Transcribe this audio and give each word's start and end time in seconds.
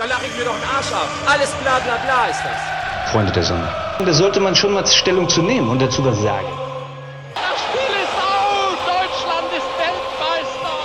Da 0.00 0.06
lache 0.06 0.24
ich 0.24 0.34
mir 0.34 0.46
doch 0.46 0.58
den 0.58 0.64
Arsch 0.64 0.90
ab. 0.94 1.08
Alles 1.26 1.50
bla 1.56 1.78
bla 1.78 1.96
bla 1.98 2.28
ist 2.28 2.40
das. 2.42 3.12
Freunde 3.12 3.32
der 3.32 3.42
Sonne. 3.42 3.68
Da 3.98 4.12
sollte 4.14 4.40
man 4.40 4.56
schon 4.56 4.72
mal 4.72 4.86
Stellung 4.86 5.28
zu 5.28 5.42
nehmen 5.42 5.68
und 5.68 5.78
dazu 5.78 6.02
was 6.02 6.18
sagen. 6.22 6.48
Das 7.34 7.60
Spiel 7.60 7.96
ist 8.04 8.16
aus! 8.16 8.78
Deutschland 8.86 9.52
ist 9.58 9.68
Weltmeister! 9.76 10.78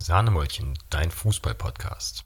Sahnemäulchen, 0.00 0.76
dein 0.90 1.12
Fußball-Podcast. 1.12 2.24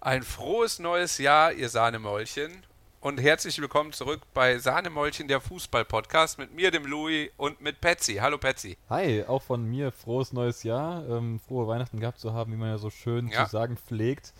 Ein 0.00 0.24
frohes 0.24 0.80
neues 0.80 1.18
Jahr, 1.18 1.52
ihr 1.52 1.68
Sahnemäulchen. 1.68 2.66
Und 3.04 3.20
herzlich 3.20 3.60
willkommen 3.60 3.92
zurück 3.92 4.22
bei 4.32 4.58
Sahnemäulchen, 4.58 5.28
der 5.28 5.38
Fußball-Podcast 5.42 6.38
mit 6.38 6.54
mir, 6.54 6.70
dem 6.70 6.86
Louis 6.86 7.28
und 7.36 7.60
mit 7.60 7.78
Patsy. 7.82 8.14
Hallo 8.14 8.38
Patsy. 8.38 8.78
Hi, 8.88 9.24
auch 9.24 9.42
von 9.42 9.62
mir 9.68 9.92
frohes 9.92 10.32
neues 10.32 10.62
Jahr. 10.62 11.06
Ähm, 11.06 11.38
frohe 11.46 11.66
Weihnachten 11.68 12.00
gehabt 12.00 12.18
zu 12.18 12.32
haben, 12.32 12.50
wie 12.52 12.56
man 12.56 12.70
ja 12.70 12.78
so 12.78 12.88
schön 12.88 13.28
Ja. 13.28 13.44
zu 13.44 13.50
sagen 13.50 13.76
pflegt. 13.76 14.32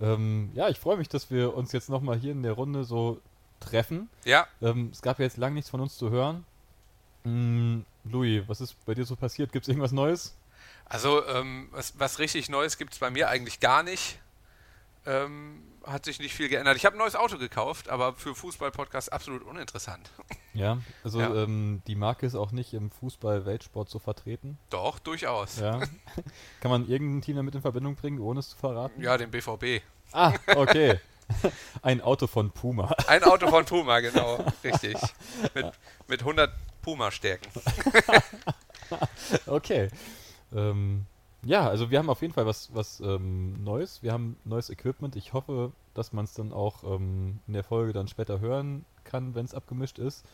Ähm, 0.00 0.50
ja, 0.54 0.70
ich 0.70 0.78
freue 0.78 0.96
mich, 0.96 1.10
dass 1.10 1.30
wir 1.30 1.54
uns 1.54 1.72
jetzt 1.72 1.90
nochmal 1.90 2.16
hier 2.16 2.32
in 2.32 2.42
der 2.42 2.52
Runde 2.52 2.84
so 2.84 3.20
treffen. 3.60 4.08
Ja, 4.24 4.46
Ähm, 4.62 4.88
es 4.90 5.02
gab 5.02 5.18
ja 5.18 5.26
jetzt 5.26 5.36
lang 5.36 5.52
nichts 5.52 5.68
von 5.68 5.82
uns 5.82 5.98
zu 5.98 6.08
hören. 6.08 6.46
Mm, 7.24 7.80
Louis, 8.04 8.42
was 8.46 8.62
ist 8.62 8.74
bei 8.86 8.94
dir 8.94 9.04
so 9.04 9.16
passiert? 9.16 9.52
Gibt 9.52 9.64
es 9.66 9.68
irgendwas 9.68 9.92
Neues? 9.92 10.34
also 10.90 11.26
ähm, 11.26 11.68
was, 11.72 11.92
was 11.98 12.18
richtig 12.18 12.48
Neues 12.48 12.78
gibt 12.78 12.94
es 12.94 12.98
bei 13.00 13.10
mir 13.10 13.28
eigentlich 13.28 13.60
gar 13.60 13.82
nicht. 13.82 14.18
Ähm, 15.06 15.62
hat 15.84 16.04
sich 16.04 16.18
nicht 16.18 16.34
viel 16.34 16.48
geändert. 16.48 16.76
Ich 16.76 16.84
habe 16.84 16.96
ein 16.96 16.98
neues 16.98 17.16
Auto 17.16 17.38
gekauft, 17.38 17.88
aber 17.88 18.14
für 18.14 18.34
Fußball-Podcast 18.34 19.12
absolut 19.12 19.42
uninteressant. 19.42 20.10
Ja, 20.52 20.78
also 21.02 21.20
Ja. 21.20 21.34
Ähm, 21.34 21.82
die 21.86 21.94
Marke 21.94 22.26
ist 22.26 22.34
auch 22.34 22.52
nicht 22.52 22.74
im 22.74 22.90
Fußball-Weltsport 22.90 23.88
so 23.88 23.98
vertreten. 23.98 24.58
Doch, 24.70 24.98
durchaus. 24.98 25.58
Ja. 25.60 25.80
Kann 26.60 26.70
man 26.70 26.88
irgendein 26.88 27.22
Team 27.22 27.36
damit 27.36 27.54
in 27.54 27.62
Verbindung 27.62 27.94
bringen, 27.94 28.18
ohne 28.18 28.40
es 28.40 28.50
zu 28.50 28.56
verraten? 28.56 29.00
Ja, 29.00 29.16
den 29.16 29.30
BVB. 29.30 29.82
Ah, 30.12 30.34
okay. 30.56 31.00
Ein 31.82 32.00
Auto 32.00 32.26
von 32.26 32.50
Puma. 32.50 32.94
Ein 33.06 33.22
Auto 33.24 33.48
von 33.48 33.64
Puma, 33.64 34.00
genau. 34.00 34.44
Richtig. 34.64 34.96
Mit, 35.54 35.72
mit 36.06 36.20
100 36.20 36.52
Puma-Stärken. 36.82 37.50
Okay. 39.46 39.88
Ähm, 40.54 41.06
ja, 41.44 41.68
also 41.68 41.90
wir 41.90 41.98
haben 41.98 42.10
auf 42.10 42.22
jeden 42.22 42.34
Fall 42.34 42.46
was, 42.46 42.74
was 42.74 43.00
ähm, 43.00 43.62
Neues. 43.62 44.02
Wir 44.02 44.12
haben 44.12 44.36
neues 44.44 44.70
Equipment. 44.70 45.16
Ich 45.16 45.32
hoffe, 45.32 45.72
dass 45.94 46.12
man 46.12 46.24
es 46.24 46.34
dann 46.34 46.52
auch 46.52 46.82
ähm, 46.84 47.38
in 47.46 47.54
der 47.54 47.64
Folge 47.64 47.92
dann 47.92 48.08
später 48.08 48.40
hören 48.40 48.84
kann, 49.04 49.34
wenn 49.34 49.44
es 49.44 49.54
abgemischt 49.54 49.98
ist. 49.98 50.24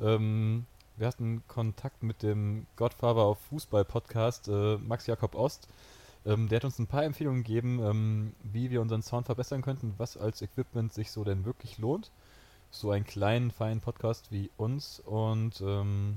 Ähm, 0.00 0.66
wir 0.96 1.06
hatten 1.06 1.42
Kontakt 1.46 2.02
mit 2.02 2.22
dem 2.22 2.66
Godfather 2.76 3.22
auf 3.22 3.38
Fußball-Podcast, 3.50 4.48
äh, 4.48 4.78
Max 4.78 5.06
Jakob 5.06 5.36
Ost. 5.36 5.68
Ähm, 6.26 6.48
der 6.48 6.56
hat 6.56 6.64
uns 6.64 6.78
ein 6.80 6.88
paar 6.88 7.04
Empfehlungen 7.04 7.44
gegeben, 7.44 7.80
ähm, 7.80 8.34
wie 8.42 8.70
wir 8.70 8.80
unseren 8.80 9.02
Sound 9.02 9.26
verbessern 9.26 9.62
könnten, 9.62 9.94
was 9.96 10.16
als 10.16 10.42
Equipment 10.42 10.92
sich 10.92 11.12
so 11.12 11.22
denn 11.22 11.44
wirklich 11.44 11.78
lohnt. 11.78 12.10
So 12.70 12.90
einen 12.90 13.04
kleinen, 13.04 13.52
feinen 13.52 13.80
Podcast 13.80 14.32
wie 14.32 14.50
uns. 14.56 15.00
Und 15.00 15.60
ähm, 15.60 16.16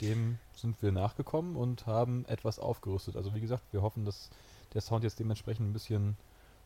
dem 0.00 0.38
sind 0.54 0.80
wir 0.82 0.92
nachgekommen 0.92 1.56
und 1.56 1.86
haben 1.86 2.24
etwas 2.26 2.58
aufgerüstet. 2.58 3.16
Also 3.16 3.34
wie 3.34 3.40
gesagt, 3.40 3.64
wir 3.72 3.82
hoffen, 3.82 4.04
dass 4.04 4.30
der 4.72 4.80
Sound 4.80 5.04
jetzt 5.04 5.20
dementsprechend 5.20 5.68
ein 5.68 5.72
bisschen 5.72 6.16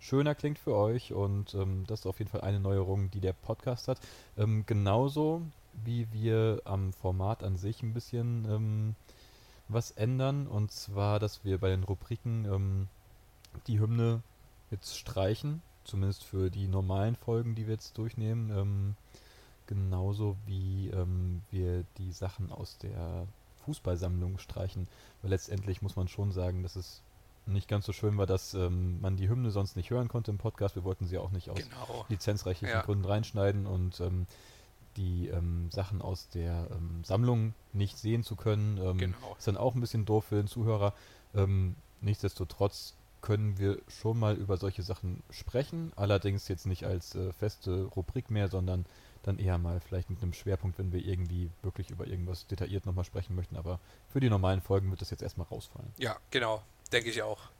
schöner 0.00 0.34
klingt 0.34 0.58
für 0.58 0.74
euch 0.74 1.12
und 1.12 1.54
ähm, 1.54 1.84
das 1.86 2.00
ist 2.00 2.06
auf 2.06 2.18
jeden 2.18 2.30
Fall 2.30 2.42
eine 2.42 2.60
Neuerung, 2.60 3.10
die 3.10 3.20
der 3.20 3.32
Podcast 3.32 3.88
hat. 3.88 3.98
Ähm, 4.36 4.64
genauso 4.66 5.42
wie 5.84 6.06
wir 6.12 6.62
am 6.64 6.92
Format 6.92 7.42
an 7.42 7.56
sich 7.56 7.82
ein 7.82 7.94
bisschen 7.94 8.46
ähm, 8.48 8.94
was 9.68 9.90
ändern 9.90 10.46
und 10.46 10.72
zwar, 10.72 11.18
dass 11.18 11.44
wir 11.44 11.58
bei 11.58 11.68
den 11.68 11.84
Rubriken 11.84 12.44
ähm, 12.46 12.88
die 13.66 13.80
Hymne 13.80 14.22
jetzt 14.70 14.96
streichen, 14.96 15.62
zumindest 15.84 16.24
für 16.24 16.50
die 16.50 16.68
normalen 16.68 17.16
Folgen, 17.16 17.54
die 17.54 17.66
wir 17.66 17.74
jetzt 17.74 17.98
durchnehmen. 17.98 18.96
Genauso 19.68 20.36
wie 20.46 20.88
ähm, 20.88 21.42
wir 21.50 21.84
die 21.98 22.10
Sachen 22.10 22.50
aus 22.50 22.78
der 22.78 23.26
Fußballsammlung 23.64 24.38
streichen. 24.38 24.88
Weil 25.22 25.30
letztendlich 25.30 25.82
muss 25.82 25.94
man 25.94 26.08
schon 26.08 26.32
sagen, 26.32 26.62
dass 26.62 26.74
es 26.74 27.02
nicht 27.46 27.68
ganz 27.68 27.84
so 27.86 27.92
schön 27.92 28.16
war, 28.18 28.26
dass 28.26 28.54
ähm, 28.54 29.00
man 29.00 29.16
die 29.16 29.28
Hymne 29.28 29.50
sonst 29.50 29.76
nicht 29.76 29.90
hören 29.90 30.08
konnte 30.08 30.30
im 30.30 30.38
Podcast. 30.38 30.74
Wir 30.74 30.84
wollten 30.84 31.06
sie 31.06 31.18
auch 31.18 31.30
nicht 31.30 31.50
aus 31.50 31.58
Genau. 31.58 32.06
lizenzrechtlichen 32.08 32.74
Ja. 32.76 32.82
Gründen 32.82 33.04
reinschneiden 33.04 33.66
und 33.66 34.00
ähm, 34.00 34.26
die 34.96 35.28
ähm, 35.28 35.70
Sachen 35.70 36.00
aus 36.02 36.28
der 36.30 36.66
ähm, 36.72 37.04
Sammlung 37.04 37.52
nicht 37.72 37.98
sehen 37.98 38.24
zu 38.24 38.36
können. 38.36 38.78
Ähm, 38.78 38.98
Genau. 38.98 39.36
Ist 39.38 39.46
dann 39.48 39.56
auch 39.58 39.74
ein 39.74 39.80
bisschen 39.80 40.04
doof 40.06 40.24
für 40.24 40.36
den 40.36 40.46
Zuhörer. 40.48 40.94
Ähm, 41.34 41.74
nichtsdestotrotz 42.00 42.94
können 43.20 43.58
wir 43.58 43.78
schon 43.88 44.18
mal 44.18 44.34
über 44.36 44.56
solche 44.56 44.82
Sachen 44.82 45.22
sprechen, 45.30 45.92
allerdings 45.96 46.48
jetzt 46.48 46.66
nicht 46.66 46.84
als 46.84 47.14
äh, 47.14 47.32
feste 47.32 47.84
Rubrik 47.84 48.30
mehr, 48.30 48.48
sondern 48.48 48.86
dann 49.28 49.38
eher 49.38 49.58
mal 49.58 49.80
vielleicht 49.80 50.10
mit 50.10 50.22
einem 50.22 50.32
Schwerpunkt, 50.32 50.78
wenn 50.78 50.92
wir 50.92 51.04
irgendwie 51.04 51.50
wirklich 51.62 51.90
über 51.90 52.06
irgendwas 52.06 52.46
detailliert 52.46 52.86
nochmal 52.86 53.04
sprechen 53.04 53.36
möchten. 53.36 53.56
Aber 53.56 53.78
für 54.12 54.20
die 54.20 54.30
normalen 54.30 54.60
Folgen 54.60 54.90
wird 54.90 55.00
das 55.00 55.10
jetzt 55.10 55.22
erstmal 55.22 55.46
rausfallen. 55.46 55.92
Ja, 55.98 56.16
genau. 56.30 56.62
Denke 56.92 57.10
ich 57.10 57.22
auch. 57.22 57.50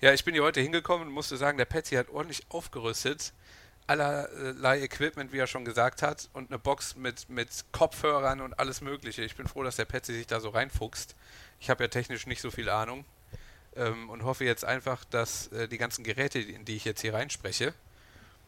Ja, 0.00 0.12
ich 0.12 0.24
bin 0.24 0.34
hier 0.34 0.42
heute 0.42 0.60
hingekommen 0.60 1.08
und 1.08 1.14
musste 1.14 1.36
sagen, 1.36 1.58
der 1.58 1.66
Patsy 1.66 1.94
hat 1.94 2.08
ordentlich 2.08 2.44
aufgerüstet. 2.48 3.32
Allerlei 3.86 4.82
Equipment, 4.82 5.32
wie 5.32 5.38
er 5.38 5.46
schon 5.46 5.64
gesagt 5.66 6.00
hat, 6.00 6.30
und 6.32 6.50
eine 6.50 6.58
Box 6.58 6.96
mit, 6.96 7.28
mit 7.28 7.48
Kopfhörern 7.72 8.40
und 8.40 8.58
alles 8.58 8.80
Mögliche. 8.80 9.22
Ich 9.22 9.36
bin 9.36 9.46
froh, 9.46 9.62
dass 9.62 9.76
der 9.76 9.84
Patsy 9.84 10.14
sich 10.14 10.26
da 10.26 10.40
so 10.40 10.48
reinfuchst. 10.48 11.14
Ich 11.60 11.68
habe 11.68 11.84
ja 11.84 11.88
technisch 11.88 12.26
nicht 12.26 12.40
so 12.40 12.50
viel 12.50 12.70
Ahnung 12.70 13.04
ähm, 13.76 14.08
und 14.08 14.24
hoffe 14.24 14.44
jetzt 14.44 14.64
einfach, 14.64 15.04
dass 15.04 15.48
äh, 15.48 15.68
die 15.68 15.78
ganzen 15.78 16.02
Geräte, 16.02 16.38
in 16.38 16.64
die 16.64 16.76
ich 16.76 16.86
jetzt 16.86 17.02
hier 17.02 17.12
reinspreche, 17.12 17.74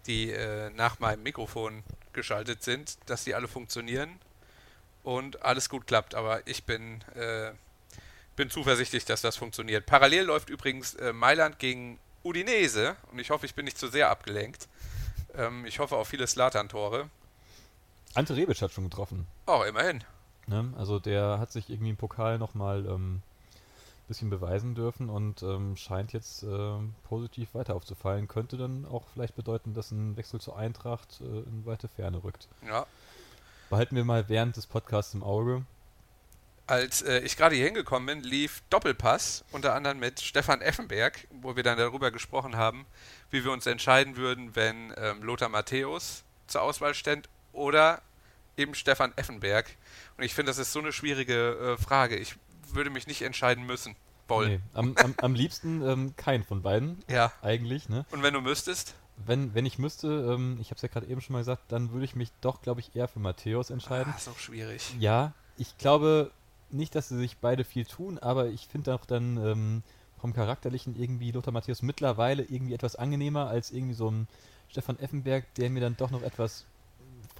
die 0.06 0.30
äh, 0.30 0.70
nach 0.70 0.98
meinem 1.00 1.22
Mikrofon 1.22 1.82
geschaltet 2.16 2.64
sind, 2.64 2.98
dass 3.06 3.22
die 3.22 3.36
alle 3.36 3.46
funktionieren 3.46 4.18
und 5.04 5.42
alles 5.44 5.68
gut 5.68 5.86
klappt. 5.86 6.16
Aber 6.16 6.44
ich 6.48 6.64
bin 6.64 7.02
äh, 7.14 7.52
bin 8.36 8.50
zuversichtlich, 8.50 9.04
dass 9.04 9.22
das 9.22 9.36
funktioniert. 9.36 9.86
Parallel 9.86 10.24
läuft 10.24 10.50
übrigens 10.50 10.94
äh, 10.94 11.12
Mailand 11.12 11.58
gegen 11.58 11.98
Udinese 12.22 12.96
und 13.10 13.18
ich 13.18 13.30
hoffe, 13.30 13.46
ich 13.46 13.54
bin 13.54 13.64
nicht 13.64 13.78
zu 13.78 13.88
sehr 13.88 14.10
abgelenkt. 14.10 14.68
Ähm, 15.34 15.64
ich 15.64 15.78
hoffe 15.78 15.96
auf 15.96 16.08
viele 16.08 16.26
Slatan-Tore. 16.26 17.08
Ante 18.14 18.36
Rebic 18.36 18.60
hat 18.60 18.72
schon 18.72 18.84
getroffen. 18.84 19.26
Oh, 19.46 19.62
immerhin. 19.66 20.04
Ne? 20.46 20.72
Also 20.76 20.98
der 20.98 21.38
hat 21.38 21.50
sich 21.50 21.70
irgendwie 21.70 21.90
im 21.90 21.96
Pokal 21.96 22.38
nochmal 22.38 22.86
ähm, 22.86 23.22
bisschen 24.08 24.30
beweisen 24.30 24.74
dürfen 24.74 25.08
und 25.08 25.42
ähm, 25.42 25.76
scheint 25.76 26.12
jetzt 26.12 26.42
ähm, 26.42 26.94
positiv 27.04 27.54
weiter 27.54 27.74
aufzufallen. 27.74 28.28
Könnte 28.28 28.56
dann 28.56 28.86
auch 28.86 29.04
vielleicht 29.12 29.36
bedeuten, 29.36 29.74
dass 29.74 29.90
ein 29.90 30.16
Wechsel 30.16 30.40
zur 30.40 30.56
Eintracht 30.56 31.20
äh, 31.20 31.24
in 31.24 31.66
weite 31.66 31.88
Ferne 31.88 32.22
rückt. 32.22 32.48
Ja. 32.66 32.86
Behalten 33.68 33.96
wir 33.96 34.04
mal 34.04 34.28
während 34.28 34.56
des 34.56 34.66
Podcasts 34.66 35.14
im 35.14 35.24
Auge. 35.24 35.64
Als 36.68 37.02
äh, 37.02 37.20
ich 37.20 37.36
gerade 37.36 37.54
hier 37.54 37.64
hingekommen 37.66 38.06
bin, 38.06 38.20
lief 38.28 38.62
Doppelpass, 38.70 39.44
unter 39.52 39.74
anderem 39.74 39.98
mit 39.98 40.20
Stefan 40.20 40.60
Effenberg, 40.60 41.26
wo 41.30 41.56
wir 41.56 41.62
dann 41.62 41.78
darüber 41.78 42.10
gesprochen 42.10 42.56
haben, 42.56 42.86
wie 43.30 43.44
wir 43.44 43.52
uns 43.52 43.66
entscheiden 43.66 44.16
würden, 44.16 44.54
wenn 44.56 44.92
ähm, 44.96 45.22
Lothar 45.22 45.48
Matthäus 45.48 46.24
zur 46.46 46.62
Auswahl 46.62 46.94
stand 46.94 47.28
oder 47.52 48.02
eben 48.56 48.74
Stefan 48.74 49.12
Effenberg. 49.16 49.66
Und 50.16 50.24
ich 50.24 50.34
finde, 50.34 50.50
das 50.50 50.58
ist 50.58 50.72
so 50.72 50.80
eine 50.80 50.92
schwierige 50.92 51.76
äh, 51.76 51.82
Frage. 51.82 52.16
Ich 52.16 52.36
würde 52.74 52.90
mich 52.90 53.06
nicht 53.06 53.22
entscheiden 53.22 53.66
müssen 53.66 53.96
wollen. 54.28 54.48
Nee, 54.50 54.60
am, 54.74 54.94
am, 54.96 55.14
am 55.18 55.34
liebsten 55.34 55.82
ähm, 55.82 56.14
kein 56.16 56.44
von 56.44 56.62
beiden, 56.62 57.02
Ja. 57.08 57.32
eigentlich. 57.42 57.88
Ne? 57.88 58.04
Und 58.10 58.22
wenn 58.22 58.34
du 58.34 58.40
müsstest? 58.40 58.94
Wenn, 59.24 59.54
wenn 59.54 59.64
ich 59.64 59.78
müsste, 59.78 60.08
ähm, 60.08 60.58
ich 60.60 60.68
habe 60.68 60.76
es 60.76 60.82
ja 60.82 60.88
gerade 60.88 61.06
eben 61.06 61.20
schon 61.20 61.32
mal 61.34 61.38
gesagt, 61.40 61.62
dann 61.72 61.92
würde 61.92 62.04
ich 62.04 62.14
mich 62.16 62.30
doch, 62.42 62.60
glaube 62.60 62.80
ich, 62.80 62.94
eher 62.94 63.08
für 63.08 63.18
Matthäus 63.20 63.70
entscheiden. 63.70 64.12
Ah, 64.14 64.18
ist 64.18 64.28
auch 64.28 64.38
schwierig. 64.38 64.94
Ja, 64.98 65.32
ich 65.56 65.78
glaube 65.78 66.30
nicht, 66.70 66.94
dass 66.94 67.08
sie 67.08 67.16
sich 67.16 67.38
beide 67.38 67.64
viel 67.64 67.86
tun, 67.86 68.18
aber 68.18 68.48
ich 68.48 68.66
finde 68.66 68.94
auch 68.94 69.06
dann 69.06 69.36
ähm, 69.38 69.82
vom 70.20 70.34
Charakterlichen 70.34 71.00
irgendwie 71.00 71.30
Lothar 71.30 71.52
Matthäus 71.52 71.80
mittlerweile 71.80 72.42
irgendwie 72.42 72.74
etwas 72.74 72.96
angenehmer 72.96 73.46
als 73.48 73.70
irgendwie 73.70 73.94
so 73.94 74.10
ein 74.10 74.28
Stefan 74.68 74.98
Effenberg, 74.98 75.44
der 75.54 75.70
mir 75.70 75.80
dann 75.80 75.96
doch 75.96 76.10
noch 76.10 76.22
etwas 76.22 76.66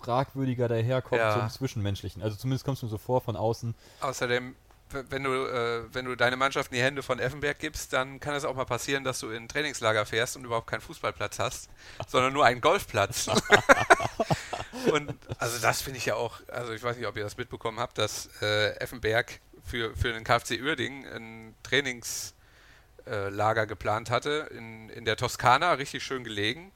fragwürdiger 0.00 0.68
daherkommt 0.68 1.20
Ja. 1.20 1.32
zum 1.40 1.50
Zwischenmenschlichen. 1.50 2.22
Also 2.22 2.36
zumindest 2.36 2.64
kommst 2.64 2.82
du 2.82 2.86
mir 2.86 2.90
so 2.90 2.98
vor 2.98 3.20
von 3.20 3.36
außen. 3.36 3.74
Außerdem, 4.00 4.54
wenn 4.90 5.24
du, 5.24 5.30
äh, 5.30 5.82
wenn 5.92 6.04
du 6.04 6.16
deine 6.16 6.36
Mannschaft 6.36 6.70
in 6.70 6.76
die 6.76 6.82
Hände 6.82 7.02
von 7.02 7.18
Effenberg 7.18 7.58
gibst, 7.58 7.92
dann 7.92 8.20
kann 8.20 8.34
es 8.34 8.44
auch 8.44 8.54
mal 8.54 8.64
passieren, 8.64 9.04
dass 9.04 9.20
du 9.20 9.30
in 9.30 9.44
ein 9.44 9.48
Trainingslager 9.48 10.06
fährst 10.06 10.36
und 10.36 10.44
überhaupt 10.44 10.68
keinen 10.68 10.80
Fußballplatz 10.80 11.38
hast, 11.38 11.70
sondern 12.06 12.32
nur 12.32 12.44
einen 12.44 12.60
Golfplatz. 12.60 13.26
und 14.92 15.14
also 15.38 15.58
das 15.60 15.82
finde 15.82 15.98
ich 15.98 16.06
ja 16.06 16.14
auch, 16.14 16.40
also 16.48 16.72
ich 16.72 16.82
weiß 16.82 16.96
nicht, 16.96 17.06
ob 17.06 17.16
ihr 17.16 17.24
das 17.24 17.36
mitbekommen 17.36 17.80
habt, 17.80 17.98
dass 17.98 18.28
äh, 18.42 18.76
Effenberg 18.76 19.40
für, 19.64 19.94
für 19.96 20.12
den 20.12 20.24
KfC 20.24 20.62
Uerdingen 20.62 21.06
ein 21.06 21.54
Trainingslager 21.62 23.62
äh, 23.62 23.66
geplant 23.66 24.10
hatte 24.10 24.48
in, 24.56 24.88
in 24.90 25.04
der 25.04 25.16
Toskana, 25.16 25.72
richtig 25.72 26.04
schön 26.04 26.24
gelegen. 26.24 26.72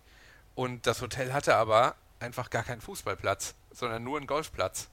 Und 0.55 0.87
das 0.87 1.01
Hotel 1.01 1.33
hatte 1.33 1.55
aber 1.55 1.95
einfach 2.19 2.51
gar 2.51 2.65
keinen 2.65 2.81
Fußballplatz, 2.81 3.55
sondern 3.73 4.05
nur 4.05 4.19
einen 4.19 4.27
Golfplatz. 4.27 4.89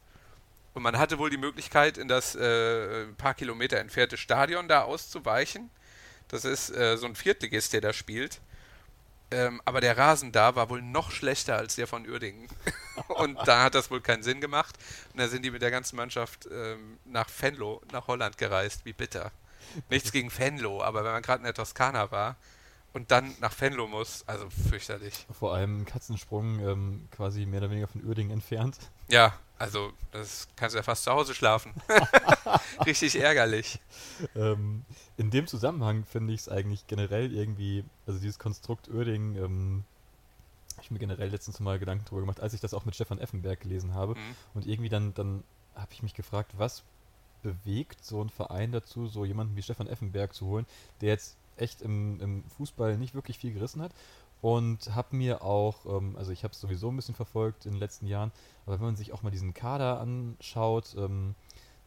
Und 0.77 0.83
man 0.83 0.99
hatte 0.99 1.17
wohl 1.17 1.31
die 1.31 1.37
Möglichkeit, 1.37 1.97
in 1.97 2.07
das 2.07 2.35
äh, 2.35 3.05
ein 3.05 3.15
paar 3.15 3.33
Kilometer 3.33 3.79
entfernte 3.79 4.15
Stadion 4.15 4.67
da 4.67 4.83
auszuweichen. 4.83 5.71
Das 6.27 6.45
ist 6.45 6.69
äh, 6.69 6.97
so 6.97 7.07
ein 7.07 7.15
Viertligist, 7.15 7.73
der 7.73 7.81
da 7.81 7.93
spielt. 7.93 8.41
Ähm, 9.31 9.59
aber 9.65 9.81
der 9.81 9.97
Rasen 9.97 10.31
da 10.31 10.55
war 10.55 10.69
wohl 10.69 10.83
noch 10.83 11.09
schlechter 11.09 11.57
als 11.57 11.77
der 11.77 11.87
von 11.87 12.07
Uerdingen. 12.07 12.47
und 13.07 13.39
da 13.47 13.63
hat 13.63 13.73
das 13.73 13.89
wohl 13.89 14.01
keinen 14.01 14.21
Sinn 14.21 14.39
gemacht. 14.39 14.77
Und 15.13 15.19
da 15.19 15.27
sind 15.27 15.43
die 15.43 15.49
mit 15.49 15.63
der 15.63 15.71
ganzen 15.71 15.95
Mannschaft 15.95 16.47
ähm, 16.51 16.99
nach 17.05 17.27
Venlo, 17.41 17.81
nach 17.91 18.05
Holland 18.05 18.37
gereist. 18.37 18.85
Wie 18.85 18.93
bitter. 18.93 19.31
Nichts 19.89 20.11
gegen 20.11 20.31
Venlo, 20.31 20.83
aber 20.83 21.03
wenn 21.03 21.11
man 21.11 21.23
gerade 21.23 21.39
in 21.39 21.45
der 21.45 21.55
Toskana 21.55 22.11
war 22.11 22.35
und 22.93 23.09
dann 23.09 23.33
nach 23.39 23.59
Venlo 23.59 23.87
muss, 23.87 24.23
also 24.27 24.47
fürchterlich. 24.69 25.25
Vor 25.39 25.55
allem 25.55 25.85
Katzensprung 25.85 26.59
ähm, 26.59 27.07
quasi 27.09 27.47
mehr 27.47 27.61
oder 27.61 27.71
weniger 27.71 27.87
von 27.87 28.05
Uerdingen 28.05 28.31
entfernt. 28.31 28.77
Ja, 29.09 29.33
also 29.57 29.91
das 30.11 30.47
kannst 30.55 30.75
du 30.75 30.77
ja 30.77 30.83
fast 30.83 31.03
zu 31.03 31.11
Hause 31.11 31.33
schlafen. 31.33 31.73
Richtig 32.85 33.15
ärgerlich. 33.19 33.79
Ähm, 34.35 34.85
in 35.17 35.31
dem 35.31 35.47
Zusammenhang 35.47 36.05
finde 36.05 36.33
ich 36.33 36.41
es 36.41 36.49
eigentlich 36.49 36.87
generell 36.87 37.33
irgendwie, 37.33 37.83
also 38.05 38.19
dieses 38.19 38.39
Konstrukt 38.39 38.87
Uerdingen, 38.89 39.35
ähm, 39.35 39.83
habe 40.73 40.83
ich 40.83 40.91
mir 40.91 40.99
generell 40.99 41.29
letztens 41.29 41.59
mal 41.59 41.79
Gedanken 41.79 42.05
drüber 42.05 42.21
gemacht, 42.21 42.39
als 42.39 42.53
ich 42.53 42.61
das 42.61 42.73
auch 42.73 42.85
mit 42.85 42.93
Stefan 42.93 43.19
Effenberg 43.19 43.61
gelesen 43.61 43.95
habe. 43.95 44.13
Mhm. 44.13 44.35
Und 44.53 44.67
irgendwie 44.67 44.89
dann, 44.89 45.13
dann 45.15 45.43
habe 45.75 45.91
ich 45.91 46.03
mich 46.03 46.13
gefragt, 46.13 46.51
was 46.57 46.83
bewegt 47.41 48.03
so 48.03 48.21
ein 48.23 48.29
Verein 48.29 48.71
dazu, 48.71 49.07
so 49.07 49.25
jemanden 49.25 49.55
wie 49.55 49.63
Stefan 49.63 49.87
Effenberg 49.87 50.33
zu 50.33 50.45
holen, 50.45 50.65
der 51.01 51.09
jetzt 51.09 51.37
echt 51.55 51.81
im, 51.81 52.19
im 52.21 52.43
Fußball 52.57 52.97
nicht 52.97 53.15
wirklich 53.15 53.39
viel 53.39 53.53
gerissen 53.53 53.81
hat. 53.81 53.91
Und 54.41 54.95
habe 54.95 55.15
mir 55.15 55.41
auch, 55.41 55.85
ähm, 55.85 56.15
also 56.17 56.31
ich 56.31 56.43
habe 56.43 56.53
es 56.53 56.61
sowieso 56.61 56.89
ein 56.89 56.95
bisschen 56.95 57.15
verfolgt 57.15 57.65
in 57.65 57.73
den 57.73 57.79
letzten 57.79 58.05
Jahren, 58.05 58.31
aber 58.65 58.75
wenn 58.79 58.85
man 58.85 58.95
sich 58.95 59.11
auch 59.13 59.23
mal 59.23 59.31
diesen 59.31 59.53
Kader 59.53 59.99
anschaut, 59.99 60.95
ähm, 60.97 61.33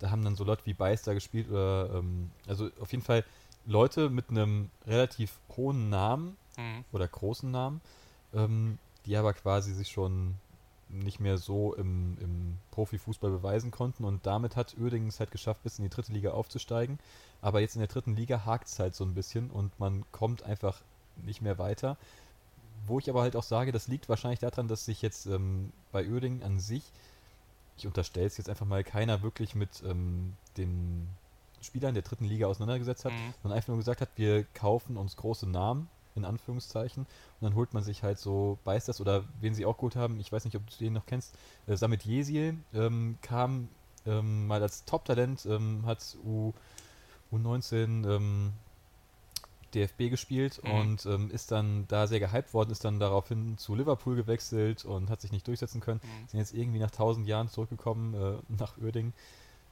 da 0.00 0.11
haben 0.11 0.25
dann 0.25 0.35
so 0.35 0.44
Leute 0.44 0.67
wie 0.67 0.75
Beister 0.75 1.14
gespielt 1.14 1.49
oder, 1.50 1.91
ähm, 1.94 2.31
also 2.49 2.69
auf 2.81 2.91
jeden 2.91 3.05
Fall 3.05 3.25
Leute 3.67 4.11
mit 4.11 4.31
einem 4.31 4.70
relativ 4.87 5.38
hohen 5.56 5.91
Namen 5.91 6.37
Mhm. 6.56 6.85
oder 6.93 7.06
großen 7.06 7.50
Namen, 7.50 7.81
ähm, 8.35 8.79
die 9.06 9.17
aber 9.17 9.32
quasi 9.32 9.73
sich 9.73 9.88
schon 9.91 10.35
nicht 10.88 11.20
mehr 11.20 11.38
so 11.38 11.75
im, 11.75 12.19
im 12.20 12.58
Profifußball 12.73 13.31
beweisen 13.31 13.70
konnten 13.70 14.05
und 14.05 14.26
damit 14.26 14.56
hat 14.56 14.76
Uerdingen 14.76 15.08
es 15.08 15.20
halt 15.20 15.31
geschafft, 15.31 15.62
bis 15.62 15.79
in 15.79 15.85
die 15.85 15.91
dritte 15.91 16.12
Liga 16.12 16.32
aufzusteigen. 16.32 16.99
Aber 17.41 17.61
jetzt 17.61 17.76
in 17.76 17.81
der 17.81 17.88
dritten 17.88 18.17
Liga 18.17 18.44
hakt 18.44 18.67
es 18.67 18.79
halt 18.81 18.96
so 18.96 19.05
ein 19.05 19.14
bisschen 19.14 19.50
und 19.50 19.79
man 19.79 20.05
kommt 20.11 20.43
einfach 20.43 20.81
nicht 21.25 21.43
mehr 21.43 21.58
weiter. 21.58 21.96
Wo 22.87 22.99
ich 22.99 23.09
aber 23.11 23.23
halt 23.23 23.37
auch 23.37 23.43
sage, 23.43 23.73
das 23.73 23.88
liegt 23.88 24.09
wahrscheinlich 24.09 24.41
daran, 24.41 24.69
dass 24.69 24.85
sich 24.85 25.03
jetzt 25.03 25.27
ähm, 25.27 25.73
bei 25.93 26.06
Uerdingen 26.09 26.43
an 26.43 26.59
sich, 26.59 26.82
ich 27.77 27.87
unterstelle 27.87 28.27
es 28.27 28.37
jetzt 28.37 28.49
einfach 28.49 28.67
mal, 28.67 28.85
keiner 28.85 29.23
wirklich 29.23 29.55
mit 29.55 29.82
ähm, 29.85 30.35
den 30.56 31.09
Spielern 31.62 31.94
der 31.94 32.03
dritten 32.03 32.25
Liga 32.25 32.47
auseinandergesetzt 32.47 33.05
hat, 33.05 33.12
Mhm. 33.12 33.35
sondern 33.43 33.56
einfach 33.56 33.69
nur 33.69 33.77
gesagt 33.77 34.00
hat, 34.00 34.09
wir 34.17 34.44
kaufen 34.55 34.97
uns 34.97 35.17
große 35.17 35.47
Namen, 35.47 35.88
in 36.15 36.25
Anführungszeichen, 36.25 37.05
und 37.05 37.43
dann 37.43 37.55
holt 37.55 37.73
man 37.75 37.82
sich 37.82 38.03
halt 38.03 38.19
so 38.19 38.59
Beisters 38.65 39.00
oder 39.00 39.25
wen 39.41 39.55
sie 39.55 39.65
auch 39.67 39.77
geholt 39.77 39.94
haben, 39.97 40.19
ich 40.21 40.32
weiß 40.32 40.44
nicht, 40.44 40.56
ob 40.56 40.69
du 40.69 40.77
den 40.79 40.94
noch 40.94 41.06
kennst, 41.06 41.35
äh, 41.67 41.77
Samit 41.77 42.05
Jesil 42.05 42.56
ähm, 42.75 43.19
kam 43.23 43.69
ähm, 44.06 44.47
mal 44.47 44.62
als 44.62 44.85
Top-Talent, 44.87 45.47
ähm, 45.47 45.85
hat 45.87 46.17
U, 46.25 46.53
U19 47.32 48.09
ähm, 48.09 48.53
DFB 49.75 50.11
gespielt 50.11 50.61
Mhm. 50.64 50.70
und 50.70 51.06
ähm, 51.06 51.31
ist 51.31 51.50
dann 51.52 51.87
da 51.88 52.06
sehr 52.06 52.20
gehypt 52.20 52.52
worden, 52.55 52.70
ist 52.70 52.84
dann 52.84 52.99
daraufhin 53.00 53.56
zu 53.58 53.75
Liverpool 53.75 54.17
gewechselt 54.17 54.84
und 54.84 55.11
hat 55.11 55.20
sich 55.20 55.32
nicht 55.32 55.46
durchsetzen 55.46 55.81
können. 55.81 56.00
Mhm. 56.02 56.28
Sind 56.28 56.40
jetzt 56.40 56.55
irgendwie 56.55 56.78
nach 56.78 56.90
1000 56.90 57.26
Jahren 57.26 57.49
zurückgekommen 57.49 58.14
äh, 58.14 58.38
nach 58.58 58.76
Uerdingen. 58.78 59.12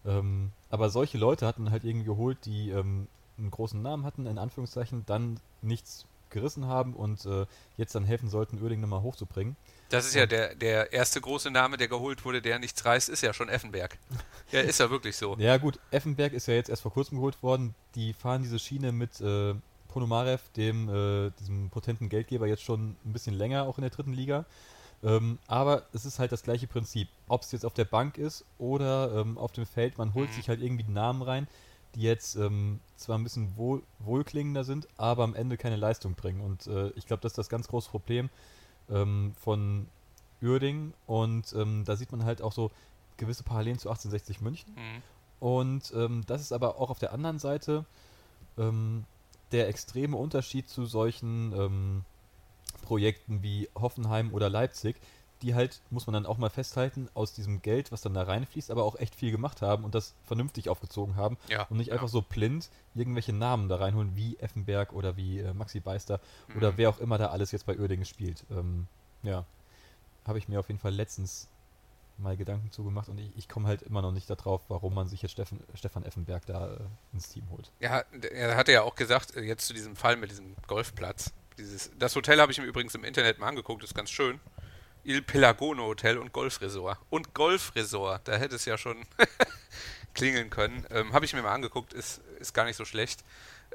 Ähm, 0.06 0.52
aber 0.70 0.90
solche 0.90 1.18
Leute 1.18 1.46
hat 1.46 1.58
man 1.58 1.70
halt 1.72 1.84
irgendwie 1.84 2.06
geholt, 2.06 2.38
die 2.44 2.70
ähm, 2.70 3.08
einen 3.36 3.50
großen 3.50 3.80
Namen 3.80 4.04
hatten, 4.04 4.26
in 4.26 4.38
Anführungszeichen, 4.38 5.04
dann 5.06 5.38
nichts 5.62 6.06
gerissen 6.30 6.66
haben 6.66 6.92
und 6.94 7.24
äh, 7.24 7.46
jetzt 7.78 7.94
dann 7.94 8.04
helfen 8.04 8.28
sollten, 8.28 8.60
Uerdingen 8.62 8.82
nochmal 8.82 9.02
hochzubringen. 9.02 9.56
Das 9.88 10.06
ist 10.06 10.14
ja 10.14 10.26
der, 10.26 10.54
der 10.54 10.92
erste 10.92 11.20
große 11.22 11.50
Name, 11.50 11.78
der 11.78 11.88
geholt 11.88 12.24
wurde, 12.26 12.42
der 12.42 12.58
nichts 12.58 12.84
reißt, 12.84 13.08
ist 13.08 13.22
ja 13.22 13.32
schon 13.32 13.48
Effenberg. 13.48 13.98
Ja, 14.50 14.60
ist 14.60 14.80
ja 14.80 14.88
wirklich 14.88 15.14
so. 15.14 15.36
Ja 15.38 15.58
gut, 15.58 15.78
Effenberg 15.90 16.32
ist 16.32 16.48
ja 16.48 16.54
jetzt 16.54 16.70
erst 16.70 16.80
vor 16.80 16.90
kurzem 16.92 17.18
geholt 17.18 17.42
worden. 17.42 17.74
Die 17.94 18.14
fahren 18.14 18.42
diese 18.42 18.58
Schiene 18.58 18.92
mit 18.92 19.20
äh, 19.20 19.54
Ponomarev, 19.88 20.42
dem 20.56 20.88
äh, 20.88 21.30
diesem 21.40 21.70
potenten 21.70 22.08
Geldgeber, 22.08 22.46
jetzt 22.46 22.62
schon 22.62 22.96
ein 23.04 23.12
bisschen 23.12 23.34
länger, 23.34 23.64
auch 23.64 23.78
in 23.78 23.82
der 23.82 23.90
dritten 23.90 24.12
Liga. 24.12 24.44
Ähm, 25.02 25.38
aber 25.46 25.84
es 25.92 26.04
ist 26.04 26.18
halt 26.18 26.32
das 26.32 26.42
gleiche 26.42 26.66
Prinzip. 26.66 27.08
Ob 27.28 27.42
es 27.42 27.52
jetzt 27.52 27.64
auf 27.64 27.74
der 27.74 27.84
Bank 27.84 28.18
ist 28.18 28.44
oder 28.58 29.14
ähm, 29.20 29.38
auf 29.38 29.52
dem 29.52 29.64
Feld, 29.66 29.96
man 29.98 30.12
holt 30.14 30.30
Mhm. 30.30 30.34
sich 30.34 30.48
halt 30.48 30.60
irgendwie 30.60 30.90
Namen 30.90 31.22
rein, 31.22 31.46
die 31.94 32.02
jetzt 32.02 32.34
ähm, 32.36 32.80
zwar 32.96 33.16
ein 33.16 33.22
bisschen 33.24 33.56
wohl, 33.56 33.82
wohlklingender 34.00 34.64
sind, 34.64 34.88
aber 34.96 35.24
am 35.24 35.34
Ende 35.34 35.56
keine 35.56 35.76
Leistung 35.76 36.14
bringen. 36.14 36.40
Und 36.40 36.66
äh, 36.66 36.88
ich 36.90 37.06
glaube, 37.06 37.20
das 37.22 37.32
ist 37.32 37.38
das 37.38 37.48
ganz 37.48 37.68
große 37.68 37.90
Problem 37.90 38.28
ähm, 38.90 39.32
von 39.40 39.86
Uerdingen. 40.42 40.94
Und 41.06 41.52
ähm, 41.54 41.84
da 41.86 41.94
sieht 41.96 42.10
man 42.12 42.24
halt 42.24 42.42
auch 42.42 42.52
so 42.52 42.70
gewisse 43.16 43.42
Parallelen 43.44 43.78
zu 43.78 43.88
1860 43.88 44.40
München. 44.40 44.72
Mhm. 44.74 45.02
Und 45.40 45.92
ähm, 45.94 46.24
das 46.26 46.40
ist 46.40 46.52
aber 46.52 46.80
auch 46.80 46.90
auf 46.90 46.98
der 46.98 47.12
anderen 47.12 47.38
Seite 47.38 47.84
der 49.52 49.68
extreme 49.68 50.16
Unterschied 50.16 50.68
zu 50.68 50.84
solchen 50.86 51.52
ähm, 51.52 52.04
Projekten 52.82 53.42
wie 53.42 53.68
Hoffenheim 53.74 54.32
oder 54.32 54.48
Leipzig, 54.48 54.96
die 55.42 55.54
halt, 55.54 55.80
muss 55.90 56.06
man 56.06 56.14
dann 56.14 56.26
auch 56.26 56.36
mal 56.38 56.50
festhalten, 56.50 57.08
aus 57.14 57.32
diesem 57.32 57.62
Geld, 57.62 57.92
was 57.92 58.00
dann 58.02 58.14
da 58.14 58.22
reinfließt, 58.24 58.70
aber 58.70 58.82
auch 58.82 58.96
echt 58.96 59.14
viel 59.14 59.30
gemacht 59.30 59.62
haben 59.62 59.84
und 59.84 59.94
das 59.94 60.14
vernünftig 60.24 60.68
aufgezogen 60.68 61.14
haben 61.16 61.36
Ja, 61.48 61.66
und 61.70 61.76
nicht 61.76 61.88
ja. 61.88 61.94
einfach 61.94 62.08
so 62.08 62.22
blind 62.22 62.70
irgendwelche 62.94 63.32
Namen 63.32 63.68
da 63.68 63.76
reinholen, 63.76 64.16
wie 64.16 64.36
Effenberg 64.38 64.92
oder 64.92 65.16
wie 65.16 65.38
äh, 65.38 65.54
Maxi 65.54 65.80
Beister 65.80 66.20
oder 66.56 66.72
Mhm. 66.72 66.76
wer 66.76 66.90
auch 66.90 66.98
immer 66.98 67.18
da 67.18 67.26
alles 67.28 67.52
jetzt 67.52 67.66
bei 67.66 67.78
Uerdingen 67.78 68.04
spielt. 68.04 68.44
Ähm, 68.50 68.88
ja, 69.22 69.44
habe 70.26 70.38
ich 70.38 70.48
mir 70.48 70.58
auf 70.58 70.68
jeden 70.68 70.80
Fall 70.80 70.92
letztens 70.94 71.48
mal 72.18 72.36
Gedanken 72.36 72.70
zugemacht 72.70 73.08
und 73.08 73.18
ich, 73.18 73.36
ich 73.36 73.48
komme 73.48 73.68
halt 73.68 73.82
immer 73.82 74.02
noch 74.02 74.12
nicht 74.12 74.28
darauf, 74.28 74.62
warum 74.68 74.94
man 74.94 75.08
sich 75.08 75.22
jetzt 75.22 75.32
Steffen, 75.32 75.62
Stefan 75.74 76.04
Effenberg 76.04 76.46
da 76.46 76.74
äh, 76.74 76.78
ins 77.12 77.28
Team 77.28 77.48
holt. 77.50 77.70
Ja, 77.80 78.04
er 78.32 78.56
hatte 78.56 78.72
ja 78.72 78.82
auch 78.82 78.94
gesagt, 78.94 79.36
äh, 79.36 79.40
jetzt 79.42 79.66
zu 79.66 79.74
diesem 79.74 79.96
Fall 79.96 80.16
mit 80.16 80.30
diesem 80.30 80.56
Golfplatz. 80.66 81.32
Dieses, 81.58 81.90
das 81.98 82.14
Hotel 82.14 82.40
habe 82.40 82.52
ich 82.52 82.58
mir 82.58 82.66
übrigens 82.66 82.94
im 82.94 83.04
Internet 83.04 83.38
mal 83.38 83.48
angeguckt, 83.48 83.82
ist 83.82 83.94
ganz 83.94 84.10
schön. 84.10 84.40
Il 85.04 85.22
Pelagono 85.22 85.84
Hotel 85.84 86.18
und 86.18 86.32
Golfresort. 86.32 86.98
Und 87.08 87.34
Golfresort, 87.34 88.28
da 88.28 88.36
hätte 88.36 88.56
es 88.56 88.64
ja 88.64 88.76
schon 88.76 88.98
klingeln 90.14 90.50
können. 90.50 90.84
Ähm, 90.90 91.12
habe 91.12 91.24
ich 91.24 91.32
mir 91.34 91.42
mal 91.42 91.54
angeguckt, 91.54 91.92
ist, 91.92 92.18
ist 92.40 92.52
gar 92.52 92.64
nicht 92.64 92.76
so 92.76 92.84
schlecht. 92.84 93.24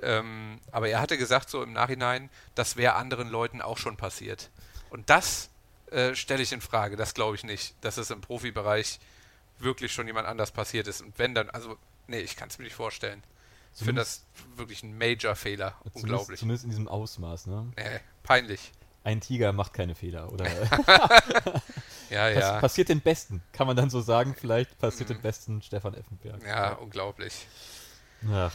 Ähm, 0.01 0.59
aber 0.71 0.89
er 0.89 1.01
hatte 1.01 1.17
gesagt, 1.17 1.49
so 1.49 1.63
im 1.63 1.73
Nachhinein, 1.73 2.29
das 2.55 2.77
wäre 2.77 2.95
anderen 2.95 3.29
Leuten 3.29 3.61
auch 3.61 3.77
schon 3.77 3.97
passiert. 3.97 4.49
Und 4.89 5.09
das 5.09 5.49
äh, 5.93 6.15
stelle 6.15 6.41
ich 6.43 6.51
in 6.51 6.61
Frage. 6.61 6.95
Das 6.97 7.13
glaube 7.13 7.35
ich 7.35 7.43
nicht, 7.43 7.75
dass 7.81 7.97
es 7.97 8.09
im 8.09 8.21
Profibereich 8.21 8.99
wirklich 9.59 9.93
schon 9.93 10.07
jemand 10.07 10.27
anders 10.27 10.51
passiert 10.51 10.87
ist. 10.87 11.01
Und 11.01 11.17
wenn 11.19 11.33
dann, 11.35 11.49
also, 11.51 11.77
nee, 12.07 12.19
ich 12.19 12.35
kann 12.35 12.49
es 12.49 12.57
mir 12.57 12.65
nicht 12.65 12.75
vorstellen. 12.75 13.23
Ich 13.75 13.83
finde 13.83 14.01
das 14.01 14.23
wirklich 14.55 14.83
ein 14.83 14.97
Major-Fehler. 14.97 15.71
Zumindest, 15.79 15.95
Unglaublich. 16.03 16.39
zumindest 16.39 16.63
in 16.65 16.69
diesem 16.69 16.87
Ausmaß, 16.87 17.47
ne? 17.47 17.71
Nee, 17.75 17.99
peinlich. 18.21 18.71
Ein 19.03 19.19
Tiger 19.19 19.51
macht 19.51 19.73
keine 19.73 19.95
Fehler, 19.95 20.31
oder? 20.31 20.45
Ja, 22.09 22.29
Pass, 22.31 22.35
ja. 22.43 22.59
Passiert 22.59 22.89
den 22.89 23.01
Besten, 23.01 23.41
kann 23.53 23.65
man 23.65 23.75
dann 23.75 23.89
so 23.89 24.01
sagen. 24.01 24.35
Vielleicht 24.39 24.77
passiert 24.77 25.09
Mhm. 25.09 25.13
den 25.15 25.21
Besten 25.23 25.61
Stefan 25.63 25.95
Effenberg. 25.95 26.43
Ja, 26.45 26.73
unglaublich. 26.73 27.47
Ach. 28.31 28.53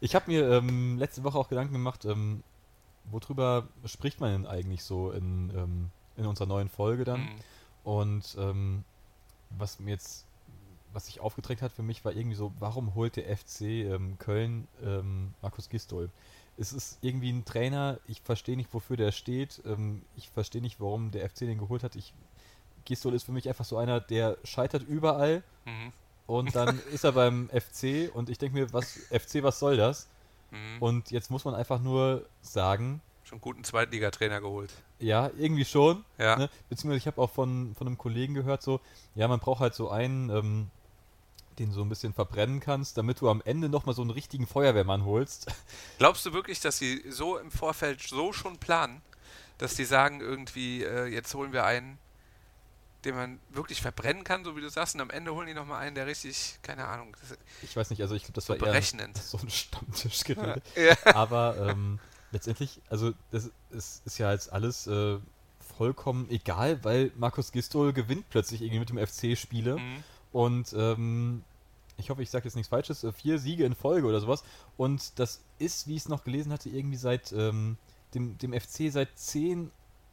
Ich 0.00 0.14
habe 0.16 0.30
mir 0.30 0.50
ähm, 0.50 0.98
letzte 0.98 1.22
Woche 1.22 1.38
auch 1.38 1.48
Gedanken 1.48 1.72
gemacht, 1.74 2.04
ähm, 2.04 2.42
worüber 3.04 3.68
spricht 3.84 4.20
man 4.20 4.32
denn 4.32 4.46
eigentlich 4.46 4.82
so 4.82 5.12
in, 5.12 5.50
ähm, 5.56 5.90
in 6.16 6.26
unserer 6.26 6.46
neuen 6.46 6.68
Folge 6.68 7.04
dann? 7.04 7.20
Mhm. 7.20 7.34
Und 7.84 8.36
ähm, 8.38 8.84
was 9.50 9.78
mir 9.78 9.92
jetzt, 9.92 10.24
was 10.92 11.06
sich 11.06 11.20
aufgedrängt 11.20 11.62
hat 11.62 11.72
für 11.72 11.82
mich, 11.82 12.04
war 12.04 12.12
irgendwie 12.12 12.36
so, 12.36 12.52
warum 12.58 12.94
holt 12.94 13.16
der 13.16 13.36
FC 13.36 13.60
ähm, 13.62 14.18
Köln 14.18 14.66
ähm, 14.82 15.34
Markus 15.42 15.68
Gistol? 15.68 16.10
Es 16.58 16.72
ist 16.72 16.98
irgendwie 17.02 17.30
ein 17.30 17.44
Trainer, 17.44 17.98
ich 18.06 18.22
verstehe 18.22 18.56
nicht, 18.56 18.72
wofür 18.72 18.96
der 18.96 19.12
steht. 19.12 19.60
Ähm, 19.66 20.02
ich 20.16 20.30
verstehe 20.30 20.62
nicht, 20.62 20.80
warum 20.80 21.10
der 21.10 21.28
FC 21.28 21.40
den 21.40 21.58
geholt 21.58 21.82
hat. 21.82 21.96
Ich, 21.96 22.12
Gistol 22.86 23.14
ist 23.14 23.24
für 23.24 23.32
mich 23.32 23.48
einfach 23.48 23.64
so 23.64 23.76
einer, 23.76 24.00
der 24.00 24.38
scheitert 24.44 24.82
überall 24.82 25.42
Mhm. 25.66 25.92
und 26.26 26.54
dann 26.54 26.78
ist 26.92 27.04
er 27.04 27.12
beim 27.12 27.50
FC 27.50 28.10
und 28.14 28.30
ich 28.30 28.38
denke 28.38 28.56
mir, 28.58 28.72
was 28.72 28.92
FC, 29.10 29.42
was 29.42 29.58
soll 29.58 29.76
das? 29.76 30.08
Mhm. 30.50 30.80
Und 30.82 31.10
jetzt 31.10 31.30
muss 31.30 31.44
man 31.44 31.54
einfach 31.54 31.80
nur 31.80 32.24
sagen, 32.40 33.00
Schon 33.28 33.40
guten 33.40 33.64
Zweitligatrainer 33.64 34.40
geholt. 34.40 34.70
ja, 35.00 35.30
irgendwie 35.36 35.64
schon. 35.64 36.04
Ja. 36.16 36.36
Ne? 36.36 36.50
Beziehungsweise 36.68 36.98
ich 36.98 37.06
habe 37.08 37.20
auch 37.20 37.30
von, 37.30 37.74
von 37.74 37.88
einem 37.88 37.98
Kollegen 37.98 38.34
gehört, 38.34 38.62
so, 38.62 38.80
ja, 39.16 39.26
man 39.26 39.40
braucht 39.40 39.58
halt 39.58 39.74
so 39.74 39.90
einen, 39.90 40.30
ähm, 40.30 40.70
den 41.58 41.70
du 41.70 41.74
so 41.74 41.82
ein 41.82 41.88
bisschen 41.88 42.14
verbrennen 42.14 42.60
kannst, 42.60 42.96
damit 42.98 43.20
du 43.20 43.28
am 43.28 43.42
Ende 43.44 43.68
nochmal 43.68 43.96
so 43.96 44.02
einen 44.02 44.12
richtigen 44.12 44.46
Feuerwehrmann 44.46 45.04
holst. 45.04 45.46
Glaubst 45.98 46.24
du 46.24 46.32
wirklich, 46.32 46.60
dass 46.60 46.78
sie 46.78 47.02
so 47.10 47.36
im 47.36 47.50
Vorfeld 47.50 48.00
so 48.00 48.32
schon 48.32 48.58
planen, 48.58 49.02
dass 49.58 49.74
die 49.74 49.86
sagen 49.86 50.20
irgendwie, 50.20 50.84
äh, 50.84 51.06
jetzt 51.06 51.34
holen 51.34 51.52
wir 51.52 51.64
einen, 51.64 51.98
den 53.04 53.16
man 53.16 53.40
wirklich 53.50 53.82
verbrennen 53.82 54.22
kann, 54.22 54.44
so 54.44 54.56
wie 54.56 54.60
du 54.60 54.68
sagst, 54.68 54.94
und 54.94 55.00
am 55.00 55.10
Ende 55.10 55.34
holen 55.34 55.48
die 55.48 55.54
nochmal 55.54 55.80
einen, 55.80 55.96
der 55.96 56.06
richtig, 56.06 56.58
keine 56.62 56.86
Ahnung, 56.86 57.16
das 57.20 57.32
ist 57.32 57.40
Ich 57.62 57.76
weiß 57.76 57.90
nicht, 57.90 58.02
also 58.02 58.14
ich 58.14 58.22
glaube, 58.22 58.34
das 58.34 58.46
so 58.46 58.52
war 58.52 58.56
eher 58.56 58.66
berechnend. 58.66 59.16
so 59.22 59.38
ein 59.38 59.50
Stammtischgerede. 59.50 60.62
Ja. 60.76 60.94
Aber 61.14 61.56
ähm, 61.70 61.98
letztendlich, 62.32 62.80
also 62.88 63.12
das 63.30 63.50
ist, 63.70 64.06
ist 64.06 64.18
ja 64.18 64.32
jetzt 64.32 64.52
alles 64.52 64.86
äh, 64.86 65.18
vollkommen 65.76 66.28
egal, 66.30 66.82
weil 66.84 67.12
Markus 67.16 67.52
Gistol 67.52 67.92
gewinnt 67.92 68.28
plötzlich 68.30 68.62
irgendwie 68.62 68.80
mit 68.80 68.88
dem 68.90 68.98
FC 68.98 69.36
Spiele 69.38 69.76
Mhm. 69.76 70.04
und 70.32 70.74
ähm, 70.76 71.42
ich 71.98 72.10
hoffe, 72.10 72.22
ich 72.22 72.30
sage 72.30 72.44
jetzt 72.44 72.54
nichts 72.56 72.68
Falsches, 72.68 73.04
äh, 73.04 73.12
vier 73.12 73.38
Siege 73.38 73.64
in 73.64 73.74
Folge 73.74 74.06
oder 74.06 74.20
sowas 74.20 74.44
und 74.76 75.18
das 75.18 75.40
ist, 75.58 75.86
wie 75.88 75.92
ich 75.96 76.02
es 76.02 76.08
noch 76.08 76.24
gelesen 76.24 76.52
hatte, 76.52 76.68
irgendwie 76.68 76.96
seit 76.98 77.32
ähm, 77.32 77.76
dem, 78.14 78.38
dem 78.38 78.52
FC 78.52 78.90
seit 78.90 79.18
zehn 79.18 79.70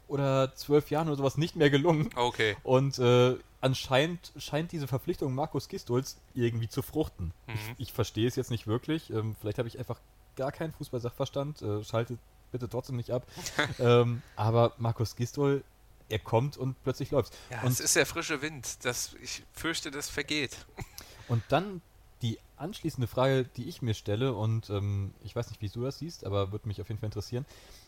oder 0.07 0.53
zwölf 0.55 0.89
Jahren 0.91 1.07
oder 1.07 1.17
sowas 1.17 1.37
nicht 1.37 1.55
mehr 1.55 1.69
gelungen. 1.69 2.09
Okay. 2.15 2.55
Und 2.63 2.99
äh, 2.99 3.35
anscheinend 3.61 4.31
scheint 4.37 4.71
diese 4.73 4.87
Verpflichtung 4.87 5.33
Markus 5.33 5.69
Gistols 5.69 6.17
irgendwie 6.35 6.67
zu 6.67 6.81
fruchten. 6.81 7.31
Mhm. 7.47 7.53
Ich, 7.77 7.87
ich 7.87 7.93
verstehe 7.93 8.27
es 8.27 8.35
jetzt 8.35 8.51
nicht 8.51 8.67
wirklich. 8.67 9.09
Ähm, 9.11 9.35
vielleicht 9.39 9.57
habe 9.59 9.67
ich 9.69 9.79
einfach 9.79 9.99
gar 10.35 10.51
keinen 10.51 10.71
Fußball-Sachverstand. 10.73 11.61
Äh, 11.61 11.83
schaltet 11.83 12.19
bitte 12.51 12.69
trotzdem 12.69 12.95
nicht 12.95 13.11
ab. 13.11 13.27
ähm, 13.79 14.21
aber 14.37 14.73
Markus 14.77 15.15
Gistol, 15.15 15.63
er 16.07 16.19
kommt 16.19 16.55
und 16.55 16.81
plötzlich 16.83 17.11
läuft's. 17.11 17.35
Ja, 17.49 17.61
und, 17.63 17.71
es 17.71 17.79
ist 17.81 17.95
der 17.95 18.05
frische 18.05 18.41
Wind. 18.41 18.85
Das, 18.85 19.15
ich 19.21 19.43
fürchte, 19.51 19.91
das 19.91 20.09
vergeht. 20.09 20.65
und 21.27 21.43
dann 21.49 21.81
die 22.21 22.39
anschließende 22.55 23.07
Frage, 23.07 23.43
die 23.43 23.67
ich 23.67 23.81
mir 23.81 23.93
stelle, 23.93 24.33
und 24.33 24.69
ähm, 24.69 25.13
ich 25.23 25.35
weiß 25.35 25.49
nicht, 25.49 25.61
wie 25.61 25.67
du 25.67 25.83
das 25.83 25.99
siehst, 25.99 26.25
aber 26.25 26.53
würde 26.53 26.67
mich 26.67 26.79
auf 26.79 26.87
jeden 26.87 26.99
Fall 26.99 27.07
interessieren. 27.07 27.45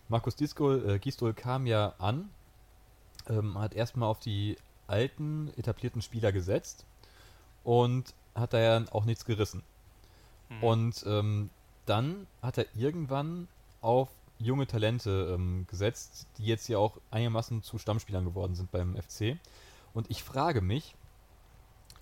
Markus 0.10 0.36
Gistol, 0.36 0.90
äh, 0.90 1.00
Gistol 1.00 1.34
kam 1.34 1.66
ja 1.66 1.94
an, 2.00 2.30
ähm, 3.30 3.58
hat 3.58 3.74
erstmal 3.74 4.10
auf 4.10 4.20
die 4.20 4.58
alten, 4.88 5.52
etablierten 5.58 6.02
Spieler 6.02 6.32
gesetzt 6.32 6.86
und 7.64 8.14
hat 8.36 8.54
da 8.54 8.60
ja 8.60 8.86
auch 8.92 9.06
nichts 9.06 9.26
gerissen. 9.26 9.64
Mhm. 10.50 10.64
Und 10.64 11.04
ähm, 11.08 11.50
dann 11.86 12.28
hat 12.42 12.58
er 12.58 12.66
irgendwann 12.76 13.48
auf 13.82 14.10
junge 14.38 14.68
Talente 14.68 15.34
ähm, 15.34 15.66
gesetzt, 15.70 16.28
die 16.38 16.46
jetzt 16.46 16.68
ja 16.68 16.78
auch 16.78 16.98
einigermaßen 17.12 17.64
zu 17.64 17.78
Stammspielern 17.78 18.26
geworden 18.26 18.56
sind 18.56 18.72
beim 18.72 18.96
FC. 19.02 19.38
Und 19.94 20.10
ich 20.10 20.24
frage 20.24 20.62
mich, 20.62 20.96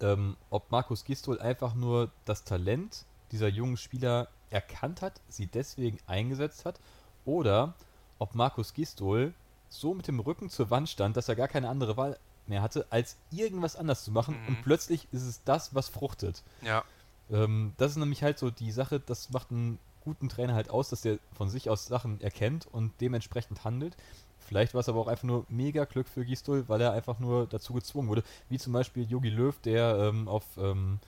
ähm, 0.01 0.35
ob 0.49 0.71
Markus 0.71 1.03
Gistol 1.03 1.39
einfach 1.39 1.75
nur 1.75 2.11
das 2.25 2.43
Talent 2.43 3.05
dieser 3.31 3.47
jungen 3.47 3.77
Spieler 3.77 4.27
erkannt 4.49 5.01
hat, 5.01 5.19
sie 5.29 5.47
deswegen 5.47 5.99
eingesetzt 6.07 6.65
hat, 6.65 6.79
oder 7.25 7.73
ob 8.19 8.35
Markus 8.35 8.73
Gistol 8.73 9.33
so 9.69 9.93
mit 9.93 10.07
dem 10.07 10.19
Rücken 10.19 10.49
zur 10.49 10.69
Wand 10.69 10.89
stand, 10.89 11.17
dass 11.17 11.29
er 11.29 11.35
gar 11.35 11.47
keine 11.47 11.69
andere 11.69 11.97
Wahl 11.97 12.17
mehr 12.47 12.61
hatte, 12.61 12.85
als 12.89 13.17
irgendwas 13.31 13.75
anders 13.75 14.03
zu 14.03 14.11
machen 14.11 14.39
Mhm. 14.41 14.47
und 14.47 14.63
plötzlich 14.63 15.07
ist 15.11 15.23
es 15.23 15.43
das, 15.43 15.73
was 15.73 15.89
fruchtet. 15.89 16.43
Ja. 16.61 16.83
Ähm, 17.31 17.73
das 17.77 17.91
ist 17.91 17.97
nämlich 17.97 18.23
halt 18.23 18.39
so 18.39 18.49
die 18.51 18.71
Sache, 18.71 18.99
das 18.99 19.29
macht 19.31 19.51
einen 19.51 19.79
guten 20.03 20.29
Trainer 20.29 20.53
halt 20.53 20.69
aus, 20.69 20.89
dass 20.89 21.01
der 21.01 21.19
von 21.33 21.49
sich 21.49 21.69
aus 21.69 21.87
Sachen 21.87 22.19
erkennt 22.21 22.67
und 22.71 22.91
dementsprechend 22.99 23.63
handelt. 23.63 23.95
Vielleicht 24.39 24.73
war 24.73 24.81
es 24.81 24.89
aber 24.89 24.99
auch 24.99 25.07
einfach 25.07 25.23
nur 25.23 25.45
mega 25.47 25.85
Glück 25.85 26.07
für 26.07 26.25
Gistol, 26.25 26.67
weil 26.67 26.81
er 26.81 26.91
einfach 26.91 27.19
nur 27.19 27.47
dazu 27.47 27.73
gezwungen 27.73 28.09
wurde. 28.09 28.23
Wie 28.49 28.59
zum 28.59 28.73
Beispiel 28.73 29.09
Jogi 29.09 29.29
Löw, 29.29 29.57
der 29.61 29.97
ähm, 29.97 30.27
auf 30.27 30.43
ähm, 30.57 30.99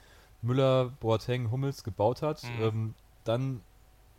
Müller, 0.42 0.92
Boateng, 1.02 1.52
Hummels 1.52 1.84
gebaut 1.84 2.22
hat. 2.22 2.44
Mhm. 2.44 2.62
Ähm, 2.62 2.94
dann 3.26 3.62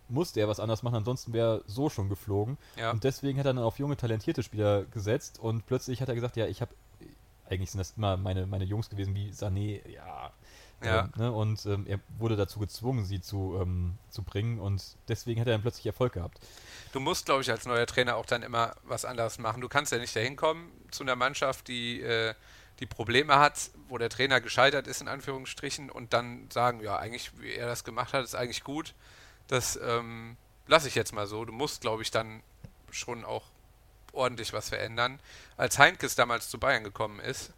musste 0.09 0.41
er 0.41 0.49
was 0.49 0.61
anders 0.61 0.83
machen, 0.83 0.97
ansonsten 0.97 1.33
wäre 1.33 1.59
er 1.59 1.63
so 1.67 1.89
schon 1.89 2.09
geflogen. 2.09 2.59
Ja. 2.77 2.91
Und 2.91 3.05
deswegen 3.05 3.39
hat 3.39 3.47
er 3.47 3.55
dann 3.55 3.63
auf 3.63 3.79
junge, 3.79 3.97
talentierte 3.97 4.43
Spieler 4.43 4.85
gesetzt 4.85 5.39
und 5.41 5.67
plötzlich 5.67 6.01
hat 6.01 6.09
er 6.09 6.15
gesagt, 6.15 6.37
ja, 6.37 6.47
ich 6.47 6.61
habe, 6.61 6.73
eigentlich 7.49 7.71
sind 7.71 7.79
das 7.79 7.95
immer 7.97 8.17
meine, 8.17 8.47
meine 8.47 8.65
Jungs 8.65 8.91
gewesen, 8.91 9.15
wie 9.15 9.31
Sané, 9.31 9.89
ja. 9.89 10.31
Ja. 10.85 11.05
Ähm, 11.05 11.13
ne? 11.17 11.33
Und 11.33 11.65
ähm, 11.67 11.87
er 11.87 12.01
wurde 12.19 12.37
dazu 12.37 12.59
gezwungen, 12.59 13.05
sie 13.05 13.21
zu, 13.21 13.59
ähm, 13.61 13.97
zu 14.11 14.23
bringen 14.23 14.59
und 14.61 14.83
deswegen 15.09 15.41
hat 15.41 15.49
er 15.49 15.55
dann 15.55 15.63
plötzlich 15.63 15.87
Erfolg 15.87 16.13
gehabt. 16.15 16.39
Du 16.93 17.01
musst, 17.01 17.27
glaube 17.27 17.43
ich, 17.43 17.51
als 17.51 17.67
neuer 17.67 17.87
Trainer 17.87 18.17
auch 18.17 18.27
dann 18.27 18.43
immer 18.43 18.75
was 18.85 19.05
anderes 19.05 19.39
machen. 19.39 19.61
Du 19.61 19.69
kannst 19.69 19.93
ja 19.93 19.99
nicht 19.99 20.15
dahin 20.15 20.37
kommen 20.37 20.71
zu 20.91 21.03
einer 21.03 21.17
Mannschaft, 21.17 21.69
die, 21.69 22.01
äh, 22.01 22.35
die 22.81 22.87
Probleme 22.87 23.39
hat, 23.39 23.71
wo 23.89 23.99
der 23.99 24.11
Trainer 24.11 24.41
gescheitert 24.41 24.87
ist, 24.87 25.01
in 25.01 25.09
Anführungsstrichen, 25.09 25.91
und 25.91 26.13
dann 26.13 26.49
sagen, 26.51 26.81
ja, 26.81 26.97
eigentlich, 26.99 27.33
wie 27.41 27.53
er 27.53 27.67
das 27.67 27.85
gemacht 27.85 28.13
hat, 28.13 28.25
ist 28.25 28.35
eigentlich 28.35 28.65
gut. 28.65 28.95
Das 29.49 29.79
ähm, 29.83 30.37
lasse 30.67 30.89
ich 30.89 30.95
jetzt 30.95 31.13
mal 31.13 31.27
so. 31.27 31.45
Du 31.45 31.53
musst, 31.53 31.81
glaube 31.81 32.03
ich, 32.03 32.11
dann 32.11 32.43
schon 32.91 33.25
auch 33.25 33.45
ordentlich 34.13 34.53
was 34.53 34.69
verändern. 34.69 35.21
Als 35.57 35.79
Heinkes 35.79 36.17
damals 36.17 36.51
zu 36.51 36.59
Bayern 36.59 36.85
gekommen 36.85 37.21
ist, 37.21 37.53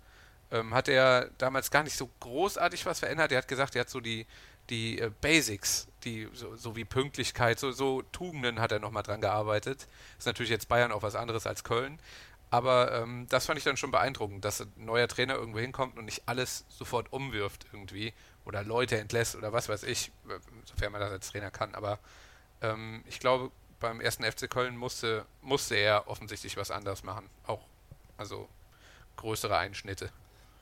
ähm, 0.51 0.75
hat 0.75 0.89
er 0.89 1.31
damals 1.39 1.71
gar 1.71 1.83
nicht 1.83 1.97
so 1.97 2.11
großartig 2.21 2.87
was 2.87 3.01
verändert. 3.01 3.33
Er 3.33 3.39
hat 3.39 3.49
gesagt, 3.49 3.75
er 3.77 3.81
hat 3.81 3.91
so 3.91 4.01
die, 4.01 4.27
die 4.71 4.99
äh, 5.01 5.11
Basics, 5.21 5.89
die 6.05 6.29
so, 6.33 6.57
so 6.57 6.77
wie 6.77 6.85
Pünktlichkeit, 6.85 7.59
so, 7.59 7.73
so 7.73 8.03
Tugenden 8.13 8.61
hat 8.61 8.73
er 8.73 8.79
nochmal 8.79 9.03
dran 9.03 9.21
gearbeitet. 9.21 9.87
Ist 10.19 10.27
natürlich 10.27 10.51
jetzt 10.51 10.69
Bayern 10.69 10.93
auch 10.93 11.03
was 11.03 11.15
anderes 11.15 11.47
als 11.47 11.65
Köln. 11.65 11.99
Aber 12.51 12.93
ähm, 12.93 13.27
das 13.29 13.47
fand 13.47 13.59
ich 13.59 13.65
dann 13.65 13.77
schon 13.77 13.91
beeindruckend, 13.91 14.45
dass 14.45 14.63
ein 14.63 14.73
neuer 14.77 15.07
Trainer 15.07 15.35
irgendwo 15.35 15.59
hinkommt 15.59 15.99
und 15.99 16.07
nicht 16.07 16.23
alles 16.27 16.65
sofort 16.71 17.13
umwirft 17.13 17.67
irgendwie 17.73 18.15
oder 18.47 18.65
Leute 18.65 18.99
entlässt 18.99 19.37
oder 19.37 19.53
was 19.53 19.69
weiß 19.69 19.83
ich, 19.83 20.11
äh, 20.29 20.39
sofern 20.65 20.93
man 20.93 21.03
das 21.03 21.13
als 21.13 21.31
Trainer 21.31 21.51
kann. 21.51 21.75
Aber 21.75 21.99
ähm, 22.63 23.05
ich 23.07 23.21
glaube, 23.21 23.51
beim 23.81 24.01
ersten 24.01 24.25
FC 24.25 24.49
Köln 24.49 24.77
musste, 24.77 25.27
musste 25.43 25.77
er 25.77 26.09
offensichtlich 26.09 26.57
was 26.57 26.71
anderes 26.71 27.05
machen. 27.05 27.29
Auch, 27.47 27.67
also 28.17 28.49
größere 29.17 29.57
Einschnitte. 29.57 30.11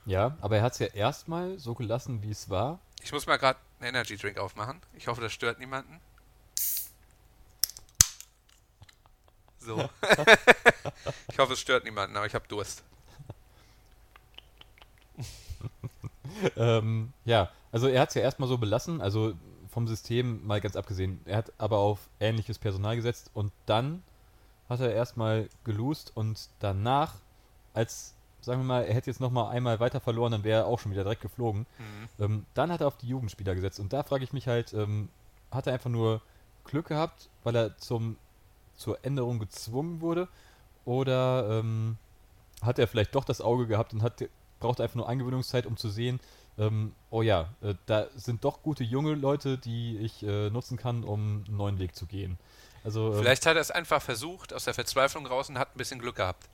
Ja, 0.07 0.37
aber 0.39 0.55
er 0.55 0.63
hat 0.63 0.71
es 0.71 0.79
ja 0.79 0.87
erstmal 0.87 1.59
so 1.59 1.75
gelassen, 1.75 2.23
wie 2.23 2.31
es 2.31 2.49
war. 2.49 2.79
Ich 3.03 3.11
muss 3.11 3.27
mal 3.27 3.35
gerade 3.35 3.59
einen 3.79 3.89
Energy 3.89 4.15
Drink 4.15 4.37
aufmachen. 4.37 4.81
Ich 4.93 5.07
hoffe, 5.07 5.19
das 5.19 5.33
stört 5.33 5.59
niemanden. 5.59 5.99
So. 9.59 9.77
ich 11.29 11.37
hoffe, 11.37 11.53
es 11.53 11.59
stört 11.59 11.83
niemanden, 11.83 12.15
aber 12.15 12.25
ich 12.25 12.33
habe 12.33 12.47
Durst. 12.47 12.83
ähm, 16.55 17.11
ja, 17.25 17.51
also 17.73 17.89
er 17.89 17.99
hat 17.99 18.09
es 18.09 18.15
ja 18.15 18.21
erstmal 18.21 18.47
so 18.47 18.57
belassen, 18.57 19.01
also 19.01 19.33
vom 19.69 19.89
System 19.89 20.47
mal 20.47 20.61
ganz 20.61 20.77
abgesehen. 20.77 21.19
Er 21.25 21.35
hat 21.35 21.51
aber 21.57 21.79
auf 21.79 21.99
ähnliches 22.21 22.59
Personal 22.59 22.95
gesetzt 22.95 23.29
und 23.33 23.51
dann 23.65 24.03
hat 24.69 24.79
er 24.79 24.93
erstmal 24.93 25.49
gelost 25.65 26.13
und 26.15 26.47
danach, 26.59 27.15
als, 27.73 28.15
sagen 28.47 28.61
wir 28.61 28.65
mal, 28.65 28.83
er 28.83 28.93
hätte 28.95 29.11
jetzt 29.11 29.19
nochmal 29.19 29.55
einmal 29.55 29.79
weiter 29.79 29.99
verloren, 29.99 30.31
dann 30.31 30.43
wäre 30.43 30.61
er 30.61 30.65
auch 30.65 30.79
schon 30.79 30.91
wieder 30.91 31.03
direkt 31.03 31.21
geflogen. 31.21 31.67
Mhm. 31.77 32.23
Ähm, 32.23 32.45
dann 32.55 32.71
hat 32.71 32.81
er 32.81 32.87
auf 32.87 32.97
die 32.97 33.07
Jugendspieler 33.07 33.53
gesetzt 33.53 33.79
und 33.79 33.93
da 33.93 34.01
frage 34.01 34.23
ich 34.23 34.33
mich 34.33 34.47
halt, 34.47 34.73
ähm, 34.73 35.09
hat 35.51 35.67
er 35.67 35.73
einfach 35.73 35.89
nur 35.89 36.21
Glück 36.63 36.87
gehabt, 36.87 37.29
weil 37.43 37.55
er 37.55 37.77
zum, 37.77 38.17
zur 38.75 39.03
Änderung 39.05 39.37
gezwungen 39.37 40.01
wurde 40.01 40.27
oder 40.85 41.59
ähm, 41.59 41.97
hat 42.61 42.79
er 42.79 42.87
vielleicht 42.87 43.13
doch 43.13 43.23
das 43.23 43.41
Auge 43.41 43.67
gehabt 43.67 43.93
und 43.93 44.01
hat, 44.01 44.23
braucht 44.59 44.81
einfach 44.81 44.95
nur 44.95 45.07
Eingewöhnungszeit, 45.07 45.65
um 45.65 45.77
zu 45.77 45.89
sehen, 45.89 46.19
ähm, 46.57 46.93
oh 47.11 47.21
ja, 47.21 47.49
äh, 47.61 47.75
da 47.85 48.07
sind 48.15 48.43
doch 48.43 48.63
gute 48.63 48.83
junge 48.83 49.13
Leute, 49.13 49.57
die 49.57 49.97
ich 49.97 50.23
äh, 50.23 50.49
nutzen 50.49 50.77
kann, 50.77 51.03
um 51.03 51.43
einen 51.47 51.57
neuen 51.57 51.79
Weg 51.79 51.95
zu 51.95 52.07
gehen. 52.07 52.37
Also, 52.83 53.13
ähm, 53.13 53.19
Vielleicht 53.19 53.45
hat 53.45 53.55
er 53.55 53.61
es 53.61 53.69
einfach 53.69 54.01
versucht, 54.01 54.53
aus 54.53 54.63
der 54.63 54.73
Verzweiflung 54.73 55.27
raus 55.27 55.49
und 55.49 55.59
hat 55.59 55.75
ein 55.75 55.77
bisschen 55.77 55.99
Glück 55.99 56.15
gehabt. 56.15 56.47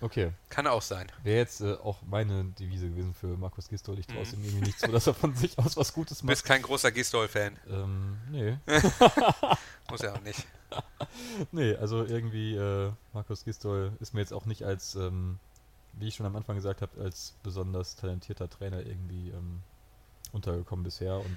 Okay, 0.00 0.32
Kann 0.48 0.66
auch 0.66 0.82
sein. 0.82 1.06
wäre 1.22 1.38
jetzt 1.38 1.60
äh, 1.60 1.74
auch 1.74 1.98
meine 2.02 2.44
Devise 2.58 2.88
gewesen 2.88 3.14
für 3.14 3.36
Markus 3.36 3.68
Gistol. 3.68 3.98
Ich 3.98 4.06
traue 4.06 4.22
es 4.22 4.32
Mhm. 4.32 4.38
ihm 4.42 4.44
irgendwie 4.46 4.66
nicht 4.66 4.80
zu, 4.80 4.90
dass 4.90 5.06
er 5.06 5.14
von 5.14 5.34
sich 5.34 5.58
aus 5.58 5.76
was 5.76 5.92
Gutes 5.92 6.18
Du 6.20 6.26
bist 6.26 6.42
macht. 6.42 6.48
kein 6.48 6.62
großer 6.62 6.90
Gistol-Fan. 6.92 7.56
Ähm, 7.68 8.16
nee. 8.30 8.56
Muss 9.90 10.00
er 10.02 10.14
auch 10.14 10.20
nicht. 10.22 10.46
Nee, 11.52 11.74
also 11.76 12.04
irgendwie, 12.04 12.54
äh, 12.54 12.92
Markus 13.12 13.44
Gistol 13.44 13.92
ist 14.00 14.14
mir 14.14 14.20
jetzt 14.20 14.32
auch 14.32 14.46
nicht 14.46 14.62
als, 14.64 14.94
ähm, 14.94 15.38
wie 15.94 16.08
ich 16.08 16.14
schon 16.14 16.26
am 16.26 16.36
Anfang 16.36 16.56
gesagt 16.56 16.80
habe, 16.82 17.00
als 17.00 17.34
besonders 17.42 17.96
talentierter 17.96 18.48
Trainer 18.48 18.78
irgendwie 18.86 19.30
ähm, 19.30 19.62
untergekommen 20.32 20.84
bisher 20.84 21.16
und 21.16 21.36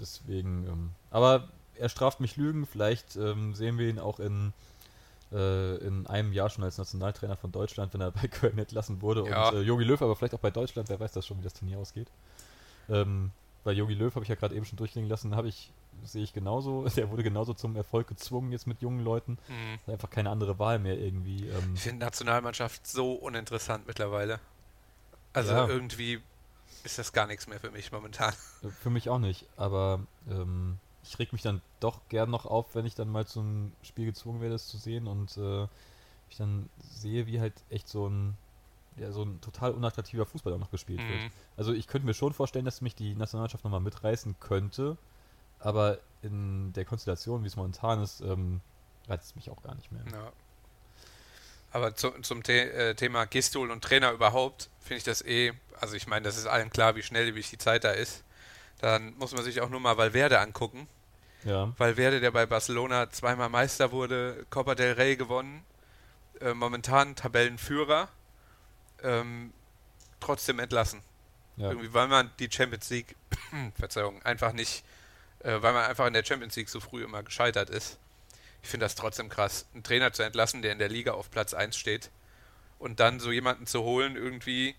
deswegen, 0.00 0.66
ähm, 0.66 0.90
aber 1.10 1.48
er 1.76 1.88
straft 1.88 2.18
mich 2.20 2.36
Lügen, 2.36 2.66
vielleicht 2.66 3.14
ähm, 3.16 3.54
sehen 3.54 3.78
wir 3.78 3.88
ihn 3.88 3.98
auch 4.00 4.18
in, 4.18 4.52
äh, 5.34 5.76
in 5.78 6.06
einem 6.06 6.32
Jahr 6.32 6.48
schon 6.48 6.64
als 6.64 6.78
Nationaltrainer 6.78 7.36
von 7.36 7.50
Deutschland, 7.52 7.92
wenn 7.92 8.00
er 8.00 8.12
bei 8.12 8.28
Köln 8.28 8.56
entlassen 8.58 9.02
wurde 9.02 9.28
Ja. 9.28 9.48
und 9.50 9.56
äh, 9.56 9.60
Jogi 9.62 9.84
Löw 9.84 10.00
aber 10.00 10.14
vielleicht 10.16 10.34
auch 10.34 10.38
bei 10.40 10.50
Deutschland, 10.50 10.88
wer 10.88 11.00
weiß 11.00 11.12
das 11.12 11.26
schon, 11.26 11.38
wie 11.38 11.42
das 11.42 11.54
Turnier 11.54 11.78
ausgeht. 11.78 12.08
Ähm, 12.88 13.30
bei 13.64 13.72
Jogi 13.72 13.94
Löw 13.94 14.14
habe 14.14 14.22
ich 14.24 14.28
ja 14.28 14.34
gerade 14.34 14.54
eben 14.54 14.64
schon 14.66 14.76
durchklingen 14.76 15.08
lassen, 15.10 15.34
habe 15.34 15.48
ich, 15.48 15.72
sehe 16.04 16.22
ich 16.22 16.32
genauso, 16.32 16.86
der 16.96 17.10
wurde 17.10 17.22
genauso 17.22 17.54
zum 17.54 17.74
Erfolg 17.76 18.06
gezwungen 18.08 18.52
jetzt 18.52 18.66
mit 18.66 18.80
jungen 18.82 19.00
Leuten. 19.02 19.38
Mhm. 19.48 19.78
Hat 19.86 19.92
einfach 19.94 20.10
keine 20.10 20.30
andere 20.30 20.58
Wahl 20.58 20.78
mehr 20.78 20.98
irgendwie. 20.98 21.48
Ähm, 21.48 21.72
Ich 21.74 21.80
finde 21.82 22.04
Nationalmannschaft 22.04 22.86
so 22.86 23.12
uninteressant 23.14 23.86
mittlerweile. 23.86 24.38
Also 25.32 25.52
Ja. 25.52 25.66
irgendwie 25.66 26.20
ist 26.84 26.98
das 26.98 27.12
gar 27.12 27.26
nichts 27.26 27.46
mehr 27.48 27.58
für 27.58 27.70
mich 27.70 27.90
momentan. 27.90 28.32
für 28.82 28.90
mich 28.90 29.08
auch 29.08 29.18
nicht, 29.18 29.46
aber 29.56 30.00
ähm, 30.30 30.78
ich 31.04 31.18
reg 31.18 31.32
mich 31.32 31.42
dann 31.42 31.60
doch 31.80 32.00
gern 32.08 32.30
noch 32.30 32.46
auf, 32.46 32.74
wenn 32.74 32.86
ich 32.86 32.94
dann 32.94 33.08
mal 33.08 33.26
zum 33.26 33.72
Spiel 33.82 34.06
gezwungen 34.06 34.40
werde, 34.40 34.54
es 34.54 34.68
zu 34.68 34.78
sehen 34.78 35.06
und 35.06 35.36
äh, 35.36 35.66
ich 36.30 36.36
dann 36.36 36.68
sehe, 36.78 37.26
wie 37.26 37.40
halt 37.40 37.54
echt 37.70 37.88
so 37.88 38.08
ein 38.08 38.36
ja, 38.96 39.10
so 39.10 39.22
ein 39.22 39.40
total 39.40 39.72
unattraktiver 39.72 40.24
Fußball 40.24 40.52
auch 40.52 40.58
noch 40.58 40.70
gespielt 40.70 41.00
wird. 41.00 41.22
Mhm. 41.22 41.30
Also 41.56 41.72
ich 41.72 41.88
könnte 41.88 42.06
mir 42.06 42.14
schon 42.14 42.32
vorstellen, 42.32 42.64
dass 42.64 42.80
mich 42.80 42.94
die 42.94 43.14
Nationalmannschaft 43.14 43.64
nochmal 43.64 43.80
mitreißen 43.80 44.36
könnte, 44.38 44.96
aber 45.58 45.98
in 46.22 46.72
der 46.74 46.84
Konstellation, 46.84 47.42
wie 47.42 47.48
es 47.48 47.56
momentan 47.56 48.02
ist, 48.02 48.20
ähm, 48.20 48.60
reizt 49.08 49.26
es 49.26 49.36
mich 49.36 49.50
auch 49.50 49.62
gar 49.62 49.74
nicht 49.74 49.90
mehr. 49.90 50.02
Ja. 50.12 50.32
Aber 51.72 51.96
zu, 51.96 52.10
zum 52.22 52.42
The 52.44 52.52
äh, 52.52 52.94
Thema 52.94 53.24
Gistol 53.26 53.70
und 53.70 53.82
Trainer 53.82 54.12
überhaupt 54.12 54.70
finde 54.80 54.98
ich 54.98 55.04
das 55.04 55.22
eh, 55.22 55.52
also 55.80 55.96
ich 55.96 56.06
meine, 56.06 56.24
das 56.24 56.36
ist 56.36 56.46
allen 56.46 56.70
klar, 56.70 56.94
wie 56.94 57.02
schnelllebig 57.02 57.50
die 57.50 57.58
Zeit 57.58 57.82
da 57.84 57.90
ist. 57.90 58.23
Dann 58.84 59.16
muss 59.16 59.32
man 59.32 59.42
sich 59.42 59.62
auch 59.62 59.70
nur 59.70 59.80
mal 59.80 59.96
Valverde 59.96 60.38
angucken. 60.40 60.86
Ja. 61.42 61.72
Valverde, 61.78 62.20
der 62.20 62.30
bei 62.32 62.44
Barcelona 62.44 63.08
zweimal 63.08 63.48
Meister 63.48 63.92
wurde, 63.92 64.44
Copa 64.50 64.74
del 64.74 64.92
Rey 64.92 65.16
gewonnen, 65.16 65.64
äh, 66.42 66.52
momentan 66.52 67.16
Tabellenführer, 67.16 68.10
ähm, 69.02 69.54
trotzdem 70.20 70.58
entlassen. 70.58 71.00
ja. 71.56 71.70
Irgendwie, 71.70 71.94
weil 71.94 72.08
man 72.08 72.30
die 72.38 72.50
Champions 72.52 72.90
League, 72.90 73.16
Verzeihung, 73.78 74.20
einfach 74.20 74.52
nicht, 74.52 74.84
äh, 75.38 75.62
weil 75.62 75.72
man 75.72 75.86
einfach 75.86 76.06
in 76.06 76.12
der 76.12 76.22
Champions 76.22 76.54
League 76.56 76.68
so 76.68 76.78
früh 76.78 77.04
immer 77.04 77.22
gescheitert 77.22 77.70
ist. 77.70 77.98
Ich 78.62 78.68
finde 78.68 78.84
das 78.84 78.96
trotzdem 78.96 79.30
krass, 79.30 79.64
einen 79.72 79.82
Trainer 79.82 80.12
zu 80.12 80.22
entlassen, 80.22 80.60
der 80.60 80.72
in 80.72 80.78
der 80.78 80.90
Liga 80.90 81.12
auf 81.12 81.30
Platz 81.30 81.54
1 81.54 81.74
steht 81.74 82.10
und 82.78 83.00
dann 83.00 83.18
so 83.18 83.32
jemanden 83.32 83.66
zu 83.66 83.82
holen, 83.82 84.14
irgendwie, 84.14 84.74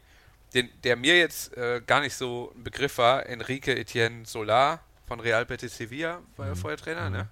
den, 0.56 0.70
der 0.84 0.96
mir 0.96 1.18
jetzt 1.18 1.56
äh, 1.58 1.82
gar 1.86 2.00
nicht 2.02 2.16
so 2.16 2.52
ein 2.56 2.64
Begriff 2.64 2.98
war, 2.98 3.26
Enrique 3.28 3.68
Etienne 3.78 4.26
Solar 4.26 4.80
von 5.06 5.20
Real 5.20 5.46
Betis 5.46 5.78
Sevilla, 5.78 6.22
war 6.38 6.48
ja 6.48 6.54
Mhm. 6.54 6.58
vorher 6.58 6.78
Trainer, 6.78 7.10
Mhm. 7.10 7.16
ne? 7.16 7.30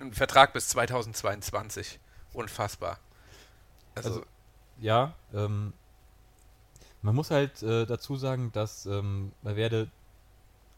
Ein 0.00 0.12
Vertrag 0.12 0.52
bis 0.52 0.68
2022. 0.68 1.98
Unfassbar. 2.34 2.98
Also, 3.94 4.10
Also, 4.10 4.24
ja, 4.78 5.14
ähm, 5.32 5.72
man 7.00 7.14
muss 7.14 7.30
halt 7.30 7.62
äh, 7.62 7.86
dazu 7.86 8.16
sagen, 8.16 8.52
dass 8.52 8.84
ähm, 8.84 9.32
Valverde 9.42 9.88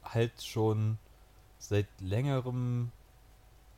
halt 0.05 0.41
schon 0.43 0.99
seit 1.59 1.89
längerem, 2.01 2.93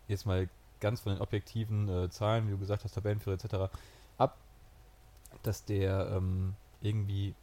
jetzt 0.08 0.26
mal 0.26 0.48
ganz 0.80 1.00
von 1.00 1.12
den 1.14 1.22
objektiven 1.22 1.88
äh, 1.88 2.10
Zahlen, 2.10 2.46
wie 2.48 2.50
du 2.52 2.58
gesagt 2.58 2.84
hast, 2.84 2.92
Tabellenführer 2.94 3.42
etc., 3.42 3.72
ab, 4.18 4.36
dass 5.42 5.64
der 5.64 6.10
ähm, 6.16 6.54
irgendwie 6.80 7.34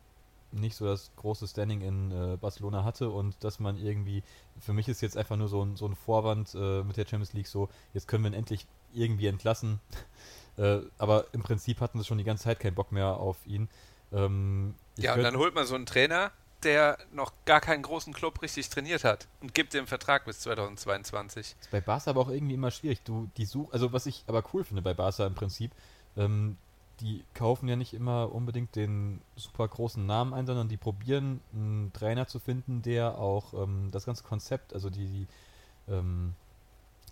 nicht 0.51 0.75
so 0.75 0.85
das 0.85 1.11
große 1.17 1.47
Standing 1.47 1.81
in 1.81 2.11
äh, 2.11 2.37
Barcelona 2.37 2.83
hatte 2.83 3.09
und 3.09 3.35
dass 3.43 3.59
man 3.59 3.77
irgendwie, 3.77 4.23
für 4.59 4.73
mich 4.73 4.87
ist 4.87 5.01
jetzt 5.01 5.17
einfach 5.17 5.35
nur 5.35 5.47
so 5.49 5.63
ein, 5.63 5.75
so 5.75 5.85
ein 5.85 5.95
Vorwand 5.95 6.55
äh, 6.55 6.83
mit 6.83 6.97
der 6.97 7.05
Champions 7.05 7.33
League 7.33 7.47
so, 7.47 7.69
jetzt 7.93 8.07
können 8.07 8.23
wir 8.23 8.31
ihn 8.31 8.35
endlich 8.35 8.65
irgendwie 8.93 9.27
entlassen. 9.27 9.79
äh, 10.57 10.79
aber 10.97 11.25
im 11.33 11.43
Prinzip 11.43 11.81
hatten 11.81 11.99
sie 11.99 12.05
schon 12.05 12.17
die 12.17 12.23
ganze 12.23 12.45
Zeit 12.45 12.59
keinen 12.59 12.75
Bock 12.75 12.91
mehr 12.91 13.17
auf 13.17 13.37
ihn. 13.45 13.69
Ähm, 14.13 14.73
ja, 14.97 15.13
und 15.13 15.23
dann 15.23 15.37
holt 15.37 15.53
man 15.53 15.65
so 15.65 15.75
einen 15.75 15.85
Trainer, 15.85 16.31
der 16.63 16.97
noch 17.11 17.33
gar 17.45 17.61
keinen 17.61 17.83
großen 17.83 18.13
Club 18.13 18.41
richtig 18.41 18.69
trainiert 18.69 19.03
hat 19.03 19.27
und 19.41 19.53
gibt 19.53 19.73
dem 19.73 19.85
Vertrag 19.85 20.25
bis 20.25 20.39
2022. 20.39 21.55
Ist 21.59 21.71
bei 21.71 21.81
Barca 21.81 22.09
aber 22.09 22.21
auch 22.21 22.29
irgendwie 22.29 22.55
immer 22.55 22.71
schwierig. 22.71 23.01
Du, 23.03 23.29
die 23.37 23.45
such, 23.45 23.71
also 23.71 23.93
was 23.93 24.05
ich 24.05 24.23
aber 24.27 24.43
cool 24.53 24.63
finde 24.63 24.81
bei 24.81 24.93
Barca 24.93 25.27
im 25.27 25.35
Prinzip, 25.35 25.71
ähm, 26.15 26.57
die 27.01 27.23
kaufen 27.33 27.67
ja 27.67 27.75
nicht 27.75 27.93
immer 27.93 28.31
unbedingt 28.33 28.75
den 28.75 29.21
super 29.35 29.67
großen 29.67 30.05
Namen 30.05 30.33
ein, 30.33 30.45
sondern 30.47 30.67
die 30.67 30.77
probieren 30.77 31.41
einen 31.53 31.91
Trainer 31.93 32.27
zu 32.27 32.39
finden, 32.39 32.81
der 32.81 33.17
auch 33.17 33.53
ähm, 33.53 33.89
das 33.91 34.05
ganze 34.05 34.23
Konzept, 34.23 34.73
also 34.73 34.89
die, 34.89 35.07
die 35.07 35.27
ähm, 35.91 36.33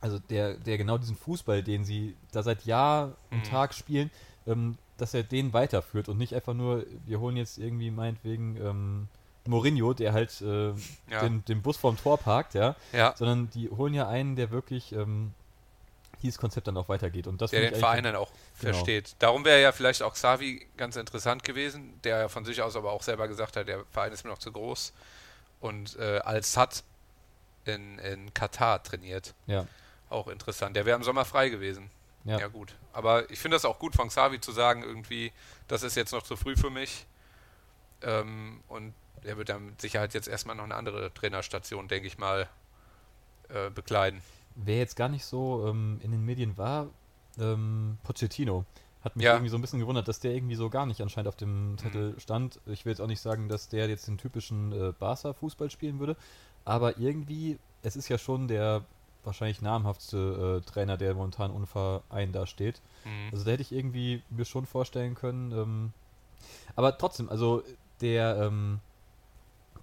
also 0.01 0.20
der, 0.20 0.56
der 0.56 0.77
genau 0.77 0.98
diesen 0.98 1.15
Fußball, 1.15 1.63
den 1.63 1.86
sie 1.86 2.15
da 2.32 2.44
seit 2.44 2.65
Jahr 2.65 3.15
und 3.32 3.39
Mhm. 3.39 3.44
Tag 3.44 3.74
spielen, 3.74 4.12
ähm, 4.48 4.77
dass 4.98 5.13
er 5.13 5.24
den 5.24 5.54
weiterführt 5.54 6.10
und 6.10 6.18
nicht 6.18 6.34
einfach 6.36 6.54
nur, 6.54 6.86
wir 7.06 7.20
holen 7.20 7.38
jetzt 7.38 7.58
irgendwie 7.58 7.92
meinetwegen 7.92 8.58
ähm, 8.58 9.08
Mourinho, 9.48 9.94
der 9.94 10.13
halt 10.13 10.42
äh, 10.42 10.70
Ja. 11.10 11.22
den, 11.22 11.46
den 11.46 11.62
Bus 11.62 11.77
vorm 11.77 11.98
Tor 11.98 12.18
parkt, 12.18 12.54
ja, 12.56 12.75
Ja, 12.94 13.13
sondern 13.15 13.50
die 13.51 13.70
holen 13.70 13.94
ja 13.94 14.08
einen, 14.08 14.36
der 14.36 14.51
wirklich 14.51 14.92
ähm, 14.94 15.34
dieses 16.22 16.38
Konzept 16.39 16.67
dann 16.67 16.77
auch 16.77 16.89
weitergeht. 16.89 17.27
Und 17.27 17.41
das 17.41 17.51
der 17.51 17.62
den 17.72 17.75
Verein 17.79 18.03
dann 18.03 18.15
auch 18.15 18.31
Genau. 18.60 18.74
versteht. 18.74 19.15
Darum 19.19 19.43
wäre 19.45 19.62
ja 19.62 19.72
vielleicht 19.72 20.01
auch 20.01 20.13
Xavi 20.13 20.65
ganz 20.77 20.95
interessant 20.95 21.43
gewesen, 21.43 22.00
der 22.03 22.19
ja 22.19 22.27
von 22.29 22.45
sich 22.45 22.62
aus 22.62 22.75
aber 22.75 22.91
auch 22.91 23.04
selber 23.04 23.28
gesagt 23.28 23.56
hat, 23.58 23.67
der 23.67 23.84
Verein 23.91 24.12
ist 24.12 24.23
mir 24.23 24.30
noch 24.32 24.38
zu 24.39 24.51
groß. 24.51 24.93
Und 25.60 25.97
äh, 25.97 26.19
Al-Sad 26.19 26.84
in, 27.65 27.97
in 27.99 28.34
Katar 28.34 28.82
trainiert. 28.84 29.34
Ja, 29.47 29.67
Auch 30.10 30.28
interessant. 30.28 30.75
Der 30.75 30.86
wäre 30.86 30.95
im 30.97 31.04
Sommer 31.04 31.25
frei 31.25 31.49
gewesen. 31.49 31.89
ja. 32.23 32.39
Ja, 32.39 32.47
gut. 32.47 32.75
Aber 32.93 33.30
ich 33.32 33.39
finde 33.39 33.56
das 33.56 33.65
auch 33.65 33.80
gut 33.80 33.95
von 33.95 34.08
Xavi 34.10 34.39
zu 34.39 34.51
sagen, 34.51 34.84
irgendwie, 34.84 35.32
das 35.67 35.84
ist 35.84 35.95
jetzt 35.95 36.12
noch 36.13 36.23
zu 36.23 36.36
früh 36.38 36.56
für 36.56 36.69
mich. 36.69 37.06
Ähm, 38.04 38.62
und 38.67 38.93
er 39.23 39.38
wird 39.38 39.49
dann 39.49 39.65
mit 39.65 39.82
Sicherheit 39.82 40.13
jetzt 40.13 40.28
erstmal 40.28 40.56
noch 40.56 40.63
eine 40.63 40.75
andere 40.75 41.12
Trainerstation, 41.13 41.88
denke 41.88 42.08
ich 42.08 42.17
mal, 42.17 42.47
äh, 43.49 43.69
bekleiden. 43.71 44.21
Wer 44.56 44.78
jetzt 44.78 44.96
gar 44.96 45.10
nicht 45.10 45.26
so 45.26 45.68
ähm, 45.68 46.00
in 46.04 46.12
den 46.12 46.24
Medien 46.24 46.58
war, 46.58 46.88
ähm, 47.39 47.98
Pochettino. 48.04 48.65
Hat 49.04 49.15
mich 49.15 49.26
Ja. 49.26 49.34
irgendwie 49.34 49.50
so 49.50 49.58
ein 49.58 49.62
bisschen 49.62 49.80
gewundert, 49.80 50.08
dass 50.08 50.20
der 50.20 50.34
irgendwie 50.34 50.56
so 50.56 50.70
gar 50.70 50.86
nicht 50.86 51.02
anscheinend 51.02 51.28
auf 51.28 51.36
dem 51.36 51.78
Zettel 51.78 52.20
stand. 52.20 52.60
Ich 52.65 52.86
will 52.86 52.91
jetzt 52.91 53.02
auch 53.02 53.08
nicht 53.08 53.22
sagen, 53.22 53.50
dass 53.50 53.70
der 53.70 53.88
jetzt 53.88 54.08
den 54.08 54.18
typischen 54.18 54.72
äh, 54.72 54.94
Barca-Fußball 54.98 55.70
spielen 55.70 56.00
würde, 56.00 56.15
aber 56.63 56.98
irgendwie, 56.98 57.60
es 57.84 57.96
ist 57.96 58.10
ja 58.10 58.18
schon 58.18 58.48
der 58.48 58.84
wahrscheinlich 59.24 59.62
namhaftste 59.62 60.62
äh, 60.63 60.65
Trainer, 60.68 60.98
der 60.98 61.13
momentan 61.13 61.52
ohne 61.52 61.65
Verein 61.68 62.32
da 62.32 62.48
steht. 62.48 62.82
Mhm. 63.04 63.30
Also 63.32 63.44
da 63.46 63.52
hätte 63.52 63.62
ich 63.62 63.72
irgendwie 63.72 64.24
mir 64.30 64.46
schon 64.46 64.65
vorstellen 64.65 65.15
können. 65.15 65.52
Ähm, 65.52 65.94
aber 66.76 66.98
trotzdem, 66.98 67.30
also 67.30 67.63
der, 68.02 68.38
ähm, 68.38 68.80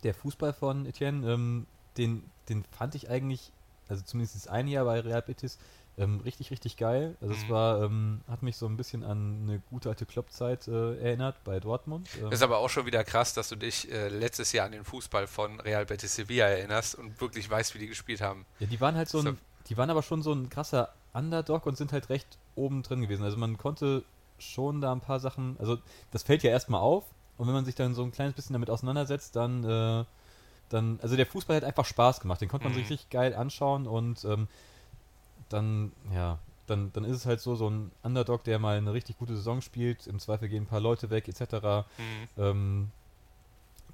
der 0.02 0.14
Fußball 0.14 0.52
von 0.52 0.86
Etienne, 0.86 1.30
ähm, 1.32 1.66
den, 1.96 2.24
den 2.48 2.64
fand 2.64 2.94
ich 2.94 3.08
eigentlich, 3.10 3.52
also 3.88 4.02
zumindest 4.04 4.34
das 4.36 4.46
eine 4.46 4.70
Jahr 4.70 4.84
bei 4.84 5.00
Real 5.00 5.22
Betis, 5.22 5.58
ähm, 5.98 6.20
richtig, 6.24 6.50
richtig 6.50 6.78
geil. 6.78 7.16
Also 7.20 7.34
es 7.34 7.44
Mhm. 7.44 7.48
war, 7.50 7.82
ähm, 7.82 8.20
hat 8.26 8.42
mich 8.42 8.56
so 8.56 8.66
ein 8.66 8.76
bisschen 8.78 9.04
an 9.04 9.42
eine 9.42 9.62
gute 9.70 9.90
alte 9.90 10.06
Klopp-Zeit 10.06 10.66
äh, 10.68 10.98
erinnert 10.98 11.36
bei 11.44 11.60
Dortmund. 11.60 12.08
Ähm, 12.22 12.32
Ist 12.32 12.42
aber 12.42 12.58
auch 12.58 12.70
schon 12.70 12.86
wieder 12.86 13.04
krass, 13.04 13.34
dass 13.34 13.50
du 13.50 13.56
dich 13.56 13.92
äh, 13.92 14.08
letztes 14.08 14.52
Jahr 14.52 14.66
an 14.66 14.72
den 14.72 14.84
Fußball 14.84 15.26
von 15.26 15.60
Real 15.60 15.84
Betis 15.84 16.14
Sevilla 16.14 16.46
erinnerst 16.46 16.94
und 16.94 17.20
wirklich 17.20 17.48
weißt, 17.50 17.74
wie 17.74 17.78
die 17.78 17.88
gespielt 17.88 18.22
haben. 18.22 18.46
Ja, 18.58 18.66
die 18.66 18.80
waren 18.80 18.94
halt 18.96 19.10
so 19.10 19.20
So- 19.20 19.28
ein, 19.30 19.38
die 19.68 19.76
waren 19.76 19.90
aber 19.90 20.02
schon 20.02 20.22
so 20.22 20.32
ein 20.32 20.48
krasser 20.48 20.94
Underdog 21.12 21.66
und 21.66 21.76
sind 21.76 21.92
halt 21.92 22.08
recht 22.08 22.38
oben 22.54 22.82
drin 22.82 23.02
gewesen. 23.02 23.22
Also 23.24 23.36
man 23.36 23.58
konnte 23.58 24.02
schon 24.38 24.80
da 24.80 24.92
ein 24.92 25.00
paar 25.00 25.20
Sachen, 25.20 25.56
also 25.58 25.76
das 26.10 26.22
fällt 26.22 26.42
ja 26.42 26.50
erstmal 26.50 26.80
auf 26.80 27.04
und 27.36 27.46
wenn 27.46 27.54
man 27.54 27.64
sich 27.66 27.74
dann 27.74 27.94
so 27.94 28.02
ein 28.02 28.12
kleines 28.12 28.32
bisschen 28.34 28.54
damit 28.54 28.70
auseinandersetzt, 28.70 29.36
dann, 29.36 29.62
äh, 29.62 30.04
dann, 30.72 30.98
also 31.02 31.16
der 31.16 31.26
Fußball 31.26 31.56
hat 31.56 31.64
einfach 31.64 31.84
Spaß 31.84 32.20
gemacht, 32.20 32.40
den 32.40 32.48
konnte 32.48 32.64
man 32.64 32.72
Mhm. 32.72 32.76
sich 32.76 32.90
richtig 32.90 33.10
geil 33.10 33.34
anschauen 33.34 33.86
und 33.86 34.24
ähm, 34.24 34.48
dann, 35.48 35.92
ja, 36.14 36.38
dann, 36.66 36.92
dann 36.92 37.04
ist 37.04 37.16
es 37.16 37.26
halt 37.26 37.40
so, 37.40 37.54
so 37.56 37.68
ein 37.68 37.90
Underdog, 38.02 38.44
der 38.44 38.58
mal 38.58 38.76
eine 38.78 38.92
richtig 38.92 39.18
gute 39.18 39.36
Saison 39.36 39.60
spielt, 39.60 40.06
im 40.06 40.18
Zweifel 40.18 40.48
gehen 40.48 40.62
ein 40.64 40.66
paar 40.66 40.80
Leute 40.80 41.10
weg, 41.10 41.28
etc. 41.28 41.86
Mhm. 41.98 42.42
Ähm, 42.42 42.90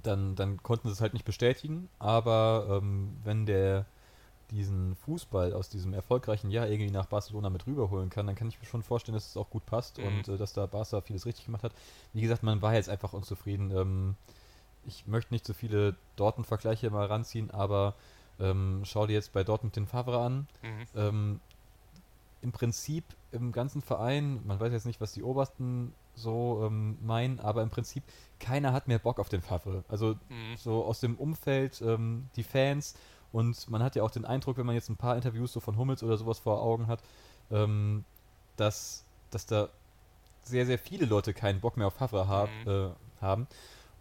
dann, 0.03 0.35
dann 0.35 0.63
konnten 0.63 0.87
sie 0.87 0.93
es 0.93 1.01
halt 1.01 1.13
nicht 1.13 1.25
bestätigen, 1.25 1.89
aber 1.99 2.79
ähm, 2.81 3.17
wenn 3.23 3.45
der 3.45 3.85
diesen 4.51 4.95
Fußball 5.05 5.53
aus 5.53 5.69
diesem 5.69 5.93
erfolgreichen 5.93 6.49
Jahr 6.49 6.67
irgendwie 6.67 6.89
nach 6.91 7.05
Barcelona 7.05 7.49
mit 7.51 7.67
rüberholen 7.67 8.09
kann, 8.09 8.25
dann 8.25 8.35
kann 8.35 8.47
ich 8.47 8.59
mir 8.59 8.65
schon 8.65 8.81
vorstellen, 8.81 9.13
dass 9.13 9.27
es 9.27 9.37
auch 9.37 9.49
gut 9.49 9.65
passt 9.65 9.99
Mhm. 9.99 10.05
und 10.05 10.27
äh, 10.29 10.37
dass 10.37 10.53
da 10.53 10.65
Barca 10.65 11.01
vieles 11.01 11.25
richtig 11.25 11.45
gemacht 11.45 11.63
hat. 11.63 11.73
Wie 12.13 12.21
gesagt, 12.21 12.41
man 12.41 12.61
war 12.61 12.73
jetzt 12.73 12.89
einfach 12.89 13.13
unzufrieden. 13.13 13.69
Ähm, 13.71 14.15
ich 14.89 15.07
möchte 15.07 15.33
nicht 15.33 15.45
so 15.45 15.53
viele 15.53 15.95
Dortmund-Vergleiche 16.15 16.89
mal 16.89 17.05
ranziehen, 17.05 17.51
aber 17.51 17.93
ähm, 18.39 18.81
schau 18.83 19.05
dir 19.07 19.13
jetzt 19.13 19.31
bei 19.33 19.43
Dortmund 19.43 19.75
den 19.75 19.85
Favre 19.87 20.19
an. 20.19 20.47
Mhm. 20.61 20.87
Ähm, 20.95 21.39
Im 22.41 22.51
Prinzip 22.51 23.03
im 23.31 23.51
ganzen 23.51 23.81
Verein, 23.81 24.45
man 24.45 24.59
weiß 24.59 24.71
jetzt 24.71 24.85
nicht, 24.85 25.01
was 25.01 25.13
die 25.13 25.23
Obersten 25.23 25.93
so 26.15 26.63
ähm, 26.65 26.97
meinen, 27.05 27.39
aber 27.39 27.61
im 27.61 27.69
Prinzip 27.69 28.03
keiner 28.39 28.73
hat 28.73 28.87
mehr 28.87 28.99
Bock 28.99 29.19
auf 29.19 29.29
den 29.29 29.41
Favre. 29.41 29.83
Also 29.87 30.15
Mhm. 30.29 30.57
so 30.57 30.83
aus 30.85 30.99
dem 30.99 31.15
Umfeld, 31.15 31.81
ähm, 31.81 32.25
die 32.35 32.43
Fans 32.43 32.95
und 33.31 33.69
man 33.69 33.83
hat 33.83 33.95
ja 33.95 34.03
auch 34.03 34.11
den 34.11 34.25
Eindruck, 34.25 34.57
wenn 34.57 34.65
man 34.65 34.75
jetzt 34.75 34.89
ein 34.89 34.97
paar 34.97 35.15
Interviews 35.15 35.53
so 35.53 35.59
von 35.59 35.77
Hummels 35.77 36.01
oder 36.01 36.17
sowas 36.17 36.39
vor 36.39 36.61
Augen 36.61 36.87
hat, 36.87 37.03
ähm, 37.51 38.03
dass, 38.55 39.03
dass 39.29 39.45
da 39.45 39.69
sehr, 40.43 40.65
sehr 40.65 40.79
viele 40.79 41.05
Leute 41.05 41.33
keinen 41.33 41.59
Bock 41.59 41.77
mehr 41.77 41.87
auf 41.87 41.93
Favre 41.93 42.27
hab, 42.27 42.49
Mhm. 42.65 42.71
äh, 42.71 42.89
haben 43.21 43.47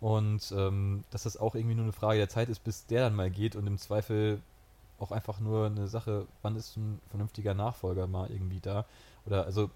und 0.00 0.52
ähm, 0.56 1.04
dass 1.10 1.24
das 1.24 1.36
auch 1.36 1.54
irgendwie 1.54 1.74
nur 1.74 1.84
eine 1.84 1.92
Frage 1.92 2.18
der 2.18 2.28
Zeit 2.28 2.48
ist, 2.48 2.62
bis 2.64 2.86
der 2.86 3.02
dann 3.02 3.14
mal 3.14 3.30
geht 3.30 3.56
und 3.56 3.66
im 3.66 3.78
Zweifel 3.78 4.40
auch 4.98 5.12
einfach 5.12 5.40
nur 5.40 5.66
eine 5.66 5.88
Sache, 5.88 6.26
wann 6.42 6.56
ist 6.56 6.76
ein 6.76 7.00
vernünftiger 7.08 7.54
Nachfolger 7.54 8.06
mal 8.06 8.30
irgendwie 8.30 8.60
da 8.60 8.84
oder 9.26 9.44
also 9.44 9.70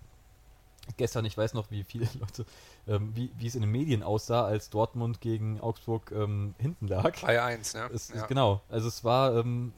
gestern, 0.97 1.25
ich 1.25 1.37
weiß 1.37 1.55
noch, 1.55 1.71
wie 1.71 1.85
viele 1.85 2.09
Leute, 2.21 2.45
ähm, 2.89 3.13
wie, 3.15 3.31
wie 3.39 3.47
es 3.47 3.55
in 3.55 3.63
den 3.63 3.71
Medien 3.71 4.03
aussah, 4.03 4.45
als 4.45 4.71
Dortmund 4.71 5.21
gegen 5.21 5.61
Augsburg 5.61 6.11
ähm, 6.13 6.55
hinten 6.59 6.89
lag. 6.89 7.05
3-1, 7.05 7.77
ne? 7.77 7.91
Es, 7.93 8.09
ja. 8.09 8.27
genau, 8.27 8.61
also 8.69 8.89
es 8.89 9.05
war 9.05 9.37
ähm, 9.37 9.73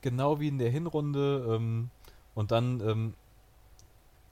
genau 0.00 0.40
wie 0.40 0.48
in 0.48 0.58
der 0.58 0.70
Hinrunde 0.70 1.56
ähm, 1.56 1.90
und 2.34 2.50
dann, 2.50 2.80
ähm, 2.80 3.14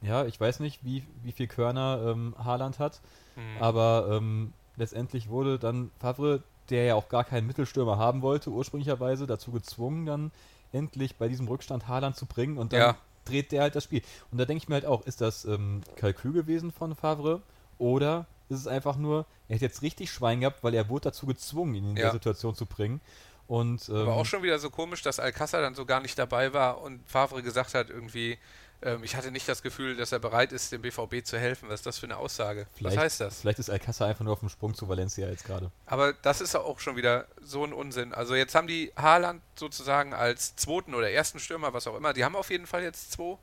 ja, 0.00 0.24
ich 0.24 0.40
weiß 0.40 0.60
nicht, 0.60 0.84
wie, 0.84 1.04
wie 1.22 1.32
viel 1.32 1.46
Körner 1.46 2.00
ähm, 2.06 2.34
Haaland 2.38 2.78
hat, 2.78 3.00
Mhm. 3.36 3.62
aber 3.62 4.08
ähm, 4.10 4.52
letztendlich 4.78 5.28
wurde 5.28 5.58
dann 5.58 5.90
Favre, 5.98 6.42
der 6.70 6.84
ja 6.84 6.94
auch 6.94 7.08
gar 7.08 7.24
keinen 7.24 7.46
Mittelstürmer 7.46 7.98
haben 7.98 8.22
wollte, 8.22 8.50
ursprünglicherweise 8.50 9.26
dazu 9.26 9.50
gezwungen, 9.52 10.06
dann 10.06 10.32
endlich 10.72 11.16
bei 11.16 11.28
diesem 11.28 11.48
Rückstand 11.48 11.88
Haaland 11.88 12.16
zu 12.16 12.26
bringen 12.26 12.58
und 12.58 12.72
dann 12.72 12.80
Ja. 12.80 12.96
dreht 13.24 13.52
der 13.52 13.62
halt 13.62 13.74
das 13.74 13.84
Spiel. 13.84 14.02
Und 14.30 14.38
da 14.38 14.44
denke 14.44 14.62
ich 14.62 14.68
mir 14.68 14.74
halt 14.76 14.86
auch, 14.86 15.06
ist 15.06 15.20
das 15.20 15.44
ähm, 15.44 15.82
Kalkül 15.96 16.32
gewesen 16.32 16.70
von 16.72 16.94
Favre 16.94 17.42
oder 17.78 18.26
ist 18.50 18.58
es 18.60 18.66
einfach 18.66 18.96
nur, 18.96 19.26
er 19.48 19.56
hat 19.56 19.62
jetzt 19.62 19.82
richtig 19.82 20.10
Schwein 20.10 20.40
gehabt, 20.40 20.62
weil 20.64 20.74
er 20.74 20.88
wurde 20.88 21.04
dazu 21.04 21.26
gezwungen, 21.26 21.74
ihn 21.74 21.90
in 21.90 21.96
Ja. 21.96 22.04
der 22.04 22.12
Situation 22.12 22.54
zu 22.54 22.66
bringen. 22.66 23.00
Und, 23.46 23.88
ähm, 23.88 23.96
Aber 23.96 24.16
auch 24.16 24.26
schon 24.26 24.42
wieder 24.42 24.58
so 24.58 24.68
komisch, 24.68 25.00
dass 25.02 25.18
Alcázar 25.18 25.62
dann 25.62 25.74
so 25.74 25.86
gar 25.86 26.00
nicht 26.00 26.18
dabei 26.18 26.52
war 26.52 26.82
und 26.82 27.06
Favre 27.08 27.42
gesagt 27.42 27.72
hat 27.74 27.88
irgendwie, 27.88 28.38
ähm, 28.82 29.02
ich 29.02 29.16
hatte 29.16 29.30
nicht 29.30 29.48
das 29.48 29.62
Gefühl, 29.62 29.96
dass 29.96 30.12
er 30.12 30.18
bereit 30.18 30.52
ist, 30.52 30.70
dem 30.72 30.82
BVB 30.82 31.24
zu 31.24 31.38
helfen. 31.38 31.68
Was 31.68 31.80
ist 31.80 31.86
das 31.86 31.98
für 31.98 32.06
eine 32.06 32.16
Aussage? 32.16 32.66
vielleicht, 32.76 32.96
Was 32.96 33.02
heißt 33.04 33.20
das? 33.20 33.40
Vielleicht 33.40 33.58
ist 33.58 33.70
Alcázar 33.70 34.08
einfach 34.08 34.24
nur 34.24 34.32
auf 34.34 34.40
dem 34.40 34.48
Sprung 34.48 34.74
zu 34.74 34.88
Valencia 34.88 35.28
jetzt 35.28 35.44
gerade. 35.44 35.70
Aber 35.86 36.12
das 36.12 36.40
ist 36.40 36.54
auch 36.56 36.78
schon 36.80 36.96
wieder 36.96 37.26
so 37.42 37.64
ein 37.64 37.72
Unsinn. 37.72 38.12
Also 38.14 38.34
jetzt 38.34 38.54
haben 38.54 38.66
die 38.68 38.92
Haaland 38.96 39.42
sozusagen 39.56 40.14
als 40.14 40.54
zweiten 40.56 40.94
oder 40.94 41.10
ersten 41.10 41.38
Stürmer, 41.40 41.72
was 41.74 41.86
auch 41.86 41.96
immer, 41.96 42.12
die 42.12 42.24
haben 42.24 42.36
auf 42.36 42.50
jeden 42.50 42.66
Fall 42.66 42.82
jetzt 42.82 43.12
zwei. 43.12 43.36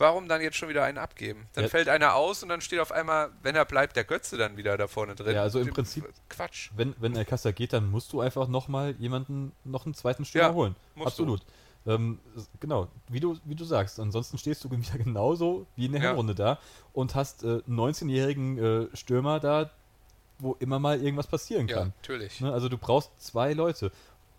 Warum 0.00 0.28
dann 0.28 0.40
jetzt 0.40 0.56
schon 0.56 0.68
wieder 0.68 0.84
einen 0.84 0.96
abgeben? 0.96 1.48
Dann 1.54 1.64
Ja. 1.64 1.70
fällt 1.70 1.88
einer 1.88 2.14
aus 2.14 2.44
und 2.44 2.48
dann 2.50 2.60
steht 2.60 2.78
auf 2.78 2.92
einmal, 2.92 3.30
wenn 3.42 3.56
er 3.56 3.64
bleibt, 3.64 3.96
der 3.96 4.04
Götze 4.04 4.36
dann 4.36 4.56
wieder 4.56 4.76
da 4.78 4.86
vorne 4.86 5.16
drin. 5.16 5.34
Ja, 5.34 5.42
also 5.42 5.58
im 5.58 5.70
Prinzip- 5.70 6.04
Quatsch. 6.28 6.70
Wenn, 6.76 6.94
wenn 7.00 7.16
Alcázar 7.16 7.52
geht, 7.52 7.72
dann 7.72 7.90
musst 7.90 8.12
du 8.12 8.20
einfach 8.20 8.46
nochmal 8.46 8.92
jemanden, 9.00 9.50
noch 9.64 9.86
einen 9.86 9.94
zweiten 9.94 10.24
Stürmer 10.24 10.48
Ja, 10.50 10.54
holen. 10.54 10.76
musst 10.94 11.18
du. 11.18 11.36
Ähm, 11.88 12.18
genau, 12.60 12.88
wie 13.08 13.20
du, 13.20 13.36
wie 13.44 13.54
du 13.54 13.64
sagst. 13.64 13.98
Ansonsten 13.98 14.38
stehst 14.38 14.62
du 14.64 14.70
wieder 14.70 14.98
genauso 14.98 15.66
wie 15.76 15.86
in 15.86 15.92
der 15.92 16.02
Ja. 16.02 16.22
Da 16.34 16.58
und 16.92 17.14
hast 17.14 17.42
äh, 17.44 17.62
einen 17.66 17.80
19-jährigen 17.80 18.58
äh, 18.58 18.96
Stürmer 18.96 19.40
da, 19.40 19.70
wo 20.38 20.54
immer 20.60 20.78
mal 20.78 21.00
irgendwas 21.02 21.26
passieren 21.26 21.66
Ja, 21.68 21.78
kann. 21.78 21.92
natürlich. 22.00 22.40
Ne? 22.40 22.52
Also 22.52 22.68
du 22.68 22.78
brauchst 22.78 23.10
zwei 23.20 23.52
Leute. 23.54 23.90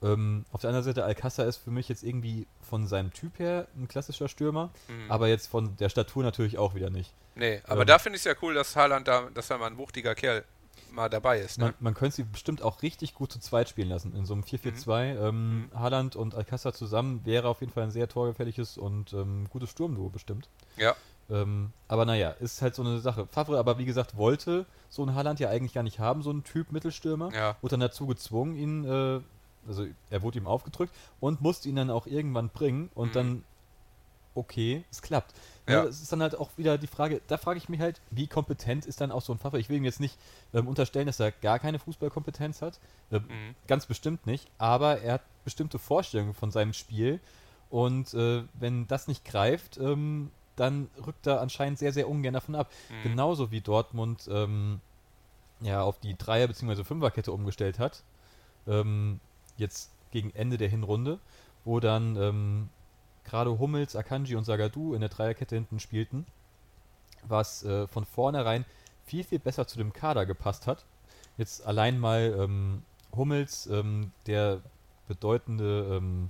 Ähm, 0.02 0.46
auf 0.54 0.62
der 0.62 0.70
anderen 0.70 0.86
Seite, 0.86 1.04
Alcázar 1.04 1.46
ist 1.46 1.58
für 1.58 1.72
mich 1.72 1.90
jetzt 1.90 2.04
irgendwie 2.04 2.48
von 2.62 2.88
seinem 2.88 3.12
Typ 3.12 3.38
her 3.38 3.68
ein 3.78 3.90
klassischer 3.90 4.30
Stürmer, 4.30 4.70
Mhm. 4.88 5.12
aber 5.12 5.28
jetzt 5.28 5.48
von 5.48 5.76
der 5.76 5.90
Statur 5.90 6.24
natürlich 6.24 6.58
auch 6.58 6.74
wieder 6.74 6.90
nicht. 6.90 7.12
Nee, 7.36 7.62
aber 7.66 7.82
Ähm. 7.82 7.88
da 7.88 8.00
finde 8.00 8.16
ich 8.16 8.22
es 8.22 8.26
ja 8.26 8.34
cool, 8.42 8.54
dass 8.54 8.78
Haaland 8.78 9.10
da, 9.10 9.28
dass 9.34 9.50
da 9.50 9.58
mal 9.58 9.68
ein 9.68 9.78
wuchtiger 9.78 10.16
Kerl 10.16 10.46
mal 11.00 11.10
dabei 11.10 11.40
ist. 11.40 11.58
Ne? 11.58 11.66
Man, 11.66 11.74
man 11.80 11.94
könnte 11.94 12.18
sie 12.18 12.24
bestimmt 12.24 12.62
auch 12.62 12.82
richtig 12.82 13.14
gut 13.14 13.32
zu 13.32 13.40
zweit 13.40 13.70
spielen 13.70 13.90
lassen. 13.90 14.14
In 14.16 14.26
so 14.26 14.34
einem 14.34 14.44
4-4-2. 14.44 15.16
Ähm, 15.28 15.40
Mhm. 15.40 15.70
Haaland 15.80 16.16
und 16.16 16.36
Alcázar 16.36 16.74
zusammen 16.74 17.22
wäre 17.26 17.48
auf 17.48 17.62
jeden 17.62 17.72
Fall 17.72 17.84
ein 17.84 17.92
sehr 17.92 18.08
torgefährliches 18.10 18.78
und 18.78 19.14
ähm, 19.14 19.48
gutes 19.50 19.70
Sturmduo 19.70 20.10
bestimmt. 20.10 20.50
Ja, 20.78 20.96
Ähm, 21.32 21.72
aber 21.88 22.06
naja, 22.06 22.32
ist 22.32 22.62
halt 22.62 22.74
so 22.76 22.82
eine 22.82 23.00
Sache. 23.00 23.28
Favre 23.28 23.60
aber 23.60 23.78
wie 23.78 23.86
gesagt 23.86 24.18
wollte 24.18 24.66
so 24.90 25.04
einen 25.04 25.14
Haaland 25.16 25.40
ja 25.40 25.50
eigentlich 25.50 25.74
gar 25.74 25.84
nicht 25.84 26.00
haben, 26.00 26.22
so 26.24 26.32
einen 26.32 26.44
Typ 26.44 26.72
Mittelstürmer. 26.72 27.32
ja. 27.34 27.56
Wurde 27.62 27.74
dann 27.74 27.82
dazu 27.82 28.08
gezwungen, 28.08 28.56
ihn, 28.56 28.84
äh, 28.86 29.22
also 29.68 29.86
er 30.10 30.22
wurde 30.24 30.40
ihm 30.40 30.48
aufgedrückt 30.48 30.94
und 31.20 31.40
musste 31.42 31.70
ihn 31.70 31.76
dann 31.76 31.92
auch 31.92 32.08
irgendwann 32.08 32.50
bringen 32.50 32.90
und 32.96 33.10
Mhm. 33.10 33.14
dann, 33.14 33.44
okay, 34.36 34.84
es 34.92 35.02
klappt. 35.02 35.34
Ne, 35.68 35.74
Ja. 35.74 35.84
Es 35.84 36.02
ist 36.02 36.12
dann 36.12 36.22
halt 36.22 36.36
auch 36.38 36.50
wieder 36.58 36.78
die 36.78 36.88
Frage, 36.88 37.22
da 37.28 37.38
frage 37.38 37.58
ich 37.58 37.70
mich 37.70 37.80
halt, 37.80 38.00
wie 38.12 38.28
kompetent 38.28 38.86
ist 38.86 39.02
dann 39.02 39.12
auch 39.12 39.22
so 39.22 39.34
ein 39.34 39.40
Favre? 39.40 39.60
Ich 39.60 39.70
will 39.70 39.78
ihm 39.78 39.84
jetzt 39.86 40.00
nicht 40.00 40.18
ähm, 40.54 40.68
unterstellen, 40.68 41.08
dass 41.08 41.20
er 41.20 41.32
gar 41.32 41.60
keine 41.60 41.80
Fußballkompetenz 41.80 42.62
hat. 42.62 42.80
Ähm, 43.12 43.24
Mhm. 43.28 43.56
Ganz 43.68 43.86
bestimmt 43.86 44.26
nicht, 44.26 44.48
aber 44.58 45.02
er 45.02 45.14
hat 45.14 45.22
bestimmte 45.44 45.80
Vorstellungen 45.80 46.34
von 46.34 46.52
seinem 46.52 46.74
Spiel 46.74 47.20
und 47.70 48.14
äh, 48.14 48.44
wenn 48.54 48.88
das 48.88 49.08
nicht 49.08 49.26
greift, 49.26 49.78
ähm, 49.78 50.32
dann 50.56 50.90
rückt 51.06 51.26
er 51.28 51.40
anscheinend 51.42 51.80
sehr, 51.80 51.94
sehr 51.94 52.10
ungern 52.10 52.34
davon 52.34 52.56
ab. 52.56 52.70
Mhm. 52.90 53.04
Genauso 53.04 53.52
wie 53.52 53.62
Dortmund 53.62 54.28
ähm, 54.32 54.82
ja 55.62 55.82
auf 55.84 56.00
die 56.00 56.18
Dreier- 56.18 56.48
bzw. 56.48 56.84
Fünferkette 56.84 57.32
umgestellt 57.32 57.80
hat. 57.80 58.04
Ähm, 58.68 59.20
jetzt 59.58 59.92
gegen 60.12 60.32
Ende 60.36 60.58
der 60.58 60.68
Hinrunde, 60.70 61.20
wo 61.66 61.80
dann 61.80 62.16
ähm, 62.18 62.70
gerade 63.30 63.58
Hummels, 63.60 63.96
Akanji 63.96 64.36
und 64.36 64.44
Sagadu 64.46 64.94
in 64.94 65.02
der 65.02 65.10
Dreierkette 65.10 65.56
hinten 65.56 65.80
spielten, 65.80 66.26
was 67.24 67.64
äh, 67.64 67.88
von 67.88 68.06
vornherein 68.06 68.66
viel, 69.06 69.24
viel 69.24 69.40
besser 69.40 69.68
zu 69.68 69.78
dem 69.78 69.94
Kader 69.94 70.26
gepasst 70.26 70.68
hat. 70.68 70.86
Jetzt 71.38 71.66
allein 71.66 72.00
mal 72.00 72.36
ähm, 72.38 72.84
Hummels, 73.16 73.68
ähm, 73.68 74.12
der 74.28 74.62
bedeutende 75.08 75.98
ähm, 75.98 76.30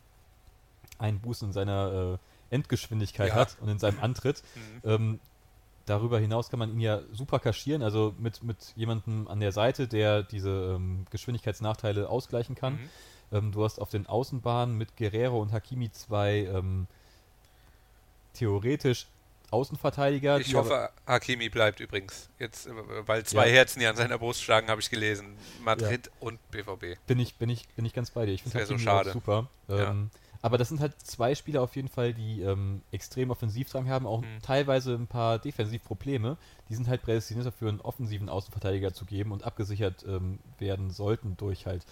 Einbußen 0.98 1.50
in 1.50 1.54
seiner 1.54 2.20
äh, 2.52 2.56
Endgeschwindigkeit 2.56 3.30
Ja. 3.30 3.36
hat 3.36 3.58
und 3.62 3.70
in 3.70 3.80
seinem 3.80 4.00
Antritt. 4.00 4.44
Mhm. 4.84 4.90
Ähm, 4.90 5.20
darüber 5.86 6.20
hinaus 6.20 6.50
kann 6.50 6.60
man 6.60 6.72
ihn 6.72 6.80
ja 6.80 7.02
super 7.12 7.40
kaschieren, 7.40 7.82
also 7.82 8.14
mit, 8.18 8.44
mit 8.44 8.74
jemandem 8.76 9.28
an 9.28 9.40
der 9.40 9.52
Seite, 9.52 9.88
der 9.88 10.24
diese 10.24 10.76
ähm, 10.76 11.06
Geschwindigkeitsnachteile 11.10 12.08
ausgleichen 12.08 12.56
kann. 12.56 12.74
Mhm. 12.74 12.90
Ähm, 13.32 13.52
du 13.52 13.64
hast 13.64 13.80
auf 13.80 13.90
den 13.90 14.08
Außenbahnen 14.08 14.78
mit 14.78 14.96
Guerrero 14.98 15.40
und 15.42 15.52
Hakimi 15.52 15.92
zwei 15.92 16.46
ähm, 16.54 16.88
theoretisch 18.34 19.08
Außenverteidiger. 19.52 20.40
Ich 20.40 20.48
die 20.50 20.56
hoffe, 20.56 20.92
Hakimi 21.08 21.50
bleibt 21.50 21.80
übrigens. 21.80 22.30
Jetzt, 22.38 22.68
äh, 22.68 22.72
weil 23.08 23.24
zwei 23.26 23.48
Ja. 23.48 23.54
Herzen 23.56 23.80
hier 23.80 23.90
an 23.90 23.96
seiner 23.96 24.20
Brust 24.20 24.44
schlagen, 24.44 24.68
habe 24.68 24.80
ich 24.80 24.90
gelesen. 24.92 25.36
Madrid 25.64 26.12
und 26.20 26.40
BVB. 26.52 26.98
bin 27.08 27.20
ich, 27.20 27.36
bin 27.36 27.50
ich, 27.50 27.68
bin 27.70 27.84
ich 27.86 27.94
ganz 27.94 28.12
bei 28.12 28.26
dir. 28.28 28.34
Ich 28.34 28.44
finde 28.44 28.60
wär 28.60 28.66
so 28.68 28.74
Hakimi 28.76 28.84
schade. 28.86 29.12
super. 29.12 29.48
Ja. 29.68 29.90
Ähm, 29.90 30.12
Aber 30.42 30.58
das 30.60 30.70
sind 30.70 30.80
halt 30.80 30.94
zwei 31.04 31.34
Spieler 31.36 31.62
auf 31.64 31.76
jeden 31.76 31.90
Fall, 31.90 32.14
die 32.14 32.42
ähm, 32.44 32.82
extrem 32.92 33.30
Offensivdrang 33.32 33.90
haben, 33.90 34.06
auch 34.06 34.22
Mhm. 34.22 34.42
teilweise 34.44 34.94
ein 34.94 35.08
paar 35.08 35.38
Defensivprobleme. 35.40 36.38
Die 36.70 36.76
sind 36.76 36.88
halt 36.88 37.02
prädestiniert 37.02 37.46
dafür, 37.48 37.70
einen 37.70 37.82
offensiven 37.82 38.30
Außenverteidiger 38.30 38.94
zu 38.94 39.04
geben 39.06 39.32
und 39.32 39.44
abgesichert 39.44 40.06
ähm, 40.08 40.38
werden 40.60 40.92
sollten 40.92 41.36
durch 41.38 41.66
halt 41.66 41.86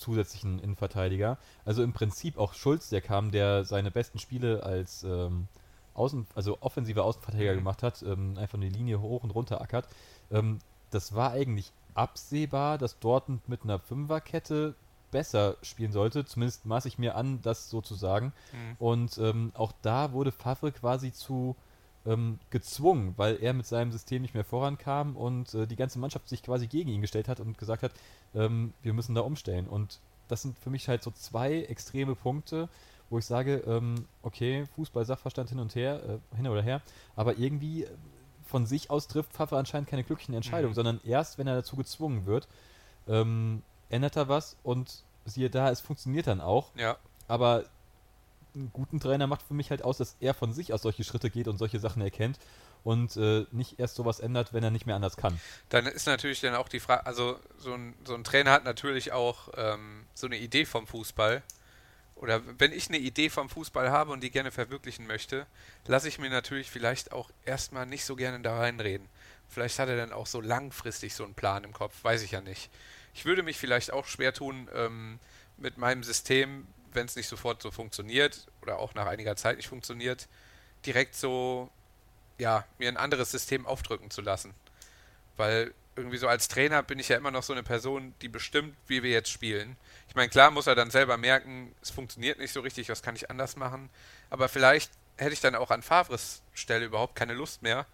zusätzlichen 0.00 0.58
Innenverteidiger. 0.58 1.38
Also 1.64 1.82
im 1.82 1.92
Prinzip 1.92 2.38
auch 2.38 2.54
Schulz, 2.54 2.88
der 2.88 3.00
kam, 3.00 3.30
der 3.30 3.64
seine 3.64 3.90
besten 3.90 4.18
Spiele 4.18 4.62
als 4.64 5.04
ähm, 5.04 5.46
Außen, 5.94 6.26
also 6.34 6.58
offensiver 6.60 7.04
Außenverteidiger 7.04 7.52
Mhm. 7.52 7.58
gemacht 7.58 7.82
hat, 7.82 8.02
ähm, 8.02 8.36
einfach 8.38 8.58
eine 8.58 8.68
Linie 8.68 9.00
hoch 9.00 9.22
und 9.22 9.30
runter 9.30 9.60
ackert. 9.60 9.86
Ähm, 10.30 10.58
das 10.90 11.14
war 11.14 11.32
eigentlich 11.32 11.70
absehbar, 11.94 12.78
dass 12.78 12.98
Dortmund 12.98 13.48
mit 13.48 13.62
einer 13.62 13.78
Fünferkette 13.78 14.74
besser 15.10 15.56
spielen 15.62 15.92
sollte. 15.92 16.24
Zumindest 16.24 16.66
maße 16.66 16.88
ich 16.88 16.98
mir 16.98 17.16
an, 17.16 17.40
das 17.42 17.68
so 17.68 17.80
zu 17.80 17.94
sagen. 17.94 18.32
Mhm. 18.52 18.76
Und 18.78 19.18
ähm, 19.18 19.52
auch 19.54 19.72
da 19.82 20.12
wurde 20.12 20.32
Favre 20.32 20.72
quasi 20.72 21.12
zu 21.12 21.56
ähm, 22.06 22.38
gezwungen, 22.50 23.14
weil 23.16 23.36
er 23.42 23.52
mit 23.52 23.66
seinem 23.66 23.92
System 23.92 24.22
nicht 24.22 24.34
mehr 24.34 24.44
vorankam 24.44 25.16
und 25.16 25.54
äh, 25.54 25.66
die 25.66 25.76
ganze 25.76 25.98
Mannschaft 25.98 26.28
sich 26.28 26.42
quasi 26.42 26.66
gegen 26.66 26.90
ihn 26.90 27.00
gestellt 27.02 27.28
hat 27.28 27.40
und 27.40 27.58
gesagt 27.58 27.82
hat, 27.82 27.92
ähm, 28.34 28.72
wir 28.82 28.92
müssen 28.92 29.14
da 29.14 29.20
umstellen. 29.20 29.66
Und 29.66 30.00
das 30.28 30.42
sind 30.42 30.58
für 30.58 30.70
mich 30.70 30.88
halt 30.88 31.02
so 31.02 31.10
zwei 31.10 31.62
extreme 31.64 32.14
Punkte, 32.14 32.68
wo 33.10 33.18
ich 33.18 33.24
sage, 33.26 33.56
ähm, 33.66 34.06
okay, 34.22 34.66
Fußball, 34.76 35.04
Sachverstand 35.04 35.50
hin 35.50 35.58
und 35.58 35.74
her, 35.74 36.00
äh, 36.32 36.36
hin 36.36 36.46
oder 36.46 36.62
her, 36.62 36.80
aber 37.16 37.38
irgendwie 37.38 37.84
äh, 37.84 37.88
von 38.44 38.66
sich 38.66 38.90
aus 38.90 39.06
trifft 39.08 39.32
Favre 39.32 39.58
anscheinend 39.58 39.88
keine 39.88 40.04
glücklichen 40.04 40.34
Entscheidungen, 40.34 40.72
Mhm. 40.72 40.76
sondern 40.76 41.00
erst, 41.04 41.38
wenn 41.38 41.46
er 41.46 41.54
dazu 41.56 41.76
gezwungen 41.76 42.26
wird, 42.26 42.48
ähm, 43.08 43.62
ändert 43.90 44.16
er 44.16 44.28
was 44.28 44.56
und 44.62 45.02
siehe 45.24 45.50
da, 45.50 45.70
es 45.70 45.80
funktioniert 45.80 46.26
dann 46.26 46.40
auch. 46.40 46.70
Ja, 46.76 46.96
Aber 47.28 47.64
einen 48.54 48.72
guten 48.72 49.00
Trainer 49.00 49.26
macht 49.26 49.42
für 49.42 49.54
mich 49.54 49.70
halt 49.70 49.82
aus, 49.82 49.98
dass 49.98 50.16
er 50.20 50.34
von 50.34 50.52
sich 50.52 50.72
aus 50.72 50.82
solche 50.82 51.04
Schritte 51.04 51.30
geht 51.30 51.48
und 51.48 51.58
solche 51.58 51.78
Sachen 51.78 52.02
erkennt 52.02 52.38
und 52.84 53.16
äh, 53.16 53.46
nicht 53.50 53.78
erst 53.78 53.96
sowas 53.96 54.20
ändert, 54.20 54.52
wenn 54.52 54.64
er 54.64 54.70
nicht 54.70 54.86
mehr 54.86 54.96
anders 54.96 55.16
kann. 55.16 55.38
dann 55.68 55.86
ist 55.86 56.06
natürlich 56.06 56.40
dann 56.40 56.54
auch 56.54 56.68
die 56.68 56.80
Frage, 56.80 57.06
also 57.06 57.38
so 57.58 57.74
ein, 57.74 57.94
so 58.04 58.14
ein 58.14 58.24
Trainer 58.24 58.52
hat 58.52 58.64
natürlich 58.64 59.12
auch 59.12 59.48
ähm, 59.56 60.04
so 60.14 60.26
eine 60.26 60.38
Idee 60.38 60.64
vom 60.64 60.86
Fußball. 60.86 61.42
Oder 62.16 62.42
wenn 62.58 62.72
ich 62.72 62.88
eine 62.88 62.98
Idee 62.98 63.30
vom 63.30 63.48
Fußball 63.48 63.90
habe 63.90 64.12
und 64.12 64.22
die 64.22 64.30
gerne 64.30 64.50
verwirklichen 64.50 65.06
möchte, 65.06 65.46
lasse 65.86 66.06
ich 66.06 66.18
mir 66.18 66.28
natürlich 66.28 66.70
vielleicht 66.70 67.12
auch 67.12 67.30
erstmal 67.46 67.86
nicht 67.86 68.04
so 68.04 68.14
gerne 68.14 68.40
da 68.40 68.58
reinreden. 68.58 69.08
Vielleicht 69.48 69.78
hat 69.78 69.88
er 69.88 69.96
dann 69.96 70.12
auch 70.12 70.26
so 70.26 70.40
langfristig 70.40 71.14
so 71.14 71.24
einen 71.24 71.34
Plan 71.34 71.64
im 71.64 71.72
Kopf, 71.72 71.94
weiß 72.04 72.22
ich 72.22 72.32
ja 72.32 72.42
nicht. 72.42 72.70
Ich 73.14 73.24
würde 73.24 73.42
mich 73.42 73.56
vielleicht 73.58 73.90
auch 73.92 74.06
schwer 74.06 74.34
tun 74.34 74.68
ähm, 74.74 75.18
mit 75.56 75.78
meinem 75.78 76.02
System, 76.02 76.66
wenn 76.92 77.06
es 77.06 77.16
nicht 77.16 77.28
sofort 77.28 77.62
so 77.62 77.70
funktioniert 77.70 78.46
oder 78.62 78.78
auch 78.78 78.94
nach 78.94 79.06
einiger 79.06 79.36
Zeit 79.36 79.56
nicht 79.56 79.68
funktioniert, 79.68 80.28
direkt 80.86 81.14
so, 81.14 81.70
ja, 82.38 82.64
mir 82.78 82.88
ein 82.88 82.96
anderes 82.96 83.30
System 83.30 83.66
aufdrücken 83.66 84.10
zu 84.10 84.22
lassen. 84.22 84.54
Weil 85.36 85.72
irgendwie 85.96 86.18
so 86.18 86.28
als 86.28 86.48
Trainer 86.48 86.82
bin 86.82 86.98
ich 86.98 87.08
ja 87.08 87.16
immer 87.16 87.30
noch 87.30 87.42
so 87.42 87.52
eine 87.52 87.62
Person, 87.62 88.14
die 88.22 88.28
bestimmt, 88.28 88.76
wie 88.86 89.02
wir 89.02 89.10
jetzt 89.10 89.30
spielen. 89.30 89.76
Ich 90.08 90.14
meine, 90.14 90.28
klar 90.28 90.50
muss 90.50 90.66
er 90.66 90.74
dann 90.74 90.90
selber 90.90 91.16
merken, 91.16 91.74
es 91.82 91.90
funktioniert 91.90 92.38
nicht 92.38 92.52
so 92.52 92.60
richtig, 92.60 92.88
was 92.88 93.02
kann 93.02 93.16
ich 93.16 93.30
anders 93.30 93.56
machen. 93.56 93.90
Aber 94.30 94.48
vielleicht 94.48 94.90
hätte 95.18 95.32
ich 95.32 95.40
dann 95.40 95.54
auch 95.54 95.70
an 95.70 95.82
Favres 95.82 96.42
Stelle 96.54 96.86
überhaupt 96.86 97.14
keine 97.14 97.34
Lust 97.34 97.62
mehr, 97.62 97.86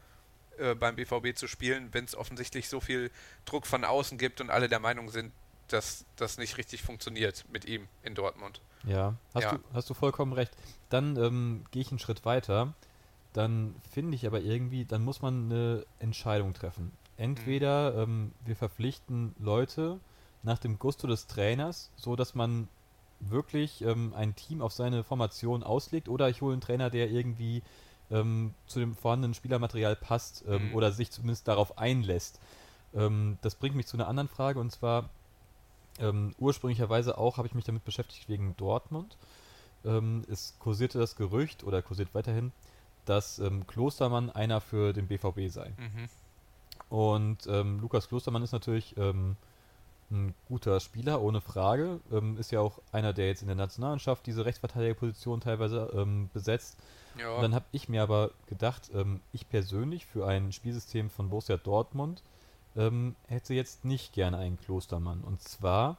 äh, 0.59 0.75
beim 0.75 0.97
BVB 0.97 1.37
zu 1.37 1.49
spielen, 1.49 1.89
wenn 1.93 2.05
es 2.05 2.15
offensichtlich 2.15 2.69
so 2.69 2.81
viel 2.81 3.11
Druck 3.45 3.67
von 3.67 3.85
außen 3.85 4.19
gibt 4.19 4.41
und 4.41 4.51
alle 4.51 4.69
der 4.69 4.79
Meinung 4.79 5.11
sind, 5.11 5.33
dass 5.68 6.05
das 6.16 6.38
nicht 6.38 6.57
richtig 6.57 6.83
funktioniert 6.83 7.44
mit 7.50 7.64
ihm 7.64 7.88
in 8.02 8.14
Dortmund. 8.14 8.61
Ja, 8.85 9.14
hast, 9.35 9.42
Ja. 9.44 9.52
Du, 9.52 9.59
hast 9.72 9.90
du 9.90 9.94
vollkommen 9.94 10.33
recht. 10.33 10.52
Dann 10.90 11.16
ähm, 11.16 11.64
gehe 11.70 11.83
ich 11.83 11.90
einen 11.90 11.98
Schritt 11.98 12.24
weiter. 12.24 12.74
Dann 13.33 13.74
finde 13.90 14.14
ich 14.14 14.26
aber 14.26 14.40
irgendwie, 14.40 14.85
dann 14.85 15.05
muss 15.05 15.20
man 15.22 15.46
eine 15.46 15.85
Entscheidung 15.98 16.55
treffen. 16.55 16.92
Entweder 17.18 17.94
ähm, 18.02 18.33
wir 18.44 18.57
verpflichten 18.57 19.35
Leute 19.38 19.98
nach 20.42 20.59
dem 20.59 20.79
Gusto 20.79 21.07
des 21.07 21.26
Trainers, 21.26 21.90
so 21.96 22.14
dass 22.16 22.35
man 22.35 22.68
wirklich 23.20 23.83
ähm, 23.83 24.12
ein 24.14 24.37
Team 24.37 24.61
auf 24.62 24.72
seine 24.72 25.02
Formation 25.02 25.62
auslegt, 25.62 26.09
oder 26.09 26.29
ich 26.29 26.42
hole 26.42 26.52
einen 26.52 26.61
Trainer, 26.61 26.90
der 26.90 27.11
irgendwie 27.11 27.62
ähm, 28.11 28.55
zu 28.66 28.79
dem 28.79 28.94
vorhandenen 28.94 29.35
Spielermaterial 29.35 29.96
passt 29.96 30.44
ähm, 30.46 30.68
Mhm. 30.68 30.74
oder 30.74 30.92
sich 30.92 31.11
zumindest 31.11 31.48
darauf 31.48 31.79
einlässt. 31.79 32.38
Ähm, 32.94 33.38
das 33.42 33.55
bringt 33.57 33.74
mich 33.74 33.87
zu 33.87 33.96
einer 33.96 34.07
anderen 34.09 34.29
Frage 34.29 34.61
und 34.61 34.70
zwar 34.70 35.09
ähm, 36.01 36.35
ursprünglicherweise 36.39 37.19
auch 37.19 37.39
habe 37.39 37.49
ich 37.49 37.55
mich 37.55 37.65
damit 37.65 37.85
beschäftigt 37.85 38.29
wegen 38.29 38.57
Dortmund. 38.57 39.17
Ähm, 39.85 40.25
es 40.31 40.55
kursierte 40.59 40.99
das 40.99 41.17
Gerücht 41.17 41.65
oder 41.65 41.83
kursiert 41.83 42.15
weiterhin, 42.15 42.53
dass 43.05 43.39
ähm, 43.39 43.67
Klostermann 43.67 44.31
einer 44.31 44.61
für 44.61 44.93
den 44.93 45.07
BVB 45.07 45.49
sei. 45.49 45.73
Mhm. 45.77 46.09
Und 46.89 47.47
ähm, 47.47 47.81
Lukas 47.81 48.09
Klostermann 48.09 48.43
ist 48.43 48.53
natürlich 48.53 48.97
ähm, 48.97 49.37
ein 50.11 50.35
guter 50.49 50.79
Spieler, 50.81 51.21
ohne 51.21 51.41
Frage. 51.41 52.01
Ähm, 52.13 52.37
ist 52.37 52.53
ja 52.53 52.61
auch 52.61 52.81
einer, 52.93 53.13
der 53.13 53.29
jetzt 53.29 53.43
in 53.43 53.49
der 53.49 53.57
Nationalmannschaft 53.57 54.27
diese 54.27 54.45
Rechtsverteidigerposition 54.45 55.41
teilweise 55.41 55.91
besetzt. 56.33 56.79
Ja. 57.19 57.35
Und 57.35 57.43
dann 57.43 57.55
habe 57.55 57.65
ich 57.73 57.89
mir 57.89 58.03
aber 58.03 58.31
gedacht, 58.47 58.91
ich 59.33 59.49
persönlich 59.49 60.05
für 60.05 60.27
ein 60.27 60.53
Spielsystem 60.53 61.09
von 61.09 61.31
Borussia 61.31 61.57
Dortmund 61.57 62.23
ähm, 62.77 63.17
hätte 63.27 63.55
jetzt 63.55 63.85
nicht 63.85 64.12
gerne 64.12 64.39
einen 64.39 64.59
Klostermann. 64.59 65.23
Und 65.23 65.43
zwar, 65.43 65.97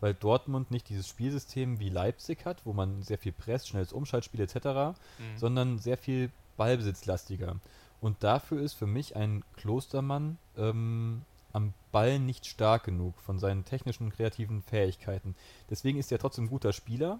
weil 0.00 0.14
Dortmund 0.14 0.70
nicht 0.70 0.88
dieses 0.88 1.08
Spielsystem 1.08 1.78
wie 1.80 1.88
Leipzig 1.88 2.44
hat, 2.46 2.64
wo 2.64 2.72
man 2.72 3.02
sehr 3.02 3.18
viel 3.18 3.32
presst, 3.32 3.68
schnelles 3.68 3.92
Umschaltspiel 3.92 4.40
etc., 4.40 4.54
Mhm. 4.56 4.94
sondern 5.36 5.78
sehr 5.78 5.96
viel 5.96 6.30
ballbesitzlastiger. 6.56 7.56
Und 8.00 8.22
dafür 8.22 8.60
ist 8.62 8.74
für 8.74 8.86
mich 8.86 9.16
ein 9.16 9.44
Klostermann 9.56 10.38
ähm, 10.56 11.22
am 11.52 11.74
Ball 11.92 12.18
nicht 12.18 12.46
stark 12.46 12.84
genug 12.84 13.20
von 13.20 13.38
seinen 13.38 13.64
technischen 13.64 14.04
und 14.04 14.14
kreativen 14.14 14.62
Fähigkeiten. 14.62 15.34
Deswegen 15.68 15.98
ist 15.98 16.10
er 16.12 16.18
trotzdem 16.18 16.44
ein 16.44 16.50
guter 16.50 16.72
Spieler, 16.72 17.18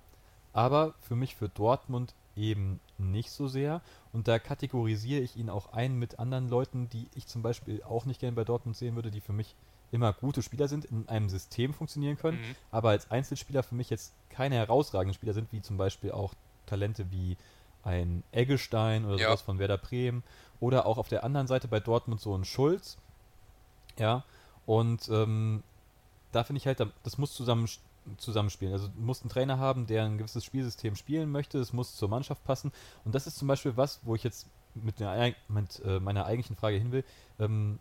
aber 0.53 0.95
für 1.01 1.17
mich 1.17 1.35
für 1.37 1.49
Dortmund 1.49 2.15
eben 2.37 2.81
nicht 2.99 3.31
so 3.31 3.49
sehr. 3.49 3.81
Und 4.13 4.29
da 4.29 4.39
kategorisiere 4.39 5.21
ich 5.21 5.37
ihn 5.37 5.51
auch 5.51 5.73
ein 5.73 5.99
mit 5.99 6.19
anderen 6.19 6.49
Leuten, 6.49 6.89
die 6.91 7.07
ich 7.15 7.27
zum 7.27 7.43
Beispiel 7.43 7.83
auch 7.83 8.05
nicht 8.07 8.21
gerne 8.21 8.35
bei 8.37 8.45
Dortmund 8.45 8.77
sehen 8.77 8.95
würde, 8.95 9.11
die 9.11 9.21
für 9.21 9.33
mich 9.33 9.55
immer 9.93 10.13
gute 10.13 10.43
Spieler 10.43 10.69
sind, 10.69 10.85
in 10.85 11.09
einem 11.09 11.29
System 11.29 11.75
funktionieren 11.75 12.17
können, 12.17 12.39
Mhm. 12.41 12.57
aber 12.71 12.91
als 12.91 13.11
Einzelspieler 13.11 13.63
für 13.65 13.75
mich 13.75 13.91
jetzt 13.91 14.13
keine 14.29 14.55
herausragenden 14.55 15.15
Spieler 15.15 15.33
sind, 15.35 15.53
wie 15.53 15.61
zum 15.63 15.77
Beispiel 15.77 16.13
auch 16.13 16.35
Talente 16.67 17.11
wie 17.11 17.37
ein 17.83 18.23
Eggestein 18.31 19.05
oder 19.05 19.17
Ja. 19.17 19.29
sowas 19.29 19.43
von 19.43 19.59
Werder 19.59 19.79
Bremen 19.79 20.23
oder 20.61 20.87
auch 20.87 20.99
auf 20.99 21.09
der 21.09 21.25
anderen 21.25 21.47
Seite 21.49 21.67
bei 21.67 21.81
Dortmund 21.81 22.21
so 22.21 22.37
ein 22.37 22.45
Schulz. 22.45 22.99
Ja, 23.99 24.25
und 24.67 25.09
ähm, 25.09 25.63
da 26.33 26.45
finde 26.45 26.59
ich 26.59 26.67
halt, 26.67 26.79
da- 26.79 26.91
das 27.03 27.19
muss 27.19 27.33
zusammen 27.35 27.67
zusammenspielen. 28.19 28.73
Also 28.73 28.89
du 28.89 29.01
musst 29.01 29.23
einen 29.23 29.31
Trainer 29.31 29.59
haben, 29.59 29.87
der 29.87 30.05
ein 30.05 30.19
gewisses 30.19 30.45
Spielsystem 30.45 30.97
spielen 30.97 31.31
möchte, 31.31 31.59
es 31.59 31.73
muss 31.73 31.97
zur 31.97 32.09
Mannschaft 32.09 32.45
passen. 32.45 32.73
Und 33.05 33.15
das 33.15 33.27
ist 33.27 33.39
zum 33.39 33.49
Beispiel 33.49 33.77
was, 33.77 34.01
wo 34.03 34.15
ich 34.15 34.25
jetzt 34.25 34.49
mit, 34.75 35.01
der, 35.01 35.35
mit 35.49 35.81
äh, 35.85 36.01
meiner 36.01 36.27
eigentlichen 36.27 36.57
Frage 36.57 36.77
hin 36.77 36.93
will. 36.93 37.05
Ähm, 37.39 37.79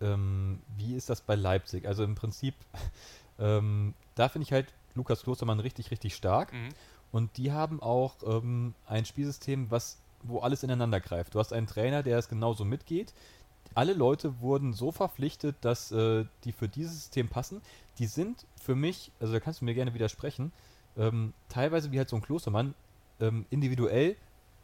ähm, 0.00 0.60
wie 0.76 0.94
ist 0.94 1.10
das 1.10 1.20
bei 1.20 1.34
Leipzig? 1.34 1.86
Also 1.86 2.04
im 2.04 2.14
Prinzip, 2.14 2.54
ähm, 3.38 3.94
da 4.14 4.28
finde 4.28 4.44
ich 4.44 4.52
halt 4.52 4.72
Lukas 4.94 5.22
Klostermann 5.22 5.60
richtig, 5.60 5.90
richtig 5.90 6.14
stark. 6.14 6.52
Mhm. 6.52 6.70
Und 7.12 7.36
die 7.36 7.52
haben 7.52 7.82
auch 7.82 8.16
ähm, 8.24 8.74
ein 8.86 9.04
Spielsystem, 9.04 9.70
was, 9.70 9.98
wo 10.22 10.40
alles 10.40 10.62
ineinander 10.62 11.00
greift. 11.00 11.34
Du 11.34 11.38
hast 11.38 11.52
einen 11.52 11.66
Trainer, 11.66 12.02
der 12.02 12.18
es 12.18 12.28
genauso 12.28 12.64
mitgeht. 12.64 13.12
Alle 13.74 13.92
Leute 13.92 14.40
wurden 14.40 14.72
so 14.72 14.90
verpflichtet, 14.92 15.56
dass 15.60 15.92
äh, 15.92 16.24
die 16.44 16.52
für 16.52 16.68
dieses 16.68 16.94
System 16.94 17.28
passen. 17.28 17.62
Die 17.98 18.06
sind 18.06 18.44
für 18.62 18.74
mich, 18.74 19.12
also 19.20 19.32
da 19.32 19.40
kannst 19.40 19.60
du 19.60 19.64
mir 19.64 19.74
gerne 19.74 19.94
widersprechen, 19.94 20.52
ähm, 20.96 21.32
teilweise 21.48 21.92
wie 21.92 21.98
halt 21.98 22.08
so 22.08 22.16
ein 22.16 22.22
Klostermann, 22.22 22.74
ähm, 23.20 23.46
individuell 23.50 24.16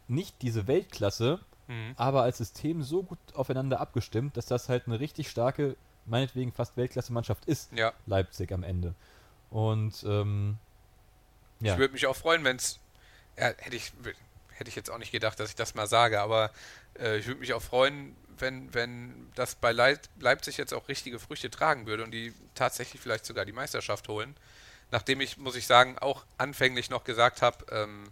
nicht 0.07 0.41
diese 0.41 0.67
Weltklasse, 0.67 1.39
Mhm. 1.67 1.93
aber 1.97 2.21
als 2.23 2.37
System 2.37 2.81
so 2.81 3.03
gut 3.03 3.17
aufeinander 3.33 3.81
abgestimmt, 3.81 4.37
dass 4.37 4.45
das 4.45 4.69
halt 4.69 4.87
eine 4.87 4.99
richtig 5.01 5.29
starke, 5.29 5.75
meinetwegen 6.05 6.53
fast 6.53 6.77
Weltklasse-Mannschaft 6.77 7.43
ist, 7.45 7.71
Ja. 7.73 7.91
Leipzig 8.05 8.51
am 8.53 8.63
Ende. 8.63 8.93
Und 9.49 10.03
ähm, 10.07 10.57
ja. 11.59 11.73
Ich 11.73 11.79
würde 11.79 11.93
mich 11.93 12.07
auch 12.07 12.15
freuen, 12.15 12.43
wenn 12.45 12.55
es. 12.55 12.79
Ja, 13.37 13.47
hätte 13.57 13.75
ich, 13.75 13.91
hätte 14.55 14.69
ich 14.69 14.75
jetzt 14.75 14.89
auch 14.89 14.97
nicht 14.97 15.11
gedacht, 15.11 15.39
dass 15.39 15.49
ich 15.49 15.55
das 15.55 15.75
mal 15.75 15.87
sage, 15.87 16.21
aber 16.21 16.51
äh, 16.99 17.17
ich 17.17 17.27
würde 17.27 17.39
mich 17.41 17.53
auch 17.53 17.61
freuen, 17.61 18.15
wenn, 18.39 18.73
wenn 18.73 19.29
das 19.35 19.55
bei 19.55 19.71
Leip 19.71 19.99
Leipzig 20.19 20.57
jetzt 20.57 20.73
auch 20.73 20.87
richtige 20.87 21.19
Früchte 21.19 21.49
tragen 21.49 21.85
würde 21.87 22.03
und 22.03 22.11
die 22.11 22.33
tatsächlich 22.55 23.01
vielleicht 23.01 23.25
sogar 23.25 23.45
die 23.45 23.51
Meisterschaft 23.51 24.07
holen. 24.07 24.35
Nachdem 24.91 25.19
ich, 25.21 25.37
muss 25.37 25.55
ich 25.55 25.67
sagen, 25.67 25.97
auch 25.99 26.25
anfänglich 26.37 26.89
noch 26.89 27.03
gesagt 27.03 27.41
habe, 27.41 27.65
ähm, 27.71 28.09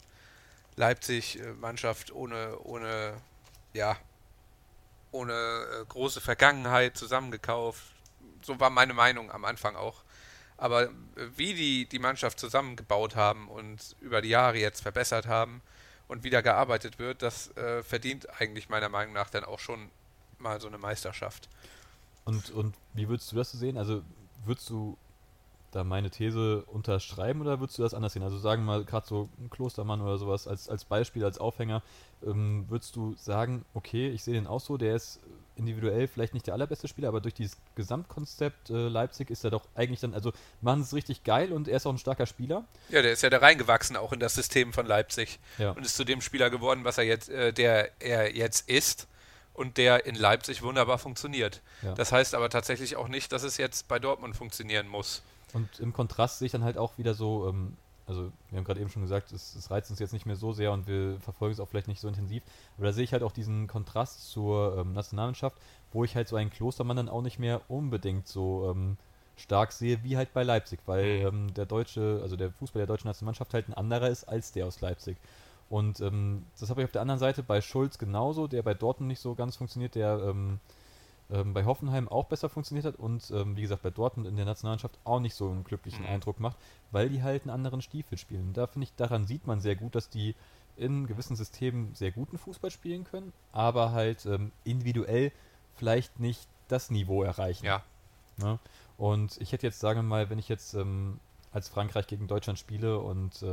Leipzig 0.75 1.39
äh, 1.39 1.53
Mannschaft 1.53 2.11
ohne, 2.11 2.59
ohne, 2.59 3.13
ja, 3.73 3.97
ohne 5.11 5.33
äh, 5.33 5.85
große 5.87 6.19
Vergangenheit 6.19 6.97
zusammengekauft. 6.97 7.83
So 8.41 8.59
war 8.59 8.69
meine 8.69 8.93
Meinung 8.93 9.31
am 9.31 9.45
Anfang 9.45 9.75
auch. 9.75 10.03
Aber 10.57 10.83
äh, 10.83 10.89
wie 11.35 11.53
die 11.53 11.85
die 11.85 11.99
Mannschaft 11.99 12.39
zusammengebaut 12.39 13.15
haben 13.15 13.47
und 13.47 13.95
über 14.01 14.21
die 14.21 14.29
Jahre 14.29 14.57
jetzt 14.57 14.81
verbessert 14.81 15.27
haben 15.27 15.61
und 16.07 16.23
wieder 16.23 16.41
gearbeitet 16.41 16.99
wird, 16.99 17.21
das 17.21 17.55
äh, 17.57 17.83
verdient 17.83 18.29
eigentlich 18.39 18.69
meiner 18.69 18.89
Meinung 18.89 19.13
nach 19.13 19.29
dann 19.29 19.43
auch 19.43 19.59
schon 19.59 19.89
mal 20.39 20.59
so 20.61 20.67
eine 20.67 20.77
Meisterschaft. 20.77 21.49
Und, 22.25 22.51
und 22.51 22.75
wie 22.93 23.07
würdest 23.07 23.31
du 23.31 23.35
das 23.35 23.51
sehen? 23.51 23.77
Also 23.77 24.01
würdest 24.45 24.69
du 24.69 24.97
da 25.71 25.83
meine 25.83 26.09
These 26.09 26.63
unterschreiben 26.67 27.41
oder 27.41 27.59
würdest 27.59 27.77
du 27.77 27.83
das 27.83 27.93
anders 27.93 28.13
sehen? 28.13 28.23
Also 28.23 28.37
sagen 28.39 28.63
wir 28.63 28.77
mal 28.77 28.85
gerade 28.85 29.05
so 29.05 29.29
ein 29.39 29.49
Klostermann 29.49 30.01
oder 30.01 30.17
sowas 30.17 30.47
als, 30.47 30.69
als 30.69 30.85
Beispiel, 30.85 31.23
als 31.25 31.37
Aufhänger, 31.37 31.83
ähm, 32.25 32.65
würdest 32.69 32.95
du 32.95 33.13
sagen, 33.17 33.65
okay, 33.73 34.09
ich 34.09 34.23
sehe 34.23 34.33
den 34.33 34.47
auch 34.47 34.61
so, 34.61 34.77
der 34.77 34.95
ist 34.95 35.19
individuell 35.57 36.07
vielleicht 36.07 36.33
nicht 36.33 36.47
der 36.47 36.53
allerbeste 36.53 36.87
Spieler, 36.87 37.09
aber 37.09 37.21
durch 37.21 37.33
dieses 37.33 37.57
Gesamtkonzept 37.75 38.69
äh, 38.69 38.87
Leipzig 38.87 39.29
ist 39.29 39.43
er 39.43 39.51
doch 39.51 39.65
eigentlich 39.75 39.99
dann, 39.99 40.13
also 40.13 40.31
machen 40.61 40.81
es 40.81 40.93
richtig 40.93 41.23
geil 41.23 41.51
und 41.53 41.67
er 41.67 41.77
ist 41.77 41.85
auch 41.85 41.91
ein 41.93 41.97
starker 41.97 42.25
Spieler. 42.25 42.65
Ja, 42.89 43.01
der 43.01 43.11
ist 43.11 43.21
ja 43.21 43.29
da 43.29 43.37
reingewachsen 43.37 43.95
auch 43.97 44.11
in 44.13 44.19
das 44.19 44.33
System 44.35 44.73
von 44.73 44.85
Leipzig 44.85 45.39
Ja. 45.57 45.71
und 45.71 45.85
ist 45.85 45.95
zu 45.97 46.03
dem 46.05 46.21
Spieler 46.21 46.49
geworden, 46.49 46.83
was 46.83 46.97
er 46.97 47.03
jetzt, 47.05 47.29
äh, 47.29 47.51
der 47.53 47.89
er 48.01 48.35
jetzt 48.35 48.69
ist 48.69 49.07
und 49.55 49.77
der 49.77 50.05
in 50.05 50.15
Leipzig 50.15 50.61
wunderbar 50.61 50.97
funktioniert. 50.97 51.61
Ja. 51.81 51.93
Das 51.93 52.11
heißt 52.11 52.35
aber 52.35 52.49
tatsächlich 52.49 52.95
auch 52.95 53.07
nicht, 53.07 53.31
dass 53.31 53.43
es 53.43 53.57
jetzt 53.57 53.87
bei 53.87 53.99
Dortmund 53.99 54.35
funktionieren 54.35 54.87
muss. 54.87 55.21
Und 55.53 55.79
im 55.79 55.93
Kontrast 55.93 56.39
sehe 56.39 56.47
ich 56.47 56.51
dann 56.51 56.63
halt 56.63 56.77
auch 56.77 56.97
wieder 56.97 57.13
so, 57.13 57.47
ähm, 57.47 57.77
also 58.07 58.31
wir 58.49 58.57
haben 58.57 58.65
gerade 58.65 58.81
eben 58.81 58.89
schon 58.89 59.01
gesagt, 59.01 59.31
es, 59.31 59.55
es 59.55 59.71
reizt 59.71 59.89
uns 59.89 59.99
jetzt 59.99 60.13
nicht 60.13 60.25
mehr 60.25 60.35
so 60.35 60.51
sehr 60.51 60.71
und 60.71 60.87
wir 60.87 61.17
verfolgen 61.21 61.53
es 61.53 61.59
auch 61.59 61.69
vielleicht 61.69 61.87
nicht 61.87 62.01
so 62.01 62.07
intensiv, 62.07 62.43
aber 62.77 62.87
da 62.87 62.93
sehe 62.93 63.03
ich 63.03 63.13
halt 63.13 63.23
auch 63.23 63.31
diesen 63.31 63.67
Kontrast 63.67 64.29
zur 64.29 64.77
ähm, 64.77 64.93
Nationalmannschaft, 64.93 65.57
wo 65.91 66.03
ich 66.03 66.15
halt 66.15 66.27
so 66.27 66.35
einen 66.35 66.49
Klostermann 66.49 66.97
dann 66.97 67.09
auch 67.09 67.21
nicht 67.21 67.39
mehr 67.39 67.61
unbedingt 67.69 68.27
so 68.27 68.69
ähm, 68.69 68.97
stark 69.37 69.71
sehe, 69.71 70.03
wie 70.03 70.17
halt 70.17 70.33
bei 70.33 70.43
Leipzig, 70.43 70.79
weil 70.85 71.19
Mhm. 71.19 71.27
ähm, 71.27 71.53
der 71.53 71.65
deutsche, 71.65 72.19
also 72.21 72.35
der 72.35 72.51
Fußball 72.51 72.81
der 72.81 72.87
deutschen 72.87 73.07
Nationalmannschaft 73.07 73.53
halt 73.53 73.69
ein 73.69 73.73
anderer 73.73 74.09
ist 74.09 74.25
als 74.25 74.51
der 74.51 74.65
aus 74.65 74.81
Leipzig. 74.81 75.17
Und 75.69 75.99
ähm, 75.99 76.45
das 76.59 76.69
habe 76.69 76.81
ich 76.81 76.85
auf 76.85 76.91
der 76.91 77.01
anderen 77.01 77.19
Seite 77.19 77.41
bei 77.43 77.61
Schulz 77.61 77.97
genauso, 77.97 78.47
der 78.47 78.61
bei 78.61 78.73
Dortmund 78.73 79.07
nicht 79.07 79.19
so 79.19 79.33
ganz 79.35 79.55
funktioniert, 79.55 79.95
der 79.95 80.19
ähm, 80.19 80.59
ähm, 81.31 81.53
bei 81.53 81.65
Hoffenheim 81.65 82.07
auch 82.07 82.25
besser 82.25 82.49
funktioniert 82.49 82.85
hat 82.85 82.97
und 82.97 83.31
ähm, 83.31 83.55
wie 83.57 83.63
gesagt 83.63 83.81
bei 83.81 83.89
Dortmund 83.89 84.27
in 84.27 84.35
der 84.35 84.45
Nationalmannschaft 84.45 84.99
auch 85.05 85.19
nicht 85.19 85.33
so 85.33 85.49
einen 85.49 85.63
glücklichen 85.63 86.03
Mhm. 86.03 86.11
Eindruck 86.11 86.39
macht, 86.39 86.57
weil 86.91 87.09
die 87.09 87.23
halt 87.23 87.43
einen 87.43 87.49
anderen 87.49 87.81
Stiefel 87.81 88.17
spielen. 88.17 88.49
Und 88.49 88.57
da 88.57 88.67
finde 88.67 88.85
ich, 88.85 88.95
daran 88.95 89.25
sieht 89.25 89.47
man 89.47 89.59
sehr 89.59 89.75
gut, 89.75 89.95
dass 89.95 90.09
die 90.09 90.35
in 90.77 91.07
gewissen 91.07 91.35
Systemen 91.35 91.95
sehr 91.95 92.11
guten 92.11 92.37
Fußball 92.37 92.69
spielen 92.69 93.05
können, 93.05 93.33
aber 93.53 93.91
halt 93.91 94.25
ähm, 94.27 94.51
individuell 94.65 95.31
vielleicht 95.75 96.19
nicht 96.19 96.47
das 96.67 96.91
Niveau 96.91 97.23
erreichen. 97.23 97.65
Ja. 97.65 97.81
Ne? 98.37 98.59
Und 98.97 99.41
ich 99.41 99.51
hätte 99.51 99.65
jetzt, 99.65 99.79
sagen 99.79 99.99
wir 99.99 100.03
mal, 100.03 100.29
wenn 100.29 100.37
ich 100.39 100.49
jetzt 100.49 100.73
ähm, 100.75 101.19
als 101.51 101.69
Frankreich 101.69 102.05
gegen 102.07 102.27
Deutschland 102.27 102.59
spiele 102.59 102.99
und 102.99 103.43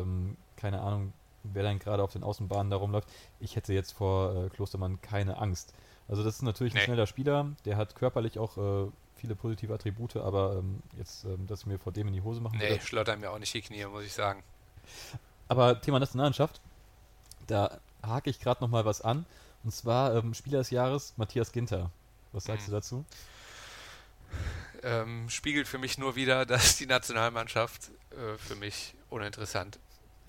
keine 0.56 0.80
Ahnung, 0.80 1.12
wer 1.44 1.62
dann 1.62 1.78
gerade 1.78 2.02
auf 2.02 2.12
den 2.12 2.22
Außenbahnen 2.22 2.70
da 2.70 2.76
rumläuft, 2.76 3.08
ich 3.40 3.56
hätte 3.56 3.72
jetzt 3.72 3.92
vor 3.92 4.34
äh, 4.46 4.48
Klostermann 4.50 5.00
keine 5.02 5.38
Angst. 5.38 5.74
Also 6.08 6.22
das 6.24 6.36
ist 6.36 6.42
natürlich 6.42 6.74
ein 6.74 6.78
Nee. 6.78 6.84
schneller 6.84 7.06
Spieler, 7.06 7.52
der 7.64 7.76
hat 7.76 7.94
körperlich 7.94 8.38
auch 8.38 8.56
äh, 8.58 8.90
viele 9.16 9.34
positive 9.36 9.72
Attribute, 9.72 10.16
aber 10.16 10.56
ähm, 10.58 10.82
jetzt, 10.98 11.24
ähm, 11.24 11.46
dass 11.46 11.60
ich 11.60 11.66
mir 11.66 11.78
vor 11.78 11.92
dem 11.92 12.08
in 12.08 12.12
die 12.14 12.22
Hose 12.22 12.40
machen 12.40 12.58
Nee, 12.58 12.80
schlottern 12.80 13.20
mir 13.20 13.30
auch 13.30 13.38
nicht 13.38 13.54
die 13.54 13.62
Knie, 13.62 13.84
muss 13.86 14.04
ich 14.04 14.12
sagen. 14.12 14.42
Aber 15.48 15.80
Thema 15.80 16.00
Nationalmannschaft, 16.00 16.60
da 17.46 17.78
hake 18.02 18.30
ich 18.30 18.40
gerade 18.40 18.62
nochmal 18.62 18.84
was 18.84 19.00
an. 19.02 19.26
Und 19.64 19.72
zwar 19.72 20.14
ähm, 20.16 20.34
Spieler 20.34 20.58
des 20.58 20.70
Jahres 20.70 21.14
Matthias 21.16 21.52
Ginter. 21.52 21.90
Was 22.32 22.44
sagst 22.44 22.66
Mhm. 22.66 22.70
du 22.70 22.76
dazu? 22.76 23.04
ähm, 24.82 25.28
spiegelt 25.30 25.68
für 25.68 25.78
mich 25.78 25.98
nur 25.98 26.16
wieder, 26.16 26.44
dass 26.46 26.76
die 26.76 26.86
Nationalmannschaft 26.86 27.90
äh, 28.10 28.36
für 28.38 28.56
mich 28.56 28.94
uninteressant 29.10 29.78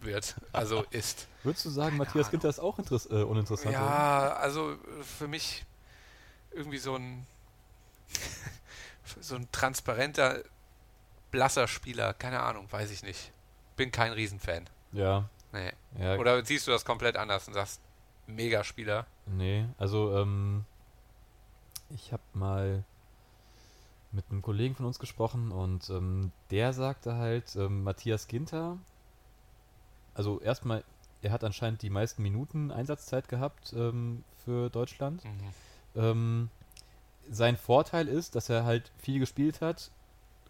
wird, 0.06 0.36
also 0.52 0.84
ist. 0.92 1.28
Würdest 1.44 1.66
du 1.66 1.70
sagen, 1.70 1.90
Keine 1.92 1.98
Matthias 2.00 2.26
Ahnung. 2.28 2.32
Ginter 2.32 2.50
ist 2.50 2.60
auch 2.60 2.80
interess 2.80 3.06
äh, 3.08 3.24
uninteressant? 3.24 3.76
oder? 3.76 3.86
Ja, 3.86 4.34
also 4.34 4.72
äh, 4.74 4.78
für 5.04 5.28
mich 5.28 5.66
irgendwie 6.52 6.78
so 6.78 6.96
ein 6.96 7.26
so 9.22 9.36
ein 9.36 9.48
transparenter, 9.52 10.40
blasser 11.32 11.68
Spieler, 11.68 12.14
keine 12.14 12.42
Ahnung, 12.42 12.68
weiß 12.72 12.92
ich 12.92 13.04
nicht. 13.04 13.32
Bin 13.76 13.92
kein 13.92 14.12
Riesenfan. 14.14 14.70
Ja, 14.92 15.28
Nee. 15.52 15.72
ja. 16.00 16.16
Oder 16.18 16.44
siehst 16.44 16.66
du 16.68 16.72
das 16.72 16.84
komplett 16.84 17.16
anders 17.16 17.48
und 17.48 17.54
sagst, 17.54 17.80
Megaspieler. 18.26 19.06
Nee, 19.28 19.66
also 19.78 20.18
ähm, 20.18 20.66
ich 21.92 22.12
habe 22.12 22.24
mal 22.34 22.84
mit 24.12 24.26
einem 24.32 24.42
Kollegen 24.42 24.76
von 24.76 24.86
uns 24.88 24.98
gesprochen 24.98 25.52
und 25.52 25.90
ähm, 25.90 26.32
der 26.52 26.74
sagte 26.74 27.16
halt, 27.16 27.56
ähm, 27.56 27.84
Matthias 27.84 28.28
Ginter, 28.28 28.78
also 30.14 30.40
erstmal, 30.42 30.84
er 31.22 31.32
hat 31.32 31.44
anscheinend 31.44 31.82
die 31.82 31.90
meisten 31.90 32.22
Minuten 32.22 32.72
Einsatzzeit 32.72 33.28
gehabt 33.30 33.74
ähm, 33.76 34.24
für 34.44 34.70
Deutschland. 34.70 35.24
Ähm, 35.96 36.50
sein 37.30 37.56
Vorteil 37.58 38.08
ist, 38.08 38.36
dass 38.36 38.50
er 38.50 38.66
halt 38.66 38.92
viel 38.98 39.20
gespielt 39.20 39.62
hat, 39.62 39.92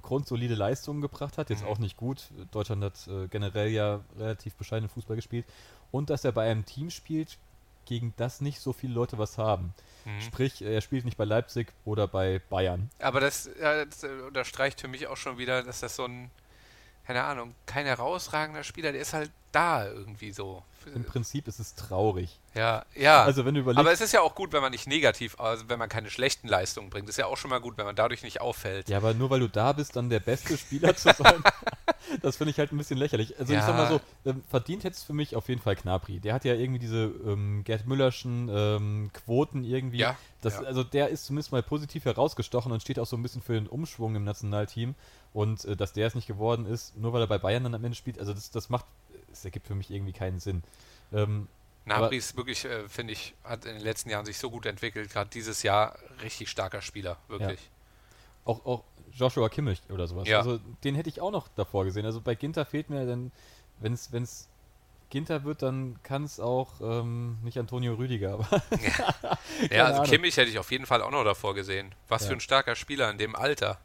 grundsolide 0.01 0.55
Leistungen 0.55 1.01
gebracht 1.01 1.37
hat, 1.37 1.49
jetzt 1.49 1.61
Mhm. 1.61 1.67
auch 1.69 1.77
nicht 1.77 1.97
gut. 1.97 2.29
Deutschland 2.51 2.83
hat 2.83 3.07
äh, 3.07 3.27
generell 3.27 3.69
ja 3.69 4.01
relativ 4.17 4.55
bescheidenen 4.55 4.89
Fußball 4.89 5.15
gespielt. 5.15 5.45
Und 5.91 6.09
dass 6.09 6.25
er 6.25 6.31
bei 6.31 6.49
einem 6.49 6.65
Team 6.65 6.89
spielt, 6.89 7.37
gegen 7.85 8.13
das 8.17 8.39
nicht 8.41 8.59
so 8.61 8.71
viele 8.73 8.93
Leute 8.93 9.17
was 9.17 9.37
haben. 9.37 9.73
Mhm. 10.05 10.21
Sprich, 10.21 10.61
er 10.61 10.79
spielt 10.81 11.05
nicht 11.05 11.17
bei 11.17 11.25
Leipzig 11.25 11.73
oder 11.85 12.07
bei 12.07 12.41
Bayern. 12.49 12.89
Aber 12.99 13.19
das, 13.19 13.49
ja, 13.61 13.85
das 13.85 14.03
äh, 14.03 14.07
unterstreicht 14.25 14.81
für 14.81 14.87
mich 14.87 15.07
auch 15.07 15.17
schon 15.17 15.37
wieder, 15.37 15.63
dass 15.63 15.81
das 15.81 15.95
so 15.97 16.05
ein, 16.05 16.31
keine 17.05 17.23
Ahnung, 17.23 17.53
kein 17.65 17.85
herausragender 17.85 18.63
Spieler, 18.63 18.91
der 18.91 19.01
ist 19.01 19.13
halt 19.13 19.31
da 19.51 19.85
irgendwie 19.87 20.31
so. 20.31 20.63
Im 20.95 21.05
Prinzip 21.05 21.47
ist 21.47 21.59
es 21.59 21.75
traurig. 21.75 22.39
Ja, 22.55 22.83
ja. 22.93 23.23
Also 23.23 23.45
wenn 23.45 23.53
du 23.53 23.61
überlegst, 23.61 23.79
Aber 23.79 23.93
es 23.93 24.01
ist 24.01 24.11
ja 24.11 24.19
auch 24.19 24.35
gut, 24.35 24.51
wenn 24.51 24.61
man 24.61 24.71
nicht 24.71 24.85
negativ, 24.85 25.39
also 25.39 25.69
wenn 25.69 25.79
man 25.79 25.87
keine 25.87 26.09
schlechten 26.09 26.49
Leistungen 26.49 26.89
bringt. 26.89 27.07
Ist 27.07 27.17
ja 27.17 27.25
auch 27.27 27.37
schon 27.37 27.49
mal 27.51 27.61
gut, 27.61 27.77
wenn 27.77 27.85
man 27.85 27.95
dadurch 27.95 28.21
nicht 28.21 28.41
auffällt. 28.41 28.89
ja, 28.89 28.97
aber 28.97 29.13
nur 29.13 29.29
weil 29.29 29.39
du 29.39 29.47
da 29.47 29.71
bist, 29.71 29.95
dann 29.95 30.09
der 30.09 30.19
beste 30.19 30.57
Spieler 30.57 30.93
zu 30.93 31.13
sein, 31.13 31.41
das 32.21 32.35
finde 32.35 32.51
ich 32.51 32.59
halt 32.59 32.73
ein 32.73 32.77
bisschen 32.77 32.97
lächerlich. 32.97 33.39
Also 33.39 33.53
ich 33.53 33.61
sag 33.61 33.77
mal 33.77 33.83
Ja. 33.83 33.89
so, 33.89 34.01
ähm, 34.29 34.43
verdient 34.49 34.83
hätte 34.83 34.97
es 34.97 35.03
für 35.03 35.13
mich 35.13 35.37
auf 35.37 35.47
jeden 35.47 35.61
Fall 35.61 35.77
Knapri. 35.77 36.19
Der 36.19 36.33
hat 36.33 36.43
ja 36.43 36.53
irgendwie 36.53 36.79
diese 36.79 37.03
ähm, 37.25 37.63
Gerd 37.63 37.85
Müllerschen 37.87 38.49
ähm, 38.51 39.09
Quoten 39.13 39.63
irgendwie. 39.63 39.99
Ja, 39.99 40.17
Das, 40.41 40.55
ja. 40.55 40.63
Also 40.63 40.83
der 40.83 41.09
ist 41.09 41.25
zumindest 41.25 41.53
mal 41.53 41.63
positiv 41.63 42.03
herausgestochen 42.03 42.73
und 42.73 42.81
steht 42.81 42.99
auch 42.99 43.07
so 43.07 43.15
ein 43.15 43.23
bisschen 43.23 43.41
für 43.41 43.53
den 43.53 43.67
Umschwung 43.67 44.15
im 44.17 44.25
Nationalteam. 44.25 44.95
Und 45.33 45.65
äh, 45.65 45.75
dass 45.75 45.93
der 45.93 46.07
es 46.07 46.15
nicht 46.15 46.27
geworden 46.27 46.65
ist, 46.65 46.95
nur 46.97 47.11
weil 47.13 47.21
er 47.21 47.27
bei 47.27 47.37
Bayern 47.39 47.63
dann 47.63 47.73
am 47.75 47.83
Ende 47.83 47.95
spielt, 47.97 48.19
also 48.19 48.33
das, 48.33 48.51
das 48.51 48.69
macht, 48.69 48.85
es 49.31 49.43
ergibt 49.43 49.67
für 49.67 49.75
mich 49.75 49.89
irgendwie 49.89 50.13
keinen 50.13 50.39
Sinn. 50.39 50.63
Ähm, 51.11 51.47
Nabri 51.85 52.17
ist 52.17 52.37
wirklich, 52.37 52.63
äh, 52.65 52.87
finde 52.87 53.13
ich, 53.13 53.33
hat 53.43 53.65
in 53.65 53.73
den 53.73 53.83
letzten 53.83 54.09
Jahren 54.09 54.25
sich 54.25 54.37
so 54.37 54.49
gut 54.49 54.65
entwickelt. 54.65 55.11
Gerade 55.11 55.29
dieses 55.29 55.63
Jahr 55.63 55.97
richtig 56.21 56.49
starker 56.49 56.81
Spieler, 56.81 57.17
wirklich. 57.27 57.59
auch, 58.45 58.65
auch 58.65 58.83
Joshua 59.13 59.49
Kimmich 59.49 59.81
oder 59.89 60.07
sowas. 60.07 60.27
Ja. 60.27 60.39
Also 60.39 60.59
den 60.83 60.95
hätte 60.95 61.09
ich 61.09 61.19
auch 61.19 61.31
noch 61.31 61.47
davor 61.55 61.83
gesehen. 61.83 62.05
Also 62.05 62.21
bei 62.21 62.35
Ginter 62.35 62.65
fehlt 62.65 62.89
mir 62.89 63.05
dann, 63.05 63.31
wenn 63.79 63.93
es 63.93 64.47
Ginter 65.09 65.43
wird, 65.43 65.61
dann 65.61 65.99
kann 66.01 66.23
es 66.23 66.39
auch 66.39 66.81
ähm, 66.81 67.37
nicht 67.43 67.59
Antonio 67.59 67.93
Rüdiger, 67.93 68.33
aber 68.33 68.47
Ja, 69.69 69.85
also 69.85 69.99
Ahnung. 70.01 70.05
Kimmich 70.05 70.37
hätte 70.37 70.49
ich 70.49 70.57
auf 70.57 70.71
jeden 70.71 70.87
Fall 70.87 71.01
auch 71.03 71.11
noch 71.11 71.23
davor 71.23 71.53
gesehen. 71.53 71.93
Was 72.07 72.23
Ja. 72.23 72.29
für 72.29 72.33
ein 72.33 72.39
starker 72.39 72.75
Spieler 72.75 73.11
in 73.11 73.17
dem 73.19 73.35
Alter. 73.35 73.79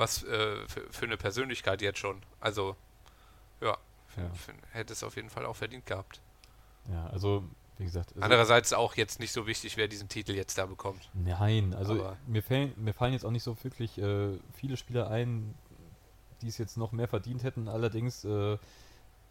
Was 0.00 0.22
äh, 0.24 0.66
für, 0.66 0.80
für 0.90 1.04
eine 1.04 1.16
Persönlichkeit 1.18 1.82
jetzt 1.82 1.98
schon. 1.98 2.20
Also, 2.40 2.74
ja, 3.60 3.76
Ja. 4.16 4.30
Hätte 4.72 4.92
es 4.94 5.02
auf 5.04 5.14
jeden 5.16 5.28
Fall 5.30 5.44
auch 5.46 5.56
verdient 5.56 5.84
gehabt. 5.86 6.20
ja, 6.90 7.06
also 7.08 7.44
wie 7.78 7.84
gesagt. 7.84 8.10
Also, 8.10 8.22
Andererseits 8.22 8.72
auch 8.72 8.94
jetzt 8.96 9.20
nicht 9.20 9.32
so 9.32 9.46
wichtig, 9.46 9.76
wer 9.76 9.88
diesen 9.88 10.08
Titel 10.08 10.32
jetzt 10.32 10.56
da 10.58 10.66
bekommt. 10.66 11.08
Nein, 11.14 11.74
also 11.74 11.92
Aber- 11.94 12.16
mir, 12.26 12.42
fällen, 12.42 12.72
mir 12.76 12.92
fallen 12.94 13.12
jetzt 13.12 13.24
auch 13.24 13.30
nicht 13.30 13.42
so 13.42 13.56
wirklich 13.62 13.98
äh, 13.98 14.38
viele 14.54 14.76
Spieler 14.76 15.08
ein, 15.10 15.54
die 16.42 16.48
es 16.48 16.58
jetzt 16.58 16.76
noch 16.76 16.92
mehr 16.92 17.08
verdient 17.08 17.42
hätten. 17.42 17.68
Allerdings 17.68 18.24
äh, 18.24 18.58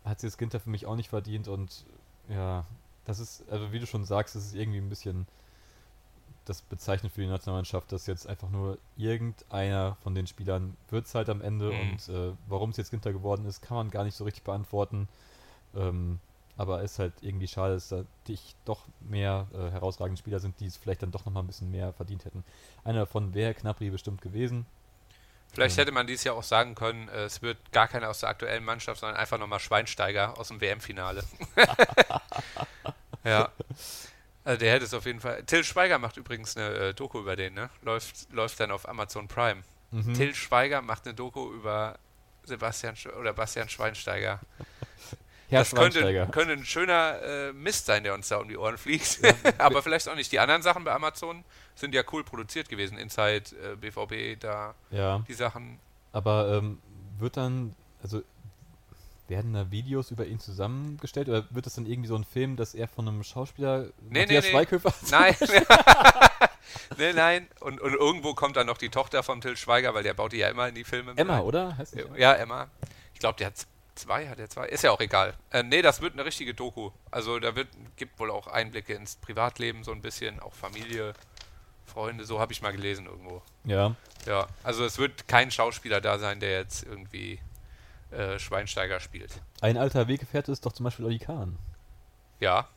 hat 0.06 0.18
es 0.18 0.24
jetzt 0.24 0.38
Ginter 0.38 0.60
für 0.60 0.70
mich 0.70 0.86
auch 0.86 0.96
nicht 0.96 1.10
verdient 1.10 1.48
und 1.48 1.86
ja, 2.30 2.66
das 3.06 3.20
ist, 3.20 3.44
also 3.50 3.72
wie 3.72 3.80
du 3.80 3.88
schon 3.88 4.06
sagst, 4.06 4.36
das 4.36 4.46
ist 4.46 4.54
irgendwie 4.56 4.78
ein 4.80 4.90
bisschen 4.90 5.26
das 6.50 6.62
bezeichnet 6.62 7.14
für 7.14 7.22
die 7.22 7.28
Nationalmannschaft, 7.28 7.92
dass 7.92 8.08
jetzt 8.08 8.28
einfach 8.28 8.50
nur 8.50 8.78
irgendeiner 8.98 9.98
von 10.04 10.16
den 10.16 10.28
Spielern 10.28 10.76
wird 10.90 11.06
es 11.06 11.16
halt 11.16 11.30
am 11.30 11.42
Ende 11.42 11.72
Mhm. 11.72 11.80
und 11.80 12.10
äh, 12.10 12.34
warum 12.48 12.72
es 12.72 12.78
jetzt 12.78 12.92
Ginter 12.92 13.14
geworden 13.14 13.46
ist, 13.46 13.62
kann 13.62 13.78
man 13.78 13.92
gar 13.92 14.04
nicht 14.04 14.16
so 14.16 14.24
richtig 14.24 14.44
beantworten. 14.44 15.08
Ähm, 15.76 16.20
aber 16.58 16.84
es 16.84 16.94
ist 16.94 17.00
halt 17.00 17.14
irgendwie 17.22 17.48
schade, 17.48 17.76
dass 17.76 17.88
da 17.90 18.04
dich 18.28 18.56
doch 18.66 18.82
mehr 19.00 19.48
äh, 19.54 19.72
herausragende 19.72 20.20
Spieler 20.20 20.40
sind, 20.40 20.60
die 20.60 20.66
es 20.66 20.76
vielleicht 20.78 21.02
dann 21.04 21.12
doch 21.12 21.26
nochmal 21.26 21.44
ein 21.44 21.48
bisschen 21.48 21.72
mehr 21.72 21.94
verdient 21.94 22.26
hätten. 22.26 22.44
Einer 22.84 23.00
davon 23.02 23.34
wäre 23.34 23.54
Knapri 23.54 23.90
bestimmt 23.92 24.22
gewesen. 24.22 24.66
Vielleicht 25.52 25.78
Ja. 25.78 25.82
hätte 25.82 25.92
man 25.92 26.06
dieses 26.06 26.26
Jahr 26.26 26.36
auch 26.36 26.44
sagen 26.44 26.76
können, 26.76 27.08
äh, 27.10 27.24
es 27.24 27.42
wird 27.42 27.58
gar 27.72 27.88
keiner 27.88 28.10
aus 28.10 28.20
der 28.20 28.30
aktuellen 28.30 28.64
Mannschaft, 28.64 29.00
sondern 29.02 29.18
einfach 29.18 29.38
nochmal 29.40 29.60
Schweinsteiger 29.60 30.38
aus 30.38 30.50
dem 30.50 30.62
WM-Finale. 30.62 31.24
ja. 33.24 33.50
Also 34.50 34.62
der 34.62 34.74
hätte 34.74 34.86
es 34.86 34.96
auf 34.96 35.06
jeden 35.06 35.20
Fall. 35.20 35.44
Till 35.44 35.64
Schweiger 35.64 36.00
macht 36.00 36.18
übrigens 36.18 36.58
eine 36.58 36.70
äh, 36.74 36.94
Doku 36.96 37.20
über 37.20 37.36
den, 37.36 37.54
ne? 37.54 37.70
Läuft, 37.84 38.34
läuft 38.34 38.60
dann 38.60 38.72
auf 38.72 38.90
Amazon 38.90 39.28
Prime. 39.28 39.62
Mhm. 39.92 40.16
Till 40.16 40.34
Schweiger 40.34 40.82
macht 40.82 41.06
eine 41.06 41.14
Doku 41.14 41.54
über 41.54 42.00
Sebastian 42.46 42.96
Sch 42.96 43.06
oder 43.10 43.32
Bastian 43.34 43.70
Schweinsteiger. 43.70 44.40
Herr 45.50 45.60
das 45.60 45.70
könnte, 45.76 46.00
Schweinsteiger. 46.00 46.26
könnte 46.32 46.54
ein 46.54 46.66
schöner 46.66 47.22
äh, 47.22 47.54
Mist 47.54 47.86
sein, 47.86 48.04
der 48.04 48.16
uns 48.16 48.28
da 48.30 48.38
um 48.38 48.50
die 48.50 48.58
Ohren 48.58 48.80
fliegt. 48.80 49.20
Aber 49.60 49.84
vielleicht 49.84 50.10
auch 50.10 50.16
nicht. 50.16 50.32
Die 50.32 50.40
anderen 50.40 50.64
Sachen 50.64 50.84
bei 50.84 50.94
Amazon 50.94 51.44
sind 51.76 51.94
ja 51.94 52.02
cool 52.12 52.24
produziert 52.24 52.70
gewesen. 52.70 52.98
Inside, 52.98 53.44
äh, 53.56 53.76
BVB, 53.76 54.40
da 54.40 54.74
Ja, 54.90 55.24
die 55.28 55.34
Sachen. 55.36 55.78
aber 56.12 56.58
ähm, 56.58 56.80
wird 57.20 57.38
dann, 57.38 57.76
also 58.02 58.24
werden 59.30 59.54
da 59.54 59.72
Videos 59.72 60.12
über 60.12 60.26
ihn 60.26 60.40
zusammengestellt 60.40 61.30
oder 61.30 61.46
wird 61.50 61.66
das 61.66 61.76
dann 61.76 61.86
irgendwie 61.86 62.08
so 62.08 62.16
ein 62.16 62.24
Film, 62.24 62.56
dass 62.56 62.74
er 62.74 62.88
von 62.88 63.08
einem 63.08 63.24
Schauspieler 63.24 63.88
Nee, 64.10 64.22
Matthias 64.22 64.46
nee. 64.46 64.52
Schweighöfer 64.52 64.94
Nein. 65.12 65.36
nee, 66.98 67.14
nein. 67.14 67.48
Und, 67.60 67.80
und 67.80 67.94
irgendwo 67.94 68.34
kommt 68.34 68.58
dann 68.58 68.68
noch 68.68 68.78
die 68.78 68.90
Tochter 68.90 69.24
von 69.24 69.42
Till 69.42 69.58
Schweiger, 69.58 69.94
weil 69.94 70.04
der 70.04 70.14
baut 70.14 70.32
die 70.32 70.38
ja 70.38 70.50
immer 70.50 70.68
in 70.68 70.76
die 70.76 70.84
Filme. 70.84 71.14
Emma, 71.16 71.38
ein. 71.38 71.44
oder? 71.44 71.78
Heißt 71.78 71.96
die? 71.96 72.04
Ja, 72.20 72.34
Emma. 72.34 72.68
Ich 73.14 73.20
glaube, 73.20 73.38
der 73.38 73.48
hat 73.48 73.66
zwei, 73.96 74.28
hat 74.28 74.40
er 74.40 74.50
zwei? 74.50 74.68
Ist 74.68 74.84
ja 74.84 74.92
auch 74.92 75.00
egal. 75.00 75.34
Äh, 75.52 75.64
nee, 75.64 75.82
das 75.82 76.02
wird 76.02 76.14
eine 76.14 76.26
richtige 76.26 76.54
Doku. 76.54 76.92
Also 77.12 77.40
da 77.40 77.56
wird, 77.56 77.68
gibt 77.98 78.20
wohl 78.20 78.32
auch 78.32 78.48
Einblicke 78.48 78.94
ins 78.94 79.16
Privatleben 79.18 79.84
so 79.84 79.92
ein 79.92 80.02
bisschen, 80.02 80.40
auch 80.40 80.54
Familie, 80.54 81.14
Freunde, 81.86 82.26
so 82.26 82.40
habe 82.40 82.54
ich 82.54 82.62
mal 82.62 82.72
gelesen 82.72 83.06
irgendwo. 83.08 83.42
Ja. 83.66 83.96
Ja, 84.26 84.48
also 84.64 84.86
es 84.86 84.98
wird 84.98 85.28
kein 85.28 85.50
Schauspieler 85.52 86.02
da 86.02 86.20
sein, 86.20 86.40
der 86.40 86.52
jetzt 86.52 86.84
irgendwie 86.84 87.40
äh, 88.12 88.40
Schweinsteiger 88.40 89.00
spielt. 89.00 89.42
Ein 89.62 89.78
alter 89.78 90.08
Weggefährte 90.08 90.52
ist 90.52 90.66
doch 90.66 90.72
zum 90.74 90.84
Beispiel 90.86 91.06
Oli 91.06 91.20
Kahn. 91.20 91.58
Ja, 92.40 92.68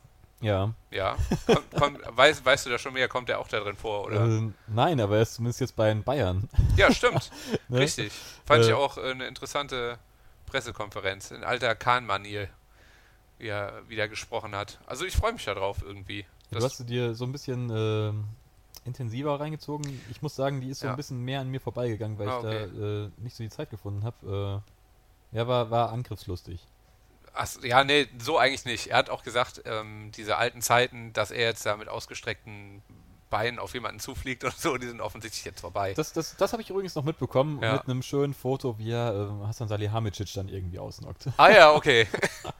Ja. 0.41 0.73
ja. 0.91 1.15
Kommt, 1.45 1.71
kommt, 1.71 1.99
weißt, 2.17 2.45
weißt 2.45 2.65
du 2.65 2.69
da 2.69 2.77
schon 2.77 2.93
mehr, 2.93 3.07
kommt 3.07 3.29
der 3.29 3.39
auch 3.39 3.47
da 3.47 3.59
drin 3.61 3.75
vor, 3.75 4.05
oder? 4.05 4.21
Ähm, 4.25 4.53
nein, 4.67 4.99
aber 4.99 5.15
er 5.17 5.21
ist 5.23 5.35
zumindest 5.35 5.61
jetzt 5.61 5.75
bei 5.75 5.87
den 5.89 6.03
Bayern. 6.03 6.49
Ja, 6.77 6.91
stimmt. 6.91 7.31
Ne? 7.69 7.79
Richtig. 7.79 8.11
Fand 8.45 8.63
ich 8.65 8.69
Äh, 8.71 8.73
auch 8.73 8.97
äh, 8.97 9.11
eine 9.11 9.25
interessante 9.27 9.97
Pressekonferenz. 10.47 11.31
In 11.31 11.43
alter 11.43 11.73
Kahn-Manier, 11.75 12.47
wie 13.39 13.47
er 13.47 13.87
wieder 13.89 14.07
gesprochen 14.07 14.53
hat. 14.55 14.79
Also 14.85 15.05
ich 15.05 15.15
freue 15.15 15.33
mich 15.33 15.45
darauf 15.45 15.81
irgendwie. 15.81 16.25
Du 16.51 16.55
Das- 16.59 16.65
hast 16.65 16.89
dir 16.89 17.15
so 17.15 17.23
ein 17.25 17.31
bisschen 17.31 17.69
ähm, 17.73 18.25
intensiver 18.85 19.39
reingezogen. 19.39 20.01
Ich 20.11 20.21
muss 20.21 20.35
sagen, 20.35 20.59
die 20.61 20.69
ist 20.69 20.79
so 20.81 20.87
Ja. 20.87 20.91
ein 20.93 20.97
bisschen 20.97 21.23
mehr 21.23 21.39
an 21.39 21.49
mir 21.49 21.61
vorbeigegangen, 21.61 22.19
weil 22.19 22.27
Ah, 22.29 22.37
ich 22.37 22.43
da 22.43 22.51
äh, 23.05 23.09
nicht 23.17 23.35
so 23.35 23.43
die 23.43 23.49
Zeit 23.49 23.69
gefunden 23.69 24.03
habe. 24.03 24.61
Ja, 25.33 25.47
war, 25.47 25.69
war 25.71 25.91
angriffslustig. 25.91 26.59
Ach, 27.33 27.47
ja, 27.63 27.83
nee, 27.83 28.07
so 28.19 28.37
eigentlich 28.37 28.65
nicht. 28.65 28.87
Er 28.87 28.97
hat 28.97 29.09
auch 29.09 29.23
gesagt, 29.23 29.63
ähm, 29.65 30.11
diese 30.15 30.37
alten 30.37 30.61
Zeiten, 30.61 31.13
dass 31.13 31.31
er 31.31 31.45
jetzt 31.45 31.65
da 31.65 31.75
mit 31.77 31.89
ausgestreckten 31.89 32.83
Beinen 33.31 33.57
auf 33.57 33.73
jemanden 33.73 33.99
zufliegt 33.99 34.43
und 34.43 34.55
so, 34.55 34.77
die 34.77 34.85
sind 34.85 35.01
offensichtlich 35.01 35.43
jetzt 35.43 35.61
vorbei. 35.61 35.95
Das, 35.95 36.13
das, 36.13 36.37
das 36.37 36.53
habe 36.53 36.61
ich 36.61 36.69
übrigens 36.69 36.93
noch 36.93 37.03
mitbekommen 37.03 37.59
Ja. 37.63 37.73
mit 37.73 37.85
einem 37.85 38.03
schönen 38.03 38.35
Foto, 38.35 38.77
wie 38.77 38.91
er 38.91 39.31
äh, 39.41 39.47
Hassan 39.47 39.67
Salihamidzic 39.67 40.31
dann 40.33 40.47
irgendwie 40.49 40.77
ausnockt. 40.77 41.25
ah 41.37 41.49
ja, 41.49 41.71
okay. 41.75 42.07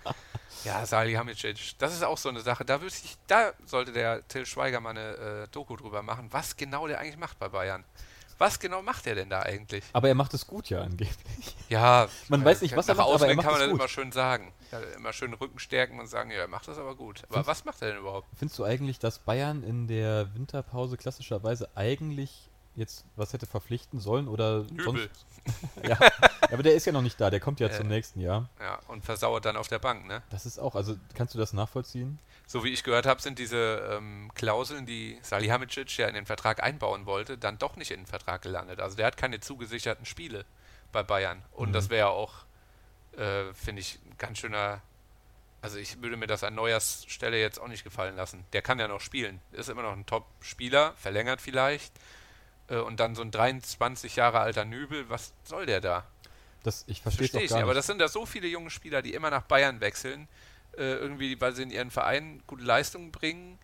ja, 0.64 0.84
Salihamidzic, 0.84 1.78
das 1.78 1.94
ist 1.94 2.04
auch 2.04 2.18
so 2.18 2.30
eine 2.30 2.40
Sache. 2.42 2.66
Da, 2.66 2.80
ich, 2.82 3.16
da 3.28 3.52
sollte 3.68 3.92
der 3.92 4.28
Till 4.28 4.48
Schweiger 4.48 4.80
mal 4.80 4.90
eine 4.92 5.44
äh, 5.44 5.48
Doku 5.52 5.76
drüber 5.76 6.02
machen, 6.02 6.30
was 6.32 6.58
genau 6.58 6.88
der 6.88 7.00
eigentlich 7.00 7.18
macht 7.18 7.38
bei 7.38 7.50
Bayern. 7.50 7.84
Was 8.38 8.60
genau 8.60 8.82
macht 8.82 9.08
er 9.08 9.16
denn 9.16 9.30
da 9.30 9.42
eigentlich? 9.42 9.84
Aber 9.94 10.08
er 10.08 10.16
macht 10.16 10.34
es 10.34 10.48
gut 10.48 10.70
ja 10.70 10.82
angeblich. 10.82 11.56
Ja, 11.70 12.08
Man 12.30 12.42
äh, 12.42 12.46
weiß 12.46 12.62
nicht, 12.62 12.76
was 12.76 12.88
er 12.90 12.96
macht, 12.96 13.10
aber 13.10 13.28
er 13.28 13.36
macht 13.36 13.46
kann 13.46 13.54
man 13.54 13.62
das 13.62 13.70
gut. 13.70 13.80
immer 13.80 13.88
schön 13.88 14.12
sagen. 14.12 14.52
Ja, 14.72 14.80
immer 14.96 15.14
schön 15.14 15.34
Rücken 15.34 15.60
stärken 15.60 16.00
und 16.00 16.08
sagen, 16.08 16.32
ja, 16.32 16.38
er 16.38 16.48
macht 16.48 16.68
das 16.68 16.78
aber 16.78 16.96
gut. 16.96 17.24
Aber 17.30 17.46
was 17.46 17.66
macht 17.66 17.82
er 17.82 17.90
denn 17.90 17.98
überhaupt? 18.00 18.28
Findest 18.36 18.58
du 18.60 18.64
eigentlich, 18.64 19.00
dass 19.00 19.20
Bayern 19.20 19.64
in 19.64 19.88
der 19.88 20.34
Winterpause 20.34 20.98
klassischerweise 20.98 21.70
eigentlich 21.76 22.50
jetzt 22.76 23.06
was 23.16 23.34
hätte 23.34 23.46
verpflichten 23.46 24.00
sollen 24.00 24.28
oder 24.28 24.60
Übel. 24.60 24.84
sonst? 24.84 25.10
ja, 25.88 25.98
aber 26.52 26.64
der 26.64 26.74
ist 26.76 26.86
ja 26.86 26.92
noch 26.94 27.02
nicht 27.02 27.20
da, 27.20 27.30
der 27.30 27.40
kommt 27.40 27.60
ja 27.60 27.68
Äh. 27.68 27.72
zum 27.78 27.88
nächsten 27.88 28.20
Jahr. 28.22 28.50
Ja, 28.60 28.80
und 28.88 29.04
versauert 29.04 29.46
dann 29.46 29.58
auf 29.58 29.68
der 29.68 29.80
Bank, 29.80 30.08
ne? 30.08 30.22
Das 30.30 30.46
ist 30.46 30.58
auch, 30.60 30.76
also 30.76 30.96
kannst 31.16 31.34
du 31.36 31.40
das 31.40 31.54
nachvollziehen? 31.54 32.20
So 32.48 32.64
wie 32.64 32.70
ich 32.70 32.84
gehört 32.84 33.06
habe, 33.06 33.22
sind 33.22 33.40
diese 33.40 33.90
ähm, 33.92 34.32
Klauseln, 34.36 34.86
die 34.86 35.18
Salihamidzic 35.22 35.98
ja 35.98 36.08
in 36.08 36.14
den 36.16 36.26
Vertrag 36.26 36.62
einbauen 36.64 37.06
wollte, 37.06 37.38
dann 37.38 37.58
doch 37.58 37.76
nicht 37.76 37.92
in 37.92 38.02
den 38.02 38.06
Vertrag 38.08 38.42
gelandet. 38.42 38.80
Also 38.80 38.96
der 38.98 39.06
hat 39.08 39.18
keine 39.18 39.40
zugesicherten 39.40 40.06
Spiele 40.06 40.46
bei 40.92 41.04
Bayern. 41.04 41.44
Und 41.52 41.70
Mhm. 41.70 41.74
das 41.74 41.90
wäre 41.90 42.00
ja 42.08 42.08
auch, 42.10 42.34
äh, 43.18 43.54
finde 43.54 43.82
ich, 43.82 44.00
ein 44.06 44.18
ganz 44.18 44.40
schöner 44.40 44.82
Also 45.62 45.78
ich 45.78 46.02
würde 46.02 46.18
mir 46.18 46.28
das 46.28 46.44
an 46.44 46.56
Neuers 46.56 47.06
Stelle 47.08 47.40
jetzt 47.40 47.58
auch 47.58 47.70
nicht 47.70 47.86
gefallen 47.86 48.18
lassen. 48.18 48.44
Der 48.52 48.62
kann 48.62 48.80
ja 48.80 48.90
noch 48.90 49.00
spielen. 49.00 49.40
Ist 49.54 49.70
immer 49.70 49.82
noch 49.84 49.94
ein 49.94 50.06
Top-Spieler, 50.06 50.94
verlängert 50.98 51.40
vielleicht. 51.40 51.94
Äh, 52.68 52.78
und 52.78 53.00
dann 53.00 53.16
so 53.16 53.22
ein 53.22 53.32
23 53.32 54.16
Jahre 54.16 54.40
alter 54.40 54.66
Nübel, 54.66 55.10
was 55.10 55.34
soll 55.44 55.66
der 55.66 55.82
da? 55.82 56.06
Das, 56.64 56.86
ich 56.88 57.02
verstehe 57.02 57.26
es 57.26 57.32
gar 57.34 57.42
nicht. 57.42 57.54
Aber 57.54 57.66
nicht. 57.68 57.78
das 57.78 57.88
sind 57.88 58.00
ja 58.00 58.08
so 58.08 58.26
viele 58.26 58.48
junge 58.48 58.70
Spieler, 58.70 59.02
die 59.02 59.14
immer 59.14 59.30
nach 59.30 59.44
Bayern 59.44 59.82
wechseln. 59.82 60.28
Äh, 60.78 60.94
irgendwie, 60.94 61.40
weil 61.40 61.54
sie 61.54 61.64
in 61.64 61.72
ihren 61.72 61.92
Verein 61.92 62.42
gute 62.48 62.64
Leistungen 62.64 63.12
bringen. 63.12 63.60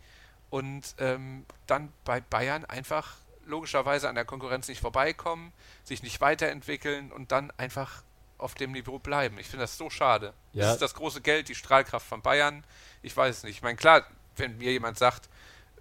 Und 0.49 0.95
ähm, 0.97 1.45
dann 1.67 1.91
bei 2.03 2.21
Bayern 2.21 2.65
einfach 2.65 3.15
logischerweise 3.45 4.09
an 4.09 4.15
der 4.15 4.25
Konkurrenz 4.25 4.67
nicht 4.67 4.81
vorbeikommen, 4.81 5.51
sich 5.83 6.03
nicht 6.03 6.21
weiterentwickeln 6.21 7.11
und 7.11 7.31
dann 7.31 7.51
einfach 7.57 8.03
auf 8.37 8.55
dem 8.55 8.71
Niveau 8.71 8.99
bleiben. 8.99 9.37
Ich 9.37 9.47
finde 9.47 9.63
das 9.63 9.77
so 9.77 9.89
schade. 9.89 10.33
Ja. 10.53 10.65
Das 10.65 10.73
ist 10.73 10.81
das 10.81 10.93
große 10.93 11.21
Geld, 11.21 11.49
die 11.49 11.55
Strahlkraft 11.55 12.07
von 12.07 12.21
Bayern. 12.21 12.63
Ich 13.01 13.15
weiß 13.15 13.37
es 13.37 13.43
nicht. 13.43 13.57
Ich 13.57 13.61
meine, 13.61 13.75
klar, 13.75 14.05
wenn 14.37 14.57
mir 14.57 14.71
jemand 14.71 14.97
sagt, 14.97 15.29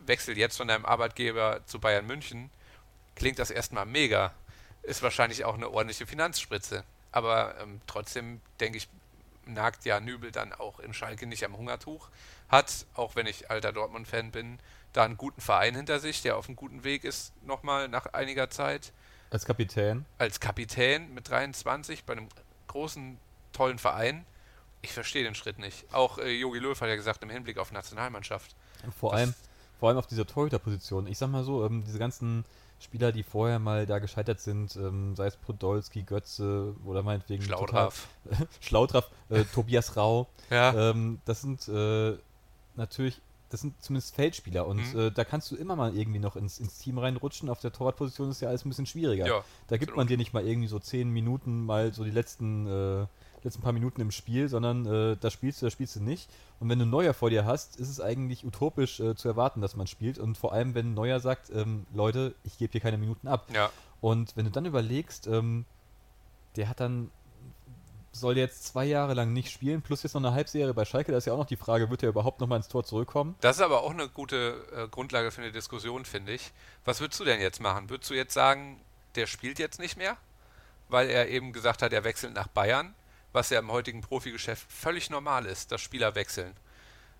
wechsel 0.00 0.36
jetzt 0.36 0.56
von 0.56 0.68
deinem 0.68 0.84
Arbeitgeber 0.84 1.60
zu 1.66 1.78
Bayern 1.78 2.06
München, 2.06 2.50
klingt 3.18 3.38
das 3.38 3.50
erstmal 3.50 3.84
mega. 3.84 4.32
Ist 4.82 5.02
wahrscheinlich 5.02 5.44
auch 5.44 5.54
eine 5.54 5.68
ordentliche 5.68 6.06
Finanzspritze. 6.06 6.84
Aber 7.12 7.54
ähm, 7.60 7.80
trotzdem 7.86 8.40
denke 8.60 8.78
ich, 8.78 8.88
nagt 9.44 9.84
ja 9.84 10.00
Nübel 10.00 10.30
dann 10.30 10.52
auch 10.52 10.78
in 10.80 10.94
Schalke 10.94 11.26
nicht 11.26 11.44
am 11.44 11.56
Hungertuch. 11.56 12.08
Hat, 12.48 12.86
auch 12.94 13.16
wenn 13.16 13.26
ich 13.26 13.50
alter 13.50 13.72
Dortmund-Fan 13.72 14.30
bin, 14.30 14.58
da 14.92 15.04
einen 15.04 15.16
guten 15.16 15.40
Verein 15.40 15.74
hinter 15.74 16.00
sich, 16.00 16.22
der 16.22 16.36
auf 16.36 16.48
einem 16.48 16.56
guten 16.56 16.84
Weg 16.84 17.04
ist, 17.04 17.32
nochmal 17.44 17.88
nach 17.88 18.06
einiger 18.06 18.48
Zeit. 18.50 18.92
Als 19.30 19.44
Kapitän. 19.44 20.06
Als 20.16 20.40
Kapitän 20.40 21.12
mit 21.12 21.28
23 21.28 22.04
bei 22.04 22.14
einem 22.14 22.28
großen, 22.68 23.18
tollen 23.52 23.78
Verein. 23.78 24.24
Ich 24.80 24.92
verstehe 24.92 25.24
den 25.24 25.34
Schritt 25.34 25.58
nicht. 25.58 25.92
Auch 25.92 26.18
äh, 26.18 26.30
Jogi 26.30 26.58
Löw 26.58 26.80
hat 26.80 26.88
ja 26.88 26.96
gesagt, 26.96 27.22
im 27.22 27.30
Hinblick 27.30 27.58
auf 27.58 27.72
Nationalmannschaft. 27.72 28.54
Vor 28.98 29.12
allem, 29.12 29.34
vor 29.78 29.88
allem 29.88 29.98
auf 29.98 30.06
dieser 30.06 30.26
Torhüterposition. 30.26 31.06
Ich 31.06 31.18
sag 31.18 31.28
mal 31.28 31.42
so, 31.44 31.66
ähm, 31.66 31.82
diese 31.84 31.98
ganzen 31.98 32.44
Spieler, 32.80 33.10
die 33.12 33.22
vorher 33.24 33.58
mal 33.58 33.86
da 33.86 33.98
gescheitert 33.98 34.40
sind, 34.40 34.76
ähm, 34.76 35.16
sei 35.16 35.26
es 35.26 35.36
Podolski, 35.36 36.02
Götze 36.02 36.74
oder 36.84 37.02
meinetwegen 37.02 37.42
Schlaudraff. 37.42 38.08
total- 38.24 38.46
Schlaudraff, 38.60 39.10
äh, 39.30 39.44
Tobias 39.44 39.96
Rau, 39.96 40.28
Ja. 40.50 40.90
ähm, 40.90 41.20
das 41.24 41.40
sind 41.40 41.66
äh, 41.68 42.16
natürlich, 42.76 43.20
das 43.50 43.62
sind 43.62 43.74
zumindest 43.82 44.14
Feldspieler 44.14 44.66
und 44.66 44.94
Mhm. 44.94 45.00
äh, 45.00 45.10
da 45.10 45.24
kannst 45.24 45.50
du 45.50 45.56
immer 45.56 45.74
mal 45.74 45.96
irgendwie 45.96 46.18
noch 46.20 46.36
ins, 46.36 46.60
ins 46.60 46.78
Team 46.78 46.98
reinrutschen. 46.98 47.48
Auf 47.48 47.60
der 47.60 47.72
Torwartposition 47.72 48.30
ist 48.30 48.40
ja 48.40 48.48
alles 48.48 48.64
ein 48.64 48.68
bisschen 48.68 48.86
schwieriger. 48.86 49.26
Ja, 49.26 49.44
da 49.68 49.76
gibt 49.76 49.96
man 49.96 50.06
dir 50.06 50.16
nicht 50.16 50.32
mal 50.32 50.46
irgendwie 50.46 50.68
so 50.68 50.78
zehn 50.78 51.10
Minuten 51.10 51.64
mal 51.66 51.92
so 51.92 52.04
die 52.04 52.10
letzten, 52.10 52.66
äh, 53.48 53.58
letzten 53.58 53.62
paar 53.62 53.72
Minuten 53.72 54.00
im 54.00 54.10
Spiel, 54.10 54.48
sondern 54.48 54.86
äh, 54.86 55.16
da 55.18 55.30
spielst 55.30 55.62
du, 55.62 55.66
da 55.66 55.70
spielst 55.70 55.96
du 55.96 56.00
nicht. 56.00 56.28
Und 56.60 56.68
wenn 56.68 56.78
du 56.78 56.86
Neuer 56.86 57.14
vor 57.14 57.30
dir 57.30 57.44
hast, 57.44 57.76
ist 57.76 57.88
es 57.88 58.00
eigentlich 58.00 58.44
utopisch 58.44 59.00
äh, 59.00 59.14
zu 59.14 59.28
erwarten, 59.28 59.60
dass 59.60 59.76
man 59.76 59.86
spielt. 59.86 60.18
Und 60.18 60.36
vor 60.36 60.52
allem, 60.52 60.74
wenn 60.74 60.94
Neuer 60.94 61.20
sagt, 61.20 61.50
ähm, 61.50 61.86
Leute, 61.94 62.34
ich 62.44 62.58
gebe 62.58 62.72
hier 62.72 62.80
keine 62.80 62.98
Minuten 62.98 63.28
ab. 63.28 63.46
Ja. 63.52 63.70
Und 64.00 64.36
wenn 64.36 64.44
du 64.44 64.50
dann 64.50 64.66
überlegst, 64.66 65.26
ähm, 65.26 65.64
der 66.56 66.68
hat 66.68 66.80
dann, 66.80 67.10
soll 68.12 68.36
jetzt 68.36 68.64
zwei 68.64 68.84
Jahre 68.84 69.14
lang 69.14 69.32
nicht 69.32 69.50
spielen, 69.50 69.82
plus 69.82 70.02
jetzt 70.02 70.14
noch 70.14 70.22
eine 70.22 70.32
Halbserie 70.32 70.74
bei 70.74 70.84
Schalke, 70.84 71.12
da 71.12 71.18
ist 71.18 71.26
ja 71.26 71.32
auch 71.32 71.38
noch 71.38 71.46
die 71.46 71.56
Frage, 71.56 71.90
wird 71.90 72.02
er 72.02 72.08
überhaupt 72.08 72.40
noch 72.40 72.48
mal 72.48 72.56
ins 72.56 72.68
Tor 72.68 72.84
zurückkommen? 72.84 73.36
Das 73.40 73.56
ist 73.56 73.62
aber 73.62 73.82
auch 73.82 73.90
eine 73.90 74.08
gute 74.08 74.64
äh, 74.74 74.88
Grundlage 74.88 75.30
für 75.30 75.42
eine 75.42 75.52
Diskussion, 75.52 76.04
finde 76.04 76.32
ich. 76.32 76.52
Was 76.84 77.00
würdest 77.00 77.20
du 77.20 77.24
denn 77.24 77.40
jetzt 77.40 77.60
machen? 77.60 77.90
Würdest 77.90 78.10
du 78.10 78.14
jetzt 78.14 78.34
sagen, 78.34 78.80
der 79.14 79.26
spielt 79.26 79.58
jetzt 79.58 79.78
nicht 79.78 79.96
mehr? 79.96 80.16
Weil 80.88 81.10
er 81.10 81.28
eben 81.28 81.52
gesagt 81.52 81.82
hat, 81.82 81.92
er 81.92 82.04
wechselt 82.04 82.34
nach 82.34 82.48
Bayern, 82.48 82.94
was 83.32 83.50
ja 83.50 83.58
im 83.58 83.70
heutigen 83.70 84.00
Profigeschäft 84.00 84.70
völlig 84.70 85.10
normal 85.10 85.46
ist, 85.46 85.72
dass 85.72 85.80
Spieler 85.80 86.14
wechseln. 86.14 86.54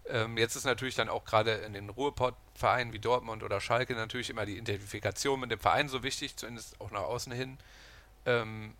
Ähm, 0.08 0.38
jetzt 0.38 0.56
ist 0.56 0.64
natürlich 0.64 0.94
dann 0.94 1.08
auch 1.08 1.24
gerade 1.24 1.52
in 1.52 1.74
den 1.74 1.90
Ruhrpott-Vereinen 1.90 2.92
wie 2.92 2.98
Dortmund 2.98 3.42
oder 3.42 3.60
Schalke 3.60 3.94
natürlich 3.94 4.30
immer 4.30 4.46
die 4.46 4.56
Identifikation 4.56 5.40
mit 5.40 5.50
dem 5.50 5.60
Verein 5.60 5.88
so 5.88 6.02
wichtig, 6.02 6.36
zumindest 6.36 6.80
auch 6.80 6.90
nach 6.90 7.02
außen 7.02 7.32
hin. 7.32 7.58
Ähm, 8.24 8.74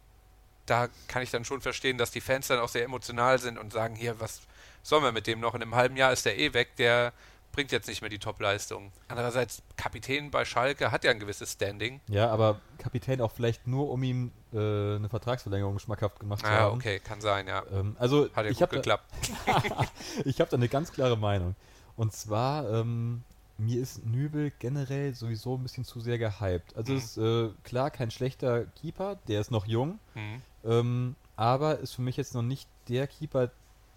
da 0.67 0.89
kann 1.07 1.23
ich 1.23 1.31
dann 1.31 1.45
schon 1.45 1.61
verstehen, 1.61 1.99
dass 1.99 2.11
die 2.11 2.21
Fans 2.21 2.49
dann 2.49 2.61
auch 2.61 2.69
sehr 2.69 2.85
emotional 2.85 3.39
sind 3.39 3.59
und 3.59 3.73
sagen, 3.73 3.95
hier, 3.95 4.21
was 4.21 4.43
sollen 4.83 5.03
wir 5.03 5.13
mit 5.13 5.27
dem 5.27 5.41
noch? 5.41 5.55
In 5.55 5.63
einem 5.63 5.75
halben 5.75 5.97
Jahr 5.97 6.13
ist 6.13 6.25
der 6.25 6.39
eh 6.39 6.53
weg, 6.55 6.77
der 6.77 7.13
bringt 7.53 7.73
jetzt 7.73 7.89
nicht 7.89 8.03
mehr 8.03 8.11
die 8.11 8.19
Top-Leistung. 8.19 8.93
Andererseits, 9.09 9.63
Kapitän 9.77 10.31
bei 10.31 10.45
Schalke 10.45 10.93
hat 10.93 11.05
ja 11.05 11.11
ein 11.11 11.19
gewisses 11.19 11.53
Standing. 11.53 12.01
Ja, 12.09 12.31
aber 12.31 12.61
Kapitän 12.79 13.21
auch 13.21 13.33
vielleicht 13.33 13.67
nur, 13.67 13.91
um 13.91 14.03
ihm 14.03 14.33
äh, 14.53 14.97
eine 14.97 15.09
Vertragsverlängerung 15.09 15.79
schmackhaft 15.79 16.21
gemacht 16.21 16.43
Ja, 16.43 16.51
haben. 16.51 16.77
okay, 16.77 17.01
kann 17.01 17.21
sein, 17.21 17.47
ja. 17.47 17.63
Ähm, 17.73 17.97
also 17.99 18.29
Hat 18.35 18.45
ja 18.45 18.51
ich 18.51 18.59
gut 18.59 18.63
habe 18.63 18.77
da, 18.77 18.77
geklappt. 18.77 19.05
ich 20.25 20.41
hab 20.41 20.51
da 20.51 20.57
eine 20.57 20.69
ganz 20.69 20.93
klare 20.93 21.17
Meinung. 21.17 21.55
Und 21.97 22.13
zwar, 22.13 22.69
ähm, 22.71 23.23
mir 23.59 23.81
ist 23.81 24.07
Nübel 24.07 24.53
generell 24.59 25.15
sowieso 25.15 25.57
ein 25.57 25.63
bisschen 25.63 25.85
zu 25.85 26.01
sehr 26.01 26.19
gehypt. 26.19 26.77
Also 26.77 26.93
Mhm. 26.93 26.99
ist 26.99 27.19
äh, 27.19 27.49
klar 27.65 27.91
kein 27.91 28.11
schlechter 28.11 28.67
Keeper, 28.81 29.17
der 29.29 29.41
ist 29.41 29.51
noch 29.51 29.67
jung, 29.67 29.99
Mhm. 30.15 30.43
ähm, 30.65 31.17
aber 31.37 31.79
ist 31.79 31.95
für 31.95 32.03
mich 32.03 32.17
jetzt 32.17 32.35
noch 32.35 32.43
nicht 32.43 32.69
der 32.89 33.07
Keeper, 33.07 33.51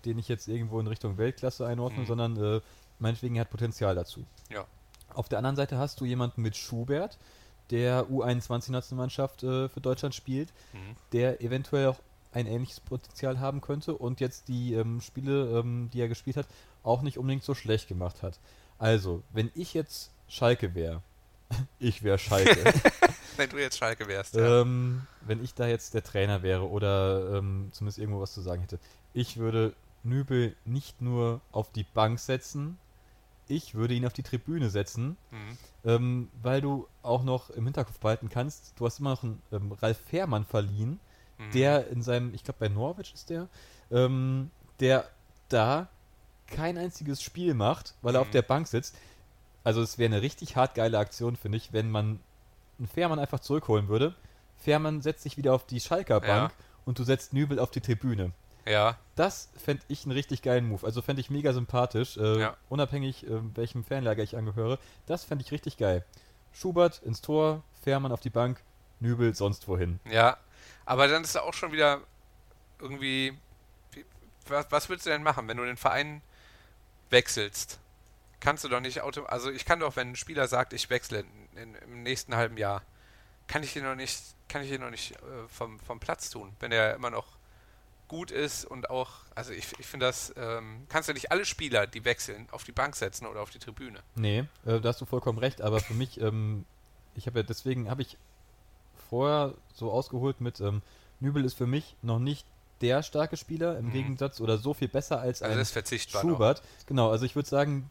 den 0.05 0.17
ich 0.17 0.27
jetzt 0.27 0.47
irgendwo 0.47 0.79
in 0.79 0.87
Richtung 0.87 1.17
Weltklasse 1.17 1.65
einordne, 1.67 2.01
Mhm. 2.01 2.05
sondern 2.07 2.37
äh, 2.43 2.61
meinetwegen 2.99 3.39
hat 3.39 3.49
Potenzial 3.51 3.93
dazu. 3.95 4.25
Ja. 4.49 4.65
Auf 5.13 5.29
der 5.29 5.37
anderen 5.39 5.55
Seite 5.55 5.77
hast 5.77 5.99
du 6.01 6.05
jemanden 6.05 6.41
mit 6.41 6.55
Schubert, 6.57 7.17
der 7.72 8.05
U21-Nationalmannschaft 8.09 9.43
äh, 9.43 9.69
für 9.69 9.82
Deutschland 9.82 10.13
spielt, 10.15 10.49
Mhm. 10.74 10.95
der 11.13 11.41
eventuell 11.41 11.88
auch 11.88 11.99
ein 12.34 12.47
ähnliches 12.47 12.80
Potenzial 12.80 13.39
haben 13.39 13.61
könnte 13.61 13.95
und 13.95 14.19
jetzt 14.19 14.47
die 14.47 14.74
ähm, 14.74 15.01
Spiele, 15.01 15.59
ähm, 15.59 15.89
die 15.93 15.99
er 16.01 16.07
gespielt 16.07 16.38
hat, 16.38 16.47
auch 16.84 17.01
nicht 17.01 17.17
unbedingt 17.17 17.43
so 17.43 17.53
schlecht 17.55 17.88
gemacht 17.88 18.24
hat. 18.24 18.39
Also, 18.80 19.22
wenn 19.34 19.51
ich 19.53 19.74
jetzt 19.74 20.11
Schalke 20.30 20.74
wäre, 20.76 21.01
ich 21.80 22.03
wäre 22.03 22.17
Schalke, 22.17 22.74
Wenn 23.38 23.49
du 23.49 23.57
jetzt 23.57 23.78
Schalke 23.78 24.07
wärst, 24.07 24.36
ja. 24.36 24.61
ähm, 24.61 25.07
wenn 25.22 25.43
ich 25.43 25.53
da 25.53 25.65
jetzt 25.65 25.93
der 25.93 26.03
Trainer 26.03 26.43
wäre 26.43 26.69
oder 26.69 27.38
ähm, 27.38 27.69
zumindest 27.72 27.97
irgendwo 27.97 28.19
was 28.22 28.34
zu 28.34 28.41
sagen 28.41 28.61
hätte, 28.61 28.78
ich 29.13 29.38
würde 29.38 29.74
Nübel 30.03 30.55
nicht 30.65 31.01
nur 31.01 31.39
auf 31.51 31.72
die 31.72 31.84
Bank 31.93 32.19
setzen, 32.19 32.78
ich 33.51 33.75
würde 33.75 33.93
ihn 33.93 34.05
auf 34.05 34.13
die 34.13 34.23
Tribüne 34.23 34.69
setzen, 34.69 35.17
Mhm. 35.31 35.57
ähm, 35.85 36.27
weil 36.41 36.61
du 36.61 36.87
auch 37.03 37.23
noch 37.23 37.49
im 37.51 37.65
Hinterkopf 37.65 37.99
behalten 37.99 38.29
kannst, 38.29 38.73
du 38.77 38.85
hast 38.85 38.99
immer 38.99 39.11
noch 39.11 39.23
einen 39.23 39.41
ähm, 39.51 39.71
Ralf 39.73 39.97
Fährmann 39.99 40.45
verliehen, 40.45 40.99
Mhm. 41.37 41.51
der 41.51 41.87
in 41.87 42.01
seinem, 42.01 42.33
ich 42.33 42.43
glaube 42.43 42.59
bei 42.59 42.67
Norwich 42.69 43.13
ist 43.13 43.29
der, 43.29 43.47
ähm, 43.91 44.51
der 44.79 45.05
da 45.49 45.87
kein 46.47 46.77
einziges 46.77 47.21
Spiel 47.21 47.53
macht, 47.53 47.93
weil 48.01 48.15
er 48.15 48.21
auf 48.21 48.27
Mhm. 48.27 48.31
der 48.33 48.41
Bank 48.41 48.67
sitzt. 48.67 48.95
Also 49.63 49.81
es 49.81 49.97
wäre 49.97 50.11
eine 50.13 50.21
richtig 50.21 50.55
hart 50.55 50.75
geile 50.75 50.97
Aktion, 50.99 51.35
finde 51.35 51.57
ich, 51.57 51.71
wenn 51.73 51.89
man 51.91 52.19
einen 52.79 52.87
Fährmann 52.87 53.19
einfach 53.19 53.39
zurückholen 53.39 53.87
würde. 53.89 54.15
Fährmann 54.57 55.01
setzt 55.01 55.23
sich 55.23 55.37
wieder 55.37 55.53
auf 55.53 55.65
die 55.65 55.79
Schalker 55.79 56.19
Bank 56.19 56.51
Ja. 56.51 56.65
und 56.85 56.99
du 56.99 57.03
setzt 57.03 57.33
Nübel 57.33 57.59
auf 57.59 57.71
die 57.71 57.81
Tribüne. 57.81 58.31
Ja, 58.66 58.97
Das 59.16 59.49
fände 59.57 59.84
ich 59.88 60.03
einen 60.05 60.12
richtig 60.14 60.41
geilen 60.41 60.68
Move. 60.68 60.86
Also 60.86 61.01
fände 61.01 61.20
ich 61.20 61.30
mega 61.30 61.51
sympathisch, 61.53 62.18
äh, 62.18 62.39
Ja. 62.39 62.57
unabhängig, 62.70 63.26
äh, 63.28 63.39
welchem 63.55 63.84
Fanlager 63.84 64.24
ich 64.24 64.38
angehöre. 64.38 64.78
Das 65.07 65.24
fände 65.24 65.43
ich 65.43 65.51
richtig 65.51 65.78
geil. 65.78 66.05
Schubert 66.53 67.01
ins 67.03 67.22
Tor, 67.22 67.64
Fährmann 67.84 68.12
auf 68.12 68.22
die 68.22 68.30
Bank, 68.30 68.62
Nübel 68.99 69.34
sonst 69.36 69.68
wohin. 69.68 69.99
ja. 70.05 70.38
Aber 70.86 71.07
dann 71.07 71.24
ist 71.24 71.38
auch 71.38 71.53
schon 71.53 71.72
wieder 71.72 72.01
irgendwie. 72.80 73.38
wie- 73.93 74.05
Was, 74.47 74.66
was 74.72 74.89
würdest 74.89 75.05
du 75.05 75.12
denn 75.12 75.24
machen, 75.24 75.47
wenn 75.47 75.57
du 75.57 75.64
den 75.66 75.78
Verein 75.78 76.22
wechselst? 77.09 77.80
Kannst 78.39 78.64
du 78.64 78.70
doch 78.70 78.80
nicht 78.80 79.01
auto. 79.01 79.24
Also 79.24 79.51
ich 79.51 79.66
kann 79.66 79.80
doch, 79.80 79.95
wenn 79.95 80.09
ein 80.12 80.16
Spieler 80.16 80.47
sagt, 80.47 80.74
ich 80.74 80.89
wechsle 80.89 81.20
in, 81.53 81.57
in, 81.57 81.76
im 81.76 82.03
nächsten 82.03 82.36
halben 82.36 82.57
Jahr, 82.57 82.82
kann 83.47 83.62
ich 83.64 83.76
ihn 83.76 83.84
noch 83.84 83.95
nicht, 83.95 84.20
kann 84.49 84.64
ich 84.64 84.72
ihn 84.72 84.82
noch 84.82 84.89
nicht 84.89 85.12
äh, 85.12 85.18
vom, 85.47 85.80
vom 85.80 85.99
Platz 85.99 86.30
tun, 86.32 86.51
wenn 86.59 86.72
er 86.72 86.95
immer 86.95 87.09
noch 87.12 87.28
gut 88.12 88.30
ist 88.30 88.66
und 88.66 88.89
auch, 88.89 89.12
also 89.36 89.53
ich, 89.53 89.68
ich 89.80 89.86
finde 89.88 90.05
das, 90.07 90.34
ähm, 90.36 90.86
kannst 90.89 91.07
du 91.07 91.14
nicht 91.14 91.32
alle 91.32 91.45
Spieler, 91.45 91.88
die 91.88 92.03
wechseln, 92.03 92.45
auf 92.51 92.66
die 92.66 92.74
Bank 92.74 92.97
setzen 92.97 93.26
oder 93.26 93.41
auf 93.41 93.51
die 93.51 93.59
Tribüne. 93.59 93.99
Nee, 94.16 94.39
äh, 94.66 94.82
da 94.82 94.89
hast 94.89 94.99
du 94.99 95.05
vollkommen 95.05 95.38
recht, 95.39 95.62
aber 95.62 95.80
für 95.80 95.93
mich, 95.93 96.20
ähm, 96.20 96.66
ich 97.16 97.26
habe 97.26 97.39
ja 97.39 97.43
deswegen, 97.43 97.89
habe 97.89 98.01
ich 98.01 98.18
vorher 99.09 99.53
so 99.74 99.91
ausgeholt 99.91 100.41
mit, 100.41 100.59
ähm, 100.59 100.82
Nübel 101.22 101.45
ist 101.45 101.53
für 101.53 101.68
mich 101.68 101.95
noch 102.01 102.20
nicht 102.20 102.45
der 102.82 103.01
starke 103.01 103.38
Spieler 103.38 103.78
im 103.78 103.88
Mhm. 103.88 103.91
Gegensatz 103.93 104.41
oder 104.41 104.57
so 104.57 104.74
viel 104.74 104.89
besser 104.89 105.22
als 105.22 105.41
Also 105.41 105.53
ein. 105.57 105.59
Schubert. 106.22 106.62
Genau, 106.88 107.12
also 107.12 107.26
ich 107.26 107.36
würde 107.38 107.47
sagen, 107.47 107.89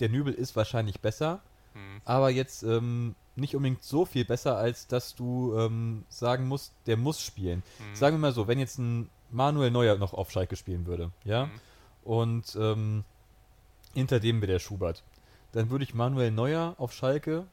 der 0.00 0.08
Nübel 0.08 0.32
ist 0.34 0.56
wahrscheinlich 0.56 1.00
besser, 1.00 1.40
Hm. 1.74 2.00
aber 2.04 2.30
jetzt 2.30 2.64
ähm, 2.64 3.14
nicht 3.36 3.54
unbedingt 3.54 3.84
so 3.84 4.04
viel 4.06 4.24
besser, 4.24 4.56
als 4.56 4.88
dass 4.88 5.14
du 5.14 5.56
ähm, 5.56 6.04
sagen 6.08 6.48
musst, 6.48 6.72
der 6.86 6.96
muss 6.96 7.20
spielen. 7.22 7.62
Mhm. 7.78 7.94
Sagen 7.94 8.16
wir 8.16 8.20
mal 8.20 8.32
so, 8.32 8.48
wenn 8.48 8.58
jetzt 8.58 8.78
ein 8.78 9.08
Manuel 9.32 9.70
Neuer 9.70 9.96
noch 9.98 10.14
auf 10.14 10.30
Schalke 10.30 10.56
spielen 10.56 10.86
würde, 10.86 11.10
ja, 11.24 11.46
Mhm. 11.46 11.50
und 12.04 12.56
ähm, 12.60 13.04
hinter 13.94 14.20
dem 14.20 14.40
wäre 14.40 14.52
der 14.52 14.58
Schubert, 14.58 15.02
dann 15.52 15.70
würde 15.70 15.84
ich 15.84 15.94
Manuel 15.94 16.30
Neuer 16.30 16.74
auf 16.78 16.92
Schalke, 16.92 17.46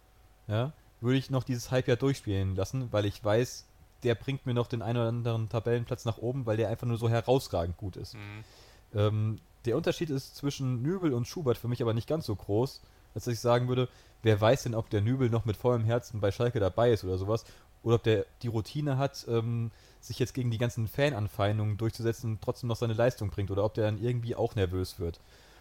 ja, 0.48 0.74
würde 1.02 1.18
ich 1.18 1.30
noch 1.30 1.44
dieses 1.44 1.72
Halbjahr 1.72 1.98
durchspielen 1.98 2.56
lassen, 2.56 2.92
weil 2.92 3.06
ich 3.06 3.24
weiß, 3.24 3.66
der 4.04 4.16
bringt 4.16 4.46
mir 4.46 4.54
noch 4.54 4.68
den 4.68 4.82
einen 4.82 4.98
oder 4.98 5.10
anderen 5.10 5.50
Tabellenplatz 5.50 6.06
nach 6.06 6.18
oben, 6.18 6.46
weil 6.46 6.58
der 6.58 6.70
einfach 6.70 6.88
nur 6.88 6.98
so 6.98 7.10
herausragend 7.10 7.78
gut 7.78 7.98
ist. 7.98 8.16
Mhm. 8.16 8.44
Ähm, 8.94 9.40
der 9.66 9.76
Unterschied 9.76 10.10
ist 10.10 10.36
zwischen 10.38 10.82
Nübel 10.82 11.14
und 11.14 11.28
Schubert 11.28 11.58
für 11.58 11.68
mich 11.68 11.82
aber 11.82 11.94
nicht 11.94 12.08
ganz 12.08 12.26
so 12.26 12.36
groß, 12.36 12.82
als 13.14 13.26
dass 13.26 13.34
ich 13.34 13.40
sagen 13.40 13.68
würde, 13.68 13.90
wer 14.24 14.40
weiß 14.40 14.64
denn, 14.64 14.76
ob 14.76 14.90
der 14.90 15.02
Nübel 15.02 15.30
noch 15.30 15.46
mit 15.46 15.58
vollem 15.58 15.84
Herzen 15.84 16.22
bei 16.22 16.32
Schalke 16.32 16.60
dabei 16.60 16.92
ist 16.92 17.04
oder 17.04 17.18
sowas, 17.18 17.44
oder 17.84 17.96
ob 17.96 18.04
der 18.04 18.26
die 18.42 18.48
Routine 18.48 18.98
hat, 18.98 19.26
ähm, 19.28 19.72
sich 20.02 20.20
jetzt 20.20 20.34
gegen 20.34 20.52
die 20.52 20.58
ganzen 20.58 20.88
Fananfeindungen 20.88 21.78
durchzusetzen 21.78 22.32
und 22.32 22.42
trotzdem 22.42 22.68
noch 22.68 22.78
seine 22.78 22.94
Leistung 22.94 23.30
bringt, 23.30 23.52
oder 23.52 23.64
ob 23.64 23.74
der 23.74 23.86
dann 23.86 24.02
irgendwie 24.02 24.36
auch 24.36 24.56
nervös 24.56 25.00
wird. 25.00 25.20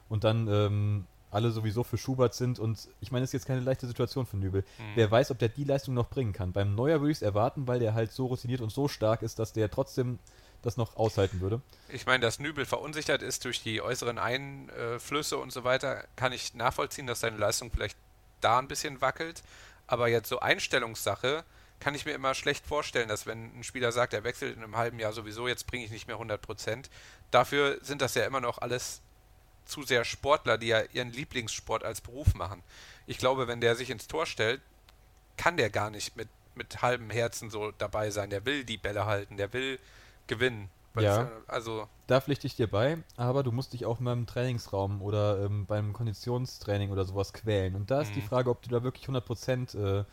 Und 0.09 0.25
dann 0.25 0.49
ähm, 0.49 1.05
alle 1.31 1.51
sowieso 1.51 1.85
für 1.85 1.99
Schubert 1.99 2.35
sind 2.35 2.59
und 2.59 2.89
ich 3.01 3.13
meine, 3.13 3.25
es 3.25 3.31
ist 3.31 3.35
jetzt 3.35 3.47
keine 3.47 3.61
leichte 3.61 3.87
Situation 3.87 4.27
für 4.27 4.37
Nübel. 4.37 4.65
Wer 4.95 5.11
weiß, 5.11 5.31
ob 5.31 5.39
der 5.39 5.49
die 5.49 5.65
Leistung 5.65 5.95
noch 5.95 6.09
bringen 6.09 6.33
kann. 6.33 6.53
Beim 6.53 6.75
Neuer 6.75 7.01
würde 7.01 7.13
ich 7.13 7.19
es 7.19 7.23
erwarten, 7.23 7.67
weil 7.67 7.81
der 7.81 7.95
halt 7.95 8.13
so 8.13 8.27
routiniert 8.27 8.61
und 8.61 8.71
so 8.71 8.89
stark 8.89 9.23
ist, 9.23 9.39
dass 9.39 9.53
der 9.53 9.71
trotzdem 9.71 10.19
das 10.63 10.77
noch 10.77 10.97
aushalten 10.97 11.41
würde. 11.41 11.61
Ich 11.89 12.07
meine, 12.07 12.21
dass 12.21 12.39
Nübel 12.39 12.65
verunsichert 12.65 13.23
ist 13.23 13.45
durch 13.45 13.63
die 13.63 13.81
äußeren 13.81 14.19
Einflüsse 14.19 15.37
und 15.37 15.53
so 15.53 15.65
weiter, 15.65 16.05
kann 16.17 16.33
ich 16.33 16.55
nachvollziehen, 16.55 17.07
dass 17.07 17.21
seine 17.21 17.37
Leistung 17.37 17.71
vielleicht 17.71 17.97
da 18.41 18.59
ein 18.59 18.69
bisschen 18.69 19.01
wackelt. 19.01 19.43
Aber 19.87 20.09
jetzt 20.09 20.29
so 20.29 20.41
Einstellungssache 20.41 21.45
kann 21.81 21.95
ich 21.95 22.05
mir 22.05 22.13
immer 22.13 22.35
schlecht 22.35 22.67
vorstellen, 22.67 23.09
dass 23.09 23.27
wenn 23.27 23.59
ein 23.59 23.65
Spieler 23.65 23.93
sagt, 23.93 24.13
er 24.13 24.25
wechselt 24.25 24.57
in 24.57 24.63
einem 24.63 24.77
halben 24.77 24.99
Jahr 24.99 25.13
sowieso, 25.13 25.47
jetzt 25.49 25.67
bringe 25.67 25.85
ich 25.85 25.91
nicht 25.91 26.07
mehr 26.07 26.17
100 26.17 26.41
Prozent. 26.41 26.91
Dafür 27.31 27.79
sind 27.83 28.03
das 28.03 28.15
ja 28.15 28.25
immer 28.27 28.41
noch 28.41 28.59
alles 28.59 29.01
zu 29.65 29.83
sehr 29.83 30.05
Sportler, 30.05 30.59
die 30.59 30.69
ja 30.69 30.83
ihren 30.93 31.13
Lieblingssport 31.13 31.85
als 31.85 32.01
Beruf 32.01 32.35
machen. 32.35 32.63
Ich 33.07 33.19
glaube, 33.19 33.47
wenn 33.49 33.61
der 33.61 33.77
sich 33.77 33.91
ins 33.91 34.07
Tor 34.09 34.27
stellt, 34.27 34.61
kann 35.37 35.57
der 35.57 35.71
gar 35.71 35.91
nicht 35.91 36.17
mit, 36.17 36.29
mit 36.55 36.83
halbem 36.83 37.11
Herzen 37.11 37.51
so 37.51 37.71
dabei 37.73 38.11
sein. 38.11 38.31
Der 38.31 38.45
will 38.45 38.65
die 38.65 38.77
Bälle 38.79 39.07
halten, 39.07 39.37
der 39.37 39.53
will 39.53 39.79
gewinnen. 40.27 40.71
Ja. 40.99 41.23
es, 41.23 41.29
Also, 41.49 41.89
Da 42.09 42.21
pflichte 42.21 42.47
ich 42.49 42.57
dir 42.57 42.67
bei, 42.67 42.99
aber 43.17 43.43
du 43.45 43.53
musst 43.53 43.73
dich 43.73 43.85
auch 43.87 44.01
mal 44.01 44.15
im 44.15 44.27
Trainingsraum 44.27 45.01
oder 45.01 45.45
ähm, 45.45 45.65
beim 45.67 45.93
Konditionstraining 45.93 46.91
oder 46.91 47.05
sowas 47.05 47.33
quälen. 47.33 47.77
Und 47.77 47.91
da 47.91 48.01
ist 48.01 48.17
die 48.17 48.21
Mhm. 48.21 48.27
Frage, 48.27 48.51
ob 48.51 48.63
du 48.63 48.71
da 48.71 48.83
wirklich 48.83 49.07
100% 49.09 50.01
äh, 50.01 50.05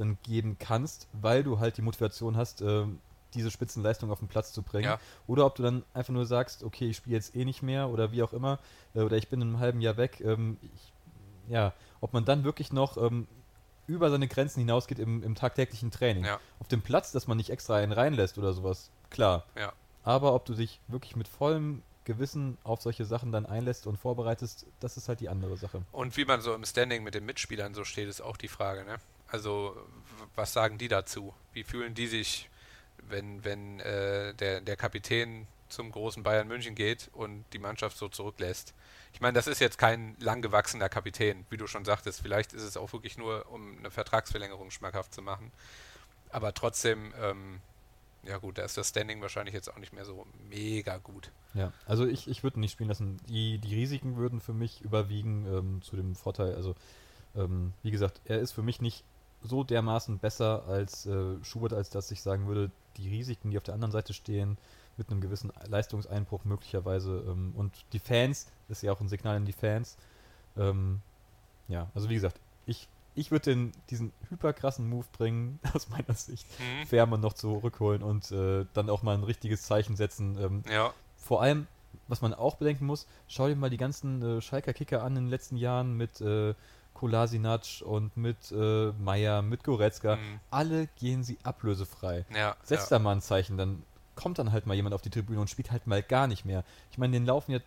dann 0.00 0.18
geben 0.22 0.56
kannst, 0.58 1.08
weil 1.12 1.42
du 1.42 1.58
halt 1.58 1.76
die 1.76 1.82
Motivation 1.82 2.36
hast, 2.36 2.60
ähm, 2.62 2.98
diese 3.34 3.50
Spitzenleistung 3.50 4.10
auf 4.10 4.18
den 4.18 4.28
Platz 4.28 4.52
zu 4.52 4.62
bringen. 4.62 4.86
Ja. 4.86 5.00
Oder 5.26 5.46
ob 5.46 5.54
du 5.54 5.62
dann 5.62 5.84
einfach 5.94 6.12
nur 6.12 6.26
sagst, 6.26 6.64
okay, 6.64 6.90
ich 6.90 6.96
spiele 6.96 7.16
jetzt 7.16 7.36
eh 7.36 7.44
nicht 7.44 7.62
mehr 7.62 7.88
oder 7.88 8.12
wie 8.12 8.22
auch 8.22 8.32
immer, 8.32 8.58
äh, 8.94 9.00
oder 9.00 9.16
ich 9.16 9.28
bin 9.28 9.40
in 9.40 9.48
einem 9.48 9.60
halben 9.60 9.80
Jahr 9.80 9.96
weg. 9.96 10.20
Ähm, 10.20 10.56
ich, 10.62 10.92
ja, 11.48 11.72
ob 12.00 12.12
man 12.12 12.24
dann 12.24 12.44
wirklich 12.44 12.72
noch 12.72 12.96
ähm, 12.96 13.26
über 13.86 14.10
seine 14.10 14.28
Grenzen 14.28 14.60
hinausgeht 14.60 14.98
im, 14.98 15.22
im 15.22 15.34
tagtäglichen 15.34 15.90
Training. 15.90 16.24
Ja. 16.24 16.40
Auf 16.58 16.68
dem 16.68 16.82
Platz, 16.82 17.12
dass 17.12 17.26
man 17.26 17.36
nicht 17.36 17.50
extra 17.50 17.76
einen 17.76 17.92
reinlässt 17.92 18.38
oder 18.38 18.52
sowas, 18.52 18.90
klar. 19.10 19.44
ja. 19.56 19.72
Aber 20.02 20.34
ob 20.34 20.46
du 20.46 20.54
dich 20.54 20.80
wirklich 20.88 21.14
mit 21.14 21.28
vollem 21.28 21.82
Gewissen 22.04 22.56
auf 22.64 22.80
solche 22.80 23.04
Sachen 23.04 23.32
dann 23.32 23.46
einlässt 23.46 23.86
und 23.86 23.98
vorbereitest, 23.98 24.66
das 24.80 24.96
ist 24.96 25.08
halt 25.08 25.20
die 25.20 25.28
andere 25.28 25.56
Sache. 25.56 25.82
Und 25.92 26.16
wie 26.16 26.24
man 26.24 26.40
so 26.40 26.54
im 26.54 26.64
Standing 26.64 27.04
mit 27.04 27.14
den 27.14 27.26
Mitspielern 27.26 27.74
so 27.74 27.84
steht, 27.84 28.08
ist 28.08 28.20
auch 28.20 28.36
die 28.36 28.48
Frage, 28.48 28.84
ne? 28.84 28.98
Also, 29.30 29.76
was 30.34 30.52
sagen 30.52 30.78
die 30.78 30.88
dazu? 30.88 31.34
Wie 31.52 31.64
fühlen 31.64 31.94
die 31.94 32.06
sich, 32.06 32.50
wenn, 33.08 33.44
wenn 33.44 33.80
äh, 33.80 34.34
der, 34.34 34.60
der 34.60 34.76
Kapitän 34.76 35.46
zum 35.68 35.92
großen 35.92 36.22
Bayern 36.22 36.48
München 36.48 36.74
geht 36.74 37.10
und 37.12 37.44
die 37.52 37.58
Mannschaft 37.58 37.96
so 37.96 38.08
zurücklässt? 38.08 38.74
Ich 39.12 39.20
meine, 39.20 39.34
das 39.34 39.46
ist 39.46 39.60
jetzt 39.60 39.78
kein 39.78 40.16
langgewachsener 40.18 40.88
Kapitän, 40.88 41.46
wie 41.50 41.56
du 41.56 41.66
schon 41.66 41.84
sagtest. 41.84 42.20
Vielleicht 42.20 42.52
ist 42.52 42.62
es 42.62 42.76
auch 42.76 42.92
wirklich 42.92 43.18
nur, 43.18 43.50
um 43.50 43.78
eine 43.78 43.90
Vertragsverlängerung 43.90 44.70
schmackhaft 44.70 45.14
zu 45.14 45.22
machen. 45.22 45.52
Aber 46.30 46.54
trotzdem, 46.54 47.12
ähm, 47.20 47.60
ja 48.22 48.38
gut, 48.38 48.58
da 48.58 48.64
ist 48.64 48.76
das 48.76 48.88
Standing 48.88 49.20
wahrscheinlich 49.20 49.54
jetzt 49.54 49.68
auch 49.68 49.78
nicht 49.78 49.92
mehr 49.92 50.04
so 50.04 50.26
mega 50.48 50.98
gut. 50.98 51.32
Ja, 51.54 51.72
also 51.86 52.06
ich, 52.06 52.28
ich 52.28 52.42
würde 52.42 52.60
nicht 52.60 52.72
spielen 52.72 52.88
lassen. 52.88 53.18
Die, 53.28 53.58
die 53.58 53.74
Risiken 53.74 54.16
würden 54.16 54.40
für 54.40 54.52
mich 54.52 54.80
überwiegen 54.82 55.46
ähm, 55.46 55.82
zu 55.82 55.96
dem 55.96 56.14
Vorteil. 56.14 56.54
Also, 56.54 56.76
ähm, 57.34 57.72
wie 57.82 57.90
gesagt, 57.90 58.20
er 58.24 58.38
ist 58.38 58.52
für 58.52 58.62
mich 58.62 58.80
nicht 58.80 59.04
so 59.42 59.64
dermaßen 59.64 60.18
besser 60.18 60.64
als 60.66 61.06
äh, 61.06 61.42
Schubert, 61.42 61.72
als 61.72 61.90
dass 61.90 62.10
ich 62.10 62.22
sagen 62.22 62.46
würde, 62.46 62.70
die 62.96 63.08
Risiken, 63.08 63.50
die 63.50 63.56
auf 63.56 63.62
der 63.64 63.74
anderen 63.74 63.92
Seite 63.92 64.12
stehen, 64.12 64.58
mit 64.96 65.10
einem 65.10 65.20
gewissen 65.20 65.50
Leistungseinbruch 65.68 66.44
möglicherweise 66.44 67.24
ähm, 67.26 67.52
und 67.56 67.72
die 67.92 67.98
Fans, 67.98 68.46
das 68.68 68.78
ist 68.78 68.82
ja 68.82 68.92
auch 68.92 69.00
ein 69.00 69.08
Signal 69.08 69.36
an 69.36 69.46
die 69.46 69.52
Fans. 69.52 69.96
Ähm, 70.56 71.00
ja, 71.68 71.88
also 71.94 72.10
wie 72.10 72.14
gesagt, 72.14 72.38
ich, 72.66 72.88
ich 73.14 73.30
würde 73.30 73.50
den 73.50 73.72
diesen 73.88 74.12
hyperkrassen 74.28 74.88
Move 74.88 75.06
bringen, 75.16 75.58
aus 75.74 75.88
meiner 75.88 76.14
Sicht, 76.14 76.46
Mhm. 76.58 76.86
Fährmann 76.86 77.20
noch 77.20 77.32
zurückholen 77.32 78.02
und 78.02 78.30
äh, 78.32 78.66
dann 78.74 78.90
auch 78.90 79.02
mal 79.02 79.14
ein 79.14 79.24
richtiges 79.24 79.62
Zeichen 79.62 79.96
setzen. 79.96 80.36
Ähm, 80.38 80.62
Ja, 80.70 80.92
vor 81.16 81.40
allem, 81.40 81.66
was 82.08 82.20
man 82.20 82.34
auch 82.34 82.56
bedenken 82.56 82.86
muss, 82.86 83.06
schau 83.28 83.48
dir 83.48 83.56
mal 83.56 83.70
die 83.70 83.76
ganzen 83.76 84.20
äh, 84.22 84.40
Schalker 84.42 84.72
Kicker 84.74 85.02
an 85.02 85.16
in 85.16 85.24
den 85.24 85.30
letzten 85.30 85.56
Jahren 85.56 85.96
mit 85.96 86.20
äh, 86.20 86.54
Kolasinac 86.94 87.82
und 87.84 88.16
mit 88.16 88.52
äh, 88.52 88.92
Meier, 88.92 89.42
mit 89.42 89.64
Goretzka. 89.64 90.16
Mhm. 90.16 90.40
Alle 90.50 90.86
gehen 90.98 91.22
sie 91.24 91.38
ablösefrei. 91.42 92.24
ja. 92.34 92.56
Setzt 92.62 92.90
ja. 92.90 92.98
da 92.98 93.02
mal 93.02 93.12
ein 93.12 93.20
Zeichen, 93.22 93.56
dann 93.56 93.82
kommt 94.16 94.38
dann 94.38 94.52
halt 94.52 94.66
mal 94.66 94.74
jemand 94.74 94.94
auf 94.94 95.02
die 95.02 95.10
Tribüne 95.10 95.40
und 95.40 95.48
spielt 95.48 95.70
halt 95.70 95.86
mal 95.86 96.02
gar 96.02 96.26
nicht 96.26 96.44
mehr. 96.44 96.64
Ich 96.90 96.98
meine, 96.98 97.12
denen 97.14 97.26
laufen 97.26 97.52
ja 97.52 97.60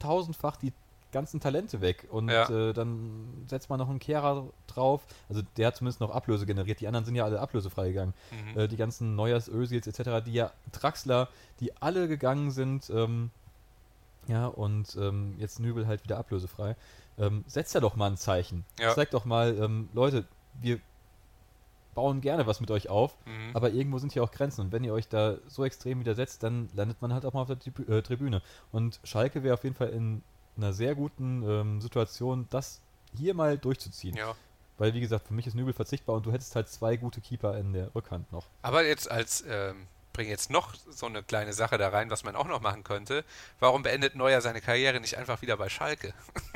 tausendfach 0.00 0.56
die 0.56 0.72
ganzen 1.12 1.40
Talente 1.40 1.80
weg 1.80 2.08
und 2.10 2.28
Ja. 2.28 2.48
äh, 2.48 2.72
dann 2.72 3.44
setzt 3.46 3.68
man 3.70 3.78
noch 3.78 3.88
einen 3.88 3.98
Kehrer 3.98 4.46
drauf. 4.66 5.02
Also 5.28 5.42
der 5.56 5.68
hat 5.68 5.76
zumindest 5.76 6.00
noch 6.00 6.10
Ablöse 6.10 6.46
generiert. 6.46 6.80
Die 6.80 6.88
anderen 6.88 7.04
sind 7.04 7.14
ja 7.14 7.24
alle 7.24 7.38
ablösefrei 7.38 7.88
gegangen. 7.88 8.14
Mhm. 8.54 8.58
Äh, 8.60 8.68
die 8.68 8.76
ganzen 8.76 9.14
Neujahrs, 9.14 9.48
Özils 9.48 9.86
etc., 9.86 10.24
die 10.24 10.32
ja 10.32 10.50
Draxler, 10.72 11.28
die 11.60 11.76
alle 11.80 12.08
gegangen 12.08 12.50
sind. 12.50 12.90
Ähm, 12.90 13.30
ja, 14.26 14.46
und 14.46 14.96
ähm, 14.96 15.34
jetzt 15.38 15.60
Nübel 15.60 15.86
halt 15.86 16.02
wieder 16.04 16.16
ablösefrei. 16.18 16.76
Ähm, 17.18 17.44
setzt 17.46 17.74
da 17.74 17.80
doch 17.80 17.94
mal 17.96 18.10
ein 18.10 18.16
Zeichen. 18.16 18.64
Ja. 18.80 18.94
Zeigt 18.94 19.14
doch 19.14 19.24
mal, 19.24 19.56
ähm, 19.58 19.88
Leute, 19.92 20.24
wir 20.60 20.80
bauen 21.94 22.20
gerne 22.22 22.46
was 22.46 22.60
mit 22.60 22.70
euch 22.70 22.88
auf, 22.88 23.16
Mhm. 23.26 23.50
aber 23.54 23.70
irgendwo 23.70 23.98
sind 23.98 24.12
hier 24.12 24.24
auch 24.24 24.30
Grenzen. 24.32 24.62
Und 24.62 24.72
wenn 24.72 24.82
ihr 24.82 24.94
euch 24.94 25.08
da 25.08 25.36
so 25.46 25.64
extrem 25.64 26.00
widersetzt, 26.00 26.42
dann 26.42 26.70
landet 26.74 27.02
man 27.02 27.12
halt 27.12 27.26
auch 27.26 27.34
mal 27.34 27.42
auf 27.42 27.48
der 27.48 27.58
äh, 27.96 28.02
Tribüne. 28.02 28.40
Und 28.70 28.98
Schalke 29.04 29.42
wäre 29.42 29.54
auf 29.54 29.64
jeden 29.64 29.76
Fall 29.76 29.90
in 29.90 30.22
einer 30.56 30.72
sehr 30.72 30.94
guten 30.94 31.42
ähm, 31.42 31.80
Situation, 31.82 32.46
das 32.50 32.80
hier 33.16 33.34
mal 33.34 33.58
durchzuziehen. 33.58 34.16
ja. 34.16 34.34
Weil, 34.78 34.94
wie 34.94 35.00
gesagt, 35.00 35.28
für 35.28 35.34
mich 35.34 35.46
ist 35.46 35.54
Nübel 35.54 35.74
verzichtbar 35.74 36.16
und 36.16 36.24
du 36.26 36.32
hättest 36.32 36.56
halt 36.56 36.66
zwei 36.68 36.96
gute 36.96 37.20
Keeper 37.20 37.56
in 37.58 37.72
der 37.74 37.94
Rückhand 37.94 38.32
noch. 38.32 38.46
Aber 38.62 38.84
jetzt 38.84 39.08
als, 39.10 39.44
ähm, 39.46 39.86
bring 40.12 40.28
jetzt 40.28 40.50
noch 40.50 40.74
so 40.90 41.06
eine 41.06 41.22
kleine 41.22 41.52
Sache 41.52 41.78
da 41.78 41.88
rein, 41.88 42.10
was 42.10 42.24
man 42.24 42.36
auch 42.36 42.46
noch 42.46 42.60
machen 42.60 42.84
könnte. 42.84 43.24
Warum 43.60 43.82
beendet 43.82 44.14
Neuer 44.14 44.40
seine 44.40 44.60
Karriere 44.60 45.00
nicht 45.00 45.16
einfach 45.16 45.42
wieder 45.42 45.56
bei 45.56 45.68
Schalke? 45.68 46.12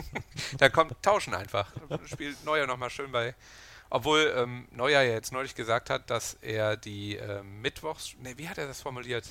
da 0.58 0.68
kommt 0.68 0.94
tauschen 1.02 1.34
einfach. 1.34 1.70
Spielt 2.06 2.44
Neuer 2.44 2.66
nochmal 2.66 2.90
schön 2.90 3.12
bei. 3.12 3.34
Obwohl 3.88 4.34
ähm, 4.36 4.66
Neuer 4.72 5.02
ja 5.02 5.12
jetzt 5.12 5.32
neulich 5.32 5.54
gesagt 5.54 5.90
hat, 5.90 6.10
dass 6.10 6.34
er 6.42 6.76
die 6.76 7.16
ähm, 7.16 7.60
Mittwochs. 7.62 8.14
Ne, 8.20 8.36
wie 8.36 8.48
hat 8.48 8.58
er 8.58 8.66
das 8.66 8.80
formuliert? 8.82 9.26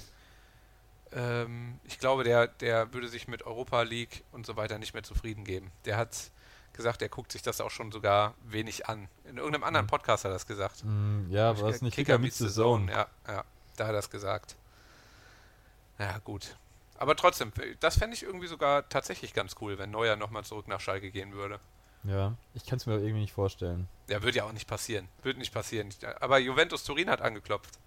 Ähm, 1.11 1.79
ich 1.83 1.99
glaube, 1.99 2.23
der, 2.23 2.47
der 2.47 2.93
würde 2.93 3.07
sich 3.07 3.27
mit 3.27 3.43
Europa 3.43 3.81
League 3.83 4.23
und 4.31 4.45
so 4.45 4.55
weiter 4.55 4.77
nicht 4.79 4.93
mehr 4.93 5.03
zufrieden 5.03 5.43
geben. 5.43 5.71
Der 5.85 5.97
hat 5.97 6.31
gesagt, 6.73 7.01
er 7.01 7.09
guckt 7.09 7.31
sich 7.31 7.41
das 7.41 7.61
auch 7.61 7.71
schon 7.71 7.91
sogar 7.91 8.33
wenig 8.43 8.87
an. 8.87 9.07
In 9.25 9.37
irgendeinem 9.37 9.63
anderen 9.63 9.87
Podcast 9.87 10.25
hat 10.25 10.31
er 10.31 10.33
das 10.33 10.47
gesagt. 10.47 10.83
Mm, 10.83 11.29
ja, 11.29 11.59
war 11.61 11.69
es 11.69 11.81
nicht 11.81 11.95
ge- 11.95 12.03
Kicker 12.05 12.17
meets 12.17 12.37
the 12.37 12.49
Zone? 12.49 12.91
Ja, 12.91 13.07
ja, 13.27 13.43
da 13.75 13.87
hat 13.87 13.93
er 13.93 13.99
es 13.99 14.09
gesagt. 14.09 14.55
Ja, 15.99 16.17
gut. 16.19 16.57
Aber 16.97 17.15
trotzdem, 17.15 17.51
das 17.79 17.97
fände 17.97 18.15
ich 18.15 18.23
irgendwie 18.23 18.47
sogar 18.47 18.87
tatsächlich 18.89 19.33
ganz 19.33 19.55
cool, 19.61 19.77
wenn 19.77 19.91
Neuer 19.91 20.15
nochmal 20.15 20.43
zurück 20.43 20.67
nach 20.67 20.79
Schalke 20.79 21.11
gehen 21.11 21.33
würde. 21.33 21.59
Ja, 22.03 22.35
ich 22.53 22.65
kann 22.65 22.77
es 22.77 22.85
mir 22.85 22.95
irgendwie 22.95 23.21
nicht 23.21 23.33
vorstellen. 23.33 23.87
Ja, 24.07 24.21
würde 24.21 24.37
ja 24.37 24.43
auch 24.43 24.51
nicht 24.51 24.67
passieren. 24.67 25.07
Würde 25.23 25.39
nicht 25.39 25.53
passieren. 25.53 25.89
Aber 26.19 26.37
Juventus 26.37 26.83
Turin 26.83 27.09
hat 27.09 27.21
angeklopft. 27.21 27.79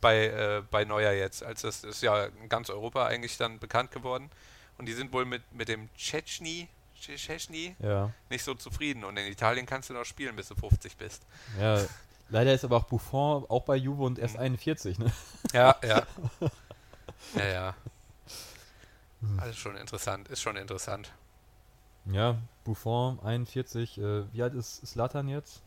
Bei, 0.00 0.26
äh, 0.26 0.62
bei 0.68 0.84
Neuer 0.84 1.12
jetzt. 1.12 1.44
Als 1.44 1.62
das 1.62 1.84
ist 1.84 2.02
ja 2.02 2.24
in 2.24 2.48
ganz 2.48 2.70
Europa 2.70 3.06
eigentlich 3.06 3.36
dann 3.36 3.60
bekannt 3.60 3.92
geworden. 3.92 4.30
Und 4.78 4.86
die 4.86 4.92
sind 4.94 5.12
wohl 5.12 5.24
mit, 5.24 5.42
mit 5.52 5.68
dem 5.68 5.88
Tschetschny, 5.94 6.68
Tschetschny 7.00 7.76
Ja, 7.78 8.12
nicht 8.28 8.42
so 8.42 8.54
zufrieden. 8.54 9.04
Und 9.04 9.16
in 9.16 9.30
Italien 9.30 9.64
kannst 9.64 9.90
du 9.90 9.94
noch 9.94 10.04
spielen, 10.04 10.34
bis 10.34 10.48
du 10.48 10.56
50 10.56 10.96
bist. 10.96 11.22
ja. 11.58 11.80
Leider 12.32 12.54
ist 12.54 12.64
aber 12.64 12.78
auch 12.78 12.84
Buffon 12.84 13.44
auch 13.50 13.62
bei 13.64 13.76
Juve 13.76 14.04
und 14.04 14.18
erst 14.18 14.36
Mhm. 14.36 14.40
41, 14.40 14.98
ne? 14.98 15.12
Ja, 15.52 15.76
ja. 15.86 16.02
ja, 17.36 17.44
ja. 17.44 17.74
Hm. 19.20 19.38
Alles 19.38 19.58
schon 19.58 19.76
interessant, 19.76 20.28
ist 20.28 20.40
schon 20.40 20.56
interessant. 20.56 21.12
Ja, 22.06 22.38
Buffon 22.64 23.20
41. 23.22 23.98
Äh, 23.98 24.32
wie 24.32 24.42
alt 24.42 24.54
ist 24.54 24.84
Slatan 24.86 25.28
jetzt? 25.28 25.60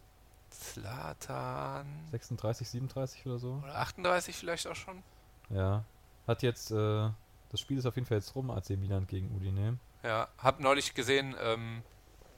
Slatan. 0.51 1.85
36, 2.09 2.67
37 2.67 3.25
oder 3.27 3.37
so? 3.37 3.61
Oder 3.63 3.75
38 3.77 4.35
vielleicht 4.35 4.65
auch 4.65 4.75
schon? 4.75 5.03
Ja. 5.51 5.83
Hat 6.27 6.41
jetzt, 6.41 6.71
äh, 6.71 7.09
das 7.51 7.59
Spiel 7.59 7.77
ist 7.77 7.85
auf 7.85 7.95
jeden 7.95 8.07
Fall 8.07 8.17
jetzt 8.17 8.33
rum, 8.33 8.49
AC 8.49 8.71
Milan 8.71 9.05
gegen 9.05 9.29
Udine. 9.35 9.77
Ja, 10.01 10.29
hab 10.39 10.59
neulich 10.59 10.95
gesehen, 10.95 11.35
ähm, 11.39 11.83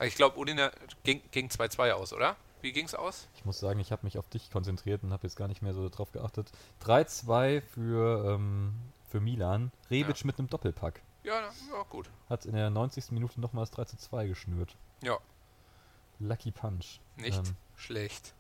ich 0.02 0.16
glaube, 0.16 0.38
Udine 0.38 0.72
ging 1.04 1.22
2-2 1.50 1.92
aus, 1.94 2.12
oder? 2.12 2.36
Wie 2.62 2.72
ging's 2.72 2.96
aus? 2.96 3.28
Ich 3.36 3.46
muss 3.46 3.60
sagen, 3.60 3.80
ich 3.80 3.92
habe 3.92 4.06
mich 4.06 4.18
auf 4.18 4.28
dich 4.30 4.50
konzentriert 4.52 5.04
und 5.04 5.14
habe 5.14 5.24
jetzt 5.28 5.36
gar 5.36 5.48
nicht 5.48 5.62
mehr 5.62 5.74
so 5.74 5.88
drauf 5.90 6.12
geachtet. 6.12 6.52
3-2 6.84 7.62
für, 7.62 8.34
ähm, 8.36 8.74
für 9.10 9.20
Milan. 9.20 9.72
Rebic 9.92 10.26
mit 10.26 10.40
einem 10.40 10.50
Doppelpack. 10.50 11.02
Ja, 11.24 11.42
ja, 11.42 11.84
gut. 11.90 12.10
Hat 12.30 12.46
in 12.46 12.54
der 12.54 12.70
90. 12.70 13.12
Minute 13.12 13.40
nochmal 13.40 13.64
das 13.64 13.72
3 13.72 13.86
zu 13.86 13.98
2 13.98 14.28
geschnürt. 14.28 14.76
Ja, 15.04 15.18
Lucky 16.20 16.52
Punch. 16.52 17.00
nicht 17.16 17.38
Ähm, 17.38 17.56
schlecht. 17.76 18.34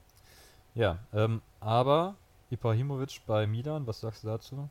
ja, 0.74 0.98
ähm, 1.14 1.42
aber 1.60 2.16
Ibrahimovic 2.50 3.22
bei 3.28 3.46
Milan, 3.46 3.86
was 3.86 4.00
sagst 4.00 4.24
du 4.24 4.28
dazu? 4.28 4.70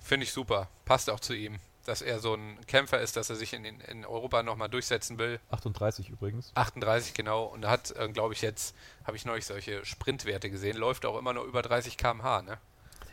Finde 0.00 0.24
ich 0.24 0.32
super. 0.32 0.68
Passt 0.84 1.08
auch 1.10 1.20
zu 1.20 1.32
ihm. 1.34 1.58
Dass 1.88 2.02
er 2.02 2.18
so 2.18 2.34
ein 2.34 2.58
Kämpfer 2.66 3.00
ist, 3.00 3.16
dass 3.16 3.30
er 3.30 3.36
sich 3.36 3.54
in, 3.54 3.64
in, 3.64 4.04
Europa 4.04 4.42
nochmal 4.42 4.68
durchsetzen 4.68 5.16
will. 5.16 5.40
38 5.50 6.10
übrigens. 6.10 6.52
38 6.54 7.14
genau. 7.14 7.44
Und 7.44 7.62
er 7.62 7.70
hat, 7.70 7.96
äh, 7.96 8.08
glaube 8.10 8.34
ich, 8.34 8.42
jetzt, 8.42 8.76
habe 9.04 9.16
ich 9.16 9.24
neulich 9.24 9.46
solche 9.46 9.82
Sprintwerte 9.86 10.50
gesehen, 10.50 10.76
läuft 10.76 11.06
auch 11.06 11.18
immer 11.18 11.32
nur 11.32 11.44
über 11.44 11.62
30 11.62 11.96
km/h, 11.96 12.42
ne? 12.42 12.58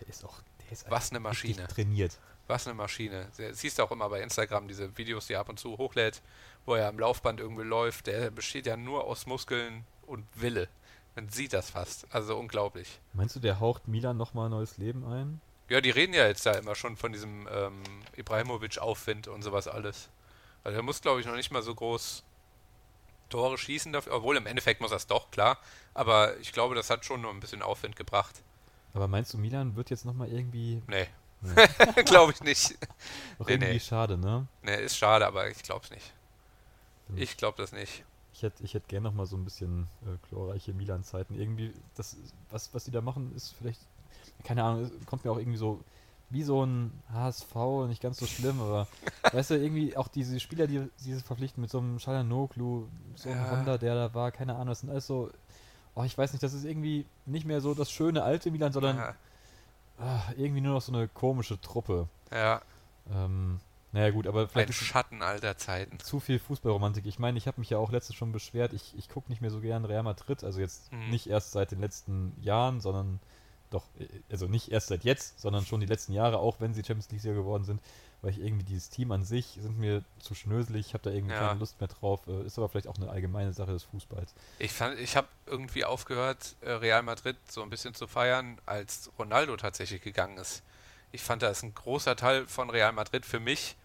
Der 0.01 0.09
ist 0.09 0.25
auch, 0.25 0.41
der 0.65 0.73
ist 0.73 0.91
Was 0.91 1.11
eine 1.11 1.19
richtig 1.19 1.55
Maschine. 1.55 1.67
trainiert. 1.69 2.19
Was 2.47 2.67
eine 2.67 2.73
Maschine. 2.73 3.29
Siehst 3.53 3.79
du 3.79 3.83
auch 3.83 3.91
immer 3.91 4.09
bei 4.09 4.21
Instagram 4.21 4.67
diese 4.67 4.97
Videos, 4.97 5.27
die 5.27 5.33
er 5.33 5.39
ab 5.39 5.47
und 5.47 5.57
zu 5.57 5.77
hochlädt, 5.77 6.21
wo 6.65 6.75
er 6.75 6.89
am 6.89 6.99
Laufband 6.99 7.39
irgendwie 7.39 7.63
läuft. 7.63 8.07
Der 8.07 8.29
besteht 8.29 8.65
ja 8.65 8.75
nur 8.75 9.05
aus 9.05 9.25
Muskeln 9.25 9.85
und 10.05 10.25
Wille. 10.35 10.67
Man 11.15 11.29
sieht 11.29 11.53
das 11.53 11.69
fast. 11.69 12.07
Also 12.13 12.37
unglaublich. 12.37 12.99
Meinst 13.13 13.37
du, 13.37 13.39
der 13.39 13.61
haucht 13.61 13.87
Milan 13.87 14.17
nochmal 14.17 14.49
neues 14.49 14.77
Leben 14.77 15.05
ein? 15.05 15.39
Ja, 15.69 15.81
die 15.81 15.89
reden 15.89 16.13
ja 16.13 16.27
jetzt 16.27 16.45
da 16.45 16.51
immer 16.51 16.75
schon 16.75 16.95
von 16.95 17.11
diesem 17.11 17.47
ähm, 17.51 17.81
Ibrahimovic-Aufwind 18.15 19.27
und 19.27 19.41
sowas 19.41 19.67
alles. 19.67 20.09
Also 20.63 20.77
er 20.77 20.83
muss, 20.83 21.01
glaube 21.01 21.19
ich, 21.19 21.25
noch 21.25 21.35
nicht 21.35 21.51
mal 21.51 21.61
so 21.63 21.73
groß 21.73 22.23
Tore 23.29 23.57
schießen 23.57 23.91
dafür. 23.91 24.13
Obwohl 24.13 24.37
im 24.37 24.45
Endeffekt 24.45 24.81
muss 24.81 24.91
er 24.91 24.97
es 24.97 25.07
doch, 25.07 25.31
klar. 25.31 25.57
Aber 25.93 26.37
ich 26.37 26.53
glaube, 26.53 26.75
das 26.75 26.89
hat 26.89 27.05
schon 27.05 27.21
noch 27.21 27.31
ein 27.31 27.39
bisschen 27.39 27.61
Aufwind 27.61 27.95
gebracht. 27.95 28.41
Aber 28.93 29.07
meinst 29.07 29.33
du, 29.33 29.37
Milan 29.37 29.75
wird 29.75 29.89
jetzt 29.89 30.05
nochmal 30.05 30.31
irgendwie. 30.31 30.81
Nee. 30.87 31.07
glaube 32.05 32.31
ich 32.31 32.41
nicht. 32.41 32.77
Auch 33.39 33.47
Nee, 33.47 33.53
irgendwie 33.53 33.73
nee. 33.73 33.79
schade, 33.79 34.17
ne? 34.17 34.47
Nee, 34.63 34.83
ist 34.83 34.97
schade, 34.97 35.27
aber 35.27 35.49
ich 35.49 35.61
glaube 35.63 35.83
es 35.83 35.91
nicht. 35.91 36.13
Hm. 37.09 37.17
Ich 37.17 37.37
glaube 37.37 37.57
das 37.57 37.71
nicht. 37.71 38.03
Ich 38.33 38.41
hätte 38.41 38.63
ich 38.63 38.73
hätt 38.73 38.87
gerne 38.87 39.05
nochmal 39.07 39.25
so 39.25 39.37
ein 39.37 39.45
bisschen 39.45 39.87
äh, 40.03 40.17
glorreiche 40.29 40.73
Milan-Zeiten. 40.73 41.39
Irgendwie, 41.39 41.73
das, 41.95 42.17
was, 42.49 42.73
was 42.73 42.85
die 42.85 42.91
da 42.91 43.01
machen, 43.01 43.33
ist 43.35 43.53
vielleicht. 43.57 43.79
Keine 44.43 44.63
Ahnung, 44.63 44.83
es 44.83 45.05
kommt 45.05 45.25
mir 45.25 45.31
auch 45.31 45.37
irgendwie 45.39 45.57
so. 45.57 45.81
Wie 46.31 46.41
so 46.43 46.65
ein 46.65 46.91
HSV, 47.13 47.55
nicht 47.87 48.01
ganz 48.01 48.17
so 48.17 48.25
schlimm, 48.25 48.59
aber 48.59 48.87
weißt 49.31 49.51
du, 49.51 49.55
irgendwie 49.57 49.95
auch 49.95 50.07
diese 50.07 50.39
Spieler, 50.39 50.65
die 50.65 50.89
sie 50.97 51.13
verpflichten 51.19 51.61
mit 51.61 51.69
so 51.69 51.77
einem 51.77 51.99
Shalanoglu, 51.99 52.87
so 53.15 53.29
einem 53.29 53.43
Ja. 53.43 53.51
Honda, 53.51 53.77
der 53.77 53.93
da 53.95 54.13
war, 54.15 54.31
keine 54.31 54.53
Ahnung, 54.55 54.69
das 54.69 54.79
sind 54.79 54.89
alles 54.89 55.05
so. 55.07 55.29
Oh, 55.93 56.03
ich 56.03 56.17
weiß 56.17 56.33
nicht, 56.33 56.41
das 56.43 56.53
ist 56.53 56.65
irgendwie 56.65 57.05
nicht 57.25 57.45
mehr 57.45 57.61
so 57.61 57.73
das 57.75 57.91
schöne 57.91 58.23
alte 58.23 58.49
Milan, 58.51 58.73
sondern 58.73 58.97
Ja, 58.97 59.15
ah, 59.99 60.23
irgendwie 60.35 60.61
nur 60.61 60.73
noch 60.73 60.81
so 60.81 60.91
eine 60.91 61.07
komische 61.07 61.61
Truppe. 61.61 62.09
ja 62.31 62.61
Ähm, 63.13 63.59
naja, 63.91 64.09
gut, 64.09 64.27
aber 64.27 64.41
ein 64.41 64.47
vielleicht 64.49 64.69
ist 64.71 64.77
Schatten 64.77 65.21
alter 65.21 65.57
Zeiten. 65.57 65.99
zu 65.99 66.19
viel 66.19 66.39
Fußballromantik. 66.39 67.05
Ich 67.05 67.19
meine, 67.19 67.37
ich 67.37 67.47
habe 67.47 67.61
mich 67.61 67.69
ja 67.69 67.77
auch 67.77 67.91
letztens 67.91 68.15
schon 68.17 68.31
beschwert, 68.33 68.73
ich, 68.73 68.93
ich 68.97 69.07
gucke 69.09 69.29
nicht 69.29 69.41
mehr 69.41 69.51
so 69.51 69.61
gern 69.61 69.85
Real 69.85 70.03
Madrid, 70.03 70.43
also 70.43 70.59
jetzt 70.59 70.91
Mhm. 70.91 71.11
nicht 71.11 71.27
erst 71.27 71.51
seit 71.51 71.71
den 71.71 71.79
letzten 71.79 72.33
Jahren, 72.41 72.81
sondern 72.81 73.19
doch, 73.75 73.83
äh, 73.99 74.07
also 74.31 74.47
nicht 74.47 74.71
erst 74.71 74.87
seit 74.87 75.03
jetzt, 75.03 75.39
sondern 75.39 75.65
schon 75.65 75.79
die 75.79 75.85
letzten 75.85 76.13
Jahre, 76.13 76.39
auch 76.39 76.59
wenn 76.59 76.73
sie 76.73 76.81
Champions 76.83 77.09
League-Sieger 77.11 77.35
geworden 77.35 77.63
sind, 77.65 77.81
weil 78.21 78.31
ich 78.31 78.39
irgendwie 78.39 78.63
dieses 78.63 78.89
Team 78.89 79.11
an 79.11 79.23
sich 79.23 79.57
sind 79.61 79.77
mir 79.77 80.03
zu 80.19 80.33
schnöselig, 80.33 80.87
ich 80.87 80.93
habe 80.93 81.03
da 81.03 81.11
irgendwie 81.11 81.33
Ja. 81.35 81.47
keine 81.47 81.59
Lust 81.59 81.79
mehr 81.79 81.87
drauf, 81.89 82.21
äh, 82.27 82.45
ist 82.45 82.57
aber 82.57 82.69
vielleicht 82.69 82.87
auch 82.87 82.95
eine 82.97 83.09
allgemeine 83.09 83.53
Sache 83.53 83.71
des 83.73 83.83
Fußballs. 83.83 84.33
Ich 84.57 84.71
fand, 84.71 84.99
ich 84.99 85.15
habe 85.15 85.27
irgendwie 85.45 85.85
aufgehört, 85.85 86.55
äh, 86.61 86.71
Real 86.71 87.03
Madrid 87.03 87.37
so 87.49 87.61
ein 87.61 87.69
bisschen 87.69 87.93
zu 87.93 88.07
feiern, 88.07 88.57
als 88.65 89.11
Ronaldo 89.19 89.57
tatsächlich 89.57 90.01
gegangen 90.01 90.37
ist. 90.37 90.63
Ich 91.11 91.21
fand, 91.21 91.43
da 91.43 91.49
ist 91.49 91.63
ein 91.63 91.75
großer 91.75 92.15
Teil 92.15 92.47
von 92.47 92.69
Real 92.69 92.91
Madrid 92.93 93.25
für 93.25 93.39
mich 93.39 93.75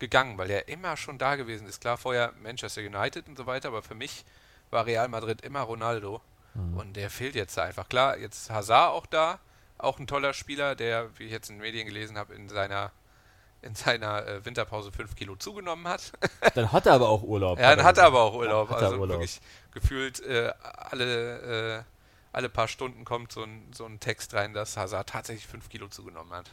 gegangen, 0.00 0.36
weil 0.38 0.50
er 0.50 0.68
immer 0.68 0.96
schon 0.96 1.18
da 1.18 1.36
gewesen 1.36 1.66
ist. 1.66 1.80
Klar, 1.80 1.96
vorher 1.96 2.32
Manchester 2.42 2.80
United 2.82 3.28
und 3.28 3.36
so 3.38 3.46
weiter, 3.46 3.68
aber 3.68 3.82
für 3.82 3.94
mich 3.94 4.24
war 4.70 4.86
Real 4.86 5.08
Madrid 5.08 5.40
immer 5.42 5.60
Ronaldo. 5.60 6.20
Mhm. 6.54 6.76
Und 6.76 6.92
der 6.94 7.10
fehlt 7.10 7.34
jetzt 7.34 7.58
einfach. 7.58 7.88
Klar, 7.88 8.18
jetzt 8.18 8.42
ist 8.42 8.50
Hazard 8.50 8.92
auch 8.92 9.06
da, 9.06 9.38
auch 9.78 9.98
ein 9.98 10.06
toller 10.06 10.32
Spieler, 10.32 10.74
der, 10.74 11.10
wie 11.18 11.24
ich 11.24 11.32
jetzt 11.32 11.50
in 11.50 11.56
den 11.56 11.62
Medien 11.62 11.86
gelesen 11.86 12.16
habe, 12.16 12.34
in 12.34 12.48
seiner 12.48 12.92
in 13.64 13.74
seiner 13.74 14.26
äh, 14.26 14.44
Winterpause 14.44 14.92
5 14.92 15.16
Kilo 15.16 15.36
zugenommen 15.36 15.88
hat. 15.88 16.12
Dann 16.54 16.70
hat 16.70 16.86
er 16.86 16.92
aber 16.92 17.08
auch 17.08 17.22
Urlaub. 17.22 17.58
Ja, 17.58 17.74
dann 17.74 17.84
hat 17.84 17.96
er 17.96 18.04
aber 18.04 18.20
auch 18.20 18.34
Urlaub. 18.34 18.70
also 18.70 18.96
Urlaub. 18.96 19.20
wirklich 19.20 19.40
gefühlt 19.72 20.20
äh, 20.20 20.52
alle, 20.60 21.78
äh, 21.78 21.82
alle 22.32 22.50
paar 22.50 22.68
Stunden 22.68 23.06
kommt 23.06 23.32
so 23.32 23.42
ein, 23.42 23.72
so 23.74 23.86
ein 23.86 24.00
Text 24.00 24.34
rein, 24.34 24.52
dass 24.52 24.76
Hazard 24.76 25.08
tatsächlich 25.08 25.46
5 25.46 25.68
Kilo 25.70 25.88
zugenommen 25.88 26.32
hat. 26.34 26.50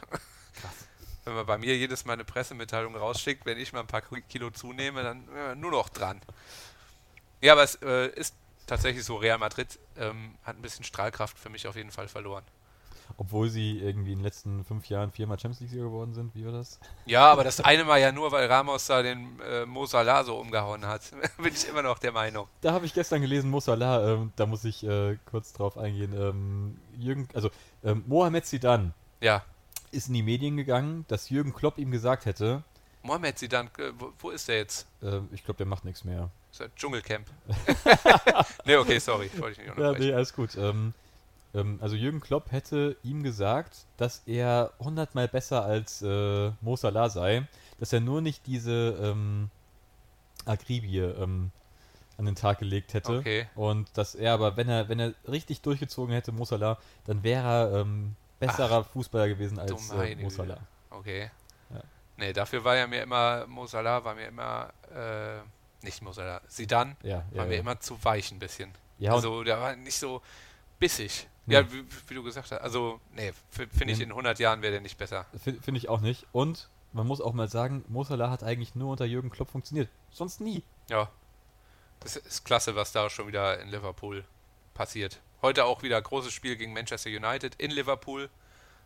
Krass. 0.54 0.72
Wenn 1.24 1.34
man 1.34 1.46
bei 1.46 1.58
mir 1.58 1.76
jedes 1.76 2.04
Mal 2.04 2.14
eine 2.14 2.24
Pressemitteilung 2.24 2.96
rausschickt, 2.96 3.46
wenn 3.46 3.56
ich 3.56 3.72
mal 3.72 3.78
ein 3.80 3.86
paar 3.86 4.00
Kilo 4.00 4.50
zunehme, 4.50 5.04
dann 5.04 5.60
nur 5.60 5.70
noch 5.70 5.88
dran. 5.88 6.20
Ja, 7.40 7.52
aber 7.52 7.62
es 7.62 7.76
äh, 7.76 8.08
ist 8.08 8.34
tatsächlich 8.66 9.04
so, 9.04 9.16
Real 9.16 9.38
Madrid 9.38 9.78
ähm, 9.96 10.34
hat 10.44 10.56
ein 10.56 10.62
bisschen 10.62 10.84
Strahlkraft 10.84 11.38
für 11.38 11.48
mich 11.50 11.66
auf 11.66 11.76
jeden 11.76 11.90
Fall 11.90 12.08
verloren. 12.08 12.44
Obwohl 13.18 13.50
sie 13.50 13.78
irgendwie 13.78 14.12
in 14.12 14.18
den 14.18 14.24
letzten 14.24 14.64
fünf 14.64 14.88
Jahren 14.88 15.10
viermal 15.12 15.38
Champions 15.38 15.60
League-Sieger 15.60 15.84
geworden 15.84 16.14
sind, 16.14 16.34
wie 16.34 16.46
war 16.46 16.52
das? 16.52 16.78
Ja, 17.04 17.30
aber 17.30 17.44
das 17.44 17.60
eine 17.60 17.84
Mal 17.84 18.00
ja 18.00 18.10
nur, 18.10 18.32
weil 18.32 18.46
Ramos 18.46 18.86
da 18.86 19.02
den 19.02 19.38
äh, 19.40 19.66
Mo 19.66 19.84
Salah 19.84 20.24
so 20.24 20.38
umgehauen 20.38 20.86
hat. 20.86 21.02
Bin 21.36 21.52
ich 21.52 21.68
immer 21.68 21.82
noch 21.82 21.98
der 21.98 22.12
Meinung. 22.12 22.48
Da 22.62 22.72
habe 22.72 22.86
ich 22.86 22.94
gestern 22.94 23.20
gelesen, 23.20 23.50
Mo 23.50 23.60
Salah, 23.60 24.14
ähm, 24.14 24.32
da 24.36 24.46
muss 24.46 24.64
ich 24.64 24.82
äh, 24.84 25.18
kurz 25.26 25.52
drauf 25.52 25.76
eingehen. 25.76 26.14
Ähm, 26.16 26.78
Jürgen, 26.98 27.28
also 27.34 27.50
ähm, 27.84 28.02
Mohamed 28.06 28.46
Zidane 28.46 28.94
Ja, 29.20 29.44
ist 29.90 30.08
in 30.08 30.14
die 30.14 30.22
Medien 30.22 30.56
gegangen, 30.56 31.04
dass 31.08 31.28
Jürgen 31.28 31.52
Klopp 31.52 31.76
ihm 31.76 31.90
gesagt 31.90 32.24
hätte, 32.24 32.62
Mohamed 33.02 33.36
Zidane, 33.38 33.68
äh, 33.78 33.92
wo, 33.98 34.12
wo 34.20 34.30
ist 34.30 34.48
der 34.48 34.56
jetzt? 34.58 34.86
äh, 35.02 35.20
ich 35.32 35.44
glaube, 35.44 35.58
der 35.58 35.66
macht 35.66 35.84
nichts 35.84 36.04
mehr. 36.04 36.30
Ist 36.52 36.60
das 36.60 36.68
Dschungelcamp? 36.76 37.26
nee, 38.66 38.76
okay, 38.76 38.98
sorry, 38.98 39.26
ich 39.26 39.40
wollte 39.40 39.58
dich 39.60 39.68
nicht 39.68 39.78
Ja, 39.78 39.92
nee, 39.92 40.12
alles 40.12 40.34
gut. 40.34 40.54
Ähm, 40.56 40.92
ähm, 41.54 41.78
also 41.80 41.96
Jürgen 41.96 42.20
Klopp 42.20 42.52
hätte 42.52 42.96
ihm 43.02 43.22
gesagt, 43.22 43.86
dass 43.96 44.22
er 44.26 44.72
hundertmal 44.78 45.28
besser 45.28 45.64
als 45.64 46.02
äh, 46.02 46.50
Mo 46.60 46.76
Salah 46.76 47.08
sei, 47.08 47.48
dass 47.80 47.94
er 47.94 48.00
nur 48.00 48.20
nicht 48.20 48.46
diese 48.46 48.98
ähm, 49.00 49.48
Akribie 50.44 50.98
ähm, 50.98 51.50
an 52.18 52.26
den 52.26 52.34
Tag 52.34 52.58
gelegt 52.58 52.92
hätte. 52.92 53.18
Okay. 53.18 53.48
Und 53.54 53.88
dass 53.96 54.14
er 54.14 54.34
aber, 54.34 54.54
wenn 54.58 54.68
er, 54.68 54.90
wenn 54.90 55.00
er 55.00 55.14
richtig 55.26 55.62
durchgezogen 55.62 56.14
hätte, 56.14 56.32
Mo 56.32 56.44
Salah, 56.44 56.78
dann 57.06 57.22
wäre 57.22 57.48
er 57.48 57.80
ähm, 57.80 58.14
besserer 58.38 58.84
Fußballer 58.84 59.28
gewesen 59.28 59.58
als 59.58 59.90
äh, 59.90 60.16
Mo. 60.16 60.28
Salah. 60.28 60.58
Okay. 60.90 61.30
Ja. 61.70 61.80
Nee, 62.18 62.34
dafür 62.34 62.62
war 62.62 62.76
ja 62.76 62.86
mir 62.86 63.02
immer, 63.02 63.46
Mo 63.46 63.66
Salah 63.66 64.04
war 64.04 64.14
mir 64.14 64.26
immer, 64.26 64.70
äh, 64.94 65.40
nicht 65.82 66.02
Mo 66.02 66.12
Salah, 66.12 66.40
Zidane 66.48 66.96
Ja, 67.02 67.24
ja, 67.30 67.38
war 67.38 67.46
mir 67.46 67.54
ja. 67.54 67.60
immer 67.60 67.80
zu 67.80 68.02
weich 68.04 68.30
ein 68.32 68.38
bisschen. 68.38 68.72
Ja, 68.98 69.12
also 69.12 69.42
der 69.42 69.60
war 69.60 69.76
nicht 69.76 69.98
so 69.98 70.22
bissig. 70.78 71.28
Nee. 71.46 71.54
Ja, 71.54 71.72
wie, 71.72 71.84
wie 72.08 72.14
du 72.14 72.22
gesagt 72.22 72.50
hast. 72.52 72.60
Also, 72.60 73.00
nee, 73.14 73.32
finde 73.50 73.92
ich 73.92 74.00
in 74.00 74.10
100 74.10 74.38
Jahren 74.38 74.62
wäre 74.62 74.72
der 74.72 74.80
nicht 74.80 74.96
besser. 74.96 75.26
Finde 75.42 75.60
find 75.60 75.76
ich 75.76 75.88
auch 75.88 76.00
nicht. 76.00 76.26
Und 76.32 76.68
man 76.92 77.06
muss 77.06 77.20
auch 77.20 77.32
mal 77.32 77.48
sagen, 77.48 77.84
Mo 77.88 78.04
Salah 78.04 78.30
hat 78.30 78.44
eigentlich 78.44 78.74
nur 78.74 78.90
unter 78.92 79.04
Jürgen 79.04 79.30
Klopp 79.30 79.50
funktioniert. 79.50 79.88
Sonst 80.10 80.40
nie. 80.40 80.62
Ja. 80.88 81.10
Das 82.00 82.16
ist 82.16 82.44
klasse, 82.44 82.76
was 82.76 82.92
da 82.92 83.10
schon 83.10 83.26
wieder 83.26 83.60
in 83.60 83.68
Liverpool 83.68 84.24
passiert. 84.74 85.20
Heute 85.40 85.64
auch 85.64 85.82
wieder 85.82 86.00
großes 86.00 86.32
Spiel 86.32 86.56
gegen 86.56 86.72
Manchester 86.72 87.10
United 87.10 87.56
in 87.56 87.70
Liverpool. 87.70 88.30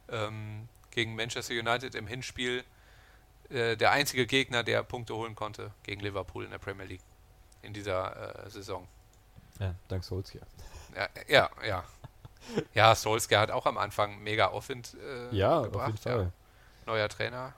Ähm, 0.08 0.68
gegen 0.90 1.14
Manchester 1.14 1.54
United 1.54 1.94
im 1.94 2.06
Hinspiel. 2.06 2.64
Äh, 3.50 3.76
der 3.76 3.92
einzige 3.92 4.26
Gegner, 4.26 4.62
der 4.62 4.82
Punkte 4.82 5.14
holen 5.14 5.34
konnte 5.34 5.70
gegen 5.82 6.00
Liverpool 6.00 6.44
in 6.44 6.50
der 6.50 6.58
Premier 6.58 6.84
League 6.86 7.02
in 7.62 7.72
dieser 7.72 8.44
äh, 8.46 8.50
Saison. 8.50 8.86
Ja, 9.58 9.74
dank 9.88 10.04
Solskjaer. 10.04 10.46
Ja, 10.94 11.08
ja, 11.28 11.50
ja. 11.66 11.84
Ja, 12.74 12.94
Solskjaer 12.94 13.40
hat 13.40 13.50
auch 13.50 13.66
am 13.66 13.78
Anfang 13.78 14.18
mega 14.22 14.46
Aufwind 14.48 14.94
äh, 15.02 15.34
Ja, 15.34 15.62
gebracht. 15.62 15.82
auf 15.82 15.86
jeden 15.88 15.98
Fall. 15.98 16.22
Ja. 16.24 16.92
Neuer 16.92 17.08
Trainer. 17.08 17.54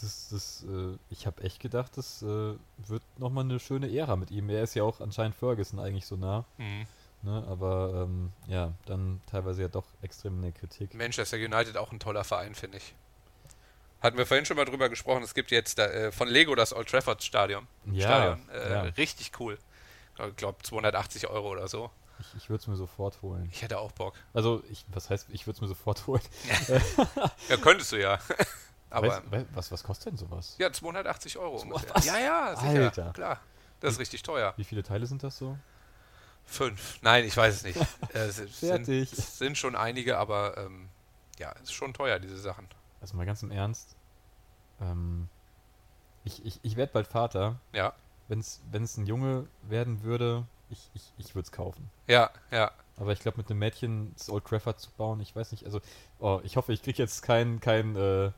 Das, 0.00 0.28
das, 0.28 0.64
äh, 0.68 0.98
ich 1.08 1.26
habe 1.26 1.42
echt 1.42 1.60
gedacht, 1.60 1.96
das 1.96 2.20
äh, 2.22 2.26
wird 2.26 3.02
nochmal 3.16 3.44
eine 3.44 3.58
schöne 3.58 3.90
Ära 3.90 4.16
mit 4.16 4.30
ihm. 4.30 4.50
Er 4.50 4.62
ist 4.62 4.74
ja 4.74 4.82
auch 4.82 5.00
anscheinend 5.00 5.34
Ferguson 5.36 5.78
eigentlich 5.80 6.04
so 6.06 6.16
nah. 6.16 6.44
Mhm. 6.58 6.86
Ne? 7.22 7.44
Aber 7.48 8.02
ähm, 8.04 8.30
ja, 8.46 8.72
dann 8.84 9.22
teilweise 9.26 9.62
ja 9.62 9.68
doch 9.68 9.86
extrem 10.02 10.34
in 10.36 10.42
der 10.42 10.52
Kritik. 10.52 10.92
Manchester 10.94 11.38
United 11.38 11.78
auch 11.78 11.90
ein 11.92 11.98
toller 11.98 12.24
Verein, 12.24 12.54
finde 12.54 12.76
ich. 12.76 12.94
Hatten 14.06 14.18
wir 14.18 14.26
vorhin 14.26 14.46
schon 14.46 14.56
mal 14.56 14.64
drüber 14.64 14.88
gesprochen. 14.88 15.22
Es 15.22 15.34
gibt 15.34 15.50
jetzt 15.50 15.78
äh, 15.78 16.10
von 16.12 16.28
Lego 16.28 16.54
das 16.54 16.72
Old 16.74 16.88
Trafford 16.88 17.22
Stadion. 17.22 17.66
Ja, 17.86 18.02
Stadion. 18.06 18.48
Äh, 18.50 18.70
ja. 18.72 18.82
Richtig 18.82 19.32
cool. 19.40 19.58
Ich 20.30 20.36
glaube 20.36 20.62
280 20.62 21.28
Euro 21.28 21.50
oder 21.50 21.68
so. 21.68 21.90
Ich, 22.18 22.34
ich 22.44 22.48
würde 22.50 22.62
es 22.62 22.66
mir 22.66 22.76
sofort 22.76 23.20
holen. 23.20 23.46
Ich 23.52 23.60
hätte 23.60 23.78
auch 23.78 23.92
Bock. 23.92 24.14
Also, 24.32 24.62
ich, 24.70 24.86
was 24.88 25.10
heißt, 25.10 25.26
ich 25.30 25.46
würde 25.46 25.56
es 25.56 25.60
mir 25.60 25.68
sofort 25.68 26.06
holen? 26.06 26.22
Ja, 27.48 27.56
könntest 27.58 27.92
du 27.92 28.00
ja. 28.00 28.18
Aber 28.90 29.08
Weiß- 29.08 29.22
wei- 29.30 29.44
was, 29.52 29.70
was 29.72 29.82
kostet 29.82 30.12
denn 30.12 30.16
sowas? 30.16 30.54
ja, 30.58 30.72
280 30.72 31.36
Euro 31.38 31.56
ungefähr. 31.60 31.94
was? 31.94 32.04
Ja, 32.06 32.18
ja, 32.18 32.56
sicher. 32.56 32.84
Alter. 32.84 33.12
Klar. 33.12 33.40
Das 33.80 33.92
ist 33.94 33.98
richtig 34.00 34.22
teuer. 34.22 34.54
Wie 34.56 34.64
viele 34.64 34.82
Teile 34.82 35.06
sind 35.06 35.22
das 35.22 35.36
so? 35.36 35.58
Fünf. 36.46 36.98
Nein, 37.02 37.24
ich 37.24 37.36
weiß 37.36 37.54
es 37.56 37.62
nicht. 37.64 37.76
Äh, 38.14 38.18
es 38.20 38.36
sind, 38.36 38.50
Fertig. 38.50 39.10
sind 39.10 39.58
schon 39.58 39.74
einige, 39.76 40.16
aber 40.16 40.56
ähm, 40.56 40.88
ja, 41.38 41.52
es 41.56 41.62
ist 41.64 41.72
schon 41.72 41.92
teuer, 41.92 42.18
diese 42.20 42.38
Sachen. 42.38 42.68
Also 43.00 43.16
mal 43.16 43.26
ganz 43.26 43.42
im 43.42 43.50
Ernst. 43.50 43.95
Ähm, 44.80 45.28
Ich, 46.24 46.44
ich, 46.44 46.58
ich 46.62 46.76
werde 46.76 46.92
bald 46.92 47.06
Vater. 47.06 47.60
Ja. 47.72 47.92
Wenn 48.28 48.40
es 48.40 48.96
ein 48.96 49.06
Junge 49.06 49.46
werden 49.62 50.02
würde, 50.02 50.44
ich, 50.70 50.90
ich, 50.94 51.12
ich 51.18 51.34
würde 51.36 51.46
es 51.46 51.52
kaufen. 51.52 51.88
Ja, 52.08 52.30
ja. 52.50 52.72
Aber 52.96 53.12
ich 53.12 53.20
glaube, 53.20 53.36
mit 53.38 53.48
einem 53.50 53.60
Mädchen 53.60 54.12
das 54.16 54.28
Old 54.30 54.44
Trafford 54.46 54.80
zu 54.80 54.90
bauen, 54.96 55.20
ich 55.20 55.36
weiß 55.36 55.52
nicht, 55.52 55.64
also, 55.64 55.80
oh, 56.18 56.40
ich 56.42 56.56
hoffe, 56.56 56.72
ich 56.72 56.82
kriege 56.82 56.98
jetzt 57.00 57.22
kein, 57.22 57.60
kein, 57.60 57.94
äh, 57.94 58.32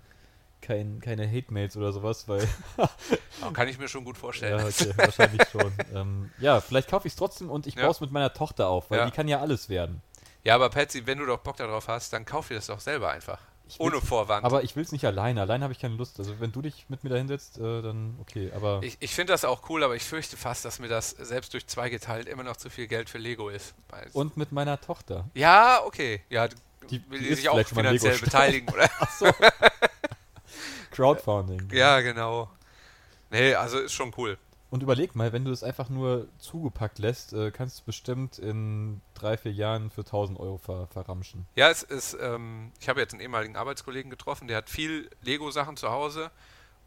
kein, 0.61 1.01
keine 1.01 1.27
Hate-Mails 1.31 1.77
oder 1.79 1.93
sowas, 1.93 2.29
weil. 2.29 2.47
Kann 3.55 3.69
ich 3.69 3.79
mir 3.79 3.89
schon 3.89 4.05
gut 4.05 4.19
vorstellen. 4.19 4.59
ja, 4.59 4.67
okay, 4.67 4.93
wahrscheinlich 4.97 5.43
schon. 5.51 5.73
Ähm, 5.95 6.31
ja, 6.39 6.61
vielleicht 6.61 6.91
kaufe 6.91 7.07
ich 7.07 7.13
es 7.15 7.17
trotzdem 7.17 7.49
und 7.51 7.67
ich 7.67 7.77
Ja. 7.77 7.83
baue 7.83 7.93
es 7.93 8.01
mit 8.01 8.11
meiner 8.11 8.33
Tochter 8.35 8.69
auf, 8.69 8.91
weil 8.91 8.99
Ja. 8.99 9.05
die 9.07 9.13
kann 9.13 9.29
ja 9.29 9.41
alles 9.41 9.69
werden. 9.71 10.03
Ja, 10.45 10.57
aber 10.57 10.69
Patsy, 10.69 11.07
wenn 11.07 11.19
du 11.19 11.25
doch 11.27 11.39
Bock 11.39 11.57
darauf 11.57 11.89
hast, 11.89 12.13
dann 12.13 12.25
kauf 12.27 12.49
dir 12.49 12.55
das 12.57 12.67
doch 12.67 12.81
selber 12.81 13.11
einfach. 13.11 13.41
Ohne 13.79 14.01
Vorwand. 14.01 14.45
Aber 14.45 14.63
ich 14.63 14.75
will 14.77 14.83
es 14.83 14.93
nicht 14.93 15.05
alleine. 15.05 15.41
Alleine 15.43 15.65
habe 15.65 15.73
ich 15.73 15.79
keine 15.79 15.97
Lust. 15.97 16.19
Also, 16.19 16.41
wenn 16.41 16.53
du 16.53 16.63
dich 16.63 16.87
mit 16.89 17.05
mir 17.05 17.11
da 17.11 17.17
hinsetzt, 17.17 17.59
äh, 17.59 17.83
dann 17.83 18.17
okay. 18.21 18.51
Aber 18.55 18.81
ich 18.83 18.97
ich 19.01 19.15
finde 19.15 19.33
das 19.33 19.45
auch 19.45 19.69
cool, 19.69 19.83
aber 19.85 19.95
ich 19.97 20.05
fürchte 20.05 20.37
fast, 20.37 20.65
dass 20.65 20.79
mir 20.79 20.89
das 20.89 21.11
selbst 21.11 21.53
durch 21.55 21.67
zwei 21.67 21.91
geteilt 21.91 22.29
immer 22.29 22.43
noch 22.45 22.57
zu 22.57 22.71
viel 22.71 22.87
Geld 22.87 23.11
für 23.11 23.19
Lego 23.19 23.49
ist. 23.49 23.75
Und 24.13 24.37
mit 24.37 24.53
meiner 24.53 24.81
Tochter. 24.81 25.25
ja, 25.35 25.81
okay. 25.85 26.23
Ja, 26.31 26.49
Die- 26.91 27.03
will 27.11 27.21
die 27.21 27.35
sich 27.35 27.49
auch 27.49 27.61
finanziell 27.67 28.19
beteiligen, 28.19 28.69
oder? 28.73 28.89
Crowdfunding. 30.91 31.69
ja, 31.73 32.01
genau. 32.01 32.51
Nee, 33.31 33.55
also 33.55 33.79
ist 33.79 33.93
schon 33.93 34.13
cool. 34.17 34.39
Und 34.71 34.83
überleg 34.83 35.15
mal, 35.15 35.33
wenn 35.33 35.45
du 35.45 35.51
es 35.51 35.63
einfach 35.63 35.89
nur 35.89 36.29
zugepackt 36.39 36.99
lässt, 36.99 37.33
äh, 37.33 37.51
kannst 37.51 37.81
du 37.81 37.85
bestimmt 37.85 38.39
in 38.39 39.01
drei, 39.15 39.39
vier 39.39 39.53
Jahren 39.53 39.91
für 39.91 40.05
1000 40.05 40.39
Euro 40.39 40.59
ver 40.59 40.87
verramschen. 40.89 41.47
Ja, 41.57 41.71
es 41.71 41.83
ist, 41.83 42.17
ähm, 42.21 42.73
ich 42.81 42.89
habe 42.89 43.01
jetzt 43.01 43.15
einen 43.15 43.23
ehemaligen 43.23 43.57
Arbeitskollegen 43.57 44.11
getroffen, 44.11 44.47
der 44.47 44.59
hat 44.59 44.69
viel 44.69 45.09
Lego-Sachen 45.23 45.77
zu 45.77 45.91
Hause 45.91 46.31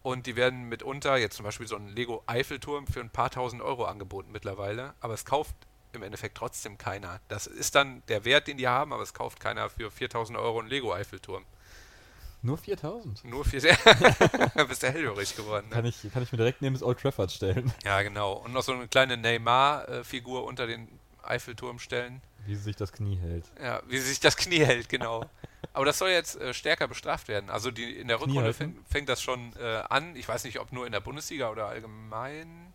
und 0.04 0.28
die 0.28 0.36
werden 0.36 0.70
mitunter, 0.70 1.18
jetzt 1.18 1.38
zum 1.38 1.44
Beispiel 1.44 1.68
so 1.68 1.76
ein 1.76 1.88
Lego-Eiffelturm 1.88 2.86
für 2.86 3.00
ein 3.00 3.10
paar 3.10 3.32
tausend 3.32 3.64
Euro 3.64 3.86
angeboten 3.86 4.32
mittlerweile, 4.32 4.94
aber 5.00 5.16
es 5.16 5.26
kauft 5.26 5.56
im 5.94 6.04
Endeffekt 6.04 6.38
trotzdem 6.38 6.78
keiner. 6.78 7.20
Das 7.28 7.48
ist 7.48 7.76
dann 7.76 8.04
der 8.08 8.26
Wert, 8.26 8.48
den 8.48 8.58
die 8.58 8.68
haben, 8.68 8.94
aber 8.94 9.04
es 9.04 9.14
kauft 9.14 9.40
keiner 9.40 9.70
für 9.70 9.92
4000 9.92 10.38
Euro 10.38 10.60
einen 10.60 10.70
Lego-Eiffelturm. 10.70 11.46
Nur 12.44 12.58
4000? 12.58 13.24
Nur 13.26 13.46
für 13.46 13.60
bist 14.68 14.84
du 14.84 14.88
hellhörig 14.92 15.36
geworden. 15.36 15.68
Ne? 15.70 15.76
Kann 15.76 15.86
ich, 15.86 15.98
kann 16.12 16.24
ich 16.24 16.32
mir 16.32 16.38
direkt 16.40 16.62
neben 16.62 16.74
das 16.74 16.82
Old 16.84 17.00
Trafford 17.00 17.32
stellen, 17.32 17.72
Ja, 17.86 18.02
genau. 18.02 18.34
Und 18.34 18.54
noch 18.54 18.64
so 18.64 18.72
eine 18.74 18.88
kleine 18.88 19.16
Neymar-Figur 19.18 20.44
unter 20.46 20.66
den 20.68 20.88
Eiffelturm 21.24 21.78
stellen. 21.80 22.22
wie 22.48 22.56
sie 22.56 22.64
sich 22.64 22.76
das 22.76 22.92
Knie 22.92 23.16
hält. 23.18 23.46
Ja, 23.62 23.82
wie 23.88 24.00
sich 24.00 24.20
das 24.20 24.36
Knie 24.38 24.66
hält, 24.66 24.90
genau. 24.90 25.26
Aber 25.74 25.86
das 25.86 26.00
soll 26.00 26.10
jetzt 26.10 26.42
äh, 26.42 26.54
stärker 26.54 26.88
bestraft 26.88 27.28
werden. 27.28 27.50
Also 27.52 27.70
die, 27.70 27.96
in 27.98 28.08
der 28.08 28.18
Knie 28.18 28.30
Rückrunde 28.32 28.54
fängt, 28.54 28.88
fängt 28.90 29.10
das 29.10 29.22
schon 29.22 29.54
äh, 29.62 29.84
an. 29.90 30.16
Ich 30.16 30.28
weiß 30.28 30.44
nicht, 30.46 30.60
ob 30.60 30.72
nur 30.74 30.86
in 30.88 30.92
der 30.92 31.00
Bundesliga 31.00 31.50
oder 31.52 31.68
allgemein, 31.68 32.74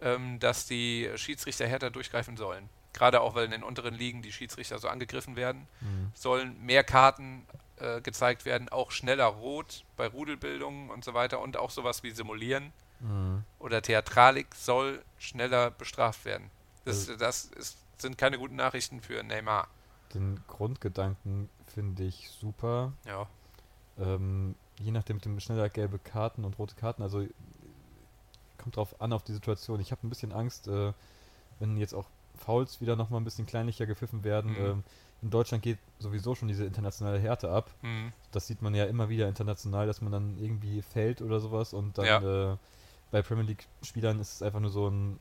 ähm, 0.00 0.38
dass 0.38 0.66
die 0.66 1.10
Schiedsrichter 1.16 1.66
härter 1.66 1.90
durchgreifen 1.90 2.36
sollen. 2.36 2.68
Gerade 2.92 3.20
auch, 3.20 3.34
weil 3.34 3.46
in 3.46 3.50
den 3.50 3.62
unteren 3.64 3.94
Ligen 3.94 4.22
die 4.22 4.30
Schiedsrichter 4.32 4.78
so 4.78 4.86
angegriffen 4.88 5.34
werden, 5.34 5.66
Mhm. 5.80 6.12
sollen 6.14 6.64
mehr 6.64 6.84
Karten 6.84 7.44
äh, 7.82 8.00
gezeigt 8.00 8.44
werden, 8.44 8.68
auch 8.68 8.90
schneller 8.92 9.26
rot 9.26 9.84
bei 9.96 10.06
Rudelbildungen 10.06 10.88
und 10.90 11.04
so 11.04 11.14
weiter 11.14 11.40
und 11.40 11.56
auch 11.56 11.70
sowas 11.70 12.02
wie 12.02 12.10
Simulieren 12.12 12.72
Mhm. 13.00 13.42
oder 13.58 13.82
Theatralik 13.82 14.54
soll 14.54 15.02
schneller 15.18 15.70
bestraft 15.72 16.24
werden. 16.24 16.50
Das, 16.84 17.08
Also- 17.08 17.16
das 17.16 17.44
ist, 17.46 17.78
sind 17.98 18.16
keine 18.16 18.38
guten 18.38 18.54
Nachrichten 18.56 19.00
für 19.00 19.22
Neymar. 19.22 19.66
Den 20.14 20.40
Grundgedanken 20.46 21.48
finde 21.66 22.04
ich 22.04 22.30
super. 22.30 22.92
Ja. 23.06 23.26
Ähm, 23.98 24.54
je 24.78 24.90
nachdem 24.92 25.16
mit 25.16 25.24
dem 25.24 25.40
schneller 25.40 25.68
gelbe 25.68 25.98
Karten 25.98 26.44
und 26.44 26.58
rote 26.58 26.74
Karten, 26.76 27.02
also 27.02 27.26
kommt 28.58 28.76
drauf 28.76 29.00
an 29.00 29.12
auf 29.12 29.22
die 29.24 29.32
Situation. 29.32 29.80
Ich 29.80 29.90
habe 29.90 30.06
ein 30.06 30.10
bisschen 30.10 30.32
Angst, 30.32 30.68
äh, 30.68 30.92
wenn 31.58 31.76
jetzt 31.76 31.94
auch 31.94 32.06
Fouls 32.36 32.80
wieder 32.80 32.96
nochmal 32.96 33.20
ein 33.20 33.24
bisschen 33.24 33.46
kleinlicher 33.46 33.86
gepfiffen 33.86 34.22
werden. 34.24 34.52
Mhm. 34.52 34.64
Ähm, 34.66 34.84
in 35.22 35.30
Deutschland 35.30 35.62
geht 35.62 35.78
sowieso 35.98 36.34
schon 36.34 36.48
diese 36.48 36.64
internationale 36.64 37.18
Härte 37.18 37.50
ab. 37.50 37.70
Mhm. 37.82 38.12
Das 38.32 38.46
sieht 38.46 38.60
man 38.60 38.74
ja 38.74 38.84
immer 38.86 39.08
wieder 39.08 39.28
international, 39.28 39.86
dass 39.86 40.00
man 40.02 40.10
dann 40.12 40.36
irgendwie 40.40 40.82
fällt 40.82 41.22
oder 41.22 41.38
sowas 41.40 41.72
und 41.72 41.96
dann 41.98 42.06
Ja. 42.06 42.52
äh, 42.52 42.56
bei 43.10 43.22
Premier 43.22 43.44
League-Spielern 43.44 44.18
ist 44.20 44.34
es 44.34 44.42
einfach 44.42 44.60
nur 44.60 44.70
so 44.70 44.88
ein, 44.88 45.18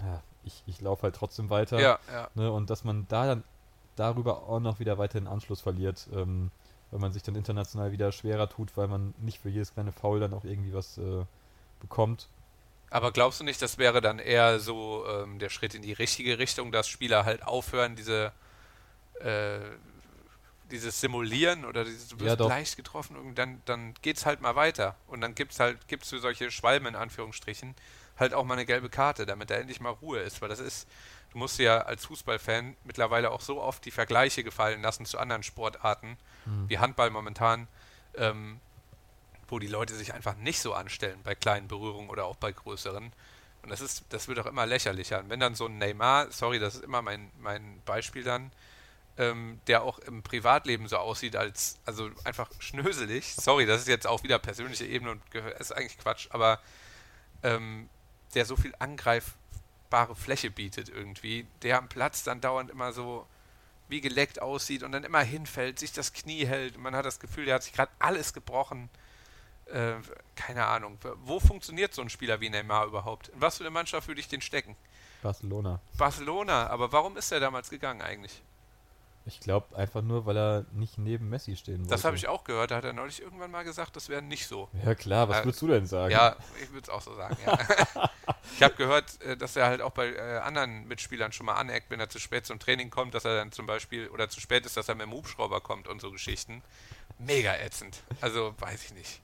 ja, 0.00 0.22
ich, 0.44 0.62
ich 0.66 0.80
laufe 0.80 1.04
halt 1.04 1.14
trotzdem 1.14 1.48
weiter. 1.50 1.80
Ja. 1.80 1.98
Ne, 2.34 2.50
und 2.50 2.68
dass 2.70 2.84
man 2.84 3.06
da 3.08 3.26
dann 3.26 3.44
darüber 3.96 4.48
auch 4.48 4.60
noch 4.60 4.80
wieder 4.80 4.98
weiter 4.98 5.18
den 5.20 5.28
Anschluss 5.28 5.60
verliert, 5.60 6.08
ähm, 6.12 6.50
weil 6.90 7.00
man 7.00 7.12
sich 7.12 7.22
dann 7.22 7.36
international 7.36 7.92
wieder 7.92 8.10
schwerer 8.12 8.48
tut, 8.48 8.76
weil 8.76 8.88
man 8.88 9.14
nicht 9.20 9.38
für 9.40 9.48
jedes 9.48 9.72
kleine 9.72 9.92
Foul 9.92 10.20
dann 10.20 10.34
auch 10.34 10.44
irgendwie 10.44 10.74
was 10.74 10.98
äh, 10.98 11.24
bekommt. 11.80 12.28
Aber 12.90 13.12
glaubst 13.12 13.38
du 13.38 13.44
nicht, 13.44 13.62
das 13.62 13.78
wäre 13.78 14.00
dann 14.00 14.18
eher 14.18 14.58
so 14.58 15.04
ähm, 15.08 15.38
der 15.38 15.48
Schritt 15.48 15.74
in 15.76 15.82
die 15.82 15.92
richtige 15.92 16.38
Richtung, 16.38 16.72
dass 16.72 16.88
Spieler 16.88 17.24
halt 17.24 17.44
aufhören, 17.46 17.94
diese 17.94 18.32
äh, 19.20 19.60
dieses 20.70 21.00
Simulieren 21.00 21.64
oder 21.64 21.84
dieses, 21.84 22.08
du 22.08 22.16
Ja, 22.16 22.24
wirst 22.26 22.40
doch. 22.40 22.48
leicht 22.48 22.76
getroffen 22.76 23.16
und 23.16 23.34
dann, 23.36 23.60
dann 23.64 23.94
geht's 24.02 24.24
halt 24.24 24.40
mal 24.40 24.54
weiter. 24.56 24.96
Und 25.08 25.20
dann 25.20 25.34
gibt's 25.34 25.58
halt, 25.58 25.88
gibt's 25.88 26.10
für 26.10 26.20
solche 26.20 26.50
Schwalben 26.50 26.86
in 26.86 26.94
Anführungsstrichen 26.94 27.74
halt 28.18 28.34
auch 28.34 28.44
mal 28.44 28.54
eine 28.54 28.66
gelbe 28.66 28.88
Karte, 28.88 29.26
damit 29.26 29.50
da 29.50 29.54
endlich 29.56 29.80
mal 29.80 29.90
Ruhe 29.90 30.20
ist. 30.20 30.40
Weil 30.42 30.48
das 30.48 30.60
ist, 30.60 30.86
du 31.32 31.38
musst 31.38 31.58
dir 31.58 31.64
ja 31.64 31.78
als 31.80 32.04
Fußballfan 32.06 32.76
mittlerweile 32.84 33.30
auch 33.30 33.40
so 33.40 33.60
oft 33.60 33.84
die 33.84 33.90
Vergleiche 33.90 34.44
gefallen 34.44 34.82
lassen 34.82 35.06
zu 35.06 35.18
anderen 35.18 35.42
Sportarten, 35.42 36.16
wie 36.68 36.78
Handball 36.78 37.10
momentan, 37.10 37.66
ähm, 38.16 38.60
wo 39.48 39.58
die 39.58 39.66
Leute 39.66 39.94
sich 39.94 40.14
einfach 40.14 40.36
nicht 40.36 40.60
so 40.60 40.74
anstellen 40.74 41.18
bei 41.24 41.34
kleinen 41.34 41.66
Berührungen 41.68 42.10
oder 42.10 42.26
auch 42.26 42.36
bei 42.36 42.52
größeren. 42.52 43.12
Und 43.62 43.68
das 43.68 43.80
ist, 43.80 44.04
das 44.10 44.28
wird 44.28 44.38
auch 44.38 44.46
immer 44.46 44.66
lächerlicher. 44.66 45.18
Und 45.18 45.28
wenn 45.30 45.40
dann 45.40 45.54
so 45.54 45.66
ein 45.66 45.78
Neymar, 45.78 46.30
sorry, 46.30 46.58
das 46.58 46.76
ist 46.76 46.84
immer 46.84 47.02
mein, 47.02 47.30
mein 47.40 47.82
Beispiel 47.84 48.22
dann, 48.22 48.52
ähm, 49.20 49.60
der 49.66 49.82
auch 49.82 49.98
im 49.98 50.22
Privatleben 50.22 50.88
so 50.88 50.96
aussieht 50.96 51.36
als, 51.36 51.78
also 51.84 52.10
einfach 52.24 52.50
schnöselig. 52.58 53.34
Sorry, 53.34 53.66
das 53.66 53.82
ist 53.82 53.88
jetzt 53.88 54.06
auch 54.06 54.22
wieder 54.22 54.38
persönliche 54.38 54.86
Ebene 54.86 55.10
und 55.12 55.22
ist 55.58 55.72
eigentlich 55.72 55.98
Quatsch, 55.98 56.28
aber 56.30 56.58
ähm, 57.42 57.90
der 58.34 58.46
so 58.46 58.56
viel 58.56 58.74
angreifbare 58.78 60.16
Fläche 60.16 60.50
bietet 60.50 60.88
irgendwie, 60.88 61.46
der 61.60 61.76
am 61.78 61.88
Platz 61.88 62.24
dann 62.24 62.40
dauernd 62.40 62.70
immer 62.70 62.94
so 62.94 63.26
wie 63.88 64.00
geleckt 64.00 64.40
aussieht 64.40 64.82
und 64.84 64.92
dann 64.92 65.04
immer 65.04 65.20
hinfällt, 65.20 65.78
sich 65.78 65.92
das 65.92 66.14
Knie 66.14 66.46
hält. 66.46 66.78
Man 66.78 66.96
hat 66.96 67.04
das 67.04 67.20
Gefühl, 67.20 67.44
der 67.44 67.56
hat 67.56 67.64
sich 67.64 67.74
gerade 67.74 67.90
alles 67.98 68.32
gebrochen. 68.32 68.88
Äh, 69.66 69.94
keine 70.36 70.64
Ahnung. 70.64 70.96
Wo 71.24 71.40
funktioniert 71.40 71.92
so 71.92 72.00
ein 72.00 72.08
Spieler 72.08 72.40
wie 72.40 72.48
Neymar 72.48 72.86
überhaupt? 72.86 73.28
In 73.28 73.40
was 73.40 73.58
für 73.58 73.64
eine 73.64 73.70
Mannschaft 73.70 74.08
würde 74.08 74.20
ich 74.20 74.28
den 74.28 74.40
stecken? 74.40 74.76
Barcelona. 75.22 75.80
Barcelona, 75.98 76.68
aber 76.68 76.92
warum 76.92 77.16
ist 77.16 77.32
er 77.32 77.40
damals 77.40 77.68
gegangen 77.68 78.00
eigentlich? 78.00 78.40
Ich 79.26 79.38
glaube 79.40 79.76
einfach 79.76 80.02
nur, 80.02 80.24
weil 80.26 80.36
er 80.36 80.64
nicht 80.72 80.96
neben 80.98 81.28
Messi 81.28 81.54
stehen 81.54 81.80
wollte. 81.80 81.90
Das 81.90 82.04
habe 82.04 82.16
ich 82.16 82.26
auch 82.26 82.42
gehört, 82.44 82.70
da 82.70 82.76
hat 82.76 82.84
er 82.84 82.92
neulich 82.94 83.20
irgendwann 83.20 83.50
mal 83.50 83.64
gesagt, 83.64 83.94
das 83.94 84.08
wäre 84.08 84.22
nicht 84.22 84.46
so. 84.48 84.68
Ja 84.84 84.94
klar, 84.94 85.28
was 85.28 85.40
Äh, 85.40 85.44
würdest 85.44 85.62
du 85.62 85.66
denn 85.68 85.86
sagen? 85.86 86.10
Ja, 86.10 86.36
ich 86.62 86.70
würde 86.72 86.84
es 86.84 86.88
auch 86.88 87.02
so 87.02 87.14
sagen, 87.14 87.36
ja. 87.44 87.58
ich 88.56 88.62
habe 88.62 88.74
gehört, 88.76 89.20
äh, 89.22 89.36
dass 89.36 89.56
er 89.56 89.66
halt 89.66 89.82
auch 89.82 89.92
bei 89.92 90.08
äh, 90.14 90.38
anderen 90.38 90.88
Mitspielern 90.88 91.32
schon 91.32 91.46
mal 91.46 91.54
aneckt, 91.54 91.90
wenn 91.90 92.00
er 92.00 92.08
zu 92.08 92.18
spät 92.18 92.46
zum 92.46 92.58
Training 92.58 92.88
kommt, 92.90 93.14
dass 93.14 93.24
er 93.26 93.36
dann 93.36 93.52
zum 93.52 93.66
Beispiel, 93.66 94.08
oder 94.08 94.28
zu 94.30 94.40
spät 94.40 94.64
ist, 94.64 94.76
dass 94.76 94.88
er 94.88 94.94
mit 94.94 95.06
dem 95.06 95.12
Hubschrauber 95.12 95.60
kommt 95.60 95.86
und 95.86 96.00
so 96.00 96.10
Geschichten. 96.10 96.62
Mega 97.18 97.54
ätzend. 97.56 98.02
Also, 98.22 98.54
weiß 98.58 98.84
ich 98.84 98.94
nicht. 98.94 99.20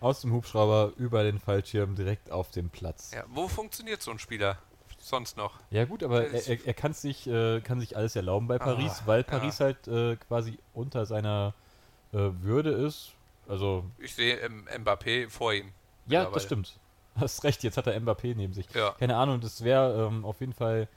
Aus 0.00 0.20
dem 0.20 0.32
Hubschrauber 0.32 0.92
über 0.96 1.24
den 1.24 1.38
Fallschirm 1.40 1.96
direkt 1.96 2.30
auf 2.30 2.50
den 2.50 2.70
Platz. 2.70 3.10
Ja, 3.12 3.24
wo 3.28 3.48
funktioniert 3.48 4.02
so 4.02 4.10
ein 4.12 4.18
Spieler 4.18 4.58
sonst 5.08 5.36
noch? 5.36 5.58
Ja 5.70 5.84
gut, 5.84 6.02
aber 6.02 6.28
er, 6.28 6.46
er, 6.48 6.66
er 6.66 6.74
kann 6.74 6.92
sich, 6.92 7.26
äh, 7.26 7.60
kann 7.60 7.80
sich 7.80 7.96
alles 7.96 8.16
erlauben 8.16 8.46
bei 8.48 8.58
Paris, 8.58 9.00
Ah, 9.00 9.06
weil 9.06 9.20
ja. 9.20 9.26
Paris 9.26 9.60
halt 9.60 9.88
äh, 9.88 10.16
quasi 10.16 10.58
unter 10.74 11.06
seiner 11.06 11.54
äh, 12.12 12.30
Würde 12.40 12.70
ist. 12.70 13.12
Also 13.48 13.84
Ich 13.98 14.14
sehe 14.14 14.36
ähm, 14.38 14.66
Mbappé 14.78 15.28
vor 15.28 15.52
ihm. 15.52 15.72
ja, 16.06 16.24
das 16.30 16.44
stimmt. 16.44 16.78
Hast 17.16 17.44
recht, 17.44 17.62
jetzt 17.62 17.76
hat 17.76 17.86
er 17.86 18.00
Mbappé 18.00 18.34
neben 18.34 18.54
sich. 18.54 18.66
Ja. 18.74 18.92
Keine 18.92 19.16
Ahnung, 19.16 19.40
das 19.40 19.62
wäre 19.64 20.06
ähm, 20.06 20.24
auf 20.24 20.40
jeden 20.40 20.54
Fall 20.54 20.88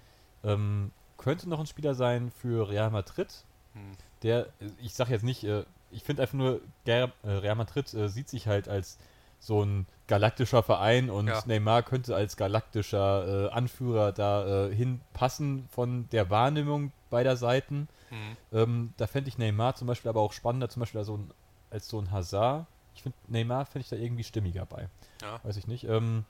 ähm, 0.44 0.92
könnte 1.18 1.50
noch 1.50 1.60
ein 1.60 1.66
Spieler 1.66 1.96
sein 1.96 2.32
für 2.32 2.70
Real 2.70 2.92
Madrid. 2.92 3.44
Hm. 3.74 3.92
Der, 4.24 4.48
ich 4.82 4.94
sag 4.94 5.10
jetzt 5.10 5.24
nicht, 5.24 5.44
äh, 5.44 5.66
ich 5.92 6.04
finde 6.04 6.22
einfach 6.22 6.36
nur, 6.36 6.62
äh, 6.86 7.08
Real 7.24 7.56
Madrid 7.56 7.94
äh, 7.94 8.08
sieht 8.10 8.30
sich 8.30 8.48
halt 8.48 8.68
als 8.70 8.98
so 9.40 9.64
ein 9.64 9.86
galaktischer 10.08 10.64
Verein 10.64 11.10
und 11.10 11.28
Ja. 11.28 11.42
Neymar 11.46 11.84
könnte 11.84 12.16
als 12.16 12.38
galaktischer 12.38 13.48
äh, 13.48 13.50
Anführer 13.52 14.12
da 14.12 14.68
äh, 14.68 14.76
hinpassen 14.76 15.68
von 15.70 16.08
der 16.10 16.30
Wahrnehmung 16.30 16.92
beider 17.10 17.38
Seiten. 17.38 17.88
Hm. 18.10 18.38
Ähm, 18.54 18.94
da 18.98 19.08
fände 19.08 19.30
ich 19.30 19.38
Neymar 19.38 19.76
zum 19.76 19.88
Beispiel 19.88 20.10
aber 20.10 20.22
auch 20.22 20.34
spannender, 20.34 20.70
zum 20.70 20.82
Beispiel 20.82 21.00
als 21.00 21.08
so 21.08 21.18
ein, 21.18 21.32
als 21.72 21.88
so 21.88 22.00
ein 22.00 22.12
Hazard. 22.12 22.68
Ich 22.94 23.04
finde 23.04 23.18
Neymar 23.28 23.66
fände 23.66 23.84
ich 23.84 23.90
da 23.90 23.96
irgendwie 23.96 24.24
stimmiger 24.24 24.66
bei. 24.66 24.88
Ja. 25.22 25.40
Weiß 25.44 25.58
ich 25.58 25.68
nicht. 25.68 25.86
Ähm, 25.86 26.26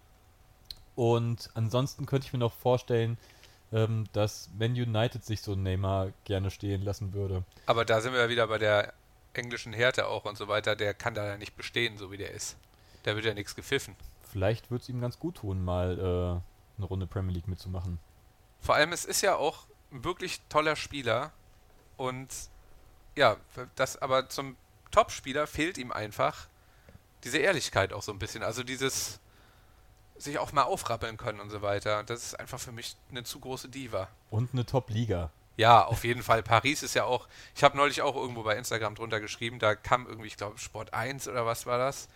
und 0.96 1.50
ansonsten 1.54 2.06
könnte 2.06 2.28
ich 2.28 2.34
mir 2.34 2.40
noch 2.40 2.54
vorstellen, 2.54 3.18
ähm, 3.74 4.06
dass 4.14 4.50
wenn 4.58 4.72
United 4.72 5.26
sich 5.26 5.42
so 5.42 5.54
ein 5.54 5.64
Neymar 5.64 6.14
gerne 6.24 6.50
stehen 6.50 6.82
lassen 6.82 7.14
würde. 7.14 7.44
Aber 7.66 7.84
da 7.84 8.00
sind 8.00 8.14
wir 8.14 8.22
ja 8.22 8.30
wieder 8.30 8.48
bei 8.48 8.58
der 8.58 8.94
englischen 9.34 9.74
Härte 9.74 10.08
auch 10.08 10.24
und 10.24 10.38
so 10.38 10.48
weiter. 10.48 10.76
Der 10.76 10.94
kann 10.94 11.14
da 11.14 11.26
ja 11.26 11.38
nicht 11.38 11.58
bestehen, 11.58 11.98
so 11.98 12.12
wie 12.12 12.18
der 12.18 12.32
ist. 12.32 12.56
Da 13.06 13.16
wird 13.16 13.26
ja 13.26 13.34
nichts 13.34 13.56
gepfiffen. 13.56 13.96
vielleicht 14.32 14.72
wird 14.72 14.82
es 14.82 14.90
ihm 14.90 15.00
ganz 15.00 15.20
gut 15.20 15.38
tun, 15.38 15.64
mal 15.64 15.98
äh, 15.98 16.78
eine 16.78 16.86
Runde 16.86 17.08
Premier 17.08 17.34
League 17.34 17.48
mitzumachen. 17.48 18.00
Vor 18.60 18.76
allem, 18.76 18.92
es 18.94 19.06
ist 19.06 19.22
ja 19.22 19.36
auch 19.36 19.68
ein 19.92 20.04
wirklich 20.04 20.42
toller 20.50 20.76
Spieler 20.76 21.32
und 21.98 22.28
ja, 23.16 23.38
das 23.76 24.02
aber 24.02 24.28
zum 24.30 24.58
Top-Spieler 24.92 25.46
fehlt 25.48 25.78
ihm 25.78 25.92
einfach 25.92 26.48
diese 27.24 27.38
Ehrlichkeit 27.38 27.94
auch 27.94 28.02
so 28.02 28.12
ein 28.12 28.20
bisschen. 28.20 28.44
Also 28.44 28.64
dieses 28.64 29.20
sich 30.18 30.40
auch 30.40 30.52
mal 30.52 30.64
aufrappeln 30.64 31.18
können 31.18 31.40
und 31.40 31.50
so 31.50 31.62
weiter. 31.62 32.04
Das 32.04 32.24
ist 32.24 32.40
einfach 32.40 32.60
für 32.60 32.72
mich 32.72 32.96
eine 33.12 33.24
zu 33.24 33.40
große 33.40 33.70
Diva. 33.70 34.08
Und 34.30 34.54
eine 34.54 34.66
Top-Liga. 34.66 35.32
Ja, 35.58 35.86
auf 35.86 36.04
jeden 36.04 36.24
Fall. 36.24 36.44
Paris 36.44 36.84
ist 36.84 36.96
ja 36.96 37.06
auch. 37.06 37.28
Ich 37.56 37.64
habe 37.64 37.78
neulich 37.78 38.02
auch 38.02 38.16
irgendwo 38.16 38.44
bei 38.44 38.58
Instagram 38.58 38.96
drunter 38.96 39.20
geschrieben, 39.20 39.60
da 39.60 39.76
kam 39.76 40.08
irgendwie, 40.08 40.28
ich 40.28 40.38
glaube, 40.38 40.58
Sport 40.58 40.94
1 40.94 41.28
oder 41.28 41.46
was 41.46 41.66
war 41.66 41.78
das? 41.78 42.08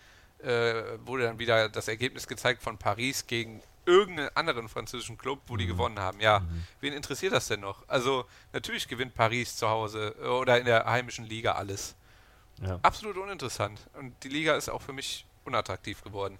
Äh, 0.42 0.98
wurde 1.06 1.24
dann 1.24 1.38
wieder 1.38 1.68
das 1.68 1.88
Ergebnis 1.88 2.26
gezeigt 2.26 2.62
von 2.62 2.78
Paris 2.78 3.26
gegen 3.26 3.62
irgendeinen 3.86 4.30
anderen 4.36 4.68
französischen 4.68 5.18
Club, 5.18 5.40
wo 5.46 5.56
die 5.56 5.64
Mhm. 5.64 5.68
gewonnen 5.70 5.98
haben. 5.98 6.20
Ja, 6.20 6.42
wen 6.80 6.92
interessiert 6.92 7.32
das 7.32 7.48
denn 7.48 7.60
noch? 7.60 7.82
Also, 7.88 8.24
natürlich 8.52 8.86
gewinnt 8.88 9.14
Paris 9.14 9.56
zu 9.56 9.68
Hause 9.68 10.14
äh, 10.20 10.26
oder 10.26 10.58
in 10.58 10.64
der 10.66 10.84
heimischen 10.86 11.24
Liga 11.26 11.52
alles. 11.52 11.94
Ja. 12.62 12.78
Absolut 12.82 13.16
uninteressant. 13.16 13.80
Und 13.94 14.14
die 14.22 14.28
Liga 14.28 14.54
ist 14.54 14.68
auch 14.68 14.82
für 14.82 14.92
mich 14.92 15.24
unattraktiv 15.44 16.02
geworden. 16.02 16.38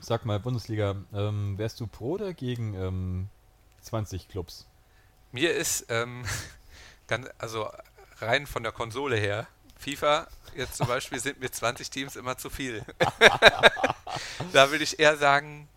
Sag 0.00 0.24
mal, 0.24 0.38
Bundesliga, 0.40 0.96
ähm, 1.14 1.56
wärst 1.56 1.80
du 1.80 1.86
pro 1.86 2.12
oder 2.12 2.34
gegen 2.34 2.74
ähm, 2.74 3.28
20 3.82 4.28
Clubs? 4.28 4.66
Mir 5.32 5.54
ist, 5.54 5.86
ähm, 5.88 6.24
ganz, 7.06 7.28
also 7.38 7.70
rein 8.18 8.46
von 8.46 8.62
der 8.62 8.72
Konsole 8.72 9.16
her, 9.16 9.46
FIFA 9.78 10.26
jetzt 10.56 10.76
zum 10.76 10.86
Beispiel 10.86 11.18
sind 11.18 11.38
mir 11.40 11.50
20 11.50 11.90
Teams 11.90 12.16
immer 12.16 12.36
zu 12.38 12.48
viel. 12.50 12.82
da 14.52 14.70
würde 14.70 14.84
ich 14.84 14.98
eher 14.98 15.16
sagen, 15.16 15.68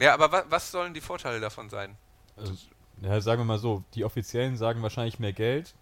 ja, 0.00 0.14
aber 0.14 0.32
wa 0.32 0.44
was 0.48 0.70
sollen 0.70 0.94
die 0.94 1.00
Vorteile 1.00 1.40
davon 1.40 1.68
sein? 1.70 1.96
Also, 2.36 2.54
ja, 3.02 3.20
sagen 3.20 3.40
wir 3.42 3.44
mal 3.44 3.58
so, 3.58 3.84
die 3.94 4.04
Offiziellen 4.04 4.56
sagen 4.56 4.82
wahrscheinlich 4.82 5.18
mehr 5.18 5.32
Geld. 5.32 5.74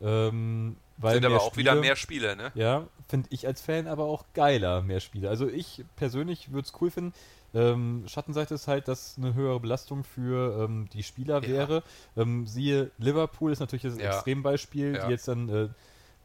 Ähm, 0.00 0.76
weil 0.98 1.14
sind 1.14 1.24
aber 1.24 1.36
mehr 1.36 1.42
auch 1.42 1.56
wieder 1.56 1.72
Spiele- 1.72 1.80
mehr 1.80 1.96
Spiele, 1.96 2.36
ne? 2.36 2.52
Ja, 2.54 2.86
finde 3.08 3.28
ich 3.30 3.46
als 3.46 3.60
Fan 3.60 3.86
aber 3.88 4.04
auch 4.04 4.24
geiler, 4.34 4.82
mehr 4.82 5.00
Spiele. 5.00 5.28
Also 5.28 5.48
ich 5.48 5.84
persönlich 5.96 6.52
würde 6.52 6.66
es 6.68 6.72
cool 6.80 6.90
finden. 6.90 7.14
Ähm, 7.54 8.04
Schattenseite 8.08 8.54
ist 8.54 8.66
halt, 8.68 8.88
dass 8.88 9.16
eine 9.16 9.34
höhere 9.34 9.60
Belastung 9.60 10.02
für 10.04 10.64
ähm, 10.64 10.88
die 10.92 11.02
Spieler 11.04 11.42
Ja. 11.42 11.48
wäre. 11.48 11.82
Ähm, 12.16 12.46
siehe, 12.46 12.90
Liverpool 12.98 13.52
ist 13.52 13.60
natürlich 13.60 13.84
das 13.84 13.96
Ja. 13.96 14.10
Extrembeispiel, 14.10 14.96
Ja. 14.96 15.06
die 15.06 15.12
jetzt 15.12 15.28
dann 15.28 15.48
äh, 15.48 15.68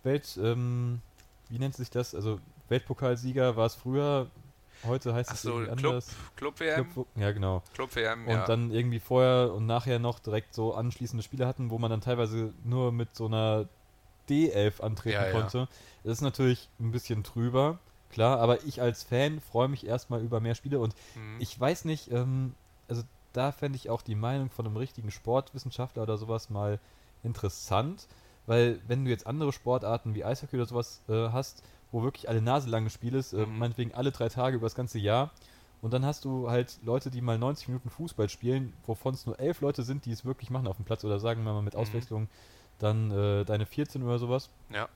Welt, 0.04 0.38
ähm, 0.41 1.02
wie 1.50 1.60
nennt 1.60 1.76
sich 1.76 1.89
das? 1.89 2.16
Also 2.16 2.39
Weltpokalsieger 2.70 3.56
war 3.56 3.66
es 3.66 3.76
früher, 3.76 4.28
heute 4.84 5.14
heißt 5.14 5.30
es 5.32 5.38
Achso, 5.45 5.62
irgendwie 5.62 5.76
Club, 5.78 5.93
anders. 5.95 6.16
Club 6.36 6.60
WM? 6.60 6.89
Club, 6.91 7.08
ja, 7.16 7.32
genau. 7.32 7.64
Club 7.74 7.95
WM, 7.95 8.28
Und 8.28 8.34
ja. 8.36 8.45
dann 8.45 8.72
irgendwie 8.72 9.00
vorher 9.00 9.54
und 9.54 9.66
nachher 9.66 10.00
noch 10.00 10.20
direkt 10.20 10.54
so 10.54 10.74
anschließende 10.74 11.24
Spiele 11.24 11.47
hatten, 11.47 11.70
wo 11.70 11.78
man 11.78 11.89
dann 11.89 12.02
teilweise 12.02 12.54
nur 12.64 12.91
mit 12.91 13.16
so 13.16 13.26
einer 13.26 13.68
D11 14.30 14.82
antreten 14.82 15.14
Ja, 15.16 15.26
ja. 15.28 15.32
konnte. 15.32 15.68
Das 16.04 16.14
ist 16.14 16.22
natürlich 16.22 16.70
ein 16.80 16.91
bisschen 16.91 17.24
trüber, 17.24 17.80
klar, 18.12 18.39
aber 18.39 18.64
ich 18.64 18.82
als 18.82 19.04
Fan 19.04 19.39
freue 19.41 19.68
mich 19.68 19.86
erstmal 19.86 20.22
über 20.22 20.39
mehr 20.39 20.56
Spiele 20.56 20.80
und 20.80 20.93
Mhm. 21.16 21.38
ich 21.39 21.60
weiß 21.60 21.86
nicht, 21.86 22.12
ähm, 22.12 22.54
also 22.88 23.04
da 23.34 23.52
fände 23.52 23.76
ich 23.76 23.89
auch 23.89 24.02
die 24.02 24.16
Meinung 24.16 24.50
von 24.50 24.66
einem 24.66 24.78
richtigen 24.78 25.12
Sportwissenschaftler 25.12 26.04
oder 26.04 26.18
sowas 26.18 26.50
mal 26.50 26.80
interessant, 27.24 28.08
weil 28.50 28.80
wenn 28.88 29.06
du 29.06 29.12
jetzt 29.12 29.28
andere 29.28 29.54
Sportarten 29.54 30.16
wie 30.16 30.26
Eishockey 30.26 30.56
oder 30.56 30.66
sowas 30.66 31.02
äh, 31.08 31.30
hast, 31.30 31.62
wo 31.91 32.02
wirklich 32.04 32.28
alle 32.28 32.41
Nase 32.41 32.68
lange 32.70 32.89
spielst, 32.89 33.34
äh, 33.34 33.45
Mhm. 33.45 33.60
meinetwegen 33.60 33.93
alle 33.93 34.12
drei 34.12 34.28
Tage 34.28 34.56
über 34.58 34.66
das 34.66 34.76
ganze 34.76 34.97
Jahr, 34.97 35.32
und 35.82 35.93
dann 35.93 36.04
hast 36.04 36.26
du 36.26 36.50
halt 36.50 36.80
Leute, 36.84 37.10
die 37.12 37.22
mal 37.22 37.38
90 37.38 37.68
Minuten 37.70 37.89
Fußball 37.89 38.28
spielen, 38.28 38.74
wovon 38.86 39.14
es 39.14 39.26
nur 39.26 39.39
elf 39.39 39.62
Leute 39.62 39.84
sind, 39.84 40.06
die 40.06 40.12
es 40.12 40.26
wirklich 40.26 40.50
machen 40.50 40.68
auf 40.68 40.76
dem 40.76 40.84
Platz 40.86 41.06
oder 41.06 41.20
sagen 41.20 41.43
wir 41.45 41.54
mal 41.54 41.62
mit 41.62 41.76
Mhm. 41.76 41.80
Auswechslung 41.80 42.28
dann 42.80 43.12
äh, 43.12 43.45
deine 43.45 43.66
14 43.66 44.04
oder 44.04 44.18
sowas. 44.20 44.50
Ja. 44.74 44.89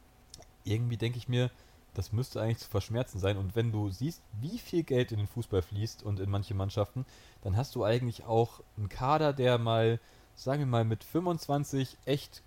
Irgendwie 0.64 0.98
denke 0.98 1.18
ich 1.18 1.28
mir, 1.30 1.52
das 1.94 2.12
müsste 2.12 2.42
eigentlich 2.42 2.58
zu 2.60 2.70
verschmerzen 2.70 3.20
sein. 3.20 3.38
Und 3.38 3.56
wenn 3.56 3.72
du 3.72 3.92
siehst, 3.92 4.22
wie 4.42 4.58
viel 4.58 4.84
Geld 4.84 5.12
in 5.12 5.20
den 5.20 5.28
Fußball 5.28 5.62
fließt 5.62 6.02
und 6.04 6.20
in 6.20 6.30
manche 6.30 6.54
Mannschaften, 6.54 7.06
dann 7.44 7.56
hast 7.56 7.76
du 7.76 7.84
eigentlich 7.84 8.26
auch 8.26 8.62
einen 8.78 8.90
Kader, 8.90 9.32
der 9.32 9.58
mal, 9.58 10.00
sagen 10.36 10.60
wir 10.62 10.66
mal, 10.66 10.86
mit 10.86 11.04
25 11.04 11.98
echt 12.06 12.42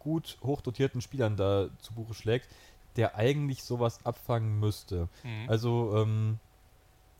gut 0.00 0.38
hochdotierten 0.42 1.00
Spielern 1.00 1.36
da 1.36 1.68
zu 1.78 1.94
Buche 1.94 2.14
schlägt, 2.14 2.48
der 2.96 3.14
eigentlich 3.14 3.62
sowas 3.62 4.04
abfangen 4.04 4.58
müsste. 4.58 5.08
Mhm. 5.22 5.48
Also, 5.48 5.96
ähm, 5.96 6.38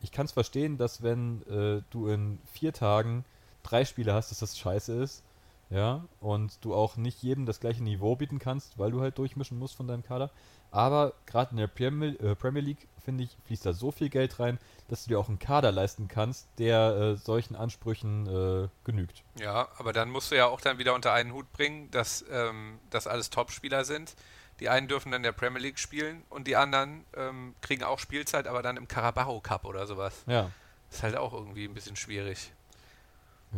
ich 0.03 0.11
kann 0.11 0.27
es 0.27 0.33
verstehen, 0.33 0.79
dass 0.79 1.03
wenn 1.03 1.43
äh, 1.49 1.83
du 1.91 2.09
in 2.09 2.39
vier 2.53 2.73
Tagen 2.73 3.25
drei 3.63 3.85
Spiele 3.85 4.15
hast, 4.15 4.31
dass 4.31 4.41
das 4.41 4.59
scheiße 4.59 4.93
ist. 4.95 5.23
Ja, 5.69 6.05
und 6.21 6.59
du 6.65 6.75
auch 6.75 6.97
nicht 6.97 7.23
jedem 7.23 7.47
das 7.47 7.61
gleiche 7.61 7.85
Niveau 7.85 8.17
bieten 8.17 8.41
kannst, 8.41 8.77
weil 8.77 8.91
du 8.91 9.01
halt 9.01 9.19
durchmischen 9.19 9.57
musst 9.57 9.77
von 9.77 9.87
deinem 9.87 10.03
Kader. 10.03 10.31
Aber 10.73 11.13
gerade 11.27 11.53
in 11.53 11.59
der 11.59 11.69
Premier, 11.69 12.21
äh, 12.21 12.35
Premier 12.35 12.63
League, 12.63 12.89
finde 13.01 13.25
ich, 13.25 13.37
fließt 13.47 13.67
da 13.67 13.73
so 13.73 13.91
viel 13.91 14.09
Geld 14.09 14.39
rein, 14.41 14.59
dass 14.89 15.05
du 15.05 15.11
dir 15.11 15.19
auch 15.19 15.29
einen 15.29 15.39
Kader 15.39 15.73
leisten 15.73 16.09
kannst, 16.09 16.49
der 16.59 16.97
äh, 16.97 17.17
solchen 17.17 17.57
Ansprüchen 17.57 18.27
äh, 18.27 18.69
genügt. 18.85 19.23
Ja, 19.39 19.69
aber 19.79 19.93
dann 19.93 20.11
musst 20.11 20.31
du 20.31 20.37
ja 20.37 20.47
auch 20.47 20.61
dann 20.61 20.79
wieder 20.79 20.95
unter 20.95 21.13
einen 21.13 21.33
Hut 21.33 21.53
bringen, 21.53 21.91
dass 21.91 22.25
ähm, 22.31 22.79
das 22.91 23.07
alles 23.07 23.31
Topspieler 23.31 23.85
sind. 23.85 24.15
Die 24.61 24.69
einen 24.69 24.89
dürfen 24.89 25.11
dann 25.11 25.21
in 25.21 25.23
der 25.25 25.33
Premier 25.33 25.61
League 25.61 25.79
spielen 25.79 26.23
und 26.29 26.47
die 26.47 26.57
anderen 26.57 27.05
ähm, 27.17 27.55
kriegen 27.63 27.83
auch 27.83 27.99
Spielzeit, 27.99 28.47
aber 28.47 28.63
dann 28.63 28.77
im 28.77 28.89
Carabao 28.89 29.41
Cup 29.41 29.65
oder 29.65 29.87
sowas. 29.87 30.23
Ja, 30.27 30.51
Ist 30.91 31.03
halt 31.03 31.17
auch 31.17 31.33
irgendwie 31.33 31.65
ein 31.65 31.73
bisschen 31.75 31.97
schwierig. 31.97 32.53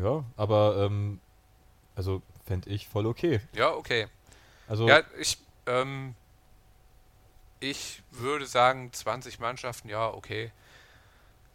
ja, 0.01 0.25
aber 0.37 0.77
ähm, 0.87 1.21
also 1.97 2.23
fände 2.47 2.71
ich 2.71 2.89
voll 2.89 3.07
okay. 3.07 3.41
Ja, 3.53 3.73
okay. 3.73 4.07
Also, 4.69 4.89
Ja, 4.89 5.01
ich, 5.19 5.39
ähm, 5.67 6.15
ich 7.63 8.03
würde 8.11 8.47
sagen, 8.47 8.93
20 8.93 9.39
Mannschaften, 9.39 9.89
ja, 9.89 10.09
okay. 10.09 10.51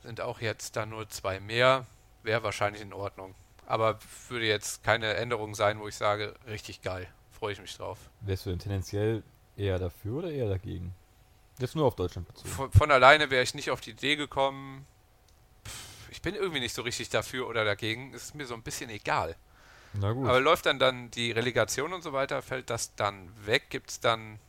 Sind 0.04 0.22
auch 0.22 0.40
jetzt 0.40 0.76
dann 0.76 0.90
nur 0.90 1.10
zwei 1.10 1.40
mehr. 1.40 1.86
Wäre 2.24 2.44
wahrscheinlich 2.44 2.82
in 2.82 2.94
Ordnung. 2.94 3.36
Aber 3.66 4.00
würde 4.30 4.46
jetzt 4.46 4.84
keine 4.84 5.14
Änderung 5.16 5.54
sein, 5.54 5.80
wo 5.80 5.88
ich 5.88 5.96
sage, 5.96 6.36
richtig 6.48 6.82
geil. 6.82 7.08
Freue 7.38 7.54
ich 7.54 7.60
mich 7.62 7.76
drauf. 7.76 7.98
wärst 8.22 8.46
du 8.46 8.50
denn 8.50 8.60
tendenziell 8.60 9.24
eher 9.58 9.78
dafür 9.80 10.20
oder 10.20 10.32
eher 10.32 10.48
dagegen? 10.50 10.94
Jetzt 11.60 11.76
nur 11.76 11.86
auf 11.86 11.96
Deutschland 11.96 12.28
bezogen. 12.28 12.50
Von, 12.50 12.72
von 12.72 12.92
alleine 12.92 13.30
wäre 13.30 13.44
ich 13.44 13.54
nicht 13.54 13.70
auf 13.72 13.82
die 13.82 13.92
Idee 13.92 14.16
gekommen. 14.16 14.86
Pff, 15.66 16.10
Ich 16.12 16.22
bin 16.22 16.36
irgendwie 16.36 16.60
nicht 16.60 16.74
so 16.74 16.84
richtig 16.84 17.10
dafür 17.10 17.48
oder 17.48 17.66
dagegen. 17.66 18.14
Ist 18.14 18.36
mir 18.36 18.46
so 18.46 18.54
ein 18.54 18.64
bisschen 18.64 18.90
egal. 18.90 19.36
Na 19.94 20.12
gut. 20.14 20.28
Aber 20.28 20.40
läuft 20.40 20.66
dann 20.68 20.80
dann 20.80 21.12
die 21.12 21.32
Relegation 21.32 21.94
und 21.94 22.04
so 22.04 22.14
weiter, 22.14 22.42
fällt 22.42 22.70
das 22.70 22.96
dann 22.96 23.30
weg? 23.46 23.70
Gibt 23.70 23.90
es 23.90 24.00
dann 24.00 24.40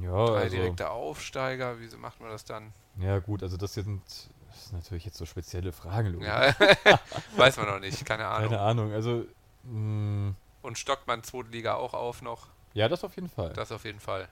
ja, 0.00 0.26
drei 0.26 0.42
also, 0.42 0.56
direkte 0.56 0.90
Aufsteiger? 0.90 1.78
Wieso 1.78 1.98
macht 1.98 2.20
man 2.20 2.30
das 2.30 2.44
dann? 2.44 2.72
ja 2.98 3.18
gut, 3.18 3.42
also 3.42 3.56
das 3.56 3.74
sind 3.74 4.02
das 4.48 4.68
sind 4.68 4.74
natürlich 4.74 5.04
jetzt 5.04 5.16
so 5.16 5.26
spezielle 5.26 5.72
Fragen. 5.72 6.12
Logo. 6.12 6.24
Ja, 6.24 6.54
weiß 7.36 7.56
man 7.56 7.66
noch 7.66 7.80
nicht, 7.80 8.04
keine 8.06 8.26
Ahnung. 8.26 8.50
Keine 8.50 8.60
Ahnung, 8.60 8.92
also 8.92 9.24
mh, 9.64 10.34
Und 10.62 10.78
stockt 10.78 11.06
man 11.06 11.22
zweite 11.24 11.48
Liga 11.50 11.74
auch 11.74 11.94
auf 11.94 12.22
noch? 12.22 12.48
ja, 12.74 12.88
das 12.88 13.04
auf 13.04 13.16
jeden 13.16 13.28
Fall. 13.28 13.52
Das 13.52 13.72
auf 13.72 13.84
jeden 13.84 14.00
Fall. 14.00 14.28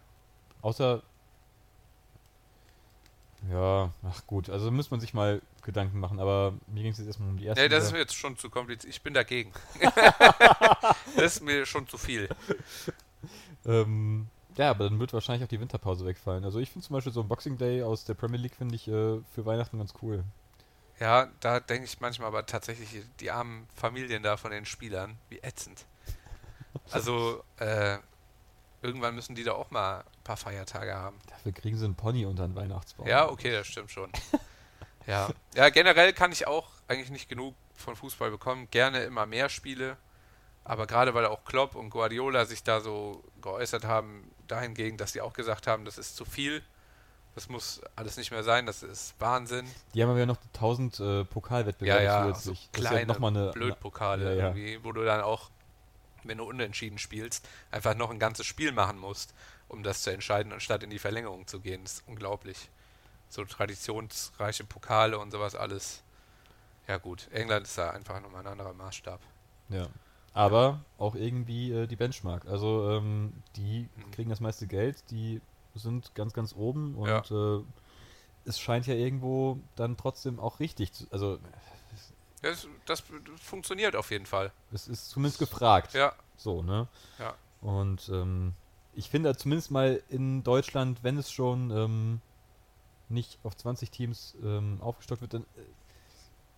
Außer 0.62 1.02
ja, 3.50 3.90
ach 4.04 4.26
gut, 4.26 4.48
also 4.48 4.70
müsste 4.70 4.92
man 4.92 5.00
sich 5.00 5.14
mal 5.14 5.42
Gedanken 5.62 5.98
machen, 5.98 6.20
aber 6.20 6.54
mir 6.68 6.82
ging 6.82 6.92
es 6.92 6.98
jetzt 6.98 7.08
erstmal 7.08 7.28
um 7.28 7.38
die 7.38 7.46
erste 7.46 7.62
Nee, 7.62 7.68
das 7.68 7.84
ist 7.84 7.92
mir 7.92 7.98
jetzt 7.98 8.14
schon 8.14 8.36
zu 8.36 8.50
kompliziert. 8.50 8.92
Ich 8.92 9.02
bin 9.02 9.14
dagegen. 9.14 9.52
das 11.16 11.36
ist 11.36 11.40
mir 11.42 11.66
schon 11.66 11.88
zu 11.88 11.98
viel. 11.98 12.28
ähm, 13.66 14.28
ja, 14.56 14.70
aber 14.70 14.88
dann 14.88 14.98
wird 14.98 15.12
wahrscheinlich 15.12 15.44
auch 15.44 15.48
die 15.48 15.60
Winterpause 15.60 16.04
wegfallen. 16.04 16.44
Also 16.44 16.58
ich 16.58 16.70
finde 16.70 16.86
zum 16.86 16.94
Beispiel 16.94 17.12
so 17.12 17.20
ein 17.20 17.28
Boxing 17.28 17.58
Day 17.58 17.82
aus 17.82 18.04
der 18.04 18.14
Premier 18.14 18.38
League 18.38 18.54
finde 18.54 18.74
ich 18.74 18.88
äh, 18.88 19.20
für 19.34 19.46
Weihnachten 19.46 19.78
ganz 19.78 19.94
cool. 20.02 20.24
Ja, 21.00 21.28
da 21.40 21.58
denke 21.58 21.84
ich 21.84 22.00
manchmal 22.00 22.28
aber 22.28 22.46
tatsächlich 22.46 23.04
die 23.20 23.30
armen 23.30 23.66
Familien 23.74 24.22
da 24.22 24.36
von 24.36 24.50
den 24.50 24.64
Spielern, 24.64 25.18
wie 25.28 25.38
ätzend. 25.38 25.86
Also, 26.90 27.44
äh, 27.58 27.98
irgendwann 28.80 29.14
müssen 29.14 29.34
die 29.34 29.44
da 29.44 29.52
auch 29.52 29.70
mal 29.70 30.00
ein 30.00 30.22
paar 30.24 30.38
Feiertage 30.38 30.94
haben. 30.94 31.18
Dafür 31.28 31.52
kriegen 31.52 31.76
sie 31.76 31.84
einen 31.84 31.94
Pony 31.94 32.24
unter 32.24 32.46
den 32.46 32.56
Weihnachtsbaum. 32.56 33.06
Ja, 33.06 33.28
okay, 33.28 33.52
das 33.52 33.66
stimmt 33.66 33.90
schon. 33.90 34.10
ja. 35.06 35.28
ja, 35.54 35.68
generell 35.68 36.12
kann 36.12 36.32
ich 36.32 36.46
auch 36.46 36.70
eigentlich 36.88 37.10
nicht 37.10 37.28
genug 37.28 37.54
von 37.74 37.94
Fußball 37.94 38.30
bekommen. 38.30 38.68
Gerne 38.70 39.02
immer 39.04 39.26
mehr 39.26 39.48
Spiele. 39.48 39.96
Aber 40.64 40.86
gerade 40.86 41.14
weil 41.14 41.26
auch 41.26 41.44
Klopp 41.44 41.74
und 41.74 41.90
Guardiola 41.90 42.44
sich 42.44 42.62
da 42.62 42.80
so 42.80 43.22
geäußert 43.40 43.84
haben, 43.84 44.30
dahingegen, 44.46 44.96
dass 44.96 45.12
sie 45.12 45.20
auch 45.20 45.32
gesagt 45.32 45.66
haben, 45.66 45.84
das 45.84 45.98
ist 45.98 46.16
zu 46.16 46.24
viel. 46.24 46.62
Das 47.34 47.48
muss 47.48 47.80
alles 47.96 48.18
nicht 48.18 48.30
mehr 48.30 48.44
sein, 48.44 48.66
das 48.66 48.82
ist 48.82 49.14
Wahnsinn. 49.18 49.66
Die 49.94 50.02
haben 50.02 50.10
aber 50.10 50.18
ja 50.18 50.26
noch 50.26 50.36
1000 50.54 51.00
äh, 51.00 51.18
Ja, 51.18 51.24
Pokalwettbewerbe 51.24 52.04
ja, 52.04 52.24
so 52.26 52.32
zusätzlich. 52.32 52.68
Das 52.72 52.82
ist 52.82 52.88
kleine 52.88 53.06
noch 53.06 53.18
mal 53.18 53.28
eine, 53.28 53.50
Blödpokale 53.52 54.24
Ja, 54.24 54.30
ja. 54.30 54.44
irgendwie, 54.48 54.84
wo 54.84 54.92
du 54.92 55.02
dann 55.02 55.22
auch, 55.22 55.50
wenn 56.24 56.38
du 56.38 56.44
unentschieden 56.44 56.98
spielst, 56.98 57.48
einfach 57.70 57.94
noch 57.94 58.10
ein 58.10 58.18
ganzes 58.18 58.44
Spiel 58.44 58.72
machen 58.72 58.98
musst, 58.98 59.34
um 59.68 59.82
das 59.82 60.02
zu 60.02 60.10
entscheiden, 60.10 60.52
anstatt 60.52 60.82
in 60.82 60.90
die 60.90 60.98
Verlängerung 60.98 61.46
zu 61.46 61.60
gehen. 61.60 61.82
Das 61.84 61.94
ist 61.94 62.04
unglaublich. 62.06 62.68
so 63.30 63.46
traditionsreiche 63.46 64.64
Pokale 64.64 65.18
und 65.18 65.30
sowas 65.30 65.54
alles. 65.54 66.02
Ja 66.86 66.98
gut, 66.98 67.28
England 67.32 67.66
ist 67.66 67.78
da 67.78 67.90
einfach 67.90 68.20
nochmal 68.20 68.42
ein 68.42 68.52
anderer 68.52 68.74
Maßstab. 68.74 69.20
Ja. 69.70 69.88
Aber 70.34 70.80
auch 70.98 71.14
irgendwie 71.14 71.72
äh, 71.72 71.86
die 71.86 71.96
Benchmark. 71.96 72.46
Also 72.46 72.90
ähm, 72.90 73.32
die 73.56 73.88
kriegen 74.12 74.30
das 74.30 74.40
meiste 74.40 74.66
Geld, 74.66 75.02
die 75.10 75.40
sind 75.74 76.14
ganz, 76.14 76.32
ganz 76.32 76.54
oben 76.54 76.94
und 76.94 77.08
Ja. 77.08 77.56
äh, 77.58 77.62
es 78.44 78.58
scheint 78.58 78.86
ja 78.86 78.94
irgendwo 78.94 79.58
dann 79.76 79.96
trotzdem 79.96 80.40
auch 80.40 80.58
richtig 80.58 80.92
zu. 80.92 81.06
Also 81.10 81.38
Das, 82.40 82.66
das, 82.86 83.02
das 83.26 83.40
funktioniert 83.40 83.94
auf 83.94 84.10
jeden 84.10 84.26
Fall. 84.26 84.52
es 84.72 84.88
ist 84.88 85.10
zumindest 85.10 85.38
gefragt. 85.38 85.94
Ja, 85.94 86.12
So, 86.36 86.62
ne? 86.62 86.88
Ja. 87.18 87.34
Und 87.60 88.08
ähm, 88.12 88.54
ich 88.94 89.08
finde 89.10 89.36
zumindest 89.36 89.70
mal 89.70 90.02
in 90.08 90.42
Deutschland, 90.42 90.98
wenn 91.04 91.16
es 91.18 91.30
schon 91.30 91.70
ähm, 91.70 92.20
nicht 93.08 93.38
auf 93.44 93.56
20 93.56 93.90
Teams 93.90 94.34
ähm, 94.42 94.78
aufgestockt 94.80 95.20
wird, 95.20 95.34
dann 95.34 95.42
äh, 95.42 95.60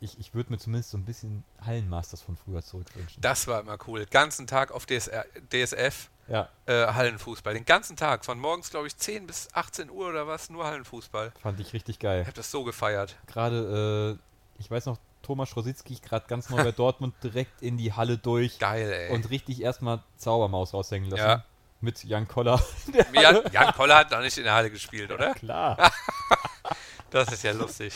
ich, 0.04 0.18
ich 0.20 0.34
würde 0.34 0.52
mir 0.52 0.58
zumindest 0.58 0.90
so 0.90 0.98
ein 0.98 1.04
bisschen 1.04 1.42
Hallenmasters 1.64 2.20
von 2.20 2.36
früher 2.36 2.62
zurückwünschen. 2.62 3.20
das 3.20 3.46
war 3.46 3.60
immer 3.60 3.78
cool. 3.86 4.06
Ganzen 4.06 4.46
Tag 4.46 4.70
auf 4.70 4.86
DSR, 4.86 5.24
DSF 5.52 6.10
ja, 6.28 6.48
äh, 6.66 6.86
Hallenfußball. 6.86 7.54
Den 7.54 7.64
ganzen 7.64 7.96
Tag. 7.96 8.24
Von 8.24 8.38
morgens, 8.38 8.70
glaube 8.70 8.86
ich, 8.86 8.96
10 8.96 9.26
bis 9.26 9.48
18 9.52 9.90
Uhr 9.90 10.08
oder 10.08 10.26
was, 10.26 10.50
nur 10.50 10.64
Hallenfußball. 10.64 11.32
fand 11.42 11.60
ich 11.60 11.72
richtig 11.72 11.98
geil. 11.98 12.22
Ich 12.22 12.26
habe 12.26 12.36
das 12.36 12.50
so 12.50 12.64
gefeiert. 12.64 13.16
Gerade, 13.26 14.18
äh, 14.18 14.60
ich 14.60 14.70
weiß 14.70 14.86
noch, 14.86 14.98
Thomas 15.22 15.56
Rositzky 15.56 15.96
gerade 15.96 16.26
ganz 16.28 16.50
neu 16.50 16.62
bei 16.62 16.72
Dortmund 16.72 17.14
direkt 17.22 17.62
in 17.62 17.76
die 17.76 17.92
Halle 17.92 18.18
durch 18.18 18.58
Geil, 18.58 18.92
ey. 18.92 19.14
und 19.14 19.30
richtig 19.30 19.62
erstmal 19.62 20.02
Zaubermaus 20.16 20.74
raushängen 20.74 21.10
lassen. 21.10 21.22
Ja. 21.22 21.44
Mit 21.80 22.02
Jan 22.04 22.26
Koller. 22.26 22.62
Jan, 23.12 23.40
Jan 23.52 23.74
Koller 23.74 23.96
hat 23.96 24.10
noch 24.10 24.20
nicht 24.20 24.38
in 24.38 24.44
der 24.44 24.54
Halle 24.54 24.70
gespielt, 24.70 25.10
oder? 25.10 25.34
Klar. 25.34 25.76
Das 27.14 27.32
ist 27.32 27.44
ja 27.44 27.52
lustig. 27.52 27.94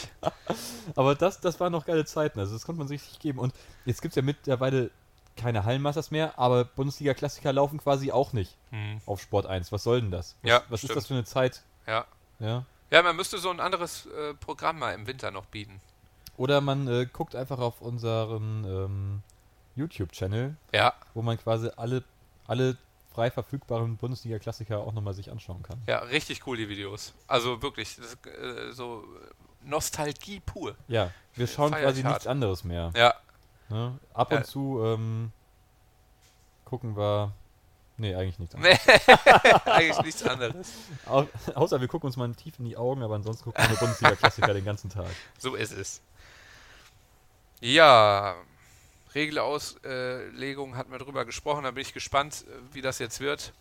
Aber 0.95 1.17
das, 1.17 1.41
das 1.41 1.59
waren 1.59 1.73
noch 1.73 1.85
geile 1.85 2.05
Zeiten. 2.05 2.39
Also 2.39 2.53
das 2.53 2.65
konnte 2.65 2.79
man 2.79 2.87
sich 2.87 3.03
richtig 3.03 3.19
geben. 3.19 3.41
Und 3.41 3.53
jetzt 3.85 4.01
gibt 4.01 4.13
es 4.13 4.17
ja 4.17 4.23
mittlerweile 4.23 4.91
keine 5.37 5.65
Hallenmasters 5.65 6.11
mehr, 6.11 6.37
aber 6.37 6.65
Bundesliga-Klassiker 6.65 7.53
laufen 7.53 7.79
quasi 7.79 8.11
auch 8.11 8.33
nicht 8.33 8.57
auf 9.07 9.21
Sport 9.21 9.47
1. 9.47 9.71
Was 9.71 9.85
soll 9.85 10.01
denn 10.01 10.11
das? 10.11 10.37
Was, 10.43 10.51
Ja, 10.51 10.63
was 10.69 10.85
ist 10.85 10.95
das 10.97 11.07
für 11.07 11.15
eine 11.15 11.25
Zeit? 11.25 11.63
Ja. 11.87 12.07
Ja. 12.41 12.65
Ja, 12.91 13.03
man 13.03 13.15
müsste 13.17 13.39
so 13.39 13.51
ein 13.51 13.61
anderes 13.61 14.07
äh, 14.07 14.35
Programm 14.35 14.79
mal 14.81 14.95
im 14.95 15.07
Winter 15.07 15.31
noch 15.31 15.47
bieten. 15.47 15.81
Oder 16.37 16.61
man 16.61 16.89
äh, 16.89 17.07
guckt 17.07 17.35
einfach 17.37 17.59
auf 17.59 17.81
unseren 17.81 18.65
ähm, 18.65 19.23
YouTube-Channel, 19.77 20.57
Ja, 20.73 20.95
wo 21.15 21.23
man 21.23 21.39
quasi 21.39 21.71
alle, 21.77 22.03
alle 22.47 22.77
frei 23.19 23.33
verfügbaren 23.33 23.97
Bundesliga-Klassiker 23.97 24.79
auch 24.79 24.93
nochmal 24.93 25.13
sich 25.13 25.29
anschauen 25.33 25.61
kann. 25.65 25.83
ja, 25.89 25.99
richtig 25.99 26.47
cool 26.47 26.57
die 26.57 26.69
Videos. 26.69 27.15
Also 27.27 27.61
wirklich, 27.63 27.97
das, 27.97 28.15
äh, 28.33 28.71
so 28.73 29.05
Nostalgie 29.65 30.39
pur. 30.39 30.77
Ja, 30.87 31.11
wir 31.35 31.49
schauen 31.49 31.73
Feier 31.73 31.83
quasi 31.89 32.03
hart. 32.03 32.15
nichts 32.15 32.27
anderes 32.29 32.63
mehr. 32.63 32.93
Ja, 32.97 33.15
Ne? 33.71 33.99
Ab 34.15 34.31
Ja. 34.31 34.39
und 34.39 34.47
zu 34.47 34.81
ähm, 34.85 35.33
gucken 36.65 36.97
wir. 36.97 37.33
Nee, 37.97 38.15
eigentlich 38.15 38.39
nichts 38.39 38.55
anderes. 38.55 38.79
eigentlich 39.67 40.03
nichts 40.05 40.23
anderes. 40.23 40.73
Au 41.05 41.27
außer 41.57 41.81
wir 41.81 41.89
gucken 41.89 42.07
uns 42.07 42.17
mal 42.17 42.33
tief 42.35 42.55
in 42.61 42.67
die 42.67 42.77
Augen, 42.77 43.03
aber 43.03 43.17
ansonsten 43.17 43.45
gucken 43.45 43.69
wir 43.69 43.77
Bundesliga-Klassiker 43.81 44.55
den 44.55 44.65
ganzen 44.65 44.91
Tag. 44.91 45.11
So 45.39 45.57
ist 45.57 45.73
es. 45.73 46.01
Ja, 47.61 48.37
Regelauslegung 49.19 50.77
hatten 50.77 50.93
wir 50.93 50.99
drüber 50.99 51.25
gesprochen, 51.25 51.65
da 51.65 51.73
bin 51.73 51.83
ich 51.83 51.93
gespannt, 51.93 52.45
äh, 52.49 52.75
wie 52.75 52.83
das 52.83 52.99
jetzt 52.99 53.21
wird, 53.21 53.53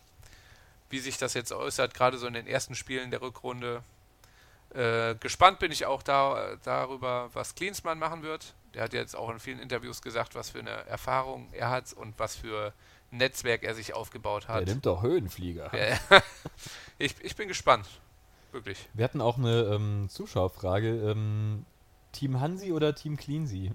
wie 0.90 1.00
sich 1.00 1.18
das 1.18 1.34
jetzt 1.34 1.52
äußert, 1.52 1.94
gerade 1.94 2.18
so 2.18 2.28
in 2.28 2.34
den 2.34 2.48
ersten 2.48 2.76
Spielen 2.76 3.12
der 3.12 3.22
Rückrunde. 3.22 3.84
Äh, 4.74 5.16
gespannt 5.16 5.60
bin 5.60 5.72
ich 5.72 5.86
auch 5.86 6.04
da, 6.04 6.58
darüber, 6.64 7.30
was 7.34 7.56
Klinsmann 7.56 8.00
machen 8.00 8.22
wird. 8.22 8.54
Der 8.74 8.84
hat 8.84 8.94
jetzt 8.94 9.16
auch 9.16 9.30
in 9.30 9.40
vielen 9.40 9.60
Interviews 9.60 10.02
gesagt, 10.02 10.36
was 10.36 10.52
für 10.52 10.60
eine 10.60 10.86
Erfahrung 10.88 11.48
er 11.54 11.70
hat 11.70 11.94
und 11.94 12.20
was 12.20 12.36
für 12.36 12.74
ein 13.12 13.18
Netzwerk 13.18 13.64
er 13.64 13.74
sich 13.74 13.94
aufgebaut 13.94 14.48
hat. 14.48 14.60
Der 14.60 14.74
nimmt 14.74 14.86
doch 14.86 15.02
Höhenflieger. 15.02 15.72
Ich, 17.00 17.14
ich 17.22 17.36
bin 17.36 17.48
gespannt. 17.48 17.86
Wirklich. 18.52 18.90
Wir 18.94 19.04
hatten 19.04 19.22
auch 19.22 19.38
eine 19.38 19.66
ähm, 19.66 20.08
Zuschauerfrage. 20.10 21.12
Ähm, 21.12 21.64
Team 22.12 22.40
Hansi 22.40 22.72
oder 22.74 22.96
Team 22.96 23.18
Cleansy? 23.18 23.72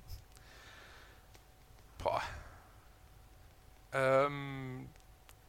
Boah. 2.02 2.22
Ähm, 3.92 4.88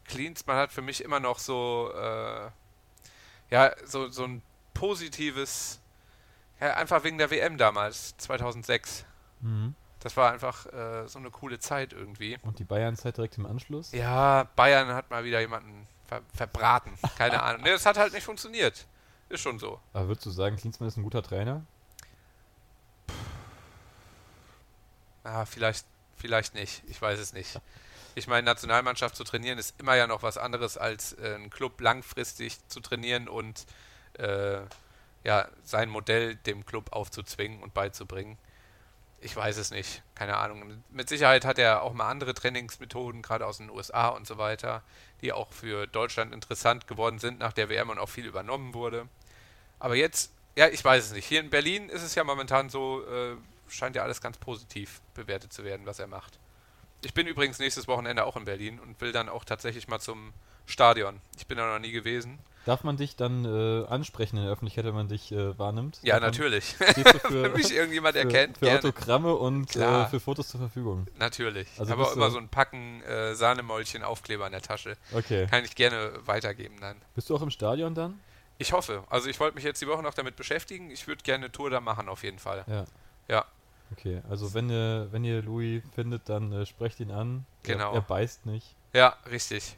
Klinsmann 0.06 0.58
hat 0.58 0.72
für 0.72 0.82
mich 0.82 1.04
immer 1.04 1.20
noch 1.20 1.40
so, 1.40 1.92
äh, 1.96 2.50
ja, 3.50 3.74
so, 3.86 4.10
so 4.10 4.26
ein 4.26 4.42
positives, 4.74 5.80
ja, 6.60 6.74
einfach 6.76 7.04
wegen 7.04 7.18
der 7.18 7.32
WM 7.32 7.58
damals, 7.58 8.16
2006. 8.18 9.06
Mhm. 9.42 9.76
Das 10.00 10.18
war 10.18 10.34
einfach 10.34 10.66
äh, 10.74 11.08
so 11.08 11.18
eine 11.18 11.32
coole 11.32 11.60
Zeit 11.60 11.94
irgendwie. 11.94 12.38
Und 12.42 12.60
die 12.60 12.66
Bayern-Zeit 12.66 13.16
direkt 13.16 13.38
im 13.38 13.46
Anschluss? 13.46 13.94
Ja, 13.94 14.50
Bayern 14.58 14.90
hat 14.90 15.10
mal 15.10 15.24
wieder 15.24 15.40
jemanden 15.40 15.88
ver 16.08 16.22
verbraten. 16.34 16.92
Keine 17.18 17.42
Ahnung. 17.42 17.62
Ne, 17.62 17.70
es 17.70 17.86
hat 17.86 17.98
halt 17.98 18.12
nicht 18.12 18.26
funktioniert. 18.26 18.86
Ist 19.30 19.42
schon 19.42 19.60
so. 19.60 19.80
Aber 19.94 20.10
würdest 20.10 20.26
du 20.26 20.32
sagen, 20.32 20.58
Klinsmann 20.58 20.90
ist 20.90 20.98
ein 20.98 21.04
guter 21.04 21.24
Trainer? 21.24 21.66
Ah, 25.24 25.46
vielleicht, 25.46 25.86
vielleicht 26.24 26.56
nicht. 26.56 26.82
Ich 26.88 27.02
weiß 27.02 27.20
es 27.20 27.34
nicht. 27.34 27.60
Ich 28.16 28.28
meine, 28.28 28.46
Nationalmannschaft 28.46 29.18
zu 29.18 29.26
trainieren 29.26 29.60
ist 29.60 29.78
immer 29.78 29.96
ja 29.96 30.08
noch 30.08 30.24
was 30.24 30.38
anderes, 30.38 30.78
als 30.78 31.12
äh, 31.20 31.36
einen 31.36 31.50
Club 31.50 31.82
langfristig 31.82 32.66
zu 32.70 32.80
trainieren 32.80 33.28
und 33.28 33.66
äh, 34.14 34.60
ja, 35.26 35.50
sein 35.66 35.90
Modell 35.90 36.36
dem 36.36 36.66
Club 36.66 36.94
aufzuzwingen 36.94 37.62
und 37.62 37.74
beizubringen. 37.74 38.38
Ich 39.20 39.36
weiß 39.36 39.58
es 39.58 39.72
nicht. 39.72 40.02
Keine 40.16 40.38
Ahnung. 40.38 40.82
Mit 40.92 41.10
Sicherheit 41.10 41.44
hat 41.44 41.60
er 41.60 41.82
auch 41.82 41.92
mal 41.92 42.10
andere 42.10 42.34
Trainingsmethoden, 42.34 43.22
gerade 43.22 43.46
aus 43.46 43.58
den 43.58 43.70
USA 43.70 44.08
und 44.08 44.26
so 44.26 44.38
weiter, 44.38 44.82
die 45.22 45.34
auch 45.34 45.52
für 45.52 45.88
Deutschland 45.88 46.34
interessant 46.34 46.88
geworden 46.88 47.20
sind 47.20 47.40
nach 47.40 47.54
der 47.54 47.68
WM 47.68 47.90
und 47.90 48.00
auch 48.00 48.10
viel 48.10 48.26
übernommen 48.26 48.74
wurde. 48.74 49.10
Aber 49.80 49.96
jetzt, 49.96 50.32
ja, 50.56 50.70
ich 50.70 50.84
weiß 50.84 51.04
es 51.04 51.12
nicht. 51.12 51.26
Hier 51.26 51.42
in 51.42 51.50
Berlin 51.50 51.90
ist 51.90 52.04
es 52.04 52.16
ja 52.16 52.24
momentan 52.24 52.70
so, 52.70 53.04
äh, 53.06 53.36
scheint 53.68 53.96
ja 53.96 54.04
alles 54.04 54.22
ganz 54.22 54.38
positiv 54.38 55.02
bewertet 55.14 55.54
zu 55.54 55.64
werden, 55.64 55.86
was 55.86 56.00
er 56.00 56.08
macht. 56.08 56.40
Ich 57.04 57.14
bin 57.14 57.28
übrigens 57.28 57.60
nächstes 57.60 57.88
Wochenende 57.88 58.24
auch 58.26 58.38
in 58.38 58.46
Berlin 58.46 58.80
und 58.80 59.00
will 59.02 59.12
dann 59.12 59.30
auch 59.30 59.44
tatsächlich 59.44 59.88
mal 59.88 60.00
zum 60.00 60.34
Stadion. 60.66 61.20
Ich 61.38 61.48
bin 61.48 61.58
da 61.58 61.74
noch 61.74 61.80
nie 61.80 61.92
gewesen. 61.92 62.40
Darf 62.66 62.86
man 62.86 62.96
dich 62.96 63.18
dann 63.18 63.44
äh, 63.44 63.86
ansprechen 63.88 64.38
in 64.38 64.44
der 64.44 64.52
Öffentlichkeit, 64.54 64.86
wenn 64.86 64.94
man 64.94 65.10
dich 65.10 65.34
äh, 65.34 65.58
wahrnimmt? 65.60 66.00
Ja, 66.02 66.22
Darf 66.22 66.32
natürlich. 66.32 66.64
Für, 66.76 67.44
Wenn 67.44 67.54
mich 67.54 67.74
irgendjemand 67.76 68.16
für, 68.16 68.22
erkennt, 68.22 68.58
für 68.58 68.66
gerne. 68.66 68.80
Autogramme 68.80 69.36
und 69.36 69.76
äh, 69.76 70.06
für 70.06 70.22
Fotos 70.22 70.48
zur 70.48 70.62
Verfügung. 70.62 71.06
Natürlich. 71.20 71.68
Also 71.78 71.92
Aber 71.92 72.06
bist 72.06 72.16
immer 72.16 72.32
so 72.32 72.38
ein 72.38 72.48
Packen 72.48 73.02
äh, 73.02 73.36
Sahnemäulchen 73.36 74.04
Aufkleber 74.04 74.46
in 74.46 74.54
der 74.54 74.62
Tasche. 74.62 74.96
Okay. 75.14 75.46
Kann 75.48 75.66
ich 75.66 75.76
gerne 75.76 76.14
weitergeben 76.26 76.78
dann. 76.80 76.96
Bist 77.16 77.30
du 77.30 77.36
auch 77.36 77.42
im 77.42 77.50
Stadion 77.50 77.96
dann? 77.96 78.22
Ich 78.60 78.72
hoffe. 78.72 79.04
Also 79.10 79.28
ich 79.28 79.42
wollte 79.42 79.56
mich 79.56 79.66
jetzt 79.66 79.82
die 79.82 79.88
Woche 79.88 80.02
noch 80.02 80.14
damit 80.14 80.38
beschäftigen. 80.38 80.90
Ich 80.90 81.06
würde 81.06 81.22
gerne 81.24 81.46
eine 81.46 81.52
Tour 81.52 81.70
da 81.70 81.82
machen 81.82 82.08
auf 82.08 82.24
jeden 82.24 82.40
Fall. 82.40 82.64
Ja. 82.68 82.86
Ja. 83.28 83.46
Okay, 83.92 84.22
also 84.30 84.54
wenn 84.54 84.70
ihr, 84.70 85.08
wenn 85.12 85.24
ihr 85.24 85.42
Louis 85.42 85.84
findet, 85.94 86.28
dann 86.28 86.52
äh, 86.52 86.66
sprecht 86.66 87.00
ihn 87.00 87.12
an. 87.12 87.46
Genau. 87.64 87.92
Er, 87.92 87.96
er 87.96 88.02
beißt 88.02 88.46
nicht. 88.46 88.76
Ja, 88.94 89.16
richtig. 89.30 89.78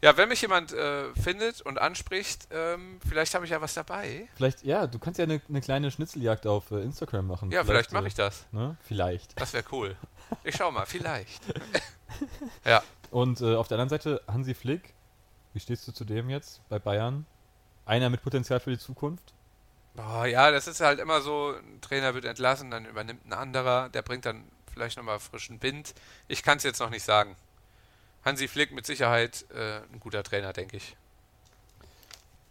Ja, 0.00 0.16
wenn 0.16 0.28
mich 0.28 0.40
jemand 0.42 0.72
äh, 0.72 1.12
findet 1.14 1.60
und 1.60 1.78
anspricht, 1.78 2.46
ähm, 2.52 3.00
vielleicht 3.08 3.34
habe 3.34 3.44
ich 3.44 3.50
ja 3.50 3.60
was 3.60 3.74
dabei. 3.74 4.28
Vielleicht, 4.36 4.62
ja, 4.62 4.86
du 4.86 5.00
kannst 5.00 5.18
ja 5.18 5.24
eine, 5.24 5.40
eine 5.48 5.60
kleine 5.60 5.90
Schnitzeljagd 5.90 6.46
auf 6.46 6.70
äh, 6.70 6.82
Instagram 6.82 7.26
machen. 7.26 7.50
Ja, 7.50 7.64
vielleicht 7.64 7.92
mache 7.92 8.04
äh, 8.04 8.08
ich 8.08 8.14
das. 8.14 8.46
Ne? 8.52 8.76
Vielleicht. 8.82 9.40
Das 9.40 9.52
wäre 9.54 9.64
cool. 9.72 9.96
Ich 10.44 10.54
schau 10.54 10.70
mal, 10.70 10.86
vielleicht. 10.86 11.42
ja. 12.64 12.82
Und 13.10 13.40
äh, 13.40 13.56
auf 13.56 13.66
der 13.66 13.78
anderen 13.78 13.88
Seite 13.88 14.22
Hansi 14.28 14.54
Flick. 14.54 14.94
Wie 15.52 15.60
stehst 15.60 15.88
du 15.88 15.92
zu 15.92 16.04
dem 16.04 16.30
jetzt 16.30 16.60
bei 16.68 16.78
Bayern? 16.78 17.26
Einer 17.84 18.10
mit 18.10 18.22
Potenzial 18.22 18.60
für 18.60 18.70
die 18.70 18.78
Zukunft? 18.78 19.32
Boah, 19.98 20.26
ja, 20.26 20.52
das 20.52 20.68
ist 20.68 20.78
halt 20.80 21.00
immer 21.00 21.20
so, 21.22 21.56
ein 21.58 21.80
Trainer 21.80 22.14
wird 22.14 22.24
entlassen, 22.24 22.70
dann 22.70 22.84
übernimmt 22.84 23.26
ein 23.26 23.32
anderer, 23.32 23.88
der 23.88 24.02
bringt 24.02 24.26
dann 24.26 24.44
vielleicht 24.72 24.96
nochmal 24.96 25.18
frischen 25.18 25.60
Wind. 25.60 25.92
Ich 26.28 26.44
kann 26.44 26.58
es 26.58 26.62
jetzt 26.62 26.78
noch 26.78 26.90
nicht 26.90 27.02
sagen. 27.02 27.34
Hansi 28.24 28.46
Flick 28.46 28.70
mit 28.70 28.86
Sicherheit 28.86 29.44
äh, 29.52 29.80
ein 29.92 29.98
guter 29.98 30.22
Trainer, 30.22 30.52
denke 30.52 30.76
ich. 30.76 30.96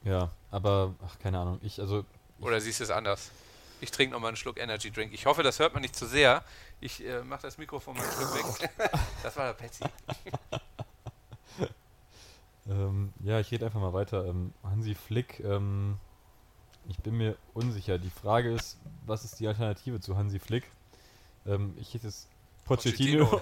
Ja, 0.03 0.29
aber, 0.51 0.93
ach, 1.05 1.19
keine 1.19 1.39
Ahnung. 1.39 1.59
Ich, 1.63 1.79
also, 1.79 2.03
Oder 2.41 2.59
siehst 2.59 2.81
du 2.81 2.83
es 2.83 2.91
anders? 2.91 3.31
Ich 3.79 3.91
trinke 3.91 4.11
nochmal 4.11 4.29
einen 4.29 4.37
Schluck 4.37 4.59
Energy 4.59 4.91
Drink. 4.91 5.13
Ich 5.13 5.25
hoffe, 5.25 5.41
das 5.41 5.59
hört 5.59 5.73
man 5.73 5.83
nicht 5.83 5.95
zu 5.95 6.05
sehr. 6.05 6.43
Ich 6.81 7.05
äh, 7.05 7.23
mache 7.23 7.43
das 7.43 7.57
Mikrofon 7.57 7.95
mal 7.95 8.03
ein 8.03 8.11
Stück 8.11 8.59
weg. 8.59 8.69
das 9.23 9.37
war 9.37 9.45
der 9.45 9.53
Petsy. 9.53 9.85
ähm, 12.67 13.13
ja, 13.23 13.39
ich 13.39 13.49
rede 13.51 13.67
einfach 13.67 13.79
mal 13.79 13.93
weiter. 13.93 14.25
Ähm, 14.25 14.53
Hansi 14.63 14.95
Flick, 14.95 15.39
ähm, 15.39 15.97
ich 16.89 16.97
bin 16.99 17.17
mir 17.17 17.35
unsicher. 17.53 17.97
Die 17.97 18.09
Frage 18.09 18.53
ist, 18.53 18.77
was 19.05 19.23
ist 19.23 19.39
die 19.39 19.47
Alternative 19.47 19.99
zu 19.99 20.17
Hansi 20.17 20.39
Flick? 20.39 20.63
Ähm, 21.45 21.73
ich 21.79 21.93
hätte 21.93 22.07
es 22.07 22.27
Pochettino. 22.65 23.41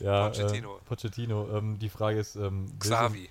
ja, 0.00 0.28
Pochettino. 0.28 0.76
Äh, 0.76 0.80
Pochettino. 0.86 1.56
Ähm, 1.56 1.78
die 1.78 1.88
Frage 1.88 2.18
ist, 2.18 2.36
ähm, 2.36 2.70
Xavi. 2.78 3.30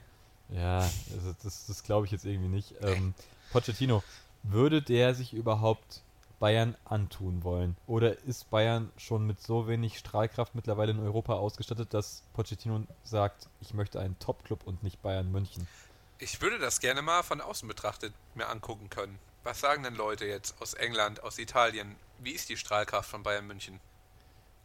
Ja, 0.50 0.80
also 0.80 1.36
das, 1.44 1.68
das 1.68 1.84
glaube 1.84 2.08
ich 2.08 2.12
jetzt 2.12 2.26
irgendwie 2.26 2.50
nicht. 2.50 2.74
Ähm, 2.82 3.14
Pochettino, 3.52 4.04
würde 4.44 4.82
der 4.82 5.14
sich 5.14 5.34
überhaupt 5.34 6.02
Bayern 6.40 6.76
antun 6.86 7.44
wollen? 7.44 7.76
Oder 7.86 8.18
ist 8.24 8.50
Bayern 8.50 8.92
schon 8.98 9.28
mit 9.28 9.42
so 9.42 9.68
wenig 9.68 10.00
Strahlkraft 10.00 10.56
mittlerweile 10.56 10.92
in 10.92 11.00
Europa 11.00 11.34
ausgestattet, 11.34 11.94
dass 11.94 12.24
Pochettino 12.34 12.82
sagt, 13.04 13.48
ich 13.62 13.74
möchte 13.74 14.00
einen 14.00 14.18
Top-Club 14.20 14.66
und 14.66 14.82
nicht 14.82 15.02
Bayern 15.02 15.32
München? 15.32 15.68
Ich 16.20 16.42
würde 16.42 16.60
das 16.60 16.82
gerne 16.82 17.02
mal 17.02 17.24
von 17.24 17.42
außen 17.42 17.68
betrachtet 17.68 18.14
mir 18.36 18.48
angucken 18.48 18.90
können. 18.90 19.18
Was 19.44 19.62
sagen 19.62 19.84
denn 19.84 19.96
Leute 19.96 20.26
jetzt 20.26 20.62
aus 20.62 20.74
England, 20.74 21.24
aus 21.24 21.38
Italien? 21.38 21.96
Wie 22.20 22.32
ist 22.32 22.50
die 22.50 22.58
Strahlkraft 22.58 23.10
von 23.10 23.24
Bayern 23.24 23.48
München? 23.48 23.80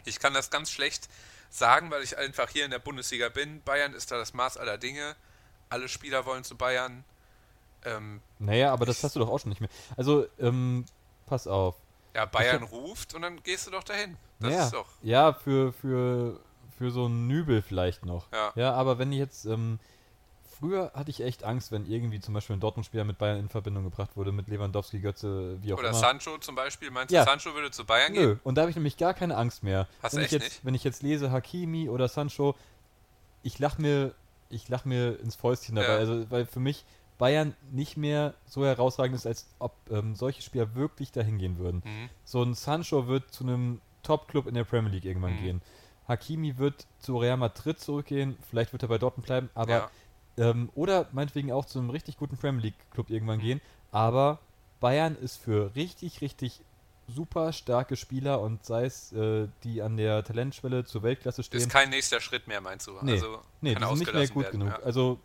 Ich 0.04 0.18
kann 0.18 0.34
das 0.34 0.50
ganz 0.50 0.70
schlecht 0.70 1.08
sagen, 1.50 1.90
weil 1.92 2.02
ich 2.02 2.18
einfach 2.18 2.50
hier 2.50 2.64
in 2.64 2.72
der 2.72 2.80
Bundesliga 2.80 3.28
bin. 3.28 3.62
Bayern 3.62 3.94
ist 3.94 4.10
da 4.10 4.18
das 4.18 4.34
Maß 4.34 4.56
aller 4.56 4.78
Dinge. 4.78 5.14
Alle 5.68 5.88
Spieler 5.88 6.26
wollen 6.26 6.42
zu 6.42 6.56
Bayern. 6.56 7.04
Ähm, 7.84 8.20
Naja, 8.40 8.72
aber 8.72 8.84
das 8.84 9.04
hast 9.04 9.14
du 9.14 9.20
doch 9.20 9.28
auch 9.28 9.38
schon 9.38 9.50
nicht 9.50 9.60
mehr. 9.60 9.70
Also, 9.96 10.26
ähm, 10.40 10.84
pass 11.26 11.46
auf. 11.46 11.76
ja, 12.14 12.24
Bayern 12.26 12.64
ruft 12.64 13.14
und 13.14 13.22
dann 13.22 13.42
gehst 13.44 13.66
du 13.66 13.70
doch 13.70 13.84
dahin. 13.84 14.16
Das 14.40 14.50
naja, 14.50 14.64
ist 14.64 14.74
doch. 14.74 14.88
ja, 15.02 15.32
für, 15.32 15.72
für, 15.72 16.40
für 16.76 16.90
so 16.90 17.04
einen 17.04 17.28
Nübel 17.28 17.62
vielleicht 17.62 18.04
noch. 18.04 18.30
Ja. 18.32 18.52
ja 18.56 18.72
aber 18.72 18.98
wenn 18.98 19.12
ich 19.12 19.18
jetzt, 19.18 19.44
ähm, 19.44 19.78
früher 20.64 20.90
hatte 20.94 21.10
ich 21.10 21.20
echt 21.20 21.44
Angst, 21.44 21.72
wenn 21.72 21.84
irgendwie 21.84 22.20
zum 22.20 22.32
Beispiel 22.32 22.56
ein 22.56 22.60
Dortmund-Spieler 22.60 23.04
mit 23.04 23.18
Bayern 23.18 23.38
in 23.38 23.48
Verbindung 23.50 23.84
gebracht 23.84 24.16
wurde, 24.16 24.32
mit 24.32 24.48
Lewandowski, 24.48 24.98
Götze, 25.00 25.58
wie 25.62 25.74
auch 25.74 25.78
Oder 25.78 25.90
immer. 25.90 25.98
Sancho 25.98 26.38
zum 26.38 26.54
Beispiel. 26.54 26.90
Meinst 26.90 27.12
Ja. 27.12 27.24
du, 27.24 27.30
Sancho 27.30 27.54
würde 27.54 27.70
zu 27.70 27.84
Bayern 27.84 28.12
Nö, 28.14 28.18
gehen? 28.34 28.40
und 28.44 28.54
da 28.54 28.62
habe 28.62 28.70
ich 28.70 28.76
nämlich 28.76 28.96
gar 28.96 29.12
keine 29.12 29.36
Angst 29.36 29.62
mehr. 29.62 29.86
Hast 30.02 30.14
wenn 30.14 30.20
du 30.20 30.26
ich 30.26 30.32
echt 30.32 30.42
jetzt, 30.42 30.52
nicht? 30.54 30.64
Wenn 30.64 30.74
ich 30.74 30.84
jetzt 30.84 31.02
lese 31.02 31.30
Hakimi 31.30 31.90
oder 31.90 32.08
Sancho, 32.08 32.54
ich 33.42 33.58
lach 33.58 33.76
mir, 33.76 34.14
ich 34.48 34.66
lach 34.70 34.86
mir 34.86 35.20
ins 35.20 35.34
Fäustchen 35.36 35.74
dabei. 35.76 35.88
Ja. 35.92 35.98
Also, 35.98 36.30
weil 36.30 36.46
für 36.46 36.60
mich 36.60 36.86
Bayern 37.18 37.54
nicht 37.70 37.96
mehr 37.98 38.32
so 38.46 38.64
herausragend 38.64 39.16
ist, 39.16 39.26
als 39.26 39.46
ob 39.58 39.74
ähm, 39.90 40.14
solche 40.14 40.40
Spieler 40.40 40.74
wirklich 40.74 41.12
dahin 41.12 41.36
gehen 41.38 41.58
würden. 41.58 41.82
Mhm. 41.84 42.08
So 42.24 42.42
ein 42.42 42.54
Sancho 42.54 43.06
wird 43.06 43.30
zu 43.32 43.44
einem 43.44 43.80
Top-Club 44.02 44.46
in 44.46 44.54
der 44.54 44.64
Premier 44.64 44.90
League 44.92 45.04
irgendwann 45.04 45.34
Mhm. 45.34 45.42
gehen. 45.42 45.62
Hakimi 46.08 46.58
wird 46.58 46.86
zu 46.98 47.16
Real 47.18 47.36
Madrid 47.36 47.78
zurückgehen, 47.80 48.36
vielleicht 48.50 48.72
wird 48.72 48.82
er 48.82 48.88
bei 48.88 48.98
Dortmund 48.98 49.26
bleiben, 49.26 49.48
aber 49.54 49.70
Ja. 49.70 49.90
Ähm, 50.36 50.70
oder 50.74 51.06
meinetwegen 51.12 51.52
auch 51.52 51.64
zu 51.64 51.78
einem 51.78 51.90
richtig 51.90 52.16
guten 52.16 52.36
Premier 52.36 52.62
League 52.62 52.90
Club 52.92 53.10
irgendwann 53.10 53.40
gehen. 53.40 53.60
Aber 53.92 54.38
Bayern 54.80 55.16
ist 55.16 55.36
für 55.36 55.74
richtig, 55.74 56.20
richtig 56.20 56.60
super 57.06 57.52
starke 57.52 57.96
Spieler 57.96 58.40
und 58.40 58.64
sei 58.64 58.86
es 58.86 59.12
äh, 59.12 59.46
die 59.62 59.82
an 59.82 59.96
der 59.96 60.24
Talentschwelle 60.24 60.84
zur 60.84 61.02
Weltklasse 61.02 61.42
stehen. 61.42 61.60
Ist 61.60 61.70
kein 61.70 61.90
nächster 61.90 62.20
Schritt 62.20 62.46
mehr, 62.48 62.60
meinst 62.60 62.86
du? 62.86 62.92
Nee, 63.02 63.12
also 63.12 63.40
nee, 63.60 63.74
die 63.74 63.84
sind 63.84 63.98
nicht 63.98 64.12
mehr 64.14 64.28
gut 64.28 64.44
werden, 64.44 64.60
genug. 64.60 64.78
Ja. 64.78 64.84
Also 64.84 65.20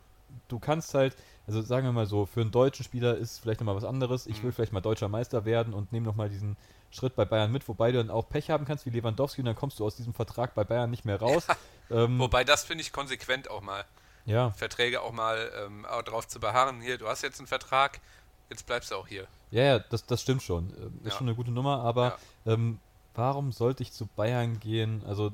du 0.48 0.58
kannst 0.58 0.94
halt, 0.94 1.16
also 1.46 1.62
sagen 1.62 1.86
wir 1.86 1.92
mal 1.92 2.06
so, 2.06 2.26
für 2.26 2.42
einen 2.42 2.50
deutschen 2.50 2.84
Spieler 2.84 3.16
ist 3.16 3.38
vielleicht 3.38 3.60
nochmal 3.60 3.76
was 3.76 3.84
anderes. 3.84 4.26
Ich 4.26 4.38
Mhm. 4.38 4.44
will 4.44 4.52
vielleicht 4.52 4.72
mal 4.72 4.80
deutscher 4.80 5.08
Meister 5.08 5.44
werden 5.44 5.72
und 5.72 5.92
nehme 5.92 6.06
nochmal 6.06 6.28
diesen 6.28 6.56
Schritt 6.90 7.16
bei 7.16 7.24
Bayern 7.24 7.50
mit, 7.52 7.66
wobei 7.68 7.92
du 7.92 7.98
dann 7.98 8.10
auch 8.10 8.28
Pech 8.28 8.50
haben 8.50 8.64
kannst 8.64 8.84
wie 8.84 8.90
Lewandowski 8.90 9.40
und 9.40 9.46
dann 9.46 9.54
kommst 9.56 9.78
du 9.78 9.86
aus 9.86 9.96
diesem 9.96 10.12
Vertrag 10.12 10.54
bei 10.54 10.64
Bayern 10.64 10.90
nicht 10.90 11.04
mehr 11.04 11.20
raus. 11.20 11.46
ähm, 11.90 12.18
Wobei 12.18 12.44
das 12.44 12.64
finde 12.64 12.82
ich 12.82 12.92
konsequent 12.92 13.48
auch 13.50 13.62
mal. 13.62 13.84
Ja, 14.26 14.50
Verträge 14.52 15.00
auch 15.02 15.12
mal 15.12 15.50
ähm, 15.64 15.84
auch 15.86 16.02
drauf 16.02 16.28
zu 16.28 16.40
beharren. 16.40 16.80
Hier, 16.80 16.98
du 16.98 17.08
hast 17.08 17.22
jetzt 17.22 17.38
einen 17.40 17.46
Vertrag, 17.46 18.00
jetzt 18.48 18.66
bleibst 18.66 18.90
du 18.90 18.96
auch 18.96 19.06
hier. 19.08 19.26
ja, 19.50 19.62
ja, 19.64 19.78
das, 19.78 20.04
das 20.06 20.22
stimmt 20.22 20.42
schon. 20.42 20.70
Ähm, 20.78 21.00
Ist 21.04 21.12
Ja. 21.12 21.18
schon 21.18 21.26
eine 21.28 21.36
gute 21.36 21.50
Nummer, 21.50 21.82
aber 21.82 22.18
ähm, 22.46 22.78
warum 23.14 23.52
sollte 23.52 23.82
ich 23.82 23.92
zu 23.92 24.06
Bayern 24.16 24.60
gehen? 24.60 25.02
Also 25.06 25.32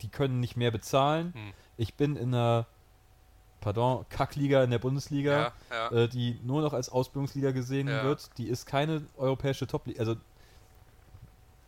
die 0.00 0.08
können 0.08 0.40
nicht 0.40 0.56
mehr 0.56 0.70
bezahlen. 0.70 1.32
Hm. 1.34 1.52
Ich 1.76 1.94
bin 1.94 2.16
in 2.16 2.34
einer, 2.34 2.66
pardon, 3.60 4.04
Kackliga 4.08 4.64
in 4.64 4.70
der 4.70 4.78
Bundesliga. 4.80 5.52
Ja, 5.70 5.90
ja. 5.92 5.96
äh, 6.04 6.08
die 6.08 6.40
nur 6.42 6.62
noch 6.62 6.72
als 6.72 6.88
Ausbildungsliga 6.88 7.52
gesehen 7.52 7.88
Ja. 7.88 8.02
wird. 8.02 8.30
Die 8.38 8.48
ist 8.48 8.66
keine 8.66 9.02
europäische 9.16 9.66
Top-Liga. 9.66 10.00
Also 10.00 10.16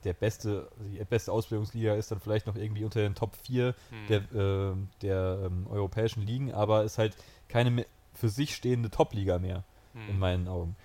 der 0.05 0.13
beste, 0.13 0.69
die 0.93 1.03
beste 1.05 1.33
Ausbildungsliga 1.33 1.95
ist 1.95 2.11
dann 2.11 2.21
vielleicht 2.21 2.47
noch 2.47 2.57
irgendwie 2.57 2.85
unter 2.85 3.01
den 3.01 3.15
Top 3.15 3.35
4 3.37 3.75
Hm. 3.91 4.07
der, 4.09 4.19
äh, 4.33 4.75
der 5.03 5.41
ähm, 5.47 5.67
europäischen 5.69 6.23
Ligen, 6.23 6.53
aber 6.53 6.85
ist 6.85 6.99
halt 6.99 7.17
keine 7.49 7.87
für 8.15 8.29
sich 8.29 8.55
stehende 8.55 8.91
Top-Liga 8.91 9.39
mehr, 9.39 9.65
Hm. 9.95 10.09
in 10.11 10.19
meinen 10.19 10.49
Augen. 10.49 10.77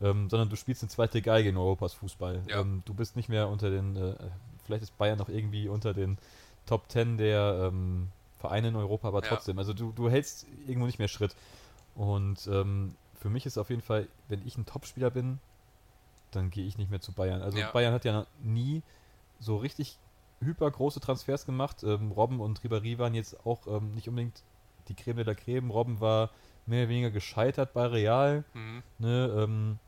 Ähm, 0.00 0.30
sondern 0.30 0.48
du 0.48 0.56
spielst 0.56 0.82
eine 0.82 0.90
zweite 0.90 1.20
Geige 1.22 1.48
in 1.48 1.56
Europas 1.56 1.92
Fußball. 1.94 2.42
Ja. 2.46 2.60
Ähm, 2.60 2.82
du 2.84 2.94
bist 2.94 3.16
nicht 3.16 3.28
mehr 3.28 3.48
unter 3.48 3.68
den, 3.70 3.96
äh, 3.96 4.14
vielleicht 4.64 4.84
ist 4.84 4.96
Bayern 4.96 5.18
noch 5.18 5.28
irgendwie 5.28 5.68
unter 5.68 5.92
den 5.92 6.18
Top 6.66 6.88
10 6.90 7.18
der 7.18 7.68
ähm, 7.72 8.08
Vereine 8.38 8.68
in 8.68 8.76
Europa, 8.76 9.08
aber 9.08 9.22
Ja. 9.22 9.28
trotzdem, 9.28 9.58
also 9.58 9.72
du, 9.74 9.90
du 9.92 10.08
hältst 10.08 10.46
irgendwo 10.66 10.86
nicht 10.86 10.98
mehr 11.00 11.08
Schritt. 11.08 11.34
Und 11.96 12.46
ähm, 12.46 12.94
für 13.20 13.28
mich 13.28 13.44
ist 13.46 13.58
auf 13.58 13.70
jeden 13.70 13.82
Fall, 13.82 14.06
wenn 14.28 14.46
ich 14.46 14.56
ein 14.56 14.66
Topspieler 14.66 15.10
bin, 15.10 15.40
dann 16.30 16.50
gehe 16.50 16.64
ich 16.66 16.78
nicht 16.78 16.90
mehr 16.90 17.00
zu 17.00 17.12
Bayern. 17.12 17.42
Also 17.42 17.58
Ja. 17.58 17.70
Bayern 17.70 17.92
hat 17.94 18.04
ja 18.04 18.26
nie 18.42 18.82
so 19.40 19.56
richtig 19.56 19.98
hyper 20.40 20.70
große 20.70 21.00
Transfers 21.00 21.46
gemacht. 21.46 21.82
Ähm, 21.82 22.12
Robben 22.12 22.40
und 22.40 22.60
Ribéry 22.60 22.98
waren 22.98 23.14
jetzt 23.14 23.44
auch 23.46 23.66
ähm, 23.66 23.94
nicht 23.94 24.08
unbedingt 24.08 24.42
die 24.88 24.94
Creme 24.94 25.16
de 25.18 25.26
la 25.26 25.34
Creme. 25.34 25.70
Robben 25.70 26.00
war 26.00 26.30
mehr 26.66 26.82
oder 26.82 26.90
weniger 26.90 27.10
gescheitert 27.10 27.72
bei 27.72 27.86
Real. 27.86 28.44
Mhm. 28.54 28.82
Ne, 28.98 29.34
ähm, 29.36 29.78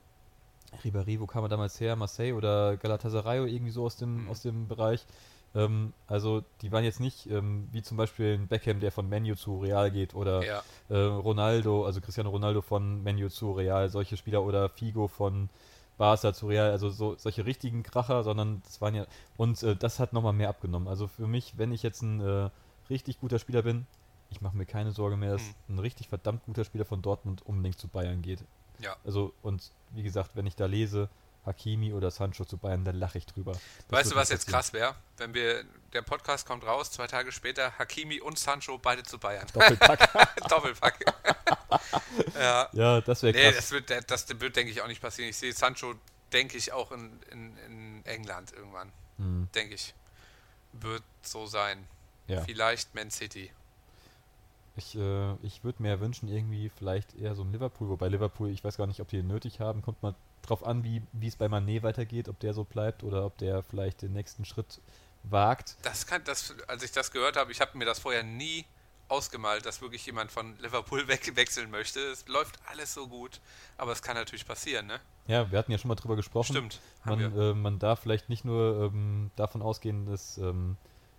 Ribéry, 0.85 1.19
wo 1.21 1.27
kam 1.27 1.45
er 1.45 1.49
damals 1.49 1.81
her? 1.81 1.97
Marseille 1.97 2.33
oder 2.33 2.77
Galatasaray 2.77 3.53
irgendwie 3.53 3.73
so 3.73 3.85
aus 3.85 3.97
dem, 3.97 4.25
Mhm. 4.25 4.29
aus 4.31 4.43
dem 4.43 4.69
Bereich. 4.69 5.05
Ähm, 5.53 5.93
also 6.07 6.45
die 6.63 6.71
waren 6.71 6.85
jetzt 6.85 7.01
nicht 7.01 7.27
ähm, 7.29 7.69
wie 7.73 7.83
zum 7.83 7.97
Beispiel 7.97 8.35
ein 8.39 8.47
Beckham, 8.47 8.79
der 8.79 8.93
von 8.93 9.09
Menu 9.09 9.35
zu 9.35 9.59
Real 9.59 9.91
geht 9.91 10.15
oder 10.15 10.45
Ja. 10.45 10.63
äh, 10.89 10.97
Ronaldo, 10.97 11.85
also 11.85 12.01
Cristiano 12.01 12.31
Ronaldo 12.31 12.63
von 12.63 13.03
Menu 13.03 13.29
zu 13.29 13.51
Real, 13.53 13.89
solche 13.89 14.17
Spieler 14.17 14.45
oder 14.45 14.69
Figo 14.69 15.09
von 15.09 15.49
Barca 16.01 16.33
zu 16.33 16.47
Real, 16.47 16.71
also 16.71 16.89
so 16.89 17.15
solche 17.19 17.45
richtigen 17.45 17.83
Kracher, 17.83 18.25
sondern 18.25 18.63
das 18.65 18.81
waren 18.81 18.95
ja 18.95 19.05
und 19.37 19.63
äh, 19.63 19.77
das 19.77 20.01
hat 20.01 20.15
nochmal 20.15 20.33
mehr 20.33 20.49
abgenommen. 20.49 20.89
Also 20.89 21.07
für 21.07 21.27
mich, 21.27 21.59
wenn 21.59 21.73
ich 21.73 21.83
jetzt 21.83 22.01
ein 22.01 22.21
äh, 22.23 22.49
richtig 22.89 23.21
guter 23.21 23.39
Spieler 23.39 23.61
bin, 23.61 23.87
ich 24.31 24.41
mache 24.41 24.57
mir 24.57 24.65
keine 24.65 24.93
Sorge 24.93 25.19
mehr, 25.19 25.33
dass 25.33 25.43
Hm. 25.43 25.77
ein 25.77 25.79
richtig 25.81 26.09
verdammt 26.09 26.43
guter 26.47 26.65
Spieler 26.65 26.87
von 26.87 27.03
Dortmund 27.03 27.43
unbedingt 27.45 27.79
zu 27.79 27.87
Bayern 27.87 28.23
geht. 28.23 28.43
Ja. 28.79 28.97
Also 29.05 29.35
und 29.43 29.73
wie 29.91 30.03
gesagt, 30.03 30.31
wenn 30.37 30.47
ich 30.47 30.57
da 30.57 30.65
lese 30.65 31.11
Hakimi 31.47 31.93
oder 31.93 32.11
Sancho 32.11 32.45
zu 32.45 32.59
Bayern, 32.59 32.85
dann 32.85 32.97
lache 32.97 33.19
ich 33.19 33.27
drüber. 33.27 33.53
Das 33.53 33.63
Weißt 33.89 34.13
du, 34.13 34.17
was 34.17 34.29
jetzt 34.29 34.47
krass 34.47 34.73
wäre? 34.73 34.95
Wenn 35.17 35.33
wir, 35.35 35.65
der 35.93 36.03
Podcast 36.03 36.47
kommt 36.47 36.65
raus, 36.65 36.91
zwei 36.91 37.07
Tage 37.07 37.33
später, 37.33 37.79
Hakimi 37.79 38.21
und 38.21 38.39
Sancho 38.39 38.79
beide 38.79 39.03
zu 39.03 39.19
Bayern. 39.19 39.47
Doppelpack. 39.53 40.39
Doppelpack. 40.49 41.05
ja. 42.35 42.69
ja, 42.73 43.01
das 43.01 43.23
wäre 43.23 43.37
Nee, 43.37 43.45
krass. 43.45 43.57
das 43.57 43.71
wird, 43.71 44.11
das 44.11 44.41
wird, 44.41 44.57
denke 44.57 44.71
ich, 44.73 44.83
auch 44.83 44.89
nicht 44.89 45.01
passieren. 45.01 45.31
Ich 45.31 45.37
sehe 45.37 45.53
Sancho, 45.53 45.95
denke 46.33 46.57
ich, 46.59 46.73
auch 46.73 46.93
in, 46.93 47.19
in, 47.31 47.57
in 47.67 48.07
England 48.07 48.53
irgendwann. 48.53 48.93
Hm, 49.17 49.49
Denke 49.55 49.75
ich. 49.75 49.95
Wird 50.73 51.03
so 51.23 51.47
sein. 51.47 51.87
ja. 52.27 52.43
Vielleicht 52.43 52.95
Man 52.95 53.11
City. 53.11 53.51
Ich, 54.77 54.95
äh, 54.97 55.35
ich 55.43 55.65
würde 55.65 55.83
mir 55.83 56.01
wünschen, 56.01 56.29
irgendwie 56.29 56.71
vielleicht 56.71 57.15
eher 57.17 57.35
so 57.35 57.43
ein 57.43 57.53
Liverpool, 57.53 57.89
wobei 57.89 58.09
Liverpool, 58.09 58.51
ich 58.51 58.63
weiß 58.63 58.77
gar 58.77 58.87
nicht, 58.87 59.01
ob 59.01 59.09
die 59.09 59.19
ihn 59.19 59.27
nötig 59.27 59.61
haben. 59.61 59.83
Kommt 59.83 60.03
mal 60.03 60.15
drauf 60.51 60.67
an, 60.67 60.85
wie 60.85 61.27
es 61.27 61.37
bei 61.37 61.49
Manet 61.49 61.83
weitergeht, 61.83 62.29
ob 62.29 62.39
der 62.41 62.53
so 62.53 62.65
bleibt 62.65 63.03
oder 63.03 63.25
ob 63.25 63.39
der 63.39 63.63
vielleicht 63.63 64.03
den 64.03 64.13
nächsten 64.13 64.45
Schritt 64.45 64.81
wagt. 65.23 65.77
Das 65.83 66.07
kann, 66.07 66.23
das, 66.25 66.55
als 66.67 66.83
ich 66.83 66.93
das 66.93 67.11
gehört 67.11 67.37
habe, 67.37 67.53
ich 67.53 67.61
habe 67.61 67.77
mir 67.79 67.85
das 67.85 67.99
vorher 67.99 68.23
nie 68.23 68.65
ausgemalt, 69.09 69.67
dass 69.67 69.81
wirklich 69.83 70.07
jemand 70.07 70.31
von 70.31 70.57
Liverpool 70.59 71.09
weg, 71.09 71.33
wechseln 71.37 71.71
möchte. 71.71 72.01
Es 72.01 72.27
läuft 72.29 72.59
alles 72.67 72.95
so 72.95 73.09
gut, 73.09 73.41
aber 73.77 73.93
es 73.93 74.03
kann 74.03 74.17
natürlich 74.17 74.47
passieren, 74.47 74.87
ne? 74.87 75.01
Ja, 75.27 75.51
wir 75.51 75.59
hatten 75.59 75.73
ja 75.73 75.79
schon 75.79 75.89
mal 75.89 75.95
drüber 75.95 76.17
gesprochen. 76.17 76.53
Stimmt. 76.53 76.81
Man, 77.05 77.21
äh, 77.39 77.55
man 77.55 77.79
darf 77.79 78.01
vielleicht 78.01 78.29
nicht 78.29 78.45
nur 78.45 78.91
ähm, 78.93 79.31
davon 79.37 79.63
ausgehen, 79.63 80.07
dass 80.07 80.39
ähm, 80.39 80.77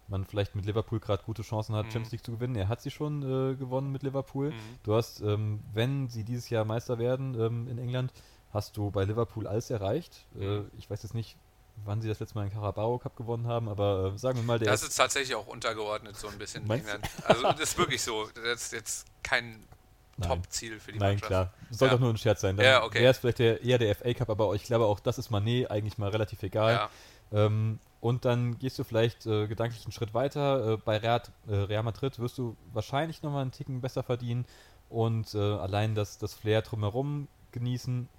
man 0.07 0.25
vielleicht 0.25 0.55
mit 0.55 0.65
Liverpool 0.65 0.99
gerade 0.99 1.23
gute 1.23 1.41
Chancen 1.43 1.75
hat, 1.75 1.85
Mhm. 1.85 1.91
Champions 1.91 2.11
League 2.11 2.25
zu 2.25 2.31
gewinnen. 2.31 2.55
Er 2.55 2.67
hat 2.67 2.81
sie 2.81 2.91
schon 2.91 3.21
äh, 3.21 3.55
gewonnen 3.55 3.91
mit 3.91 4.03
Liverpool. 4.03 4.51
Mhm. 4.51 4.55
Du 4.83 4.95
hast, 4.95 5.21
ähm, 5.21 5.61
wenn 5.73 6.09
sie 6.09 6.23
dieses 6.23 6.49
Jahr 6.49 6.65
Meister 6.65 6.97
werden 6.97 7.39
ähm, 7.39 7.67
in 7.69 7.77
England, 7.77 8.11
hast 8.53 8.78
du 8.78 8.91
bei 8.91 9.03
Liverpool 9.06 9.48
alles 9.48 9.69
erreicht. 9.69 10.26
Mhm. 10.34 10.69
ich 10.78 10.90
weiß 10.90 11.03
jetzt 11.03 11.14
nicht, 11.14 11.38
wann 11.86 12.02
sie 12.02 12.07
das 12.10 12.19
letzte 12.19 12.36
Mal 12.38 12.48
den 12.48 12.53
Carabao 12.53 12.98
Cup 12.99 13.15
gewonnen 13.15 13.48
haben, 13.48 13.68
aber 13.69 14.11
äh, 14.14 14.18
sagen 14.18 14.38
wir 14.38 14.44
mal, 14.44 14.60
der 14.60 14.72
Das 14.72 14.84
ist 14.84 14.95
tatsächlich 14.95 15.36
auch 15.36 15.48
untergeordnet, 15.48 16.15
so 16.18 16.28
ein 16.28 16.38
bisschen. 16.38 16.69
Also 17.23 17.44
das 17.44 17.60
ist 17.61 17.78
wirklich 17.78 18.02
so. 18.02 18.28
Das 18.36 18.64
ist 18.64 18.73
jetzt 18.73 19.07
kein 19.23 19.64
Nein. 20.18 20.30
Top-Ziel 20.30 20.80
für 20.80 20.91
die 20.91 20.99
Nein, 20.99 21.11
Mannschaft. 21.14 21.28
klar. 21.30 21.53
Soll 21.72 21.88
Ja. 21.88 21.94
doch 21.95 21.99
nur 22.02 22.10
ein 22.10 22.18
Scherz 22.18 22.41
sein. 22.41 22.57
Dann 22.57 22.65
Ja, 22.65 22.84
okay. 22.84 22.99
wäre 22.99 23.11
es 23.11 23.18
vielleicht 23.19 23.40
der, 23.40 23.64
eher 23.64 23.78
der 23.78 23.95
FA 23.95 24.14
Cup, 24.14 24.30
aber 24.30 24.53
ich 24.53 24.64
glaube 24.64 24.86
auch, 24.86 24.99
das 24.99 25.18
ist 25.18 25.32
Manet 25.32 25.72
eigentlich 25.72 25.98
mal 25.98 26.10
relativ 26.10 26.44
egal. 26.44 26.73
Ja, 26.73 26.90
Ähm, 27.34 27.80
und 28.02 28.26
dann 28.26 28.60
gehst 28.60 28.78
du 28.78 28.84
vielleicht 28.84 29.26
äh, 29.26 29.48
gedanklich 29.48 29.86
einen 29.86 29.94
Schritt 29.94 30.14
weiter. 30.14 30.73
Äh, 30.73 30.78
bei 30.78 30.98
Real, 30.98 31.22
äh, 31.48 31.56
Real 31.56 31.84
Madrid 31.84 32.19
wirst 32.19 32.38
du 32.38 32.57
wahrscheinlich 32.73 33.23
nochmal 33.23 33.44
einen 33.44 33.52
Ticken 33.52 33.80
besser 33.80 34.03
verdienen 34.03 34.45
und 34.90 35.34
äh, 35.34 35.38
allein 35.40 35.95
das, 35.95 36.18
das 36.18 36.34
Flair 36.34 36.61
drumherum 36.61 37.28
genießen. 37.53 38.10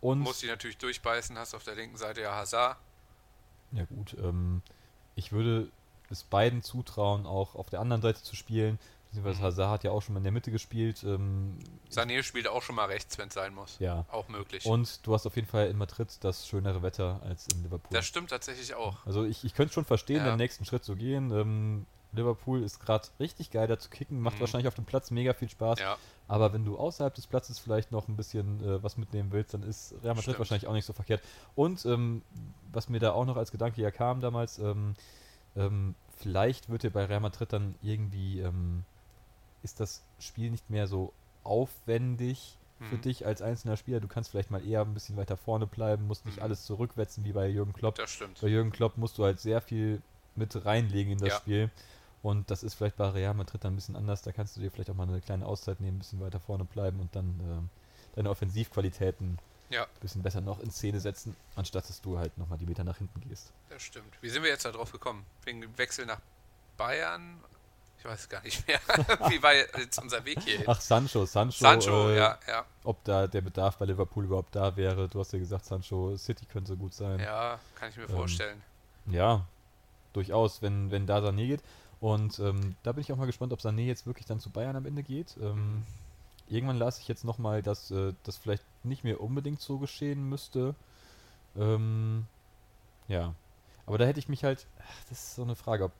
Und 0.00 0.20
muss 0.20 0.40
dich 0.40 0.48
natürlich 0.50 0.78
durchbeißen, 0.78 1.36
hast 1.38 1.54
auf 1.54 1.64
der 1.64 1.74
linken 1.74 1.96
Seite 1.96 2.20
ja 2.22 2.34
Hazard. 2.34 2.76
ja 3.72 3.84
gut, 3.84 4.16
ähm, 4.22 4.62
ich 5.16 5.32
würde 5.32 5.68
es 6.10 6.22
beiden 6.24 6.62
zutrauen, 6.62 7.26
auch 7.26 7.54
auf 7.54 7.68
der 7.70 7.80
anderen 7.80 8.00
Seite 8.02 8.22
zu 8.22 8.34
spielen. 8.36 8.78
Beziehungsweise 9.10 9.38
Mhm. 9.40 9.44
Hazard 9.44 9.70
hat 9.70 9.84
ja 9.84 9.90
auch 9.90 10.02
schon 10.02 10.12
mal 10.14 10.18
in 10.18 10.24
der 10.24 10.32
Mitte 10.32 10.50
gespielt. 10.50 11.02
Ähm, 11.02 11.58
Sané 11.90 12.22
spielt 12.22 12.46
auch 12.46 12.62
schon 12.62 12.74
mal 12.76 12.84
rechts, 12.86 13.16
wenn 13.18 13.28
es 13.28 13.34
sein 13.34 13.54
muss. 13.54 13.76
ja. 13.78 14.04
Auch 14.10 14.28
möglich. 14.28 14.66
Und 14.66 15.06
du 15.06 15.14
hast 15.14 15.26
auf 15.26 15.34
jeden 15.36 15.48
Fall 15.48 15.68
in 15.68 15.78
Madrid 15.78 16.08
das 16.20 16.46
schönere 16.46 16.82
Wetter 16.82 17.20
als 17.24 17.46
in 17.54 17.62
Liverpool. 17.62 17.94
das 17.96 18.04
stimmt 18.06 18.30
tatsächlich 18.30 18.74
auch. 18.74 19.04
Also 19.06 19.24
ich, 19.24 19.44
ich 19.44 19.54
könnte 19.54 19.72
schon 19.74 19.84
verstehen, 19.86 20.18
Ja. 20.18 20.26
den 20.32 20.36
nächsten 20.36 20.64
Schritt 20.66 20.84
zu 20.84 20.94
gehen. 20.94 21.30
Ähm, 21.30 21.86
Liverpool 22.18 22.62
ist 22.62 22.80
gerade 22.80 23.08
richtig 23.18 23.50
geil 23.50 23.66
da 23.66 23.78
zu 23.78 23.88
kicken, 23.90 24.20
macht 24.20 24.36
Mhm. 24.36 24.40
wahrscheinlich 24.40 24.68
auf 24.68 24.74
dem 24.74 24.84
Platz 24.84 25.10
mega 25.10 25.32
viel 25.32 25.48
Spaß. 25.48 25.78
Ja, 25.80 25.96
Aber 26.26 26.52
wenn 26.52 26.64
du 26.64 26.76
außerhalb 26.78 27.14
des 27.14 27.26
Platzes 27.26 27.58
vielleicht 27.58 27.90
noch 27.92 28.06
ein 28.08 28.16
bisschen 28.16 28.62
äh, 28.62 28.82
was 28.82 28.96
mitnehmen 28.98 29.32
willst, 29.32 29.54
dann 29.54 29.62
ist 29.62 29.92
Real 30.02 30.14
Madrid 30.14 30.22
Stimmt. 30.24 30.38
wahrscheinlich 30.40 30.66
auch 30.66 30.74
nicht 30.74 30.84
so 30.84 30.92
verkehrt. 30.92 31.22
Und 31.54 31.84
ähm, 31.86 32.22
was 32.72 32.88
mir 32.88 32.98
da 33.00 33.12
auch 33.12 33.24
noch 33.24 33.36
als 33.36 33.50
Gedanke 33.50 33.80
ja 33.80 33.90
kam 33.90 34.20
damals, 34.20 34.58
ähm, 34.58 34.94
ähm, 35.56 35.94
vielleicht 36.16 36.68
wird 36.68 36.82
dir 36.82 36.90
bei 36.90 37.04
Real 37.06 37.20
Madrid 37.20 37.52
dann 37.52 37.74
irgendwie, 37.82 38.40
ähm, 38.40 38.84
ist 39.62 39.80
das 39.80 40.02
Spiel 40.18 40.50
nicht 40.50 40.68
mehr 40.70 40.86
so 40.86 41.12
aufwendig 41.44 42.56
für 42.88 42.94
Mhm. 42.96 43.00
dich 43.00 43.26
als 43.26 43.42
einzelner 43.42 43.76
Spieler. 43.76 43.98
Du 44.00 44.06
kannst 44.08 44.30
vielleicht 44.30 44.50
mal 44.50 44.64
eher 44.64 44.82
ein 44.82 44.94
bisschen 44.94 45.16
weiter 45.16 45.36
vorne 45.36 45.66
bleiben, 45.66 46.06
musst 46.06 46.26
nicht 46.26 46.36
Mhm. 46.38 46.42
alles 46.44 46.64
zurückwetzen 46.64 47.24
wie 47.24 47.32
bei 47.32 47.48
Jürgen 47.48 47.72
Klopp. 47.72 47.96
das 47.96 48.10
stimmt. 48.10 48.40
Bei 48.40 48.46
Jürgen 48.48 48.70
Klopp 48.70 48.96
musst 48.98 49.18
du 49.18 49.24
halt 49.24 49.40
sehr 49.40 49.60
viel 49.60 50.00
mit 50.36 50.64
reinlegen 50.64 51.14
in 51.14 51.18
das 51.18 51.30
Ja. 51.30 51.38
Spiel. 51.38 51.70
Und 52.22 52.50
das 52.50 52.62
ist 52.62 52.74
vielleicht 52.74 52.96
bei 52.96 53.08
Real 53.08 53.34
Madrid 53.34 53.62
dann 53.64 53.72
ein 53.72 53.76
bisschen 53.76 53.96
anders. 53.96 54.22
Da 54.22 54.32
kannst 54.32 54.56
du 54.56 54.60
dir 54.60 54.70
vielleicht 54.70 54.90
auch 54.90 54.94
mal 54.94 55.06
eine 55.08 55.20
kleine 55.20 55.46
Auszeit 55.46 55.80
nehmen, 55.80 55.96
ein 55.96 56.00
bisschen 56.00 56.20
weiter 56.20 56.40
vorne 56.40 56.64
bleiben 56.64 56.98
und 57.00 57.14
dann 57.14 57.38
ähm, 57.40 57.68
deine 58.16 58.30
Offensivqualitäten 58.30 59.38
Ja. 59.70 59.84
ein 59.84 60.00
bisschen 60.00 60.22
besser 60.22 60.40
noch 60.40 60.58
in 60.60 60.70
Szene 60.70 60.98
setzen, 61.00 61.36
anstatt 61.54 61.88
dass 61.88 62.00
du 62.00 62.18
halt 62.18 62.36
nochmal 62.36 62.58
die 62.58 62.66
Meter 62.66 62.82
nach 62.84 62.96
hinten 62.98 63.20
gehst. 63.28 63.52
Das 63.68 63.82
stimmt. 63.82 64.12
Wie 64.20 64.28
sind 64.30 64.42
wir 64.42 64.50
jetzt 64.50 64.64
da 64.64 64.72
drauf 64.72 64.90
gekommen? 64.90 65.24
Wegen 65.44 65.60
dem 65.60 65.76
Wechsel 65.78 66.06
nach 66.06 66.20
Bayern? 66.76 67.38
Ich 68.00 68.04
weiß 68.04 68.28
gar 68.28 68.42
nicht 68.42 68.66
mehr. 68.68 68.78
Wie 69.28 69.42
war 69.42 69.54
jetzt 69.54 69.98
unser 70.00 70.24
Weg 70.24 70.40
hier? 70.42 70.62
Ach, 70.68 70.80
Sancho, 70.80 71.24
Sancho, 71.26 71.58
Sancho, 71.58 72.10
äh, 72.10 72.16
ja, 72.16 72.38
ja. 72.46 72.64
ob 72.84 73.02
da 73.04 73.26
der 73.26 73.40
Bedarf 73.40 73.76
bei 73.78 73.86
Liverpool 73.86 74.24
überhaupt 74.24 74.54
da 74.54 74.76
wäre. 74.76 75.08
Du 75.08 75.18
hast 75.18 75.32
ja 75.32 75.38
gesagt, 75.40 75.64
Sancho 75.64 76.16
City 76.16 76.46
könnte 76.46 76.76
gut 76.76 76.94
sein. 76.94 77.18
Ja, 77.18 77.58
kann 77.74 77.90
ich 77.90 77.96
mir 77.96 78.04
Ähm, 78.08 78.16
vorstellen. 78.16 78.62
Ja, 79.06 79.44
durchaus, 80.12 80.62
wenn, 80.62 80.90
wenn 80.92 81.06
da 81.06 81.18
Sané 81.18 81.46
geht. 81.48 81.62
Und 82.00 82.38
ähm, 82.38 82.76
da 82.82 82.92
bin 82.92 83.02
ich 83.02 83.12
auch 83.12 83.16
mal 83.16 83.26
gespannt, 83.26 83.52
ob 83.52 83.60
Sané 83.60 83.86
jetzt 83.86 84.06
wirklich 84.06 84.26
dann 84.26 84.40
zu 84.40 84.50
Bayern 84.50 84.76
am 84.76 84.86
Ende 84.86 85.02
geht. 85.02 85.36
Ähm, 85.40 85.82
irgendwann 86.48 86.78
las 86.78 86.98
ich 86.98 87.08
jetzt 87.08 87.24
nochmal, 87.24 87.62
dass 87.62 87.90
äh, 87.90 88.14
das 88.22 88.36
vielleicht 88.36 88.64
nicht 88.84 89.04
mehr 89.04 89.20
unbedingt 89.20 89.60
so 89.60 89.78
geschehen 89.78 90.28
müsste. 90.28 90.74
Ähm, 91.56 92.26
ja, 93.08 93.34
aber 93.86 93.98
da 93.98 94.04
hätte 94.04 94.20
ich 94.20 94.28
mich 94.28 94.44
halt, 94.44 94.66
ach, 94.78 95.04
das 95.08 95.18
ist 95.18 95.34
so 95.34 95.42
eine 95.42 95.56
Frage, 95.56 95.84
ob, 95.84 95.92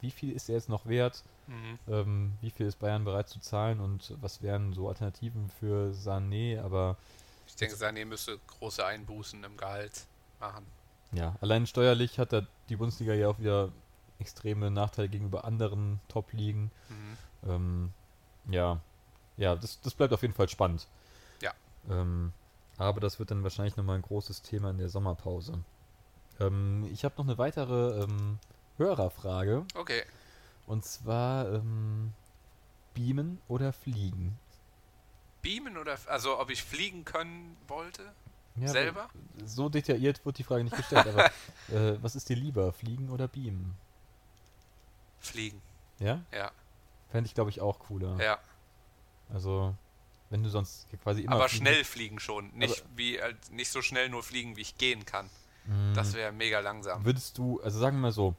wie 0.00 0.10
viel 0.10 0.32
ist 0.32 0.48
er 0.48 0.56
jetzt 0.56 0.68
noch 0.68 0.86
wert? 0.86 1.22
Mhm. 1.46 1.78
Ähm, 1.88 2.32
wie 2.40 2.50
viel 2.50 2.66
ist 2.66 2.78
Bayern 2.78 3.04
bereit 3.04 3.28
zu 3.28 3.40
zahlen 3.40 3.80
und 3.80 4.14
was 4.20 4.42
wären 4.42 4.72
so 4.74 4.88
Alternativen 4.88 5.50
für 5.58 5.92
Sané? 5.92 6.60
Aber 6.60 6.96
Ich 7.46 7.56
denke, 7.56 7.76
Sané 7.76 8.04
müsste 8.04 8.38
große 8.46 8.84
Einbußen 8.84 9.42
im 9.44 9.56
Gehalt 9.56 10.06
machen. 10.40 10.66
Ja, 11.12 11.36
allein 11.40 11.66
steuerlich 11.66 12.18
hat 12.18 12.34
da 12.34 12.42
die 12.68 12.76
Bundesliga 12.76 13.14
ja 13.14 13.28
auch 13.28 13.38
wieder 13.38 13.70
extreme 14.18 14.70
Nachteile 14.70 15.08
gegenüber 15.08 15.44
anderen 15.44 16.00
Top-Ligen. 16.08 16.70
Mhm. 16.88 17.50
Ähm, 17.50 17.92
ja, 18.50 18.80
ja, 19.36 19.54
das, 19.54 19.80
das 19.80 19.94
bleibt 19.94 20.12
auf 20.12 20.22
jeden 20.22 20.34
Fall 20.34 20.48
spannend. 20.48 20.86
Ja. 21.40 21.52
Ähm, 21.88 22.32
aber 22.76 23.00
das 23.00 23.18
wird 23.18 23.30
dann 23.30 23.42
wahrscheinlich 23.42 23.76
nochmal 23.76 23.96
ein 23.96 24.02
großes 24.02 24.42
Thema 24.42 24.70
in 24.70 24.78
der 24.78 24.88
Sommerpause. 24.88 25.62
Ähm, 26.40 26.88
ich 26.92 27.04
habe 27.04 27.14
noch 27.18 27.26
eine 27.26 27.38
weitere 27.38 28.02
ähm, 28.02 28.38
Hörerfrage. 28.76 29.64
Okay. 29.74 30.02
Und 30.66 30.84
zwar 30.84 31.52
ähm, 31.52 32.12
Beamen 32.94 33.40
oder 33.48 33.72
Fliegen? 33.72 34.38
Beamen 35.42 35.78
oder, 35.78 35.96
also 36.06 36.38
ob 36.38 36.50
ich 36.50 36.62
fliegen 36.62 37.04
können 37.04 37.56
wollte? 37.66 38.12
Ja, 38.56 38.68
Selber? 38.68 39.08
So 39.44 39.68
detailliert 39.68 40.24
wird 40.26 40.38
die 40.38 40.42
Frage 40.42 40.64
nicht 40.64 40.76
gestellt, 40.76 41.06
aber 41.06 41.26
äh, 41.68 42.02
was 42.02 42.16
ist 42.16 42.28
dir 42.28 42.36
lieber, 42.36 42.72
Fliegen 42.72 43.08
oder 43.10 43.28
Beamen? 43.28 43.74
Fliegen. 45.20 45.60
Ja? 45.98 46.22
Ja, 46.32 46.50
Fände 47.10 47.26
ich, 47.26 47.34
glaube 47.34 47.50
ich, 47.50 47.60
auch 47.60 47.78
cooler. 47.80 48.16
ja. 48.22 48.38
Also, 49.30 49.74
wenn 50.30 50.42
du 50.42 50.48
sonst 50.48 50.86
quasi 51.02 51.22
immer. 51.22 51.36
Aber 51.36 51.48
fliegen- 51.48 51.66
schnell 51.66 51.84
fliegen 51.84 52.18
schon. 52.18 52.50
Nicht 52.54 52.82
wie 52.96 53.16
äh, 53.16 53.34
nicht 53.50 53.70
so 53.70 53.82
schnell 53.82 54.08
nur 54.08 54.22
fliegen, 54.22 54.56
wie 54.56 54.62
ich 54.62 54.76
gehen 54.78 55.04
kann. 55.04 55.26
Mm, 55.66 55.92
Das 55.94 56.14
wäre 56.14 56.32
mega 56.32 56.60
langsam. 56.60 57.04
Würdest 57.04 57.36
du, 57.38 57.60
also 57.62 57.78
sagen 57.78 57.96
wir 57.98 58.02
mal 58.02 58.12
so, 58.12 58.34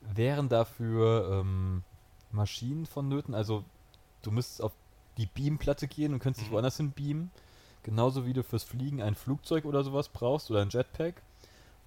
wären 0.00 0.48
dafür 0.48 1.40
ähm, 1.40 1.82
Maschinen 2.30 2.86
vonnöten? 2.86 3.34
Also, 3.34 3.64
du 4.22 4.30
müsstest 4.30 4.62
auf 4.62 4.72
die 5.16 5.26
Beamplatte 5.26 5.86
gehen 5.86 6.12
und 6.12 6.18
könntest 6.20 6.42
dich 6.42 6.50
Mhm. 6.50 6.54
woanders 6.54 6.76
hin 6.76 6.92
beamen. 6.92 7.30
Genauso 7.82 8.24
wie 8.26 8.32
du 8.32 8.42
fürs 8.42 8.64
Fliegen 8.64 9.02
ein 9.02 9.14
Flugzeug 9.14 9.64
oder 9.66 9.84
sowas 9.84 10.08
brauchst 10.08 10.50
oder 10.50 10.62
ein 10.62 10.70
Jetpack. 10.70 11.20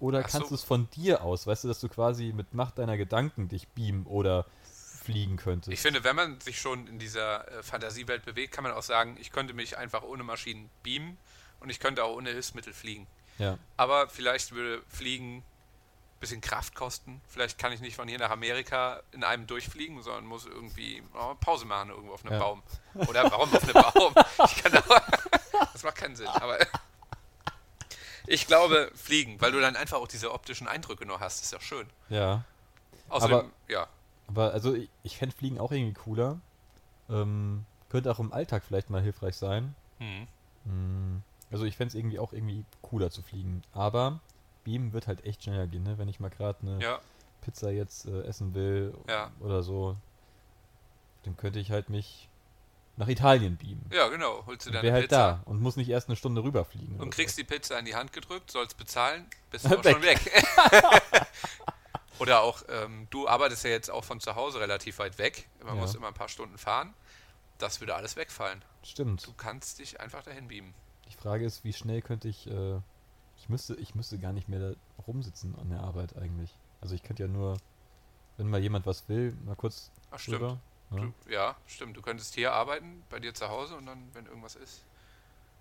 Oder 0.00 0.18
Ach 0.20 0.22
kannst 0.30 0.46
so. 0.46 0.48
du 0.48 0.54
es 0.54 0.62
von 0.64 0.88
dir 0.90 1.22
aus, 1.22 1.46
weißt 1.46 1.64
du, 1.64 1.68
dass 1.68 1.80
du 1.80 1.88
quasi 1.88 2.32
mit 2.32 2.54
Macht 2.54 2.78
deiner 2.78 2.96
Gedanken 2.96 3.48
dich 3.48 3.66
beamen 3.68 4.06
oder 4.06 4.46
fliegen 5.02 5.36
könntest? 5.36 5.72
Ich 5.72 5.80
finde, 5.80 6.04
wenn 6.04 6.14
man 6.14 6.40
sich 6.40 6.60
schon 6.60 6.86
in 6.86 6.98
dieser 6.98 7.48
äh, 7.48 7.62
Fantasiewelt 7.62 8.24
bewegt, 8.24 8.52
kann 8.54 8.62
man 8.64 8.72
auch 8.72 8.82
sagen, 8.82 9.16
ich 9.20 9.32
könnte 9.32 9.54
mich 9.54 9.76
einfach 9.76 10.02
ohne 10.02 10.22
Maschinen 10.22 10.70
beamen 10.82 11.16
und 11.60 11.70
ich 11.70 11.80
könnte 11.80 12.04
auch 12.04 12.14
ohne 12.14 12.30
Hilfsmittel 12.30 12.72
fliegen. 12.72 13.06
ja. 13.38 13.58
Aber 13.76 14.08
vielleicht 14.08 14.52
würde 14.52 14.82
Fliegen 14.88 15.38
ein 15.38 16.20
bisschen 16.20 16.40
Kraft 16.40 16.74
kosten. 16.74 17.20
Vielleicht 17.28 17.58
kann 17.58 17.72
ich 17.72 17.80
nicht 17.80 17.96
von 17.96 18.06
hier 18.08 18.18
nach 18.18 18.30
Amerika 18.30 19.00
in 19.12 19.24
einem 19.24 19.46
durchfliegen, 19.46 20.02
sondern 20.02 20.26
muss 20.26 20.46
irgendwie 20.46 21.02
oh, 21.14 21.34
Pause 21.40 21.64
machen 21.64 21.90
irgendwo 21.90 22.12
auf 22.14 22.24
einem 22.24 22.34
Ja. 22.34 22.38
Baum. 22.40 22.62
Oder 22.94 23.30
warum 23.30 23.52
auf 23.54 23.62
einem 23.62 23.72
Baum? 23.72 24.14
Ich 24.44 24.62
kann 24.62 24.76
auch, 24.76 25.00
das 25.72 25.82
macht 25.82 25.96
keinen 25.96 26.14
Sinn. 26.16 26.26
Aber 26.28 26.58
ich 28.28 28.46
glaube, 28.46 28.90
fliegen, 28.94 29.40
weil 29.40 29.52
du 29.52 29.60
dann 29.60 29.76
einfach 29.76 29.98
auch 29.98 30.08
diese 30.08 30.32
optischen 30.32 30.68
Eindrücke 30.68 31.06
noch 31.06 31.20
hast, 31.20 31.42
ist 31.42 31.52
ja 31.52 31.60
schön. 31.60 31.86
Ja. 32.08 32.44
Außerdem, 33.08 33.50
ja, 33.68 33.86
Aber 34.28 34.52
also 34.52 34.74
ich, 34.74 34.90
ich 35.02 35.16
fände 35.16 35.34
Fliegen 35.34 35.58
auch 35.58 35.72
irgendwie 35.72 35.94
cooler. 35.94 36.38
Ähm, 37.08 37.64
könnte 37.88 38.10
auch 38.10 38.18
im 38.18 38.32
Alltag 38.32 38.62
vielleicht 38.66 38.90
mal 38.90 39.00
hilfreich 39.02 39.36
sein. 39.36 39.74
hm. 39.98 40.26
Mm, 40.64 41.22
Also 41.50 41.64
ich 41.64 41.76
fände 41.76 41.88
es 41.88 41.94
irgendwie 41.94 42.18
auch 42.18 42.32
irgendwie 42.34 42.64
cooler 42.82 43.10
zu 43.10 43.22
fliegen. 43.22 43.62
Aber 43.72 44.20
Beamen 44.64 44.92
wird 44.92 45.06
halt 45.06 45.24
echt 45.24 45.42
schneller 45.44 45.66
gehen, 45.66 45.84
ne? 45.84 45.96
Wenn 45.96 46.08
ich 46.08 46.20
mal 46.20 46.28
gerade 46.28 46.58
eine 46.60 46.82
ja, 46.82 46.98
Pizza 47.40 47.70
jetzt 47.70 48.04
äh, 48.06 48.22
essen 48.24 48.52
will 48.54 48.92
Ja. 49.08 49.30
oder 49.40 49.62
so, 49.62 49.96
dann 51.22 51.36
könnte 51.38 51.58
ich 51.60 51.70
halt 51.70 51.88
mich 51.88 52.27
nach 52.98 53.08
Italien 53.08 53.56
beamen. 53.56 53.88
ja, 53.92 54.08
genau. 54.08 54.44
Holst 54.46 54.66
du 54.66 54.70
deine 54.70 54.92
halt 54.92 55.04
Pizza 55.04 55.16
da 55.16 55.42
und 55.44 55.60
muss 55.62 55.76
nicht 55.76 55.88
erst 55.88 56.08
eine 56.08 56.16
Stunde 56.16 56.42
rüberfliegen. 56.42 57.00
und 57.00 57.10
kriegst 57.10 57.36
so. 57.36 57.42
die 57.42 57.46
Pizza 57.46 57.78
in 57.78 57.84
die 57.84 57.94
Hand 57.94 58.12
gedrückt, 58.12 58.50
sollst 58.50 58.76
bezahlen, 58.76 59.26
bist 59.50 59.64
du 59.64 59.78
auch 59.78 59.84
Weg. 59.84 59.92
schon 59.92 60.02
weg. 60.02 60.20
Oder 62.18 62.42
auch, 62.42 62.62
ähm, 62.68 63.06
du 63.10 63.28
arbeitest 63.28 63.64
ja 63.64 63.70
jetzt 63.70 63.90
auch 63.90 64.02
von 64.04 64.18
zu 64.20 64.34
Hause 64.34 64.58
relativ 64.60 64.98
weit 64.98 65.18
weg. 65.18 65.48
Man 65.64 65.76
Ja. 65.76 65.80
muss 65.80 65.94
immer 65.94 66.08
ein 66.08 66.14
paar 66.14 66.28
Stunden 66.28 66.58
fahren. 66.58 66.92
Das 67.58 67.80
würde 67.80 67.94
alles 67.94 68.16
wegfallen. 68.16 68.62
Stimmt. 68.82 69.24
Du 69.26 69.32
kannst 69.36 69.78
dich 69.78 70.00
einfach 70.00 70.22
dahin 70.24 70.48
beamen. 70.48 70.74
Die 71.08 71.14
Frage 71.14 71.44
ist, 71.44 71.62
wie 71.64 71.72
schnell 71.72 72.02
könnte 72.02 72.28
ich, 72.28 72.48
äh, 72.50 72.76
ich 73.36 73.48
müsste, 73.48 73.74
ich 73.76 73.94
müsste 73.94 74.18
gar 74.18 74.32
nicht 74.32 74.48
mehr 74.48 74.58
da 74.70 74.76
rumsitzen 75.06 75.54
an 75.60 75.70
der 75.70 75.80
Arbeit 75.80 76.16
eigentlich. 76.16 76.50
Also 76.80 76.94
ich 76.96 77.02
könnte 77.04 77.22
ja 77.22 77.28
nur, 77.28 77.56
wenn 78.36 78.50
mal 78.50 78.60
jemand 78.60 78.84
was 78.86 79.08
will, 79.08 79.36
mal 79.44 79.54
kurz 79.56 79.90
Ach, 80.10 80.18
stimmt. 80.18 80.36
rüber. 80.40 80.58
Du, 80.96 81.12
ja, 81.30 81.56
stimmt. 81.66 81.96
Du 81.96 82.02
könntest 82.02 82.34
hier 82.34 82.52
arbeiten, 82.52 83.04
bei 83.10 83.18
dir 83.20 83.34
zu 83.34 83.48
Hause 83.48 83.76
und 83.76 83.86
dann, 83.86 84.08
wenn 84.14 84.26
irgendwas 84.26 84.56
ist. 84.56 84.82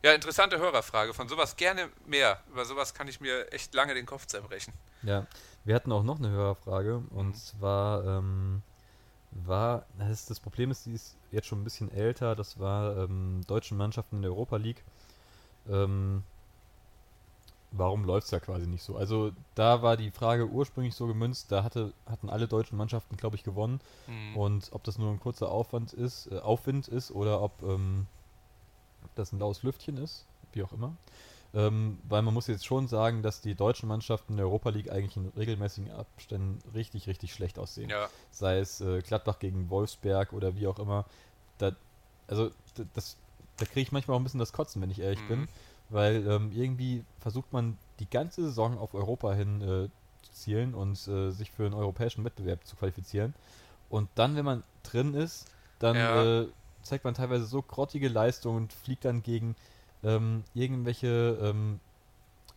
Ja, 0.04 0.14
interessante 0.14 0.58
Hörerfrage. 0.60 1.14
Von 1.14 1.28
sowas 1.30 1.56
gerne 1.56 1.90
mehr. 2.06 2.42
Über 2.50 2.66
sowas 2.66 2.94
kann 2.94 3.08
ich 3.08 3.20
mir 3.20 3.52
echt 3.52 3.74
lange 3.74 3.94
den 3.94 4.06
Kopf 4.06 4.26
zerbrechen. 4.28 4.74
Ja, 5.02 5.26
wir 5.64 5.76
hatten 5.76 5.92
auch 5.92 6.04
noch 6.04 6.18
eine 6.20 6.30
Hörerfrage 6.30 7.04
und 7.12 7.36
Mhm. 7.36 7.36
zwar 7.36 8.04
ähm, 8.06 8.62
war, 9.32 9.86
das, 9.98 10.26
das 10.26 10.40
Problem 10.40 10.72
ist, 10.72 10.86
die 10.86 10.94
ist 10.94 11.16
jetzt 11.32 11.48
schon 11.48 11.62
ein 11.62 11.64
bisschen 11.64 11.92
älter, 11.92 12.36
das 12.36 12.60
war 12.60 12.98
ähm, 12.98 13.42
deutschen 13.48 13.78
Mannschaften 13.78 14.18
in 14.18 14.22
der 14.24 14.32
Europa 14.32 14.58
League. 14.58 14.84
Ähm, 15.70 16.24
warum 17.72 18.06
läuft 18.06 18.26
es 18.26 18.32
da 18.32 18.40
quasi 18.40 18.68
nicht 18.68 18.84
so? 18.84 18.96
Also 18.96 19.32
da 19.56 19.82
war 19.82 19.98
die 19.98 20.12
Frage 20.12 20.48
ursprünglich 20.48 20.96
so 20.96 21.08
gemünzt, 21.08 21.52
da 21.52 21.64
hatte, 21.64 21.94
hatten 22.06 22.30
alle 22.30 22.48
deutschen 22.48 22.78
Mannschaften, 22.78 23.18
glaube 23.18 23.36
ich, 23.36 23.44
gewonnen 23.44 23.80
Hm. 24.08 24.36
und 24.36 24.70
ob 24.72 24.84
das 24.84 24.98
nur 24.98 25.12
ein 25.12 25.20
kurzer 25.20 25.50
Aufwand 25.52 25.94
ist, 25.94 26.32
äh, 26.32 26.40
Aufwind 26.40 26.88
ist 26.88 27.12
oder 27.12 27.42
ob 27.42 27.62
ähm, 27.64 28.08
das 29.16 29.32
ein 29.32 29.40
laues 29.40 29.64
Lüftchen 29.64 29.98
ist, 29.98 30.26
wie 30.54 30.64
auch 30.64 30.72
immer. 30.74 30.96
Ähm, 31.54 31.98
weil 32.08 32.22
man 32.22 32.34
muss 32.34 32.48
jetzt 32.48 32.66
schon 32.66 32.88
sagen, 32.88 33.24
dass 33.24 33.42
die 33.42 33.56
deutschen 33.56 33.88
Mannschaften 33.88 34.34
in 34.34 34.38
der 34.38 34.46
Europa 34.48 34.70
League 34.70 34.92
eigentlich 34.92 35.16
in 35.16 35.32
regelmäßigen 35.36 35.92
Abständen 35.92 36.60
richtig, 36.74 37.08
richtig 37.08 37.34
schlecht 37.34 37.58
aussehen. 37.58 37.90
Ja, 37.90 38.10
Sei 38.32 38.60
es 38.60 38.82
äh, 38.82 39.02
Gladbach 39.02 39.40
gegen 39.40 39.70
Wolfsberg 39.70 40.34
oder 40.34 40.56
wie 40.56 40.68
auch 40.68 40.78
immer. 40.78 41.06
Da, 41.58 41.72
also 42.28 42.52
das, 42.94 43.16
da 43.58 43.66
kriege 43.66 43.82
ich 43.82 43.92
manchmal 43.92 44.16
auch 44.16 44.20
ein 44.20 44.24
bisschen 44.24 44.42
das 44.42 44.52
Kotzen, 44.54 44.82
wenn 44.82 44.92
ich 44.92 45.00
ehrlich 45.00 45.22
Mhm. 45.22 45.28
bin. 45.28 45.48
Weil 45.90 46.28
ähm, 46.28 46.52
irgendwie 46.54 47.04
versucht 47.20 47.54
man 47.54 47.78
die 48.00 48.10
ganze 48.10 48.44
Saison 48.44 48.78
auf 48.78 48.94
Europa 48.94 49.34
hin 49.34 49.62
äh, 49.62 49.90
zu 50.24 50.32
zielen 50.32 50.74
und 50.74 51.08
äh, 51.08 51.32
sich 51.32 51.52
für 51.52 51.66
einen 51.66 51.74
europäischen 51.74 52.24
Wettbewerb 52.26 52.66
zu 52.66 52.76
qualifizieren. 52.76 53.34
Und 53.90 54.10
dann, 54.16 54.36
wenn 54.36 54.46
man 54.46 54.64
drin 54.84 55.14
ist, 55.14 55.46
dann 55.80 55.96
Ja. 55.98 56.42
äh, 56.42 56.48
zeigt 56.84 57.06
man 57.06 57.14
teilweise 57.14 57.46
so 57.46 57.62
grottige 57.62 58.10
Leistungen 58.10 58.58
und 58.58 58.74
fliegt 58.74 59.06
dann 59.06 59.24
gegen 59.24 59.56
ähm, 60.04 60.44
irgendwelche 60.54 61.38
ähm, 61.42 61.80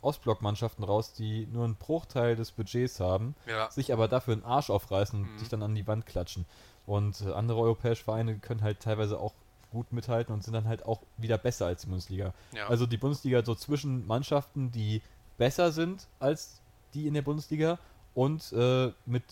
Ostblockmannschaften 0.03 0.85
raus, 0.85 1.13
die 1.13 1.47
nur 1.53 1.65
einen 1.65 1.77
Bruchteil 1.77 2.37
des 2.37 2.53
Budgets 2.53 3.01
haben, 3.01 3.35
Ja. 3.47 3.71
sich 3.71 3.93
aber 3.93 4.09
dafür 4.09 4.35
einen 4.35 4.45
Arsch 4.45 4.71
aufreißen 4.71 5.21
und 5.21 5.33
Mhm. 5.35 5.39
sich 5.39 5.49
dann 5.49 5.63
an 5.63 5.75
die 5.75 5.87
Wand 5.87 6.07
klatschen. 6.07 6.47
Und 6.87 7.21
äh, 7.21 7.33
andere 7.33 7.61
europäische 7.61 8.05
Vereine 8.05 8.39
können 8.39 8.63
halt 8.63 8.81
teilweise 8.81 9.19
auch 9.21 9.35
gut 9.71 9.93
mithalten 9.93 10.35
und 10.35 10.43
sind 10.43 10.55
dann 10.55 10.67
halt 10.67 10.85
auch 10.85 11.03
wieder 11.17 11.39
besser 11.39 11.67
als 11.67 11.83
die 11.83 11.89
Bundesliga. 11.89 12.35
Ja. 12.53 12.69
Also 12.69 12.87
die 12.87 12.97
Bundesliga 12.97 13.45
so 13.45 13.55
zwischen 13.55 14.07
Mannschaften, 14.07 14.71
die 14.71 15.03
besser 15.39 15.73
sind 15.73 16.07
als 16.19 16.61
die 16.95 17.07
in 17.07 17.15
der 17.15 17.23
Bundesliga 17.23 17.79
und 18.15 18.53
äh, 18.53 18.93
mit 19.07 19.23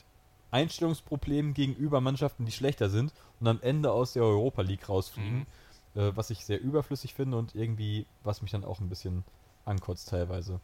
Einstellungsproblemen 0.51 1.55
gegenüber 1.55 2.01
Mannschaften, 2.01 2.47
die 2.47 2.53
schlechter 2.53 2.89
sind 2.89 3.13
und 3.41 3.49
am 3.49 3.61
Ende 3.61 3.93
aus 3.93 4.15
der 4.15 4.23
Europa 4.23 4.63
League 4.63 4.89
rausfliegen, 4.89 5.47
äh, 5.95 6.13
was 6.15 6.31
ich 6.31 6.45
sehr 6.45 6.61
überflüssig 6.61 7.15
finde 7.15 7.37
und 7.37 7.55
irgendwie, 7.55 8.07
was 8.23 8.41
mich 8.43 8.51
dann 8.51 8.65
auch 8.65 8.81
ein 8.81 8.89
bisschen 8.89 9.25
ankotzt 9.65 10.09
teilweise. 10.09 10.61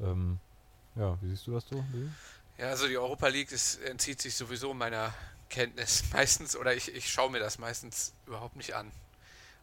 Ähm, 0.00 0.38
ja, 0.96 1.16
wie 1.22 1.30
siehst 1.30 1.46
du 1.46 1.52
das 1.52 1.66
so? 1.68 1.82
Ja, 2.58 2.68
also 2.68 2.88
die 2.88 2.96
Europa 2.96 3.28
League 3.28 3.50
das 3.50 3.76
entzieht 3.76 4.20
sich 4.20 4.34
sowieso 4.34 4.74
meiner 4.74 5.12
Kenntnis 5.48 6.04
meistens 6.12 6.56
oder 6.56 6.74
ich, 6.74 6.94
ich 6.94 7.10
schaue 7.10 7.30
mir 7.30 7.38
das 7.40 7.58
meistens 7.58 8.14
überhaupt 8.26 8.56
nicht 8.56 8.74
an. 8.74 8.90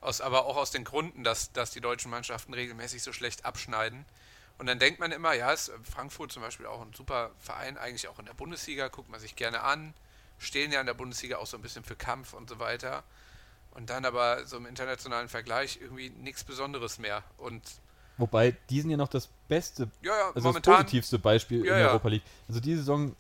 Aus, 0.01 0.19
aber 0.19 0.45
auch 0.45 0.57
aus 0.57 0.71
den 0.71 0.83
Gründen, 0.83 1.23
dass, 1.23 1.53
dass 1.53 1.71
die 1.71 1.79
deutschen 1.79 2.11
Mannschaften 2.11 2.53
regelmäßig 2.53 3.01
so 3.03 3.13
schlecht 3.13 3.45
abschneiden. 3.45 4.05
Und 4.57 4.65
dann 4.67 4.77
denkt 4.77 4.99
man 4.99 5.11
immer, 5.11 5.33
ja, 5.33 5.51
ist 5.51 5.71
Frankfurt 5.89 6.31
zum 6.31 6.41
Beispiel 6.41 6.65
auch 6.65 6.81
ein 6.81 6.93
super 6.93 7.31
Verein, 7.39 7.77
eigentlich 7.77 8.07
auch 8.09 8.19
in 8.19 8.25
der 8.25 8.33
Bundesliga, 8.33 8.89
guckt 8.89 9.09
man 9.09 9.19
sich 9.19 9.35
gerne 9.35 9.61
an, 9.61 9.93
stehen 10.37 10.71
ja 10.71 10.81
in 10.81 10.85
der 10.85 10.93
Bundesliga 10.93 11.37
auch 11.37 11.47
so 11.47 11.57
ein 11.57 11.61
bisschen 11.61 11.83
für 11.83 11.95
Kampf 11.95 12.33
und 12.33 12.49
so 12.49 12.59
weiter. 12.59 13.03
Und 13.71 13.89
dann 13.89 14.05
aber 14.05 14.45
so 14.45 14.57
im 14.57 14.65
internationalen 14.65 15.29
Vergleich 15.29 15.79
irgendwie 15.81 16.09
nichts 16.09 16.43
Besonderes 16.43 16.99
mehr. 16.99 17.23
Und 17.37 17.63
Wobei, 18.17 18.55
die 18.69 18.81
sind 18.81 18.91
ja 18.91 18.97
noch 18.97 19.07
das 19.07 19.29
beste, 19.47 19.89
ja, 20.01 20.11
ja, 20.15 20.21
also 20.27 20.33
das 20.35 20.43
momentan. 20.43 20.75
positivste 20.75 21.17
Beispiel 21.17 21.65
Ja, 21.65 21.73
in 21.73 21.79
der. 21.79 21.89
Europa 21.89 22.09
League. 22.09 22.23
Also 22.47 22.59
diese 22.59 22.79
Saison 22.79 23.15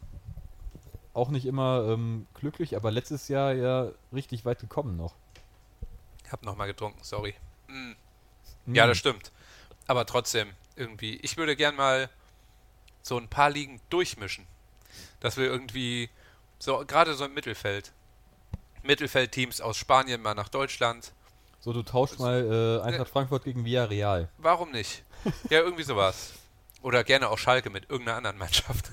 auch 1.13 1.29
nicht 1.29 1.45
immer 1.45 1.85
ähm, 1.89 2.27
glücklich, 2.33 2.75
aber 2.75 2.91
letztes 2.91 3.27
Jahr 3.27 3.53
ja 3.53 3.91
richtig 4.11 4.45
weit 4.45 4.59
gekommen 4.59 4.97
noch. 4.97 5.13
Ich 6.25 6.31
hab 6.31 6.43
nochmal 6.43 6.67
getrunken, 6.67 6.99
sorry. 7.03 7.35
Mm. 7.67 7.91
Ja, 8.73 8.85
Mhm. 8.85 8.89
das 8.89 8.97
stimmt. 8.97 9.31
Aber 9.87 10.05
trotzdem, 10.05 10.49
irgendwie, 10.75 11.17
ich 11.17 11.37
würde 11.37 11.55
gern 11.55 11.75
mal 11.75 12.09
so 13.01 13.17
ein 13.17 13.27
paar 13.27 13.49
Ligen 13.49 13.81
durchmischen. 13.89 14.47
Dass 15.19 15.37
wir 15.37 15.45
irgendwie, 15.45 16.09
so 16.59 16.83
gerade 16.87 17.13
so 17.13 17.25
im 17.25 17.33
Mittelfeld, 17.33 17.91
Mittelfeldteams 18.83 19.61
aus 19.61 19.77
Spanien 19.77 20.21
mal 20.21 20.33
nach 20.33 20.49
Deutschland. 20.49 21.11
So, 21.59 21.71
du 21.73 21.83
tauschst 21.83 22.19
mal 22.19 22.79
äh, 22.81 22.85
Eintracht 22.85 23.09
Frankfurt 23.09 23.43
gegen 23.43 23.63
Villarreal. 23.65 24.29
Warum 24.37 24.71
nicht? 24.71 25.03
Ja, 25.49 25.59
irgendwie 25.59 25.83
sowas. 25.83 26.33
Oder 26.81 27.03
gerne 27.05 27.29
auch 27.29 27.37
Schalke 27.37 27.69
mit 27.69 27.89
irgendeiner 27.89 28.17
anderen 28.17 28.37
Mannschaft. 28.37 28.91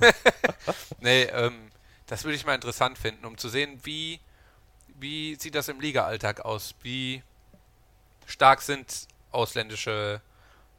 nee, 1.00 1.22
ähm, 1.24 1.70
das 2.10 2.24
würde 2.24 2.34
ich 2.34 2.44
mal 2.44 2.56
interessant 2.56 2.98
finden, 2.98 3.24
um 3.24 3.38
zu 3.38 3.48
sehen, 3.48 3.78
wie, 3.84 4.18
wie 4.98 5.36
sieht 5.36 5.54
das 5.54 5.68
im 5.68 5.80
Liga-Alltag 5.80 6.40
aus? 6.44 6.74
Wie 6.82 7.22
stark 8.26 8.62
sind 8.62 9.06
ausländische 9.30 10.20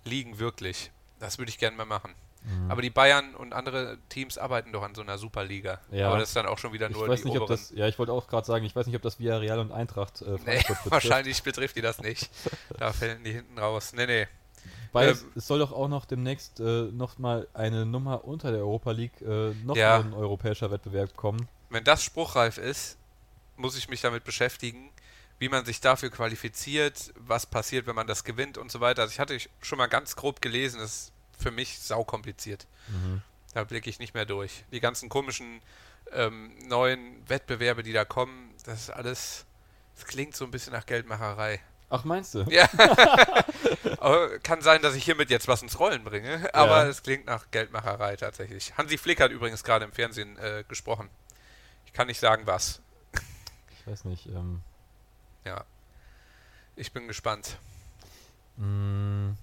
Ligen 0.03 0.39
wirklich? 0.39 0.91
Das 1.19 1.37
würde 1.37 1.49
ich 1.49 1.57
gerne 1.57 1.77
mal 1.77 1.85
machen. 1.85 2.13
Mhm. 2.43 2.69
Aber 2.71 2.81
die 2.81 2.89
Bayern 2.89 3.33
und 3.35 3.53
andere 3.53 3.97
Teams 4.09 4.37
arbeiten 4.37 4.73
doch 4.73 4.81
an 4.83 4.93
so 4.93 5.01
einer 5.01 5.17
Superliga. 5.17 5.79
Ja. 5.91 6.09
Aber 6.09 6.17
das 6.17 6.29
ist 6.29 6.35
dann 6.35 6.47
auch 6.47 6.57
schon 6.57 6.73
wieder 6.73 6.89
Ich 6.89 6.95
nur 6.97 7.07
weiß 7.07 7.21
die 7.21 7.27
nicht, 7.29 7.37
ob 7.37 7.43
oberen. 7.43 7.57
das, 7.59 7.71
ja, 7.75 7.87
ich 7.87 7.97
wollte 7.97 8.11
auch 8.11 8.27
gerade 8.27 8.45
sagen, 8.45 8.65
ich 8.65 8.75
weiß 8.75 8.87
nicht, 8.87 8.95
ob 8.95 9.01
das 9.01 9.19
Villarreal 9.19 9.59
und 9.59 9.71
Eintracht 9.71 10.21
äh, 10.23 10.37
Nee, 10.45 10.57
betrifft. 10.67 10.91
wahrscheinlich 10.91 11.41
betrifft 11.43 11.75
die 11.77 11.81
das 11.81 11.99
nicht. 12.01 12.29
Da 12.77 12.91
fällen 12.91 13.23
die 13.23 13.31
hinten 13.33 13.57
raus. 13.57 13.93
Nee, 13.93 14.05
nee. 14.07 14.27
Weil 14.93 15.09
Ähm, 15.11 15.17
es, 15.35 15.47
soll 15.47 15.59
doch 15.59 15.71
auch 15.71 15.87
noch 15.87 16.05
demnächst 16.05 16.59
äh, 16.59 16.63
noch 16.91 17.17
mal 17.17 17.47
eine 17.53 17.85
Nummer 17.85 18.25
unter 18.25 18.51
der 18.51 18.59
Europa 18.61 18.91
League, 18.91 19.21
äh, 19.21 19.53
noch 19.63 19.75
Ja. 19.77 19.99
ein 19.99 20.13
europäischer 20.13 20.69
Wettbewerb 20.71 21.15
kommen. 21.15 21.47
wenn 21.69 21.83
das 21.85 22.03
spruchreif 22.03 22.57
ist, 22.57 22.97
muss 23.55 23.77
ich 23.77 23.87
mich 23.87 24.01
damit 24.01 24.23
beschäftigen, 24.25 24.89
wie 25.39 25.47
man 25.49 25.63
sich 25.65 25.79
dafür 25.81 26.09
qualifiziert, 26.11 27.13
was 27.15 27.45
passiert, 27.45 27.87
wenn 27.87 27.95
man 27.95 28.07
das 28.07 28.23
gewinnt 28.23 28.57
und 28.57 28.71
so 28.71 28.79
weiter. 28.81 29.03
Also 29.03 29.13
ich 29.13 29.19
hatte 29.19 29.37
schon 29.61 29.77
mal 29.77 29.87
ganz 29.87 30.15
grob 30.15 30.41
gelesen, 30.41 30.79
das 30.81 30.93
ist 30.93 31.11
für 31.39 31.51
mich 31.51 31.79
saukompliziert. 31.79 32.67
Mhm. 32.89 33.21
Da 33.53 33.63
blicke 33.63 33.89
ich 33.89 33.99
nicht 33.99 34.13
mehr 34.13 34.25
durch. 34.25 34.63
Die 34.71 34.79
ganzen 34.81 35.09
komischen 35.09 35.61
ähm, 36.13 36.51
neuen 36.67 37.27
Wettbewerbe, 37.29 37.83
die 37.83 37.93
da 37.93 38.03
kommen, 38.05 38.53
das 38.65 38.81
ist 38.81 38.89
alles, 38.89 39.45
das 39.95 40.05
klingt 40.05 40.35
so 40.35 40.43
ein 40.45 40.51
bisschen 40.51 40.73
nach 40.73 40.85
Geldmacherei. 40.85 41.59
Ach, 41.89 42.03
meinst 42.03 42.35
du? 42.35 42.43
Ja. 42.49 42.69
kann 44.43 44.61
sein, 44.61 44.81
dass 44.81 44.95
ich 44.95 45.03
hiermit 45.03 45.29
jetzt 45.29 45.47
was 45.47 45.61
ins 45.61 45.79
Rollen 45.79 46.03
bringe, 46.03 46.49
aber 46.55 46.83
Ja. 46.83 46.89
es 46.89 47.03
klingt 47.03 47.25
nach 47.25 47.51
Geldmacherei 47.51 48.15
tatsächlich. 48.15 48.75
Hansi 48.77 48.97
Flick 48.97 49.21
hat 49.21 49.31
übrigens 49.31 49.63
gerade 49.63 49.85
im 49.85 49.91
Fernsehen 49.91 50.37
äh, 50.39 50.63
gesprochen. 50.67 51.09
Ich 51.85 51.93
kann 51.93 52.07
nicht 52.07 52.19
sagen, 52.19 52.47
was. 52.47 52.81
Ich 53.79 53.85
weiß 53.87 54.05
nicht. 54.05 54.27
Ähm, 54.27 54.61
Ja. 55.45 55.63
Ich 56.75 56.91
bin 56.93 57.07
gespannt. 57.07 57.57
mh, 58.57 59.35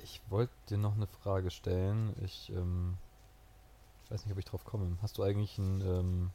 ich 0.00 0.20
wollte 0.28 0.52
dir 0.68 0.78
noch 0.78 0.94
eine 0.96 1.06
Frage 1.06 1.50
stellen. 1.50 2.14
Ich, 2.24 2.50
ähm, 2.50 2.96
ich 4.04 4.10
weiß 4.10 4.24
nicht, 4.26 4.32
ob 4.32 4.38
ich 4.38 4.44
drauf 4.44 4.64
komme. 4.64 4.98
Hast 5.00 5.16
du 5.18 5.22
eigentlich 5.22 5.58
einen 5.58 5.80
ähm, 5.80 6.30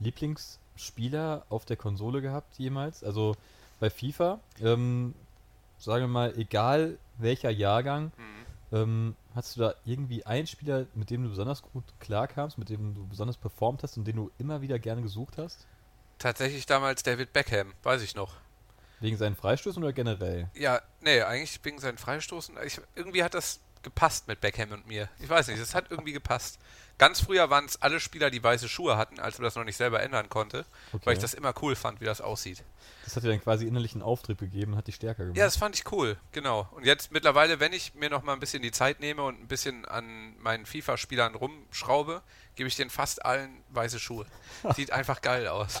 Lieblingsspieler 0.00 1.44
auf 1.48 1.64
der 1.64 1.76
Konsole 1.76 2.20
gehabt 2.22 2.56
jemals? 2.58 3.04
Also 3.04 3.36
bei 3.78 3.90
FIFA, 3.90 4.40
ähm, 4.60 5.14
sagen 5.80 6.04
wir 6.04 6.08
mal, 6.08 6.38
egal 6.38 6.98
welcher 7.18 7.50
Jahrgang, 7.50 8.12
Mhm. 8.16 8.40
Ähm, 8.72 9.16
hast 9.34 9.56
du 9.56 9.60
da 9.60 9.74
irgendwie 9.84 10.24
einen 10.26 10.46
Spieler, 10.46 10.86
mit 10.94 11.10
dem 11.10 11.24
du 11.24 11.30
besonders 11.30 11.62
gut 11.62 11.84
klarkamst, 11.98 12.58
mit 12.58 12.68
dem 12.68 12.94
du 12.94 13.06
besonders 13.06 13.36
performt 13.36 13.82
hast 13.82 13.96
und 13.96 14.04
den 14.04 14.16
du 14.16 14.30
immer 14.38 14.62
wieder 14.62 14.78
gerne 14.78 15.02
gesucht 15.02 15.38
hast? 15.38 15.66
Tatsächlich 16.18 16.66
damals 16.66 17.02
David 17.02 17.32
Beckham, 17.32 17.72
weiß 17.82 18.02
ich 18.02 18.14
noch. 18.14 18.36
Wegen 19.00 19.16
seinen 19.16 19.34
Freistößen 19.34 19.82
oder 19.82 19.92
generell? 19.92 20.50
Ja, 20.54 20.82
nee, 21.00 21.22
eigentlich 21.22 21.58
wegen 21.64 21.78
seinen 21.78 21.98
Freistoßen. 21.98 22.56
Ich, 22.64 22.80
irgendwie 22.94 23.24
hat 23.24 23.34
das 23.34 23.60
gepasst 23.82 24.28
mit 24.28 24.40
Beckham 24.40 24.72
und 24.72 24.86
mir. 24.86 25.08
Ich 25.18 25.28
weiß 25.28 25.48
nicht, 25.48 25.60
das 25.60 25.74
hat 25.74 25.90
irgendwie 25.90 26.12
gepasst. 26.12 26.60
Ganz 27.00 27.20
früher 27.22 27.48
waren 27.48 27.64
es 27.64 27.80
alle 27.80 27.98
Spieler, 27.98 28.30
die 28.30 28.42
weiße 28.44 28.68
Schuhe 28.68 28.98
hatten, 28.98 29.18
als 29.20 29.38
man 29.38 29.44
das 29.44 29.54
noch 29.56 29.64
nicht 29.64 29.78
selber 29.78 30.02
ändern 30.02 30.28
konnte, 30.28 30.66
weil 30.92 31.00
Okay. 31.00 31.12
ich 31.14 31.18
das 31.18 31.32
immer 31.32 31.54
cool 31.62 31.74
fand, 31.74 32.00
wie 32.02 32.04
das 32.04 32.20
aussieht. 32.20 32.62
Das 33.04 33.16
hat 33.16 33.22
dir 33.24 33.28
dann 33.30 33.42
quasi 33.42 33.66
innerlichen 33.66 34.02
Auftrieb 34.02 34.38
gegeben, 34.38 34.76
hat 34.76 34.86
dich 34.86 34.96
stärker 34.96 35.22
gemacht. 35.24 35.38
Ja, 35.38 35.46
das 35.46 35.56
fand 35.56 35.74
ich 35.76 35.90
cool, 35.90 36.18
genau. 36.32 36.68
Und 36.72 36.84
jetzt 36.84 37.10
mittlerweile, 37.10 37.58
wenn 37.58 37.72
ich 37.72 37.94
mir 37.94 38.10
noch 38.10 38.22
mal 38.22 38.34
ein 38.34 38.38
bisschen 38.40 38.62
die 38.62 38.70
Zeit 38.70 39.00
nehme 39.00 39.22
und 39.22 39.40
ein 39.40 39.48
bisschen 39.48 39.86
an 39.86 40.36
meinen 40.40 40.66
FIFA-Spielern 40.66 41.34
rumschraube, 41.36 42.20
gebe 42.54 42.68
ich 42.68 42.76
denen 42.76 42.90
fast 42.90 43.24
allen 43.24 43.62
weiße 43.70 43.98
Schuhe. 43.98 44.26
Sieht 44.76 44.92
einfach 44.92 45.22
geil 45.22 45.48
aus. 45.48 45.80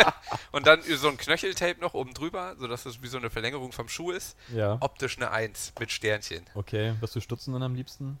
und 0.52 0.68
dann 0.68 0.82
so 0.82 1.08
ein 1.08 1.16
Knöcheltape 1.18 1.80
noch 1.80 1.94
oben 1.94 2.14
drüber, 2.14 2.54
sodass 2.58 2.86
es 2.86 3.02
wie 3.02 3.08
so 3.08 3.18
eine 3.18 3.28
Verlängerung 3.30 3.72
vom 3.72 3.88
Schuh 3.88 4.12
ist. 4.12 4.36
ja. 4.54 4.76
Optisch 4.80 5.16
eine 5.16 5.32
Eins 5.32 5.72
mit 5.80 5.90
Sternchen. 5.90 6.44
Okay, 6.54 6.94
was 7.00 7.10
du 7.12 7.20
Stutzen 7.20 7.52
dann 7.52 7.64
am 7.64 7.74
liebsten? 7.74 8.20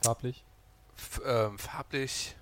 Farblich? 0.00 0.44
Ähm, 1.24 1.58
farblich. 1.58 2.36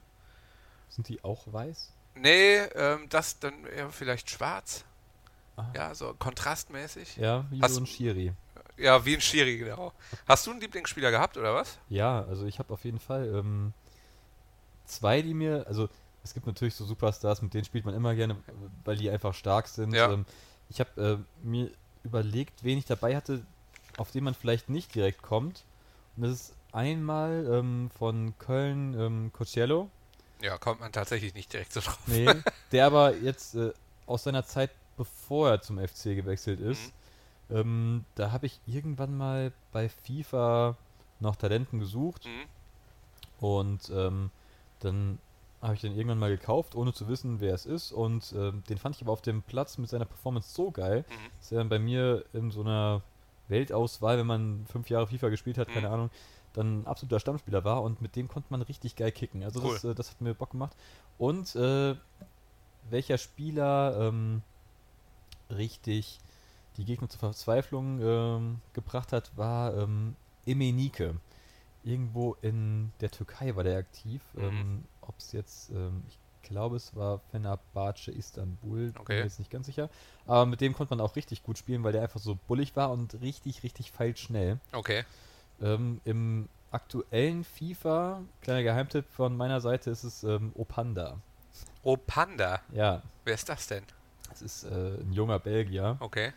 Sind 0.88 1.08
die 1.08 1.22
auch 1.22 1.44
weiß? 1.52 1.92
Nee, 2.14 2.56
ähm, 2.74 3.08
das 3.08 3.38
dann 3.38 3.66
eher 3.66 3.90
vielleicht 3.90 4.30
schwarz. 4.30 4.84
Ah. 5.56 5.66
Ja, 5.74 5.94
so 5.94 6.14
kontrastmäßig. 6.18 7.16
Ja, 7.16 7.44
wie 7.50 7.60
Hast 7.60 7.74
so 7.74 7.80
ein 7.80 7.86
Schiri. 7.86 8.32
Ja, 8.76 9.04
wie 9.04 9.14
ein 9.14 9.20
Schiri, 9.20 9.58
genau. 9.58 9.92
Hast 10.26 10.46
du 10.46 10.50
einen 10.50 10.60
Lieblingsspieler 10.60 11.10
gehabt, 11.10 11.36
oder 11.36 11.54
was? 11.54 11.78
Ja, 11.88 12.24
also 12.24 12.46
ich 12.46 12.58
habe 12.58 12.72
auf 12.72 12.84
jeden 12.84 12.98
Fall 12.98 13.26
ähm, 13.34 13.72
zwei, 14.84 15.22
die 15.22 15.34
mir, 15.34 15.66
also 15.66 15.88
es 16.22 16.34
gibt 16.34 16.46
natürlich 16.46 16.74
so 16.74 16.84
Superstars, 16.84 17.40
mit 17.40 17.54
denen 17.54 17.64
spielt 17.64 17.84
man 17.84 17.94
immer 17.94 18.14
gerne, 18.14 18.36
weil 18.84 18.96
die 18.96 19.08
einfach 19.08 19.32
stark 19.32 19.68
sind. 19.68 19.94
Ja. 19.94 20.12
Ähm, 20.12 20.26
ich 20.68 20.80
habe 20.80 21.24
äh, 21.42 21.46
mir 21.46 21.70
überlegt, 22.02 22.64
wen 22.64 22.78
ich 22.78 22.84
dabei 22.84 23.16
hatte, 23.16 23.46
auf 23.96 24.10
den 24.10 24.24
man 24.24 24.34
vielleicht 24.34 24.68
nicht 24.68 24.94
direkt 24.94 25.22
kommt. 25.22 25.64
Und 26.16 26.24
das 26.24 26.32
ist 26.32 26.54
einmal 26.76 27.46
ähm, 27.50 27.90
von 27.98 28.34
Köln 28.38 28.94
ähm, 28.98 29.30
Cocello, 29.32 29.88
Ja, 30.42 30.58
kommt 30.58 30.80
man 30.80 30.92
tatsächlich 30.92 31.34
nicht 31.34 31.52
direkt 31.52 31.72
so 31.72 31.80
drauf. 31.80 31.98
nee, 32.06 32.26
der 32.72 32.86
aber 32.86 33.16
jetzt 33.16 33.54
äh, 33.54 33.72
aus 34.06 34.24
seiner 34.24 34.44
Zeit, 34.44 34.70
bevor 34.96 35.50
er 35.50 35.62
zum 35.62 35.78
FC 35.78 36.14
gewechselt 36.14 36.60
ist, 36.60 36.92
ähm, 37.50 38.04
da 38.14 38.30
habe 38.32 38.46
ich 38.46 38.60
irgendwann 38.66 39.16
mal 39.16 39.52
bei 39.72 39.88
FIFA 39.88 40.76
nach 41.20 41.36
Talenten 41.36 41.80
gesucht 41.80 42.26
Mhm. 42.26 42.44
und 43.40 43.90
ähm, 43.90 44.30
dann 44.80 45.18
habe 45.62 45.74
ich 45.74 45.80
den 45.80 45.96
irgendwann 45.96 46.18
mal 46.18 46.30
gekauft, 46.30 46.74
ohne 46.74 46.92
zu 46.92 47.08
wissen, 47.08 47.40
wer 47.40 47.54
es 47.54 47.64
ist. 47.66 47.90
Und 47.92 48.32
ähm, 48.36 48.62
den 48.68 48.78
fand 48.78 48.94
ich 48.96 49.02
aber 49.02 49.12
auf 49.12 49.22
dem 49.22 49.42
Platz 49.42 49.78
mit 49.78 49.88
seiner 49.88 50.04
Performance 50.04 50.54
so 50.54 50.70
geil, 50.70 51.04
Mhm. 51.08 51.30
dass 51.40 51.52
er 51.52 51.58
dann 51.58 51.68
bei 51.68 51.78
mir 51.78 52.24
in 52.34 52.50
so 52.50 52.60
einer 52.60 53.02
Weltauswahl, 53.48 54.18
wenn 54.18 54.26
man 54.26 54.66
fünf 54.70 54.90
Jahre 54.90 55.06
FIFA 55.06 55.30
gespielt 55.30 55.56
hat, 55.58 55.68
keine 55.68 55.88
Mhm. 55.88 55.94
Ahnung, 55.94 56.10
dann 56.56 56.80
ein 56.80 56.86
absoluter 56.86 57.20
Stammspieler 57.20 57.64
war 57.64 57.82
und 57.82 58.00
mit 58.00 58.16
dem 58.16 58.28
konnte 58.28 58.48
man 58.50 58.62
richtig 58.62 58.96
geil 58.96 59.12
kicken. 59.12 59.42
Also 59.42 59.60
Cool. 59.62 59.74
das, 59.74 59.84
äh, 59.84 59.94
das 59.94 60.10
hat 60.10 60.20
mir 60.20 60.34
Bock 60.34 60.50
gemacht. 60.50 60.74
Und 61.18 61.54
äh, 61.54 61.94
welcher 62.90 63.18
Spieler 63.18 63.96
ähm, 64.00 64.42
richtig 65.50 66.18
die 66.76 66.84
Gegner 66.84 67.08
zur 67.08 67.20
Verzweiflung 67.20 68.00
ähm, 68.02 68.60
gebracht 68.72 69.12
hat, 69.12 69.36
war 69.36 69.76
ähm, 69.76 70.16
Emenike. 70.44 71.16
Irgendwo 71.84 72.36
in 72.42 72.92
der 73.00 73.10
Türkei 73.10 73.54
war 73.56 73.64
der 73.64 73.78
aktiv. 73.78 74.22
Mhm. 74.34 74.42
Ähm, 74.42 74.84
Ob 75.02 75.18
es 75.18 75.32
jetzt, 75.32 75.70
ähm, 75.70 76.02
ich 76.08 76.18
glaube, 76.42 76.76
es 76.76 76.94
war 76.94 77.20
Fenerbahce 77.30 78.10
Istanbul, 78.10 78.92
bin 78.92 79.00
Okay. 79.00 79.18
mir 79.18 79.24
jetzt 79.24 79.38
nicht 79.38 79.50
ganz 79.50 79.66
sicher. 79.66 79.88
Aber 80.26 80.46
mit 80.46 80.60
dem 80.60 80.74
konnte 80.74 80.96
man 80.96 81.04
auch 81.04 81.16
richtig 81.16 81.42
gut 81.42 81.58
spielen, 81.58 81.82
weil 81.84 81.92
der 81.92 82.02
einfach 82.02 82.20
so 82.20 82.38
bullig 82.46 82.76
war 82.76 82.90
und 82.90 83.20
richtig, 83.20 83.62
richtig 83.62 83.90
feilschnell. 83.90 84.58
Okay. 84.72 85.04
Ähm, 85.62 86.00
Im 86.04 86.48
aktuellen 86.70 87.44
FIFA, 87.44 88.22
kleiner 88.42 88.62
Geheimtipp 88.62 89.06
von 89.10 89.36
meiner 89.36 89.60
Seite, 89.60 89.90
ist 89.90 90.04
es 90.04 90.24
ähm, 90.24 90.52
Opanda. 90.54 91.16
Oh, 91.82 91.96
Panda. 91.96 92.60
Ja, 92.72 93.02
Wer 93.24 93.34
ist 93.34 93.48
das 93.48 93.66
denn? 93.66 93.84
es 94.32 94.42
ist 94.42 94.64
äh, 94.64 95.00
ein 95.00 95.12
junger 95.12 95.38
Belgier. 95.38 95.96
Okay. 96.00 96.32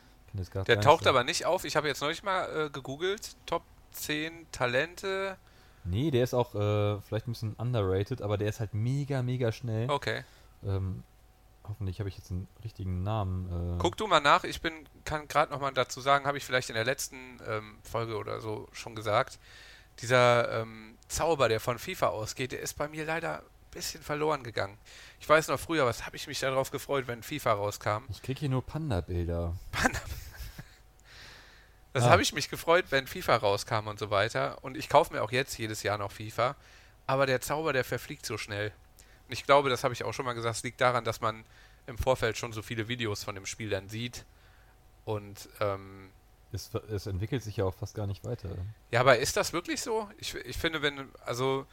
Der 0.67 0.79
taucht 0.79 1.07
aber 1.07 1.23
nicht 1.23 1.45
auf. 1.45 1.65
Ich 1.65 1.75
habe 1.75 1.87
jetzt 1.87 2.01
neulich 2.01 2.21
mal 2.21 2.67
äh, 2.67 2.69
gegoogelt. 2.69 3.35
Top 3.45 3.63
10 3.91 4.45
Talente. 4.51 5.37
Nee, 5.83 6.11
der 6.11 6.23
ist 6.23 6.33
auch 6.33 6.53
äh, 6.53 7.01
vielleicht 7.01 7.27
ein 7.27 7.31
bisschen 7.31 7.53
underrated, 7.53 8.21
aber 8.21 8.37
der 8.37 8.49
ist 8.49 8.59
halt 8.59 8.73
mega, 8.73 9.23
mega 9.23 9.51
schnell. 9.51 9.89
Okay. 9.89 10.23
Ähm, 10.63 11.03
hoffentlich 11.69 11.99
habe 11.99 12.09
ich 12.09 12.17
jetzt 12.17 12.31
einen 12.31 12.47
richtigen 12.63 13.03
Namen. 13.03 13.75
Äh, 13.75 13.77
Guck 13.79 13.95
du 13.97 14.07
mal 14.07 14.19
nach. 14.19 14.43
Ich 14.43 14.61
bin, 14.61 14.73
kann 15.05 15.27
gerade 15.27 15.51
noch 15.51 15.59
mal 15.61 15.71
dazu 15.71 16.01
sagen, 16.01 16.25
habe 16.25 16.37
ich 16.37 16.45
vielleicht 16.45 16.69
in 16.69 16.75
der 16.75 16.85
letzten 16.85 17.39
ähm, 17.47 17.77
Folge 17.83 18.17
oder 18.17 18.41
so 18.41 18.67
schon 18.73 18.95
gesagt. 18.95 19.39
Dieser 20.01 20.61
ähm, 20.61 20.97
Zauber, 21.07 21.49
der 21.49 21.59
von 21.59 21.77
FIFA 21.79 22.07
ausgeht, 22.07 22.51
der 22.51 22.59
ist 22.61 22.73
bei 22.75 22.87
mir 22.87 23.05
leider 23.05 23.39
ein 23.39 23.43
bisschen 23.71 24.01
verloren 24.01 24.43
gegangen. 24.43 24.77
Ich 25.19 25.27
weiß 25.29 25.47
noch 25.49 25.59
früher, 25.59 25.85
was 25.85 26.05
habe 26.05 26.15
ich 26.15 26.27
mich 26.27 26.39
darauf 26.39 26.71
gefreut, 26.71 27.07
wenn 27.07 27.21
FIFA 27.23 27.53
rauskam. 27.53 28.03
Ich 28.09 28.21
krieg 28.21 28.39
hier 28.39 28.49
nur 28.49 28.65
Panda-Bilder. 28.65 29.55
Das 31.93 32.03
Ah. 32.05 32.09
habe 32.11 32.21
ich 32.21 32.33
mich 32.33 32.49
gefreut, 32.49 32.85
wenn 32.91 33.07
FIFA 33.07 33.37
rauskam 33.37 33.87
und 33.87 33.99
so 33.99 34.09
weiter. 34.11 34.57
Und 34.63 34.77
ich 34.77 34.89
kaufe 34.89 35.13
mir 35.13 35.23
auch 35.23 35.31
jetzt 35.31 35.57
jedes 35.57 35.83
Jahr 35.83 35.97
noch 35.97 36.11
FIFA. 36.11 36.55
Aber 37.07 37.25
der 37.25 37.41
Zauber, 37.41 37.73
der 37.73 37.83
verfliegt 37.83 38.25
so 38.25 38.37
schnell. 38.37 38.71
Ich 39.29 39.45
glaube, 39.45 39.69
das 39.69 39.83
habe 39.83 39.93
ich 39.93 40.03
auch 40.03 40.13
schon 40.13 40.25
mal 40.25 40.33
gesagt, 40.33 40.57
es 40.57 40.63
liegt 40.63 40.81
daran, 40.81 41.03
dass 41.03 41.21
man 41.21 41.43
im 41.87 41.97
Vorfeld 41.97 42.37
schon 42.37 42.53
so 42.53 42.61
viele 42.61 42.87
Videos 42.87 43.23
von 43.23 43.35
dem 43.35 43.45
Spiel 43.45 43.69
dann 43.69 43.89
sieht. 43.89 44.25
Und 45.05 45.49
ähm, 45.59 46.09
Es, 46.51 46.71
es 46.91 47.07
entwickelt 47.07 47.43
sich 47.43 47.57
ja 47.57 47.65
auch 47.65 47.73
fast 47.73 47.95
gar 47.95 48.07
nicht 48.07 48.23
weiter. 48.25 48.49
ja, 48.91 48.99
aber 48.99 49.17
ist 49.17 49.37
das 49.37 49.53
wirklich 49.53 49.81
so? 49.81 50.09
Ich, 50.17 50.35
ich 50.35 50.57
finde, 50.57 50.81
wenn, 50.81 51.09
also, 51.25 51.65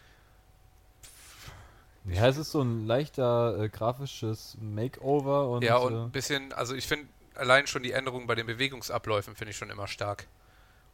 Ja, 2.05 2.29
es 2.29 2.37
ist 2.37 2.53
so 2.53 2.63
ein 2.63 2.87
leichter 2.87 3.59
äh, 3.59 3.69
grafisches 3.69 4.57
Makeover 4.61 5.49
und, 5.49 5.63
ja, 5.63 5.77
und 5.77 5.95
ein 5.95 6.07
äh, 6.07 6.11
bisschen, 6.11 6.53
also 6.53 6.75
ich 6.75 6.87
finde 6.87 7.09
allein 7.35 7.67
schon 7.67 7.83
die 7.83 7.93
Änderungen 7.93 8.27
bei 8.27 8.35
den 8.35 8.47
Bewegungsabläufen 8.47 9.35
finde 9.35 9.51
ich 9.51 9.57
schon 9.57 9.71
immer 9.71 9.87
stark. 9.89 10.27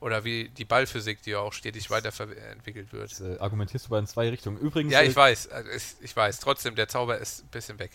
Oder 0.03 0.25
wie 0.25 0.49
die 0.49 0.65
Ballphysik, 0.65 1.23
die 1.23 1.31
ja 1.31 1.39
auch 1.39 1.53
stetig 1.53 1.89
weiterentwickelt 1.91 2.93
wird. 2.93 3.11
jetzt, 3.11 3.21
äh, 3.21 3.39
argumentierst 3.39 3.87
du 3.87 3.91
bei 3.91 3.99
in 4.01 4.07
zwei 4.07 4.29
Richtungen. 4.31 4.59
Übrigens, 4.59 4.93
Ja, 4.93 5.03
ich 5.03 5.15
weiß, 5.15 5.47
äh, 5.47 5.63
es- 5.75 5.97
ich 6.01 6.15
weiß. 6.17 6.41
Trotzdem, 6.41 6.75
der 6.75 6.89
Zauber 6.89 7.19
ist 7.19 7.45
ein 7.45 7.49
bisschen 7.49 7.79
weg. 7.79 7.93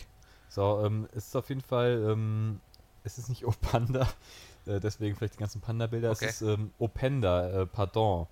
So, 0.49 0.81
ähm, 0.85 1.07
es 1.11 1.27
ist 1.27 1.35
auf 1.35 1.49
jeden 1.49 1.61
Fall, 1.61 2.01
ähm, 2.09 2.61
es 3.03 3.17
ist 3.17 3.27
nicht 3.29 3.43
Opanda, 4.01 4.07
äh, 4.65 4.79
deswegen 4.79 5.15
vielleicht 5.17 5.33
die 5.35 5.39
ganzen 5.39 5.59
Panda-Bilder, 5.61 6.11
Okay. 6.11 6.25
es 6.25 6.41
ist 6.41 6.47
ähm, 6.47 6.71
Openda, 6.79 7.63
äh, 7.63 7.65
pardon. 7.65 8.27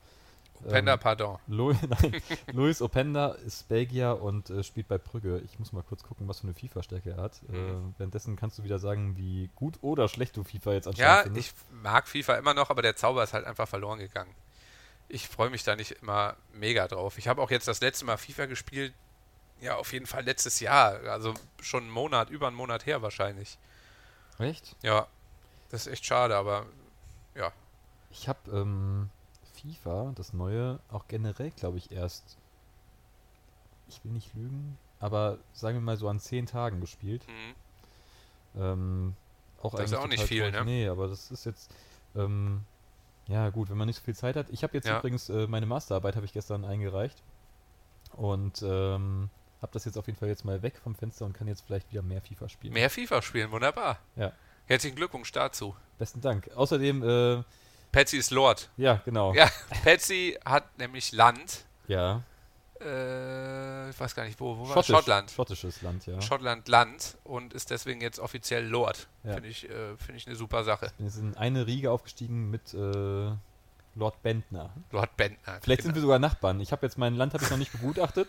Panda, 0.67 0.93
Ähm, 0.93 0.99
pardon. 0.99 1.37
Lu 1.47 1.73
Nein, 1.89 2.21
Luis 2.53 2.81
Openda 2.81 3.29
ist 3.45 3.67
Belgier 3.67 4.21
und 4.21 4.49
äh, 4.49 4.63
spielt 4.63 4.87
bei 4.87 4.97
Brügge. 4.97 5.41
Ich 5.45 5.59
muss 5.59 5.71
mal 5.73 5.83
kurz 5.83 6.03
gucken, 6.03 6.27
was 6.27 6.39
für 6.39 6.47
eine 6.47 6.53
FIFA-Stärke 6.55 7.11
er 7.11 7.17
hat. 7.17 7.41
Mhm. 7.47 7.55
Äh, 7.55 7.99
währenddessen 7.99 8.35
kannst 8.35 8.57
du 8.57 8.63
wieder 8.63 8.79
sagen, 8.79 9.15
wie 9.17 9.49
gut 9.55 9.75
oder 9.81 10.07
schlecht 10.07 10.35
du 10.37 10.43
FIFA 10.43 10.73
jetzt 10.73 10.87
anscheinend 10.87 11.15
Ja, 11.17 11.23
findest. 11.23 11.49
ich 11.49 11.81
mag 11.83 12.07
FIFA 12.07 12.35
immer 12.35 12.53
noch, 12.53 12.69
aber 12.69 12.81
der 12.81 12.95
Zauber 12.95 13.23
ist 13.23 13.33
halt 13.33 13.45
einfach 13.45 13.67
verloren 13.67 13.99
gegangen. 13.99 14.33
Ich 15.07 15.27
freue 15.27 15.49
mich 15.51 15.63
da 15.63 15.75
nicht 15.75 15.91
immer 16.01 16.35
mega 16.53 16.87
drauf. 16.87 17.17
Ich 17.19 17.27
habe 17.27 17.41
auch 17.41 17.51
jetzt 17.51 17.67
das 17.67 17.79
letzte 17.81 18.05
Mal 18.05 18.17
FIFA 18.17 18.45
gespielt, 18.47 18.93
ja, 19.61 19.75
auf 19.75 19.93
jeden 19.93 20.07
Fall 20.07 20.23
letztes 20.23 20.59
Jahr. 20.59 20.99
Also 21.09 21.33
schon 21.61 21.83
einen 21.83 21.91
Monat, 21.91 22.29
über 22.31 22.47
einen 22.47 22.55
Monat 22.55 22.85
her 22.87 23.01
wahrscheinlich. 23.03 23.57
Echt? 24.39 24.75
Ja, 24.81 25.07
das 25.69 25.85
ist 25.85 25.93
echt 25.93 26.05
schade, 26.05 26.35
aber 26.35 26.65
ja. 27.35 27.51
Ich 28.09 28.27
habe 28.27 28.39
ähm, 28.51 29.09
FIFA, 29.65 30.13
das 30.15 30.33
neue, 30.33 30.79
auch 30.89 31.07
generell, 31.07 31.51
glaube 31.51 31.77
ich, 31.77 31.91
erst, 31.91 32.37
ich 33.87 34.03
will 34.03 34.11
nicht 34.11 34.33
lügen, 34.35 34.77
aber 34.99 35.37
sagen 35.53 35.77
wir 35.77 35.81
mal 35.81 35.97
so 35.97 36.07
an 36.09 36.19
zehn 36.19 36.45
Tagen 36.45 36.81
gespielt. 36.81 37.25
Mhm. 37.27 38.61
Ähm, 38.61 39.13
auch 39.61 39.71
Das 39.75 39.91
ist 39.91 39.97
auch 39.97 40.07
nicht 40.07 40.23
viel, 40.23 40.51
ne? 40.51 40.63
Nee, 40.63 40.87
aber 40.87 41.07
das 41.07 41.31
ist 41.31 41.45
jetzt, 41.45 41.71
ähm, 42.15 42.61
ja 43.27 43.49
gut, 43.49 43.69
wenn 43.69 43.77
man 43.77 43.87
nicht 43.87 43.97
so 43.97 44.03
viel 44.03 44.15
Zeit 44.15 44.35
hat. 44.35 44.49
Ich 44.51 44.63
habe 44.63 44.73
jetzt 44.75 44.87
Ja. 44.87 44.99
übrigens, 44.99 45.29
äh, 45.29 45.47
meine 45.47 45.65
Masterarbeit 45.65 46.15
habe 46.15 46.25
ich 46.25 46.33
gestern 46.33 46.63
eingereicht 46.65 47.17
und 48.13 48.61
ähm, 48.61 49.29
habe 49.61 49.71
das 49.73 49.85
jetzt 49.85 49.97
auf 49.97 50.05
jeden 50.07 50.19
Fall 50.19 50.29
jetzt 50.29 50.45
mal 50.45 50.61
weg 50.61 50.77
vom 50.83 50.93
Fenster 50.95 51.25
und 51.25 51.33
kann 51.33 51.47
jetzt 51.47 51.61
vielleicht 51.65 51.91
wieder 51.91 52.03
mehr 52.03 52.21
FIFA 52.21 52.49
spielen. 52.49 52.73
Mehr 52.73 52.89
FIFA 52.89 53.21
spielen, 53.21 53.51
wunderbar. 53.51 53.97
Ja, 54.15 54.31
Herzlichen 54.67 54.95
Glückwunsch 54.95 55.31
dazu. 55.31 55.75
besten 55.99 56.21
Dank. 56.21 56.49
Außerdem, 56.55 57.03
äh, 57.03 57.43
Patsy 57.95 58.17
ist 58.17 58.31
Lord. 58.31 58.69
ja, 58.75 59.01
genau. 59.05 59.33
Ja, 59.33 59.49
Patsy 59.85 60.37
hat 60.43 60.77
nämlich 60.77 61.13
Land. 61.13 61.63
Ja. 61.87 62.23
Äh, 62.81 63.89
ich 63.89 63.97
weiß 63.97 64.13
gar 64.13 64.25
nicht, 64.25 64.37
wo, 64.37 64.57
wo 64.57 64.63
war 64.63 64.73
Schottisch, 64.73 64.87
Schottland. 64.87 65.31
Schottisches 65.31 65.81
Land, 65.81 66.05
ja. 66.05 66.21
Schottland 66.21 66.67
Land 66.67 67.17
und 67.23 67.53
ist 67.53 67.71
deswegen 67.71 68.01
jetzt 68.01 68.19
offiziell 68.19 68.67
Lord. 68.67 69.07
Ja. 69.23 69.35
Finde 69.35 69.47
ich, 69.47 69.69
äh, 69.69 69.95
finde 69.95 70.17
ich 70.17 70.27
eine 70.27 70.35
super 70.35 70.65
Sache. 70.65 70.91
Wir 70.97 71.09
sind 71.09 71.35
in 71.35 71.37
eine 71.37 71.67
Riege 71.67 71.89
aufgestiegen 71.89 72.51
mit 72.51 72.73
äh, 72.73 72.77
Lord 72.77 74.21
Bentner. 74.21 74.71
Lord 74.91 75.15
Bentner. 75.15 75.59
Vielleicht 75.61 75.83
sind 75.83 75.95
wir 75.95 76.01
sogar 76.01 76.19
Nachbarn. 76.19 76.59
Ich 76.59 76.73
habe 76.73 76.85
jetzt 76.85 76.97
mein 76.97 77.15
Land 77.15 77.33
habe 77.33 77.45
ich 77.45 77.49
noch 77.49 77.57
nicht 77.57 77.71
begutachtet, 77.71 78.27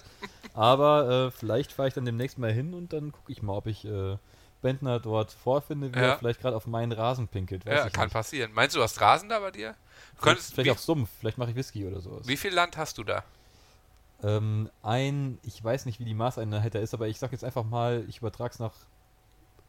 aber 0.55 1.27
äh, 1.27 1.31
vielleicht 1.33 1.73
fahre 1.73 1.89
ich 1.89 1.95
dann 1.95 2.05
demnächst 2.05 2.39
mal 2.39 2.53
hin 2.53 2.73
und 2.73 2.93
dann 2.93 3.11
gucke 3.11 3.33
ich 3.33 3.43
mal, 3.43 3.57
ob 3.57 3.67
ich 3.67 3.85
äh, 3.85 4.17
Bentner 4.63 4.99
dort 5.01 5.33
vorfinde, 5.33 5.93
wie 5.95 5.99
Ja. 5.99 6.05
er 6.13 6.19
vielleicht 6.19 6.41
gerade 6.41 6.57
auf 6.57 6.67
meinen 6.67 6.93
Rasen 6.93 7.29
pinkelt. 7.29 7.65
Ja, 7.65 7.89
kann 7.91 8.05
nicht. 8.05 8.13
passieren. 8.13 8.53
Meinst 8.53 8.75
du, 8.75 8.79
du 8.81 8.83
hast 8.85 9.01
Rasen 9.01 9.29
da 9.29 9.39
bei 9.41 9.51
dir? 9.51 9.71
Du 9.71 9.77
Vielleicht, 9.77 10.23
könntest, 10.23 10.55
vielleicht 10.55 10.71
auf 10.71 10.81
Sumpf, 10.81 11.11
vielleicht 11.21 11.39
mache 11.39 11.51
ich 11.51 11.57
Whisky 11.57 11.87
oder 11.87 12.01
sowas. 12.01 12.27
wie 12.27 12.37
viel 12.37 12.53
Land 12.55 12.77
hast 12.77 12.99
du 12.99 13.05
da? 13.05 13.23
Ähm, 14.23 14.71
ein, 14.83 15.39
ich 15.43 15.63
weiß 15.63 15.85
nicht, 15.87 16.01
wie 16.01 16.05
die 16.07 16.15
Maßeinheit 16.15 16.75
da 16.75 16.79
ist, 16.79 16.95
aber 16.95 17.07
ich 17.07 17.19
sage 17.19 17.33
jetzt 17.33 17.45
einfach 17.45 17.65
mal, 17.65 18.05
ich 18.09 18.19
übertrage 18.19 18.53
es 18.55 18.59
nach 18.59 18.73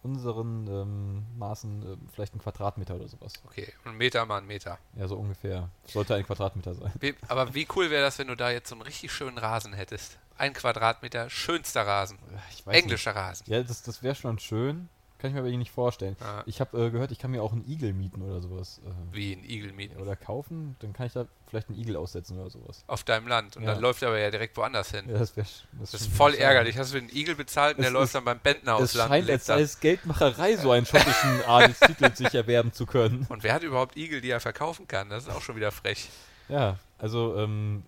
unseren 0.03 0.67
ähm, 0.67 1.25
Maßen, 1.37 1.81
ähm, 1.83 2.07
vielleicht 2.13 2.33
ein 2.33 2.39
Quadratmeter 2.39 2.95
oder 2.95 3.07
sowas. 3.09 3.33
Okay, 3.45 3.73
ein 3.83 3.97
Meter 3.97 4.25
mal 4.25 4.37
ein 4.37 4.47
Meter. 4.47 4.77
Ja, 4.95 5.07
so 5.07 5.17
ungefähr. 5.17 5.69
Sollte 5.85 6.15
ein 6.15 6.25
Quadratmeter 6.25 6.75
sein. 6.75 6.93
Wie, 6.99 7.13
aber 7.27 7.53
wie 7.53 7.67
cool 7.75 7.89
wäre 7.89 8.03
das, 8.03 8.17
wenn 8.19 8.27
du 8.27 8.35
da 8.35 8.49
jetzt 8.51 8.69
so 8.69 8.75
einen 8.75 8.83
richtig 8.83 9.11
schönen 9.11 9.37
Rasen 9.37 9.73
hättest? 9.73 10.17
Ein 10.37 10.53
Quadratmeter, 10.53 11.29
schönster 11.29 11.85
Rasen. 11.87 12.17
Englischer 12.67 13.15
Rasen. 13.15 13.45
Nicht. 13.47 13.57
Ja, 13.57 13.63
das, 13.63 13.81
das 13.83 14.03
wäre 14.03 14.15
schon 14.15 14.39
schön. 14.39 14.89
Kann 15.19 15.31
ich 15.31 15.33
mir 15.33 15.39
aber 15.39 15.49
nicht 15.49 15.71
vorstellen. 15.71 16.15
Ja. 16.19 16.43
Ich 16.45 16.61
habe 16.61 16.77
äh, 16.79 16.91
gehört, 16.91 17.11
ich 17.11 17.17
kann 17.17 17.31
mir 17.31 17.41
auch 17.41 17.51
einen 17.51 17.67
Igel 17.67 17.91
mieten 17.91 18.21
oder 18.21 18.39
sowas. 18.39 18.79
Äh, 18.85 18.91
Wie 19.15 19.33
ein 19.33 19.43
Igel 19.43 19.71
mieten. 19.73 19.99
oder 19.99 20.15
kaufen, 20.15 20.75
dann 20.77 20.93
kann 20.93 21.07
ich 21.07 21.13
da 21.13 21.25
vielleicht 21.49 21.69
einen 21.69 21.79
Igel 21.79 21.95
aussetzen 21.95 22.37
oder 22.39 22.51
sowas. 22.51 22.83
Auf 22.85 23.03
deinem 23.03 23.27
Land. 23.27 23.57
Und 23.57 23.63
Ja. 23.63 23.71
dann 23.73 23.81
läuft 23.81 24.03
er 24.03 24.09
aber 24.09 24.19
ja 24.19 24.29
direkt 24.29 24.55
woanders 24.57 24.91
hin. 24.91 25.05
Ja, 25.09 25.17
das 25.17 25.35
wäre 25.35 25.47
Das 25.79 25.95
ist 25.95 26.13
voll 26.13 26.35
ärgerlich. 26.35 26.77
Hast 26.77 26.93
du 26.93 26.99
einen 26.99 27.09
Igel 27.09 27.33
bezahlt 27.33 27.77
und 27.77 27.81
der 27.81 27.87
Es 27.89 27.93
läuft 27.93 28.05
ist- 28.09 28.13
dann 28.15 28.25
beim 28.25 28.37
Bentner 28.39 28.75
aufs 28.75 28.91
Es 28.91 28.93
Land. 28.93 29.09
scheint, 29.09 29.21
und 29.23 29.27
lebt 29.27 29.39
als 29.39 29.45
sei 29.47 29.61
es 29.61 29.79
Geldmacherei, 29.79 30.55
so 30.57 30.69
einen 30.71 30.85
schottischen 30.85 31.41
Adelstitel 31.47 32.13
sich 32.15 32.35
erwerben 32.35 32.71
zu 32.71 32.85
können. 32.85 33.25
Und 33.27 33.41
wer 33.41 33.55
hat 33.55 33.63
überhaupt 33.63 33.97
Igel, 33.97 34.21
die 34.21 34.29
er 34.29 34.39
verkaufen 34.39 34.87
kann? 34.87 35.09
Das 35.09 35.23
ist 35.23 35.29
auch 35.33 35.41
schon 35.41 35.55
wieder 35.55 35.71
frech. 35.71 36.09
Ja, 36.47 36.77
also 36.99 37.35
ähm, 37.37 37.83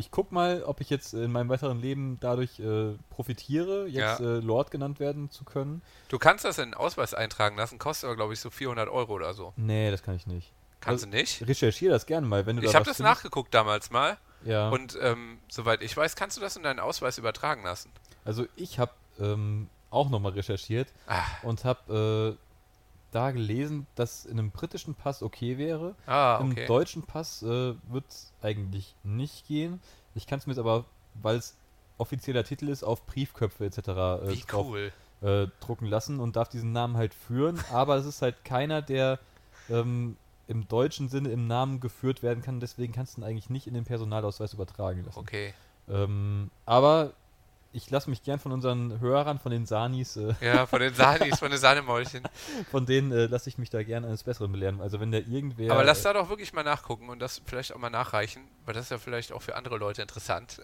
ich, 0.00 0.06
ich 0.06 0.10
guck 0.10 0.32
mal, 0.32 0.62
ob 0.64 0.80
ich 0.80 0.90
jetzt 0.90 1.14
in 1.14 1.30
meinem 1.30 1.48
weiteren 1.48 1.80
Leben 1.80 2.18
dadurch 2.20 2.58
äh, 2.60 2.94
profitiere, 3.10 3.86
jetzt 3.86 4.20
Ja. 4.20 4.36
äh, 4.36 4.40
Lord 4.40 4.70
genannt 4.70 4.98
werden 5.00 5.30
zu 5.30 5.44
können. 5.44 5.82
Du 6.08 6.18
kannst 6.18 6.44
das 6.44 6.58
in 6.58 6.70
den 6.70 6.74
Ausweis 6.74 7.14
eintragen 7.14 7.56
lassen, 7.56 7.78
kostet 7.78 8.06
aber, 8.08 8.16
glaube 8.16 8.32
ich, 8.32 8.40
so 8.40 8.50
400 8.50 8.88
Euro 8.88 9.12
oder 9.14 9.34
so. 9.34 9.52
Nee, 9.56 9.90
das 9.90 10.02
kann 10.02 10.16
ich 10.16 10.26
nicht. 10.26 10.52
Kannst 10.80 11.04
Also, 11.04 11.10
du 11.12 11.16
nicht? 11.18 11.46
Recherchiere 11.46 11.92
das 11.92 12.06
gerne 12.06 12.26
mal, 12.26 12.46
wenn 12.46 12.56
du 12.56 12.62
Ich 12.62 12.70
da 12.70 12.74
habe 12.78 12.82
was 12.86 12.96
das 12.96 12.96
findest. 12.96 13.16
nachgeguckt 13.18 13.52
damals 13.54 13.90
mal. 13.90 14.16
Ja. 14.44 14.70
Und 14.70 14.98
ähm, 15.02 15.38
soweit 15.50 15.82
ich 15.82 15.94
weiß, 15.96 16.16
kannst 16.16 16.36
du 16.38 16.40
das 16.40 16.56
in 16.56 16.62
deinen 16.62 16.80
Ausweis 16.80 17.18
übertragen 17.18 17.62
lassen. 17.62 17.90
Also 18.24 18.46
ich 18.56 18.78
habe 18.78 18.92
ähm, 19.20 19.68
auch 19.90 20.08
nochmal 20.08 20.32
recherchiert 20.32 20.88
Ah, 21.06 21.22
und 21.42 21.64
habe 21.64 22.36
äh, 22.38 22.49
da 23.10 23.30
gelesen, 23.30 23.86
dass 23.94 24.24
in 24.24 24.38
einem 24.38 24.50
britischen 24.50 24.94
Pass 24.94 25.22
okay 25.22 25.58
wäre. 25.58 25.94
ah 26.06 26.38
Im 26.40 26.52
okay. 26.52 26.66
deutschen 26.66 27.02
Pass 27.02 27.42
äh, 27.42 27.74
wird 27.88 28.04
es 28.08 28.32
eigentlich 28.42 28.94
nicht 29.02 29.46
gehen. 29.46 29.80
Ich 30.14 30.26
kann 30.26 30.38
es 30.38 30.46
mir 30.46 30.52
jetzt 30.52 30.60
aber, 30.60 30.84
weil 31.14 31.36
es 31.36 31.56
offizieller 31.98 32.44
Titel 32.44 32.68
ist, 32.68 32.82
auf 32.82 33.06
Briefköpfe 33.06 33.66
etc. 33.66 33.78
Äh, 33.78 34.28
Wie 34.30 34.40
drauf, 34.40 34.66
cool. 34.66 34.92
äh, 35.22 35.46
drucken 35.60 35.86
lassen 35.86 36.18
und 36.20 36.36
darf 36.36 36.48
diesen 36.48 36.72
Namen 36.72 36.96
halt 36.96 37.14
führen. 37.14 37.60
aber 37.72 37.96
es 37.96 38.06
ist 38.06 38.22
halt 38.22 38.44
keiner, 38.44 38.82
der 38.82 39.18
ähm, 39.68 40.16
im 40.48 40.66
deutschen 40.66 41.08
Sinne 41.08 41.30
im 41.30 41.46
Namen 41.46 41.80
geführt 41.80 42.22
werden 42.22 42.42
kann. 42.42 42.58
Deswegen 42.58 42.92
kannst 42.92 43.16
du 43.16 43.20
ihn 43.20 43.24
eigentlich 43.24 43.50
nicht 43.50 43.66
in 43.66 43.74
den 43.74 43.84
Personalausweis 43.84 44.54
übertragen 44.54 45.04
lassen. 45.04 45.20
Okay. 45.20 45.54
Ähm, 45.88 46.50
aber 46.66 47.12
ich 47.72 47.88
lasse 47.90 48.10
mich 48.10 48.22
gern 48.22 48.38
von 48.38 48.52
unseren 48.52 49.00
Hörern, 49.00 49.38
von 49.38 49.52
den 49.52 49.66
Sanis, 49.66 50.16
äh, 50.16 50.34
Ja, 50.40 50.66
von 50.66 50.80
den 50.80 50.94
Sanis, 50.94 51.38
von 51.38 51.50
den 51.50 51.58
Sahnemäulchen. 51.60 52.22
von 52.70 52.86
denen 52.86 53.12
äh, 53.12 53.26
lasse 53.26 53.48
ich 53.48 53.58
mich 53.58 53.70
da 53.70 53.82
gern 53.82 54.04
eines 54.04 54.24
Besseren 54.24 54.50
belehren. 54.50 54.80
Also 54.80 54.98
wenn 55.00 55.12
da 55.12 55.18
irgendwer. 55.18 55.72
Aber 55.72 55.84
lass 55.84 56.00
äh, 56.00 56.04
da 56.04 56.14
doch 56.14 56.28
wirklich 56.28 56.52
mal 56.52 56.64
nachgucken 56.64 57.08
und 57.08 57.20
das 57.20 57.40
vielleicht 57.44 57.72
auch 57.74 57.78
mal 57.78 57.90
nachreichen, 57.90 58.42
weil 58.64 58.74
das 58.74 58.84
ist 58.84 58.90
ja 58.90 58.98
vielleicht 58.98 59.32
auch 59.32 59.42
für 59.42 59.54
andere 59.54 59.78
Leute 59.78 60.02
interessant. 60.02 60.60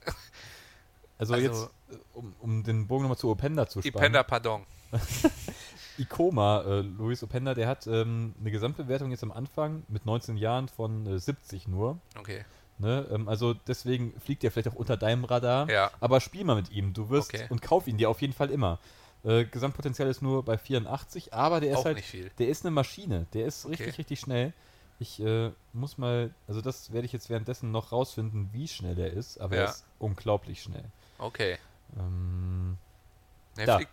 also, 1.19 1.35
also- 1.35 1.47
jetzt, 1.47 1.71
äh, 1.91 1.99
um, 2.15 2.35
um 2.41 2.65
den 2.65 2.87
Bogen 2.89 3.03
nochmal 3.03 3.19
zu 3.19 3.31
Openda 3.31 3.69
zu 3.69 3.81
spannen. 3.81 3.97
Ipenda, 3.97 4.23
pardon. 4.25 4.67
Ikoma, 5.99 6.63
äh, 6.63 6.81
Luis 6.81 7.23
Openda, 7.23 7.55
der 7.55 7.69
hat 7.69 7.87
ähm, 7.87 8.35
eine 8.41 8.51
Gesamtbewertung 8.51 9.11
jetzt 9.11 9.23
am 9.23 9.33
Anfang 9.33 9.85
mit 9.89 10.05
19 10.05 10.37
Jahren 10.37 10.69
von 10.69 11.07
äh, 11.07 11.19
70 11.19 11.69
nur. 11.69 11.99
Okay. 12.19 12.45
Ne? 12.79 13.07
Ähm, 13.11 13.29
also 13.29 13.55
deswegen 13.55 14.13
fliegt 14.21 14.45
er 14.45 14.51
vielleicht 14.51 14.69
auch 14.69 14.75
unter 14.79 14.97
deinem 14.97 15.25
Radar. 15.25 15.69
Ja. 15.71 15.91
Aber 16.01 16.21
spiel 16.21 16.45
mal 16.45 16.57
mit 16.57 16.71
ihm. 16.71 16.93
Du 16.93 17.09
wirst 17.11 17.33
Okay. 17.35 17.47
und 17.49 17.63
kauf 17.63 17.87
ihn 17.87 17.97
dir 17.97 18.11
auf 18.11 18.21
jeden 18.21 18.33
Fall 18.35 18.51
immer. 18.51 18.79
Äh, 19.25 19.45
Gesamtpotenzial 19.47 20.09
ist 20.09 20.21
nur 20.23 20.45
bei 20.45 20.59
84, 20.59 21.33
aber 21.33 21.61
der 21.61 21.73
ist 21.73 21.79
Auch 21.79 21.85
halt, 21.87 21.97
nicht 21.97 22.09
viel. 22.09 22.31
der 22.39 22.49
ist 22.49 22.65
eine 22.65 22.71
Maschine. 22.71 23.27
Der 23.33 23.47
ist 23.47 23.65
Okay. 23.65 23.75
richtig, 23.77 23.99
richtig 23.99 24.21
schnell. 24.21 24.53
Ich 24.99 25.21
äh, 25.21 25.51
muss 25.73 25.99
mal, 25.99 26.31
also 26.49 26.61
das 26.61 26.93
werde 26.93 27.07
ich 27.07 27.13
jetzt 27.13 27.29
währenddessen 27.29 27.71
noch 27.71 27.93
rausfinden, 27.93 28.51
wie 28.53 28.69
schnell 28.69 28.95
der 28.95 29.13
ist, 29.13 29.39
aber 29.41 29.57
Ja. 29.57 29.63
er 29.65 29.69
ist 29.71 29.85
unglaublich 29.99 30.63
schnell. 30.63 30.85
Okay. 31.19 31.59
Ähm, 31.99 32.77
Da. 33.57 33.77
fliegt, 33.77 33.91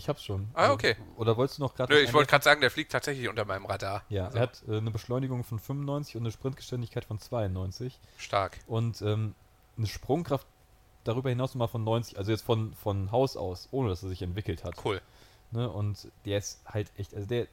ich 0.00 0.08
hab's 0.08 0.24
schon. 0.24 0.48
Ah, 0.54 0.62
Also, 0.62 0.74
okay. 0.74 0.96
Oder 1.16 1.36
wolltest 1.36 1.58
du 1.58 1.62
noch 1.62 1.74
gerade. 1.74 1.92
nö, 1.94 2.00
ich 2.00 2.12
wollte 2.12 2.30
gerade 2.30 2.42
sagen, 2.44 2.60
der 2.60 2.70
fliegt 2.70 2.90
tatsächlich 2.92 3.28
unter 3.28 3.44
meinem 3.44 3.66
Radar. 3.66 4.02
Ja, 4.08 4.26
Also, 4.26 4.36
er 4.38 4.42
hat 4.42 4.62
äh, 4.68 4.76
eine 4.78 4.90
Beschleunigung 4.90 5.44
von 5.44 5.58
95 5.58 6.16
und 6.16 6.22
eine 6.22 6.32
Sprintgeschwindigkeit 6.32 7.04
von 7.04 7.18
92 7.18 7.98
stark. 8.18 8.58
und 8.66 9.00
ähm, 9.02 9.34
eine 9.76 9.86
Sprungkraft 9.86 10.46
darüber 11.04 11.30
hinaus 11.30 11.54
nochmal 11.54 11.68
von 11.68 11.84
90, 11.84 12.18
also 12.18 12.30
jetzt 12.30 12.42
von, 12.44 12.74
von 12.74 13.10
Haus 13.12 13.36
aus, 13.36 13.68
ohne 13.70 13.88
dass 13.90 14.02
er 14.02 14.08
sich 14.10 14.22
entwickelt 14.22 14.64
hat. 14.64 14.74
Cool. 14.84 15.00
Ne? 15.50 15.68
Und 15.70 16.08
der 16.26 16.38
ist 16.38 16.60
halt 16.66 16.90
echt, 16.98 17.14
also 17.14 17.26
der, 17.26 17.46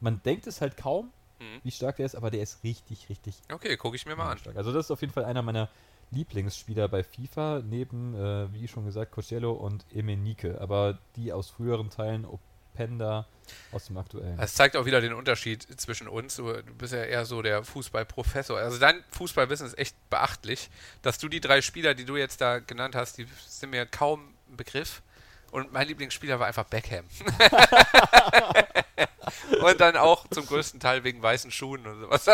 man 0.00 0.20
denkt 0.24 0.46
es 0.46 0.60
halt 0.60 0.76
kaum, 0.76 1.10
Mhm. 1.38 1.60
wie 1.64 1.70
stark 1.70 1.96
der 1.96 2.06
ist, 2.06 2.14
aber 2.14 2.30
der 2.30 2.40
ist 2.40 2.64
richtig, 2.64 3.10
richtig 3.10 3.36
Okay, 3.52 3.76
gucke 3.76 3.94
ich 3.94 4.06
mir 4.06 4.16
mal 4.16 4.30
an. 4.32 4.38
stark. 4.38 4.56
Also 4.56 4.72
das 4.72 4.86
ist 4.86 4.90
auf 4.90 5.02
jeden 5.02 5.12
Fall 5.12 5.26
einer 5.26 5.42
meiner 5.42 5.68
Lieblingsspieler 6.10 6.88
bei 6.88 7.02
FIFA, 7.02 7.62
neben, 7.64 8.14
äh, 8.14 8.52
wie 8.52 8.68
schon 8.68 8.84
gesagt, 8.84 9.12
Costello 9.12 9.52
und 9.52 9.84
Emenike, 9.92 10.60
aber 10.60 10.98
die 11.16 11.32
aus 11.32 11.50
früheren 11.50 11.90
Teilen, 11.90 12.24
Openda 12.24 13.26
aus 13.72 13.86
dem 13.86 13.96
aktuellen. 13.96 14.38
Es 14.38 14.54
zeigt 14.54 14.76
auch 14.76 14.86
wieder 14.86 15.00
den 15.00 15.14
Unterschied 15.14 15.62
zwischen 15.80 16.08
uns. 16.08 16.36
Du 16.36 16.52
bist 16.78 16.92
ja 16.92 17.04
eher 17.04 17.24
so 17.24 17.42
der 17.42 17.64
Fußballprofessor. 17.64 18.58
Also 18.58 18.78
dein 18.78 19.02
Fußballwissen 19.10 19.66
ist 19.66 19.78
echt 19.78 19.96
beachtlich. 20.10 20.70
Dass 21.02 21.18
du 21.18 21.28
die 21.28 21.40
drei 21.40 21.62
Spieler, 21.62 21.94
die 21.94 22.04
du 22.04 22.16
jetzt 22.16 22.40
da 22.40 22.58
genannt 22.58 22.94
hast, 22.94 23.18
die 23.18 23.26
sind 23.46 23.70
mir 23.70 23.86
kaum 23.86 24.34
ein 24.48 24.56
Begriff. 24.56 25.02
Und 25.50 25.72
mein 25.72 25.88
Lieblingsspieler 25.88 26.38
war 26.38 26.46
einfach 26.46 26.64
Beckham. 26.64 27.04
und 29.62 29.80
dann 29.80 29.96
auch 29.96 30.28
zum 30.28 30.46
größten 30.46 30.80
Teil 30.80 31.04
wegen 31.04 31.22
weißen 31.22 31.50
Schuhen 31.50 31.86
und 31.86 32.00
sowas. 32.00 32.26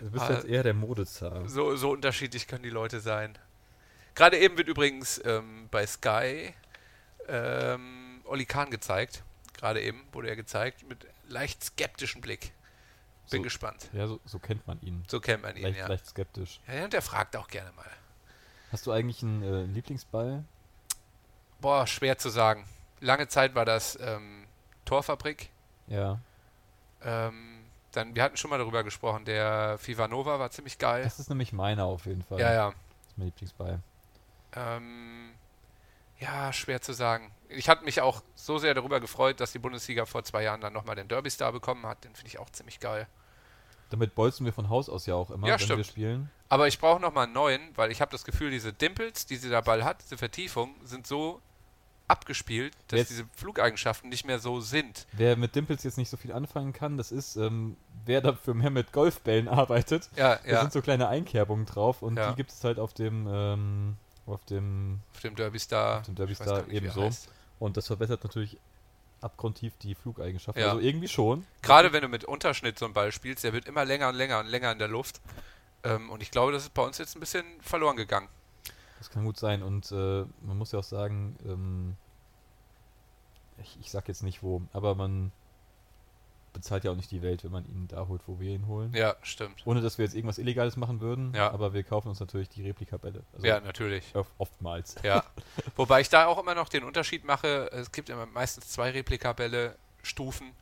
Du 0.00 0.10
bist 0.10 0.24
ah, 0.24 0.32
jetzt 0.32 0.44
eher 0.46 0.62
der 0.62 0.74
Modezar. 0.74 1.48
So, 1.48 1.76
so 1.76 1.90
unterschiedlich 1.90 2.46
können 2.46 2.62
die 2.62 2.70
Leute 2.70 3.00
sein. 3.00 3.36
Gerade 4.14 4.38
eben 4.38 4.56
wird 4.56 4.68
übrigens 4.68 5.20
ähm, 5.24 5.68
bei 5.70 5.86
Sky 5.86 6.54
ähm, 7.28 8.20
Oli 8.24 8.46
Kahn 8.46 8.70
gezeigt. 8.70 9.22
Gerade 9.56 9.80
eben 9.82 10.02
wurde 10.12 10.28
er 10.28 10.36
gezeigt 10.36 10.88
mit 10.88 11.06
leicht 11.28 11.62
skeptischem 11.64 12.20
Blick. 12.20 12.52
Bin 13.30 13.40
So. 13.40 13.42
gespannt. 13.42 13.88
Ja, 13.92 14.06
so, 14.06 14.20
so 14.24 14.38
kennt 14.38 14.66
man 14.66 14.80
ihn. 14.82 15.02
So 15.08 15.18
kennt 15.20 15.42
man 15.42 15.56
ihn, 15.56 15.64
Leicht, 15.64 15.78
ja. 15.78 15.86
leicht 15.88 16.06
skeptisch. 16.06 16.60
ja. 16.68 16.84
Und 16.84 16.92
der 16.92 17.02
fragt 17.02 17.36
auch 17.36 17.48
gerne 17.48 17.72
mal. 17.72 17.90
Hast 18.70 18.86
du 18.86 18.92
eigentlich 18.92 19.22
einen 19.22 19.42
äh, 19.42 19.64
Lieblingsball? 19.64 20.44
Boah, 21.60 21.86
schwer 21.86 22.18
zu 22.18 22.28
sagen. 22.28 22.64
Lange 23.00 23.26
Zeit 23.28 23.54
war 23.54 23.64
das 23.64 23.98
ähm, 24.00 24.44
Torfabrik. 24.84 25.50
Ja. 25.88 26.20
Ähm, 27.02 27.55
dann, 27.96 28.14
wir 28.14 28.22
hatten 28.22 28.36
schon 28.36 28.50
mal 28.50 28.58
darüber 28.58 28.84
gesprochen, 28.84 29.24
der 29.24 29.78
FIFA 29.78 30.08
Nova 30.08 30.38
war 30.38 30.50
ziemlich 30.50 30.78
geil. 30.78 31.04
Das 31.04 31.18
ist 31.18 31.28
nämlich 31.28 31.52
meiner 31.52 31.84
auf 31.84 32.06
jeden 32.06 32.22
Fall. 32.22 32.38
Ja, 32.40 32.52
ja. 32.52 32.66
Das 32.70 33.10
ist 33.12 33.18
mein 33.18 33.26
Lieblingsball. 33.26 33.80
Ähm, 34.54 35.30
ja, 36.18 36.52
schwer 36.52 36.80
zu 36.80 36.92
sagen. 36.92 37.30
Ich 37.48 37.68
hatte 37.68 37.84
mich 37.84 38.00
auch 38.00 38.22
so 38.34 38.58
sehr 38.58 38.74
darüber 38.74 39.00
gefreut, 39.00 39.40
dass 39.40 39.52
die 39.52 39.58
Bundesliga 39.58 40.06
vor 40.06 40.24
zwei 40.24 40.42
Jahren 40.42 40.60
dann 40.60 40.72
nochmal 40.72 40.96
den 40.96 41.08
Derby 41.08 41.30
Star 41.30 41.52
bekommen 41.52 41.86
hat. 41.86 42.04
Den 42.04 42.14
finde 42.14 42.28
ich 42.28 42.38
auch 42.38 42.50
ziemlich 42.50 42.80
geil. 42.80 43.06
Damit 43.90 44.14
bolzen 44.14 44.44
wir 44.44 44.52
von 44.52 44.68
Haus 44.68 44.88
aus 44.88 45.06
ja 45.06 45.14
auch 45.14 45.30
immer, 45.30 45.46
Ja, 45.46 45.54
wenn 45.54 45.60
wir 45.60 45.64
stimmt. 45.64 45.86
spielen. 45.86 46.30
Aber 46.48 46.66
ich 46.66 46.78
brauche 46.78 47.00
nochmal 47.00 47.24
einen 47.24 47.34
neuen, 47.34 47.70
weil 47.76 47.90
ich 47.92 48.00
habe 48.00 48.10
das 48.10 48.24
Gefühl, 48.24 48.50
diese 48.50 48.72
Dimples, 48.72 49.26
die 49.26 49.38
der 49.38 49.62
Ball 49.62 49.84
hat, 49.84 50.02
diese 50.02 50.16
Vertiefung, 50.18 50.74
sind 50.82 51.06
so 51.06 51.40
abgespielt, 52.08 52.72
dass 52.88 52.98
Jetzt- 53.00 53.10
diese 53.10 53.26
Flugeigenschaften 53.36 54.08
nicht 54.08 54.24
mehr 54.24 54.38
so 54.38 54.60
sind. 54.60 55.06
Wer 55.12 55.36
mit 55.36 55.54
Dimples 55.54 55.82
jetzt 55.84 55.98
nicht 55.98 56.08
so 56.08 56.16
viel 56.16 56.32
anfangen 56.32 56.72
kann, 56.72 56.96
das 56.96 57.12
ist, 57.12 57.36
ähm, 57.36 57.76
wer 58.06 58.20
dafür 58.20 58.54
mehr 58.54 58.70
mit 58.70 58.92
Golfbällen 58.92 59.48
arbeitet. 59.48 60.08
Ja, 60.16 60.36
Da 60.36 60.50
ja. 60.50 60.60
sind 60.62 60.72
so 60.72 60.80
kleine 60.82 61.08
Einkerbungen 61.08 61.66
drauf 61.66 62.02
und 62.02 62.16
Ja. 62.16 62.30
die 62.30 62.36
gibt 62.36 62.50
es 62.50 62.64
halt 62.64 62.78
auf 62.78 62.94
dem, 62.94 63.26
ähm, 63.30 63.96
auf 64.26 64.44
dem, 64.46 65.00
Auf 65.14 65.20
dem 65.20 65.34
Derby 65.36 65.58
Star. 65.58 65.98
Auf 66.00 66.06
dem 66.06 66.14
Derby 66.14 66.34
Star 66.34 66.62
nicht, 66.62 66.72
ebenso. 66.72 67.10
und 67.58 67.76
das 67.76 67.86
verbessert 67.86 68.24
natürlich 68.24 68.58
abgrundtief 69.20 69.72
die 69.78 69.94
Flugeigenschaften. 69.94 70.60
Ja. 70.62 70.70
Also 70.70 70.80
irgendwie 70.80 71.08
schon. 71.08 71.46
Gerade 71.62 71.92
wenn 71.92 72.02
du 72.02 72.08
mit 72.08 72.24
Unterschnitt 72.24 72.78
so 72.78 72.84
einen 72.84 72.94
Ball 72.94 73.12
spielst, 73.12 73.44
der 73.44 73.52
wird 73.52 73.66
immer 73.66 73.84
länger 73.84 74.08
und 74.08 74.14
länger 74.14 74.40
und 74.40 74.46
länger 74.46 74.72
in 74.72 74.78
der 74.78 74.88
Luft. 74.88 75.20
Ähm, 75.84 76.10
und 76.10 76.22
ich 76.22 76.30
glaube, 76.30 76.52
das 76.52 76.64
ist 76.64 76.74
bei 76.74 76.82
uns 76.82 76.98
jetzt 76.98 77.16
ein 77.16 77.20
bisschen 77.20 77.44
verloren 77.60 77.96
gegangen. 77.96 78.28
Das 78.98 79.10
kann 79.10 79.24
gut 79.24 79.38
sein. 79.38 79.62
Und 79.62 79.90
äh, 79.92 80.24
man 80.42 80.58
muss 80.58 80.72
ja 80.72 80.78
auch 80.80 80.84
sagen, 80.84 81.36
ähm, 81.46 81.96
ich, 83.62 83.78
ich 83.80 83.90
sag 83.90 84.08
jetzt 84.08 84.22
nicht 84.22 84.42
wo, 84.42 84.62
aber 84.72 84.94
man 84.94 85.32
bezahlt 86.56 86.82
ja 86.84 86.90
auch 86.90 86.96
nicht 86.96 87.10
die 87.12 87.22
Welt, 87.22 87.44
wenn 87.44 87.52
man 87.52 87.64
ihn 87.66 87.86
da 87.88 88.08
holt, 88.08 88.22
wo 88.26 88.40
wir 88.40 88.50
ihn 88.52 88.66
holen. 88.66 88.92
Ja, 88.94 89.14
stimmt. 89.22 89.62
Ohne 89.64 89.80
dass 89.80 89.98
wir 89.98 90.04
jetzt 90.04 90.14
irgendwas 90.14 90.38
Illegales 90.38 90.76
machen 90.76 91.00
würden, 91.00 91.32
Ja. 91.34 91.52
aber 91.52 91.72
wir 91.72 91.84
kaufen 91.84 92.08
uns 92.08 92.18
natürlich 92.18 92.48
die 92.48 92.66
Replikabälle. 92.66 93.22
Also 93.34 93.46
Ja, 93.46 93.60
natürlich. 93.60 94.14
oft- 94.14 94.32
oftmals. 94.38 94.96
Ja. 95.04 95.22
Wobei 95.76 96.00
ich 96.00 96.08
da 96.08 96.26
auch 96.26 96.38
immer 96.38 96.54
noch 96.54 96.68
den 96.68 96.82
Unterschied 96.84 97.24
mache, 97.24 97.70
es 97.72 97.92
gibt 97.92 98.08
immer 98.10 98.26
meistens 98.26 98.68
zwei 98.68 98.90
Replikabälle, 98.90 99.76
Stufen. 100.02 100.52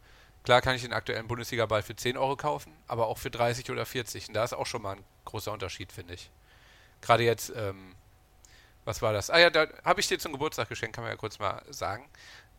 Klar 0.43 0.61
kann 0.61 0.75
ich 0.75 0.83
den 0.83 0.93
aktuellen 0.93 1.27
Bundesliga-Ball 1.27 1.83
für 1.83 1.97
10 1.97 2.16
Euro 2.19 2.37
kaufen, 2.37 2.73
aber 2.87 3.07
auch 3.07 3.16
für 3.19 3.31
30 3.31 3.71
oder 3.71 3.87
40. 3.87 4.29
Und 4.29 4.35
da 4.35 4.45
ist 4.45 4.53
auch 4.53 4.66
schon 4.66 4.83
mal 4.83 4.97
ein 4.97 5.05
großer 5.25 5.51
Unterschied, 5.53 5.91
finde 5.93 6.15
ich. 6.15 6.31
Gerade 7.01 7.23
jetzt, 7.25 7.51
ähm, 7.57 7.95
was 8.85 9.01
war 9.01 9.12
das? 9.15 9.31
Ah 9.31 9.39
ja, 9.39 9.49
da 9.51 9.66
habe 9.85 10.01
ich 10.01 10.09
dir 10.09 10.19
zum 10.19 10.33
Geburtstag 10.33 10.69
geschenkt, 10.69 10.95
kann 10.95 11.05
man 11.05 11.12
ja 11.12 11.16
kurz 11.16 11.39
mal 11.39 11.62
sagen. 11.71 12.05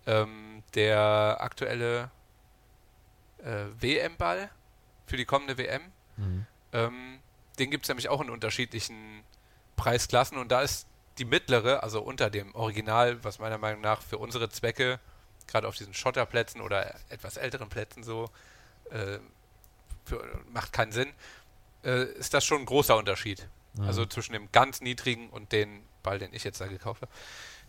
Ähm, 0.07 0.64
der 0.76 1.38
aktuelle 1.40 2.10
äh, 3.44 3.66
WM-Ball 3.80 4.49
für 5.06 5.18
die 5.18 5.26
kommende 5.26 5.57
WM, 5.57 5.82
Mhm. 6.18 6.45
ähm, 6.72 7.20
den 7.60 7.72
gibt 7.72 7.86
es 7.86 7.90
nämlich 7.90 8.07
auch 8.10 8.22
in 8.22 8.30
unterschiedlichen 8.30 9.24
Preisklassen 9.76 10.38
und 10.38 10.49
da 10.49 10.62
ist 10.62 10.88
die 11.18 11.26
mittlere, 11.26 11.84
also 11.84 12.02
unter 12.02 12.30
dem 12.30 12.53
Original, 12.56 13.24
was 13.24 13.40
meiner 13.40 13.57
Meinung 13.57 13.82
nach 13.82 14.02
für 14.02 14.18
unsere 14.18 14.49
Zwecke, 14.49 14.99
gerade 15.48 15.68
auf 15.68 15.76
diesen 15.76 15.94
Schotterplätzen 15.94 16.62
oder 16.62 16.95
etwas 17.10 17.38
älteren 17.38 17.70
Plätzen 17.70 18.03
so, 18.03 18.30
äh, 18.91 19.20
für, 20.06 20.24
macht 20.53 20.72
keinen 20.74 20.91
Sinn, 20.91 21.12
äh, 21.84 22.03
ist 22.14 22.34
das 22.34 22.45
schon 22.45 22.62
ein 22.62 22.66
großer 22.66 22.95
Unterschied. 22.98 23.48
Mhm. 23.76 23.84
Also 23.84 24.06
zwischen 24.06 24.34
dem 24.34 24.52
ganz 24.52 24.82
niedrigen 24.82 25.30
und 25.30 25.52
den 25.52 25.84
Ball, 26.03 26.20
den 26.20 26.34
ich 26.34 26.44
jetzt 26.44 26.62
da 26.62 26.68
gekauft 26.68 27.02
habe, 27.02 27.12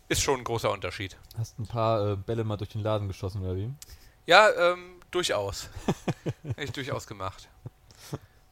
ist 0.09 0.21
schon 0.21 0.39
ein 0.39 0.43
großer 0.43 0.71
Unterschied. 0.71 1.17
Hast 1.37 1.59
ein 1.59 1.67
paar 1.67 2.11
äh, 2.11 2.15
Bälle 2.15 2.43
mal 2.43 2.57
durch 2.57 2.69
den 2.69 2.81
Laden 2.81 3.07
geschossen, 3.07 3.43
oder 3.43 3.55
wie? 3.55 3.73
Ja, 4.25 4.49
ähm, 4.73 4.96
durchaus. 5.11 5.69
Hätte 6.43 6.63
ich 6.63 6.71
durchaus 6.71 7.07
gemacht. 7.07 7.47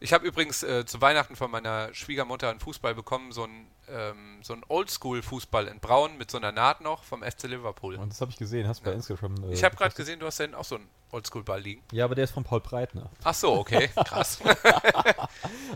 Ich 0.02 0.12
habe 0.14 0.28
übrigens 0.28 0.62
äh, 0.62 0.86
zu 0.86 1.02
Weihnachten 1.02 1.36
von 1.36 1.50
meiner 1.50 1.94
Schwiegermutter 1.94 2.50
einen 2.50 2.60
Fußball 2.60 2.94
bekommen, 2.94 3.32
so 3.32 3.44
einen, 3.46 3.68
ähm, 3.90 4.40
so 4.44 4.54
einen 4.54 4.64
Oldschool-Fußball 4.68 5.68
in 5.68 5.80
Braun 5.80 6.18
mit 6.18 6.30
so 6.30 6.38
einer 6.38 6.52
Naht 6.52 6.82
noch 6.82 7.04
vom 7.04 7.24
FC 7.24 7.44
Liverpool. 7.44 7.96
Und 7.96 8.10
das 8.12 8.20
habe 8.22 8.30
ich 8.30 8.38
gesehen, 8.38 8.68
hast 8.68 8.82
du 8.82 8.84
bei 8.86 8.92
Ja. 8.92 8.98
Instagram. 8.98 9.36
Äh, 9.50 9.54
ich 9.54 9.64
habe 9.64 9.76
gerade 9.76 9.96
gesehen, 9.96 10.20
du 10.20 10.26
hast 10.26 10.38
hinten 10.38 10.56
auch 10.56 10.66
so 10.66 10.76
einen 10.76 10.88
Oldschool-Ball 11.12 11.62
liegen. 11.62 11.82
Ja, 11.92 12.06
aber 12.06 12.14
der 12.14 12.26
ist 12.26 12.32
von 12.32 12.44
Paul 12.44 12.60
Breitner. 12.60 13.10
Ach 13.24 13.34
so, 13.34 13.54
okay, 13.54 13.88
krass. 14.06 14.40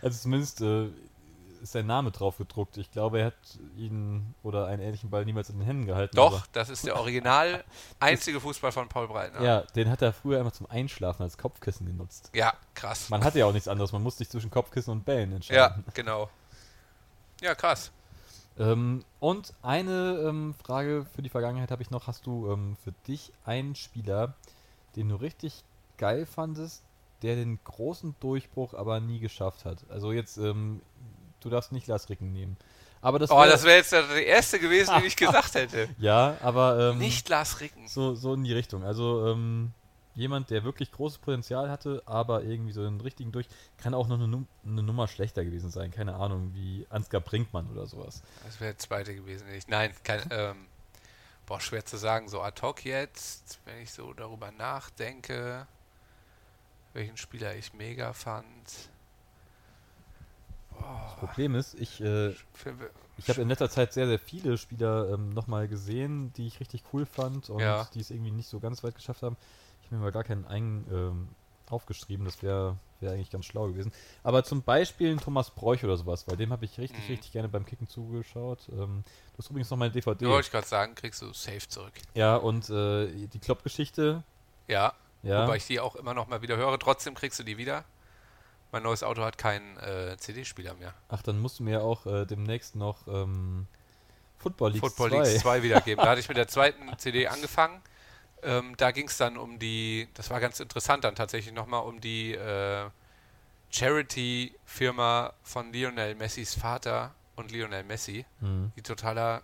Also 0.01 0.19
zumindest 0.19 0.61
äh, 0.61 0.89
ist 1.61 1.73
sein 1.73 1.85
Name 1.85 2.11
drauf 2.11 2.37
gedruckt. 2.37 2.77
Ich 2.77 2.91
glaube, 2.91 3.19
er 3.19 3.25
hat 3.27 3.33
ihn 3.77 4.33
oder 4.43 4.67
einen 4.67 4.81
ähnlichen 4.81 5.09
Ball 5.09 5.25
niemals 5.25 5.49
in 5.49 5.57
den 5.57 5.65
Händen 5.65 5.85
gehalten. 5.85 6.15
Doch, 6.15 6.45
das 6.47 6.69
ist 6.69 6.85
der 6.85 6.95
original 6.97 7.63
einzige 7.99 8.39
Fußball 8.39 8.71
von 8.71 8.87
Paul 8.89 9.07
Breitner. 9.07 9.41
Ja, 9.41 9.61
den 9.75 9.89
hat 9.89 10.01
er 10.01 10.13
früher 10.13 10.39
immer 10.39 10.53
zum 10.53 10.69
Einschlafen 10.69 11.23
als 11.23 11.37
Kopfkissen 11.37 11.85
genutzt. 11.85 12.31
Ja, 12.33 12.53
krass. 12.73 13.09
Man 13.09 13.23
hatte 13.23 13.39
ja 13.39 13.45
auch 13.45 13.53
nichts 13.53 13.67
anderes. 13.67 13.91
Man 13.91 14.03
musste 14.03 14.19
sich 14.19 14.29
zwischen 14.29 14.51
Kopfkissen 14.51 14.91
und 14.91 15.05
Bällen 15.05 15.29
Ja, 15.31 15.35
entscheiden. 15.35 15.83
genau. 15.93 16.29
Ja, 17.41 17.55
krass. 17.55 17.91
Ähm, 18.57 19.05
und 19.19 19.53
eine 19.61 20.25
ähm, 20.27 20.53
Frage 20.61 21.05
für 21.15 21.21
die 21.21 21.29
Vergangenheit 21.29 21.71
habe 21.71 21.81
ich 21.81 21.91
noch. 21.91 22.07
Hast 22.07 22.25
du 22.25 22.51
ähm, 22.51 22.75
für 22.83 22.91
dich 23.07 23.31
einen 23.45 23.75
Spieler, 23.75 24.33
den 24.95 25.09
du 25.09 25.15
richtig 25.15 25.63
geil 25.97 26.25
fandest, 26.25 26.83
der 27.21 27.35
den 27.35 27.59
großen 27.63 28.15
Durchbruch 28.19 28.73
aber 28.73 28.99
nie 28.99 29.19
geschafft 29.19 29.63
hat? 29.63 29.85
Also 29.89 30.11
jetzt, 30.11 30.37
ähm, 30.37 30.81
du 31.41 31.49
darfst 31.49 31.71
nicht 31.71 31.87
Lars 31.87 32.09
Ricken 32.09 32.31
nehmen. 32.31 32.57
Aber 33.01 33.17
das 33.19 33.31
Oh, 33.31 33.43
das 33.45 33.63
wäre 33.63 33.77
jetzt 33.77 33.93
der 33.93 34.25
erste 34.25 34.59
gewesen, 34.59 34.93
den 34.95 35.05
ich 35.05 35.15
gesagt 35.17 35.55
hätte. 35.55 35.87
Ja, 35.99 36.37
aber 36.41 36.91
ähm, 36.91 36.97
Nicht 36.97 37.29
Lars 37.29 37.61
Ricken. 37.61 37.87
so, 37.87 38.13
so 38.15 38.33
in 38.33 38.43
die 38.43 38.53
Richtung. 38.53 38.83
Also 38.83 39.27
ähm, 39.27 39.71
jemand, 40.15 40.49
der 40.49 40.63
wirklich 40.65 40.91
großes 40.91 41.19
Potenzial 41.19 41.69
hatte, 41.69 42.03
aber 42.05 42.43
irgendwie 42.43 42.73
so 42.73 42.83
den 42.83 42.99
richtigen 42.99 43.31
durch, 43.31 43.47
kann 43.77 43.93
auch 43.93 44.07
noch 44.07 44.17
eine, 44.17 44.27
Num 44.27 44.47
eine 44.65 44.83
Nummer 44.83 45.07
schlechter 45.07 45.45
gewesen 45.45 45.69
sein. 45.71 45.91
Keine 45.91 46.15
Ahnung, 46.15 46.51
wie 46.53 46.85
Ansgar 46.89 47.21
Brinkmann 47.21 47.69
oder 47.71 47.85
sowas. 47.87 48.21
Das 48.45 48.59
wäre 48.59 48.71
der 48.73 48.79
zweite 48.79 49.15
gewesen. 49.15 49.47
Ich, 49.55 49.67
nein, 49.69 49.93
kein, 50.03 50.21
ähm, 50.31 50.65
boah, 51.45 51.61
schwer 51.61 51.85
zu 51.85 51.97
sagen. 51.97 52.27
So 52.27 52.41
ad 52.41 52.61
hoc 52.61 52.83
jetzt, 52.83 53.59
wenn 53.63 53.81
ich 53.81 53.93
so 53.93 54.11
darüber 54.13 54.51
nachdenke, 54.51 55.67
welchen 56.93 57.15
Spieler 57.15 57.55
ich 57.55 57.73
mega 57.73 58.11
fand. 58.11 58.45
Das 60.79 61.15
Problem 61.19 61.55
ist, 61.55 61.73
ich, 61.75 62.01
äh, 62.01 62.29
ich 63.17 63.29
habe 63.29 63.41
in 63.41 63.49
letzter 63.49 63.69
Zeit 63.69 63.93
sehr, 63.93 64.07
sehr 64.07 64.19
viele 64.19 64.57
Spieler 64.57 65.09
ähm, 65.13 65.29
nochmal 65.29 65.67
gesehen, 65.67 66.31
die 66.33 66.47
ich 66.47 66.59
richtig 66.59 66.83
cool 66.93 67.05
fand 67.05 67.49
und 67.49 67.61
Ja. 67.61 67.87
die 67.93 67.99
es 67.99 68.09
irgendwie 68.11 68.31
nicht 68.31 68.47
so 68.47 68.59
ganz 68.59 68.83
weit 68.83 68.95
geschafft 68.95 69.21
haben. 69.23 69.35
Ich 69.81 69.87
habe 69.87 69.97
mir 69.97 70.03
mal 70.03 70.11
gar 70.11 70.23
keinen 70.23 70.45
ein, 70.45 70.85
ähm, 70.91 71.29
aufgeschrieben, 71.69 72.25
das 72.25 72.41
wäre 72.41 72.77
wär 72.99 73.11
eigentlich 73.11 73.29
ganz 73.29 73.45
schlau 73.45 73.67
gewesen. 73.67 73.91
Aber 74.23 74.43
zum 74.43 74.63
Beispiel 74.63 75.11
ein 75.11 75.19
Thomas 75.19 75.51
Bräuch 75.51 75.83
oder 75.83 75.97
sowas, 75.97 76.27
weil 76.27 76.35
dem 76.35 76.51
habe 76.51 76.65
ich 76.65 76.79
richtig, 76.79 77.05
Mhm. 77.07 77.11
richtig 77.13 77.31
gerne 77.31 77.47
beim 77.47 77.65
Kicken 77.65 77.87
zugeschaut. 77.87 78.67
Ähm, 78.69 79.03
du 79.33 79.37
hast 79.37 79.49
übrigens 79.49 79.69
noch 79.69 79.77
meine 79.77 79.91
DVD. 79.91 80.25
wollte 80.27 80.47
ich 80.47 80.51
gerade 80.51 80.67
sagen, 80.67 80.95
kriegst 80.95 81.21
du 81.21 81.31
safe 81.33 81.67
zurück. 81.67 81.93
Ja, 82.15 82.35
und 82.37 82.69
äh, 82.69 83.27
die 83.27 83.39
Klopp-Geschichte, 83.39 84.23
Ja, 84.67 84.93
ja. 85.23 85.43
wobei 85.43 85.57
ich 85.57 85.67
die 85.67 85.79
auch 85.79 85.95
immer 85.95 86.13
noch 86.13 86.27
mal 86.27 86.41
wieder 86.41 86.57
höre. 86.57 86.77
Trotzdem 86.79 87.13
kriegst 87.13 87.37
du 87.39 87.43
die 87.43 87.57
wieder. 87.57 87.85
Mein 88.71 88.83
neues 88.83 89.03
Auto 89.03 89.23
hat 89.23 89.37
keinen 89.37 89.77
äh, 89.77 90.15
CD-Spieler 90.17 90.75
mehr. 90.75 90.93
Ach, 91.09 91.21
dann 91.23 91.39
musst 91.39 91.59
du 91.59 91.63
mir 91.63 91.81
auch 91.81 92.05
äh, 92.05 92.25
demnächst 92.25 92.75
noch 92.75 93.07
ähm, 93.07 93.65
Football 94.37 94.71
League 94.73 94.81
Football 94.81 95.09
2. 95.09 95.17
League 95.23 95.41
2 95.41 95.63
wiedergeben. 95.63 96.03
Da 96.03 96.11
hatte 96.11 96.19
ich 96.21 96.27
mit 96.29 96.37
der 96.37 96.47
zweiten 96.47 96.97
CD 96.97 97.27
angefangen. 97.27 97.81
Ähm, 98.43 98.75
da 98.77 98.91
ging 98.91 99.07
es 99.07 99.17
dann 99.17 99.37
um 99.37 99.59
die, 99.59 100.07
das 100.13 100.29
war 100.29 100.39
ganz 100.39 100.59
interessant 100.59 101.03
dann 101.03 101.15
tatsächlich 101.15 101.53
nochmal, 101.53 101.83
um 101.83 101.99
die 101.99 102.33
äh, 102.35 102.85
Charity-Firma 103.71 105.33
von 105.43 105.73
Lionel 105.73 106.15
Messis 106.15 106.53
Vater 106.55 107.13
und 107.35 107.51
Lionel 107.51 107.83
Messi, 107.83 108.25
Mhm. 108.41 108.71
die 108.75 108.81
totaler 108.81 109.41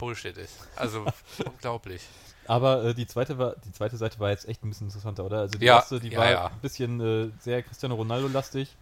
Bullshit 0.00 0.36
ist. 0.36 0.56
Also 0.76 1.06
unglaublich. 1.44 2.02
Aber 2.46 2.82
äh, 2.84 2.94
die 2.94 3.06
zweite 3.06 3.38
war, 3.38 3.54
die 3.56 3.72
zweite 3.72 3.96
Seite 3.96 4.18
war 4.18 4.30
jetzt 4.30 4.48
echt 4.48 4.64
ein 4.64 4.70
bisschen 4.70 4.88
interessanter, 4.88 5.24
oder? 5.24 5.38
Also 5.40 5.58
die 5.58 5.66
Ja, 5.66 5.76
erste, 5.76 6.00
die 6.00 6.08
ja, 6.08 6.18
war 6.18 6.30
ja. 6.30 6.46
ein 6.46 6.60
bisschen 6.60 7.00
äh, 7.00 7.30
sehr 7.38 7.62
Cristiano 7.62 7.94
Ronaldo-lastig. 7.94 8.76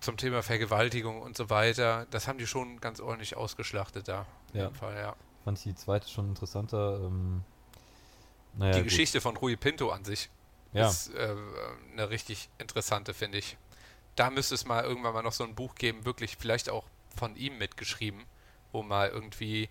Zum 0.00 0.16
Thema 0.16 0.42
Vergewaltigung 0.42 1.22
und 1.22 1.36
so 1.36 1.50
weiter, 1.50 2.06
das 2.10 2.26
haben 2.26 2.38
die 2.38 2.48
schon 2.48 2.80
ganz 2.80 2.98
ordentlich 2.98 3.36
ausgeschlachtet 3.36 4.08
da. 4.08 4.26
Ja. 4.52 4.64
jeden 4.64 4.74
Fall, 4.74 4.96
ja. 4.96 5.14
Fand 5.44 5.58
ich 5.58 5.64
die 5.64 5.74
zweite 5.76 6.08
schon 6.08 6.28
interessanter. 6.30 6.98
Ähm, 7.04 7.42
naja, 8.54 8.72
die 8.72 8.78
gut. 8.80 8.88
Geschichte 8.88 9.20
von 9.20 9.36
Rui 9.36 9.54
Pinto 9.56 9.90
an 9.90 10.04
sich 10.04 10.30
Ja, 10.72 10.88
ist 10.88 11.14
äh, 11.14 11.36
eine 11.92 12.10
richtig 12.10 12.48
interessante, 12.58 13.14
finde 13.14 13.38
ich. 13.38 13.56
Da 14.16 14.30
müsste 14.30 14.56
es 14.56 14.64
mal 14.66 14.82
irgendwann 14.82 15.14
mal 15.14 15.22
noch 15.22 15.32
so 15.32 15.44
ein 15.44 15.54
Buch 15.54 15.76
geben, 15.76 16.04
wirklich 16.04 16.36
vielleicht 16.36 16.68
auch 16.70 16.84
von 17.16 17.36
ihm 17.36 17.58
mitgeschrieben, 17.58 18.24
wo 18.72 18.82
mal 18.82 19.08
irgendwie 19.08 19.68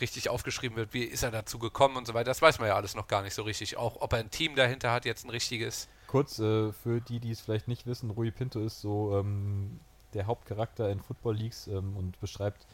richtig 0.00 0.28
aufgeschrieben 0.28 0.76
wird, 0.76 0.94
wie 0.94 1.04
ist 1.04 1.22
er 1.22 1.30
dazu 1.30 1.58
gekommen 1.58 1.96
und 1.96 2.06
so 2.06 2.14
weiter. 2.14 2.26
Das 2.30 2.42
weiß 2.42 2.58
man 2.58 2.68
ja 2.68 2.76
alles 2.76 2.94
noch 2.94 3.08
gar 3.08 3.22
nicht 3.22 3.34
so 3.34 3.42
richtig. 3.42 3.76
Auch 3.76 4.00
ob 4.00 4.12
er 4.12 4.20
ein 4.20 4.30
Team 4.30 4.54
dahinter 4.54 4.92
hat, 4.92 5.04
jetzt 5.04 5.24
ein 5.24 5.30
richtiges. 5.30 5.88
kurz 6.06 6.38
äh, 6.38 6.72
für 6.72 7.00
die, 7.00 7.20
die 7.20 7.30
es 7.30 7.40
vielleicht 7.40 7.68
nicht 7.68 7.86
wissen, 7.86 8.10
Rui 8.10 8.30
Pinto 8.30 8.60
ist 8.60 8.80
so 8.80 9.16
ähm, 9.18 9.80
der 10.14 10.26
Hauptcharakter 10.26 10.90
in 10.90 11.00
Football 11.00 11.36
Leagues 11.36 11.66
ähm, 11.68 11.96
und 11.96 12.20
beschreibt 12.20 12.66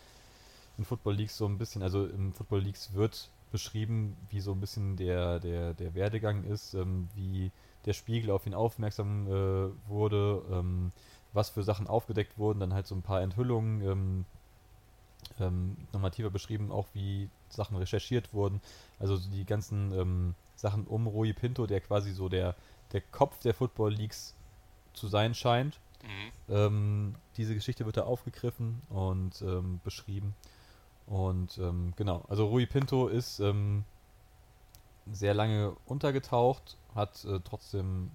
in 0.79 0.85
Football 0.85 1.15
Leagues 1.15 1.37
so 1.37 1.47
ein 1.47 1.59
bisschen, 1.59 1.83
also 1.83 2.07
in 2.07 2.33
Football 2.33 2.61
Leagues 2.61 2.93
wird 2.95 3.31
beschrieben, 3.53 4.17
wie 4.31 4.41
so 4.41 4.53
ein 4.53 4.61
bisschen 4.61 4.97
der, 4.97 5.39
der, 5.39 5.75
der 5.75 5.95
Werdegang 5.95 6.45
ist, 6.45 6.75
ähm, 6.75 7.09
wie 7.15 7.53
der 7.87 7.93
Spiegel 7.93 8.31
auf 8.31 8.47
ihn 8.47 8.55
aufmerksam 8.55 9.27
äh, 9.27 9.89
wurde, 9.89 10.43
ähm, 10.51 10.93
was 11.33 11.51
für 11.51 11.63
Sachen 11.63 11.87
aufgedeckt 11.87 12.39
wurden, 12.39 12.61
dann 12.61 12.75
halt 12.75 12.87
so 12.87 12.95
ein 12.95 13.03
paar 13.03 13.23
Enthüllungen, 13.23 14.27
ähm, 15.41 15.77
nochmal 15.93 16.11
tiefer 16.11 16.31
beschrieben, 16.31 16.71
auch 16.71 16.87
wie 16.93 17.29
Sachen 17.49 17.77
recherchiert 17.77 18.33
wurden. 18.33 18.61
Also 18.99 19.17
so 19.17 19.31
die 19.31 19.45
ganzen 19.45 19.93
ähm, 19.93 20.35
Sachen 20.57 20.87
um 20.87 21.07
Rui 21.07 21.33
Pinto, 21.33 21.67
der 21.67 21.81
quasi 21.81 22.13
so 22.13 22.29
der, 22.29 22.55
der 22.93 23.01
Kopf 23.01 23.41
der 23.41 23.55
Football 23.55 23.93
Leagues 23.93 24.35
zu 24.93 25.09
sein 25.09 25.35
scheint. 25.35 25.81
Mhm. 26.03 26.55
Ähm, 26.55 27.15
diese 27.37 27.55
Geschichte 27.55 27.87
wird 27.87 27.97
da 27.97 28.03
aufgegriffen 28.03 28.83
und 28.89 29.43
ähm, 29.43 29.81
beschrieben. 29.85 30.35
Und 31.07 31.59
ähm, 31.59 31.93
genau, 31.97 32.25
also 32.29 32.47
Rui 32.47 32.67
Pinto 32.67 33.09
ist 33.09 33.41
ähm, 33.41 33.85
sehr 35.13 35.35
lange 35.35 35.77
untergetaucht, 35.87 36.77
hat 36.95 37.25
äh, 37.25 37.41
trotzdem 37.45 38.11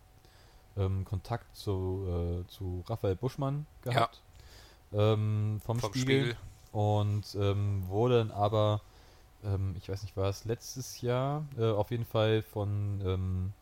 ähm, 0.77 1.05
Kontakt 1.05 1.55
zu, 1.55 2.43
äh, 2.45 2.47
zu 2.47 2.83
Raphael 2.87 3.15
Buschmann 3.15 3.65
gehabt. 3.81 4.21
Ähm, 4.91 5.59
vom, 5.63 5.79
Vom 5.79 5.93
Spiegel. 5.93 6.21
Spiegel. 6.21 6.37
Und 6.71 7.35
ähm, 7.35 7.83
wurde 7.87 8.19
dann 8.19 8.31
aber, 8.31 8.81
ähm, 9.43 9.75
ich 9.77 9.89
weiß 9.89 10.03
nicht, 10.03 10.15
war 10.15 10.29
es 10.29 10.45
letztes 10.45 11.01
Jahr, 11.01 11.45
äh, 11.57 11.63
auf 11.63 11.91
jeden 11.91 12.05
Fall 12.05 12.43
von, 12.43 13.01
ähm, 13.03 13.53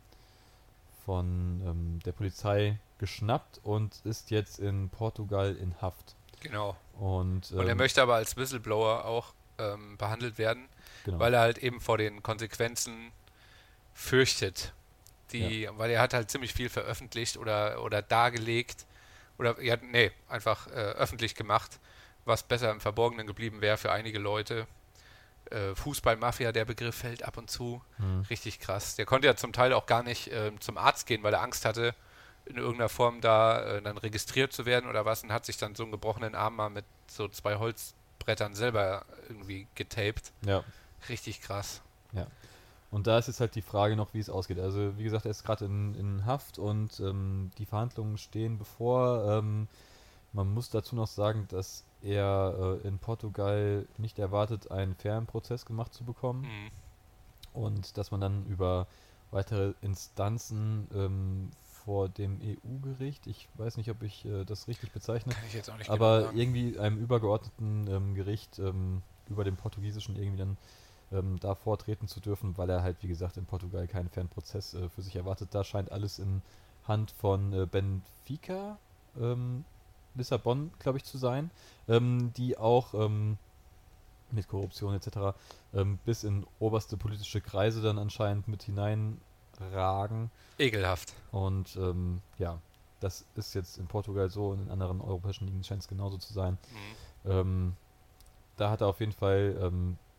von 1.06 1.62
ähm, 1.66 2.00
der 2.06 2.12
Polizei 2.12 2.78
geschnappt 3.00 3.62
und 3.64 4.02
ist 4.04 4.32
jetzt 4.32 4.60
in 4.60 4.90
Portugal 4.90 5.56
in 5.56 5.74
Haft. 5.82 6.16
Genau. 6.42 6.76
Und, 7.00 7.52
Und 7.52 7.66
er 7.66 7.70
ähm, 7.70 7.78
möchte 7.78 8.02
aber 8.02 8.16
als 8.16 8.36
Whistleblower 8.36 9.06
auch 9.06 9.34
ähm, 9.58 9.98
behandelt 9.98 10.38
werden, 10.38 10.68
genau. 11.06 11.20
weil 11.20 11.34
er 11.34 11.42
halt 11.42 11.58
eben 11.60 11.80
vor 11.80 11.98
den 11.98 12.22
Konsequenzen 12.24 13.12
fürchtet. 13.94 14.74
Die, 15.34 15.68
weil 15.74 15.92
er 15.92 16.00
hat 16.00 16.14
halt 16.14 16.32
ziemlich 16.32 16.54
viel 16.54 16.70
veröffentlicht 16.70 17.36
oder, 17.36 17.84
oder 17.84 18.02
dargelegt 18.02 18.86
oder 19.38 19.62
ja, 19.62 19.76
nee, 19.82 20.12
einfach 20.30 20.68
äh, 20.68 20.72
öffentlich 20.72 21.36
gemacht, 21.36 21.80
was 22.28 22.44
besser 22.44 22.72
im 22.72 22.80
Verborgenen 22.80 23.28
geblieben 23.28 23.62
wäre 23.62 23.78
für 23.78 23.92
einige 23.92 24.20
Leute. 24.20 24.68
Äh, 25.50 25.76
Fußballmafia, 25.76 26.52
der 26.52 26.66
Begriff 26.66 26.96
fällt 26.96 27.24
ab 27.24 27.38
und 27.38 27.50
zu. 27.50 27.82
Hm. 27.98 28.22
Richtig 28.30 28.60
krass. 28.60 28.96
Der 28.96 29.06
konnte 29.06 29.28
ja 29.28 29.36
zum 29.36 29.54
Teil 29.54 29.74
auch 29.74 29.86
gar 29.86 30.04
nicht 30.04 30.30
ähm, 30.32 30.60
zum 30.60 30.78
Arzt 30.78 31.08
gehen, 31.08 31.24
weil 31.24 31.34
er 31.34 31.42
Angst 31.42 31.66
hatte, 31.66 31.96
in 32.46 32.58
irgendeiner 32.58 32.90
Form 32.90 33.22
da 33.22 33.78
äh, 33.78 33.82
dann 33.82 33.98
registriert 33.98 34.54
zu 34.54 34.66
werden 34.66 34.90
oder 34.90 35.06
was 35.06 35.24
und 35.24 35.32
hat 35.32 35.46
sich 35.46 35.58
dann 35.58 35.76
so 35.76 35.84
einen 35.84 35.92
gebrochenen 35.92 36.36
Arm 36.36 36.56
mal 36.56 36.70
mit 36.70 36.86
so 37.08 37.28
zwei 37.28 37.56
Holzbrettern 37.56 38.56
selber 38.56 39.06
irgendwie 39.30 39.68
getaped. 39.76 40.32
Ja. 40.46 40.64
Richtig 41.10 41.42
krass. 41.42 41.82
Und 42.90 43.08
da 43.08 43.18
ist 43.18 43.28
jetzt 43.28 43.40
halt 43.40 43.56
die 43.56 43.62
Frage 43.62 43.96
noch, 43.96 44.14
wie 44.14 44.20
es 44.20 44.30
ausgeht. 44.30 44.60
Also 44.60 44.98
wie 44.98 45.04
gesagt, 45.04 45.26
er 45.26 45.32
ist 45.32 45.44
gerade 45.44 45.66
in, 45.66 45.96
in 45.96 46.26
Haft 46.26 46.58
und 46.58 47.00
ähm, 47.00 47.52
die 47.58 47.66
Verhandlungen 47.66 48.18
stehen 48.18 48.58
bevor. 48.58 49.40
Ähm, 49.40 49.68
man 50.34 50.54
muss 50.54 50.70
dazu 50.70 50.96
noch 50.96 51.08
sagen, 51.08 51.48
dass 51.50 51.84
er 52.02 52.80
äh, 52.84 52.88
in 52.88 53.00
Portugal 53.00 53.88
nicht 53.98 54.20
erwartet, 54.20 54.72
einen 54.72 54.96
fairen 54.96 55.26
Prozess 55.26 55.66
gemacht 55.66 55.94
zu 55.94 56.04
bekommen. 56.04 56.42
Mhm. 56.42 56.72
und 57.54 57.98
dass 57.98 58.12
man 58.12 58.22
dann 58.22 58.46
über 58.46 58.88
weitere 59.32 59.74
Instanzen 59.82 60.88
ähm, 60.94 61.52
vor 61.86 62.10
dem 62.10 62.40
EU-Gericht, 62.42 63.28
ich 63.28 63.48
weiß 63.56 63.78
nicht, 63.78 63.90
ob 63.90 64.04
ich 64.04 64.26
äh, 64.26 64.44
das 64.46 64.68
richtig 64.68 64.92
bezeichne, 64.92 65.34
aber 65.88 66.20
genau 66.24 66.32
irgendwie 66.34 66.78
einem 66.78 66.98
übergeordneten 66.98 67.88
ähm, 67.90 68.16
Gericht 68.16 68.60
ähm, 68.60 69.02
über 69.30 69.44
dem 69.44 69.56
portugiesischen 69.56 70.16
irgendwie 70.18 70.38
dann 70.38 70.58
ähm, 71.12 71.40
da 71.40 71.56
vortreten 71.56 72.08
zu 72.08 72.20
dürfen, 72.20 72.58
weil 72.58 72.70
er 72.70 72.84
halt, 72.84 72.98
wie 73.02 73.08
gesagt, 73.08 73.38
in 73.38 73.46
Portugal 73.46 73.88
keinen 73.88 74.10
fairen 74.10 74.28
Prozess 74.28 74.74
äh, 74.74 74.90
für 74.90 75.02
sich 75.02 75.16
erwartet. 75.16 75.50
Da 75.52 75.64
scheint 75.64 75.92
alles 75.92 76.20
in 76.20 76.42
Hand 76.88 77.12
von 77.12 77.54
äh, 77.54 77.66
Benfica, 77.66 78.78
ähm, 79.20 79.64
Lissabon, 80.18 80.72
glaube 80.80 80.98
ich, 80.98 81.04
zu 81.04 81.18
sein, 81.18 81.52
ähm, 81.88 82.34
die 82.36 82.58
auch 82.58 82.94
ähm, 82.94 83.38
mit 84.32 84.48
Korruption 84.48 84.94
etc. 84.94 85.38
Ähm, 85.74 86.00
bis 86.06 86.24
in 86.24 86.46
oberste 86.60 86.98
politische 86.98 87.42
Kreise 87.42 87.82
dann 87.82 87.98
anscheinend 87.98 88.48
mit 88.48 88.64
hineinragen. 88.64 90.32
Ekelhaft. 90.58 91.14
Und 91.32 91.76
ähm, 91.78 92.22
ja, 92.38 92.60
das 93.00 93.26
ist 93.36 93.54
jetzt 93.54 93.78
in 93.78 93.88
Portugal 93.88 94.30
so 94.30 94.50
und 94.50 94.62
in 94.64 94.72
anderen 94.72 95.02
europäischen 95.02 95.46
Ligen 95.46 95.64
scheint 95.64 95.82
es 95.82 95.88
genauso 95.88 96.18
zu 96.18 96.34
sein. 96.34 96.58
Mhm. 97.26 97.32
Ähm, 97.32 97.74
da 98.58 98.72
hat 98.72 98.82
er 98.82 98.88
auf 98.88 99.00
jeden 99.00 99.12
Fall 99.12 99.72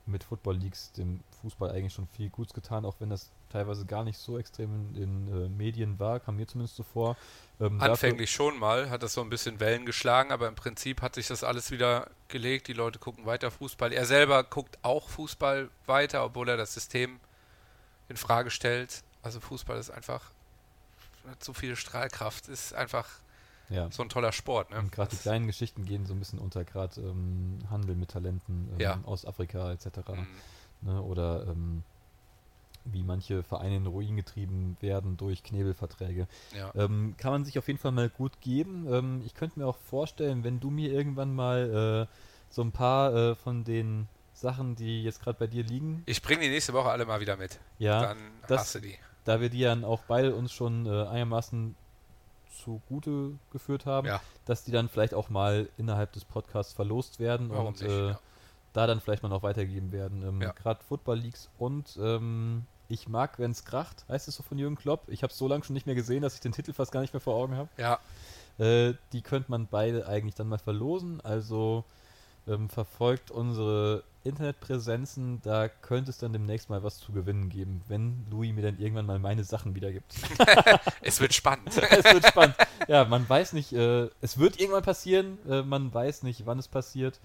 mit 0.07 0.25
Football 0.25 0.57
Leagues 0.57 0.93
dem 0.93 1.21
Fußball 1.43 1.71
eigentlich 1.71 1.93
schon 1.93 2.07
viel 2.07 2.31
Gutes 2.31 2.55
getan, 2.55 2.85
auch 2.85 2.97
wenn 2.99 3.11
das 3.11 3.31
teilweise 3.51 3.87
gar 3.87 4.05
nicht 4.05 4.19
so 4.19 4.39
extrem 4.39 4.93
in, 4.95 5.03
in 5.03 5.29
äh, 5.45 5.49
Medien 5.49 5.99
war, 5.99 6.21
kam 6.21 6.37
mir 6.37 6.47
zumindest 6.47 6.77
so 6.77 6.83
vor. 6.83 7.17
Ähm, 7.61 7.79
dafür- 7.79 7.91
Anfänglich 7.93 8.31
schon 8.31 8.59
mal, 8.59 8.91
hat 8.91 9.03
das 9.03 9.15
so 9.15 9.21
ein 9.23 9.31
bisschen 9.31 9.59
Wellen 9.61 9.87
geschlagen, 9.87 10.31
aber 10.33 10.49
im 10.49 10.55
Prinzip 10.55 11.03
hat 11.03 11.15
sich 11.15 11.27
das 11.29 11.43
alles 11.45 11.71
wieder 11.71 12.09
gelegt. 12.29 12.69
Die 12.69 12.73
Leute 12.73 12.99
gucken 12.99 13.27
weiter 13.27 13.51
Fußball. 13.51 13.93
Er 13.93 14.05
selber 14.07 14.45
guckt 14.45 14.79
auch 14.83 15.09
Fußball 15.09 15.69
weiter, 15.87 16.25
obwohl 16.25 16.49
er 16.49 16.57
das 16.57 16.75
System 16.75 17.19
in 18.09 18.17
Frage 18.17 18.51
stellt. 18.51 19.03
Also 19.23 19.41
Fußball 19.41 19.79
ist 19.79 19.91
einfach 19.91 20.31
hat 21.29 21.43
zu 21.45 21.53
viel 21.53 21.77
Strahlkraft, 21.77 22.49
ist 22.49 22.73
einfach 22.73 23.07
Ja. 23.69 23.91
so 23.91 24.03
ein 24.03 24.09
toller 24.09 24.33
Sport. 24.33 24.71
Ne? 24.71 24.83
Gerade 24.91 25.11
die 25.11 25.17
kleinen 25.21 25.47
Geschichten 25.47 25.85
gehen 25.85 26.07
so 26.07 26.15
ein 26.15 26.19
bisschen 26.19 26.39
unter, 26.39 26.65
gerade 26.65 27.01
ähm, 27.03 27.59
Handel 27.71 27.97
mit 27.97 28.11
Talenten 28.11 28.69
ähm, 28.75 28.81
Ja. 28.81 28.99
aus 29.05 29.27
Afrika 29.27 29.73
etc. 29.73 29.87
Mhm. 30.09 30.27
Ne? 30.83 31.03
Oder 31.03 31.47
ähm, 31.49 31.83
wie 32.93 33.03
manche 33.03 33.43
Vereine 33.43 33.77
in 33.77 33.87
Ruin 33.87 34.17
getrieben 34.17 34.77
werden 34.81 35.17
durch 35.17 35.43
Knebelverträge. 35.43 36.27
Ja. 36.57 36.73
Ähm, 36.75 37.15
kann 37.19 37.33
man 37.33 37.45
sich 37.45 37.59
auf 37.59 37.67
jeden 37.67 37.79
Fall 37.79 37.93
mal 37.93 38.09
gut 38.09 38.41
geben. 38.41 38.87
Ähm, 38.93 39.23
ich 39.27 39.35
könnte 39.35 39.59
mir 39.59 39.67
auch 39.67 39.77
vorstellen, 39.77 40.45
wenn 40.45 40.61
du 40.61 40.71
mir 40.71 40.91
irgendwann 40.93 41.35
mal 41.35 42.07
äh, 42.09 42.15
so 42.51 42.63
ein 42.63 42.73
paar 42.73 43.15
äh, 43.15 43.35
von 43.35 43.65
den 43.65 44.09
Sachen, 44.35 44.77
die 44.77 45.03
jetzt 45.03 45.21
gerade 45.23 45.39
bei 45.39 45.47
dir 45.49 45.65
liegen, 45.65 46.03
Ich 46.07 46.23
bringe 46.23 46.41
die 46.43 46.49
nächste 46.49 46.73
Woche 46.73 46.89
alle 46.91 47.05
mal 47.07 47.21
wieder 47.21 47.37
mit. 47.37 47.59
ja, 47.79 48.01
Dann 48.03 48.19
das- 48.47 48.61
hast 48.61 48.75
du 48.77 48.81
die. 48.81 48.95
da 49.25 49.41
wir 49.41 49.49
die 49.51 49.63
dann 49.63 49.85
auch 49.85 50.03
beide 50.07 50.35
uns 50.35 50.53
schon 50.53 50.87
äh, 50.87 51.07
einigermaßen 51.07 51.75
zugute 52.65 53.33
geführt 53.53 53.87
haben, 53.87 54.07
Ja. 54.09 54.21
dass 54.47 54.65
die 54.65 54.73
dann 54.73 54.89
vielleicht 54.89 55.15
auch 55.15 55.29
mal 55.31 55.69
innerhalb 55.77 56.13
des 56.13 56.25
Podcasts 56.25 56.73
verlost 56.73 57.21
werden 57.21 57.51
Warum 57.51 57.69
und 57.69 57.81
nicht? 57.83 57.91
äh, 57.91 58.09
ja. 58.11 58.21
da 58.73 58.87
dann 58.87 59.01
vielleicht 59.01 59.23
mal 59.23 59.29
noch 59.29 59.43
weitergeben 59.43 59.93
werden. 59.93 60.23
Ähm. 60.27 60.41
Gerade 60.41 60.83
Football 60.85 61.19
Leagues 61.19 61.51
und 61.59 61.99
ähm, 62.03 62.65
ich 62.89 63.09
mag, 63.09 63.39
wenn 63.39 63.51
es 63.51 63.65
kracht, 63.65 64.05
heißt 64.09 64.29
es 64.29 64.37
so 64.37 64.43
von 64.43 64.59
Jürgen 64.59 64.77
Klopp. 64.77 65.03
Ich 65.09 65.23
habe 65.23 65.31
es 65.33 65.39
so 65.39 65.47
lange 65.49 65.65
schon 65.65 65.75
nicht 65.75 65.87
mehr 65.87 65.95
gesehen, 65.95 66.23
dass 66.23 66.35
ich 66.35 66.41
den 66.41 66.53
Titel 66.53 66.73
fast 66.73 66.91
gar 66.93 67.01
nicht 67.01 67.13
mehr 67.13 67.21
vor 67.21 67.35
Augen 67.35 67.57
habe. 67.57 67.69
ja, 67.77 67.99
Äh, 68.59 68.95
die 69.13 69.23
könnte 69.23 69.51
man 69.51 69.69
beide 69.71 70.09
eigentlich 70.09 70.35
dann 70.35 70.49
mal 70.49 70.59
verlosen. 70.59 71.21
Also 71.21 71.85
ähm, 72.49 72.69
verfolgt 72.69 73.31
unsere 73.31 74.03
Internetpräsenzen. 74.25 75.41
Da 75.43 75.69
könnte 75.69 76.11
es 76.11 76.19
dann 76.19 76.33
demnächst 76.33 76.71
mal 76.71 76.83
was 76.83 76.99
zu 76.99 77.13
gewinnen 77.13 77.51
geben, 77.51 77.83
wenn 77.89 78.27
Louis 78.31 78.53
mir 78.55 78.63
dann 78.63 78.79
irgendwann 78.81 79.07
mal 79.07 79.19
meine 79.19 79.45
Sachen 79.45 79.75
wiedergibt. 79.75 80.15
es 81.03 81.21
wird 81.21 81.35
spannend. 81.35 81.69
es 81.91 82.05
wird 82.05 82.27
spannend. 82.27 82.57
Ja, 82.89 83.05
man 83.05 83.29
weiß 83.29 83.53
nicht, 83.53 83.73
äh, 83.75 84.09
es 84.23 84.39
wird 84.39 84.59
irgendwann 84.59 84.83
passieren. 84.83 85.39
Äh, 85.49 85.63
man 85.63 85.93
weiß 85.93 86.23
nicht, 86.23 86.47
wann 86.47 86.59
es 86.59 86.69
passiert. 86.69 87.21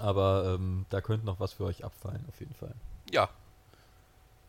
Aber 0.00 0.56
ähm, 0.58 0.86
da 0.90 1.00
könnte 1.00 1.24
noch 1.26 1.38
was 1.38 1.52
für 1.52 1.64
euch 1.64 1.84
abfallen, 1.84 2.24
auf 2.28 2.40
jeden 2.40 2.54
Fall. 2.54 2.74
ja. 3.12 3.28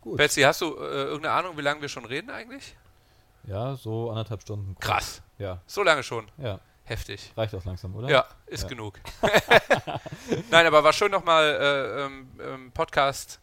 Gut. 0.06 0.16
Betsy, 0.18 0.42
hast 0.44 0.62
du 0.62 0.76
äh, 0.78 0.80
irgendeine 1.04 1.34
Ahnung, 1.36 1.58
wie 1.58 1.62
lange 1.62 1.82
wir 1.82 1.90
schon 1.90 2.06
reden 2.06 2.30
eigentlich? 2.30 2.76
Ja, 3.44 3.76
so 3.76 4.10
anderthalb 4.10 4.42
Stunden. 4.42 4.76
Krass. 4.80 5.22
Ja, 5.38 5.60
So 5.68 5.84
lange 5.84 6.02
schon. 6.04 6.28
ja. 6.38 6.60
Heftig. 6.88 7.34
Reicht 7.36 7.56
auch 7.56 7.66
langsam, 7.66 7.96
oder? 7.96 8.08
Ja, 8.08 8.26
ist 8.46 8.62
Ja. 8.64 8.70
genug. 8.70 9.00
Nein, 10.52 10.68
aber 10.68 10.84
war 10.84 10.94
schön 10.94 11.10
nochmal 11.12 11.44
äh, 11.60 12.04
ähm, 12.06 12.28
ähm, 12.40 12.72
Podcast, 12.74 13.40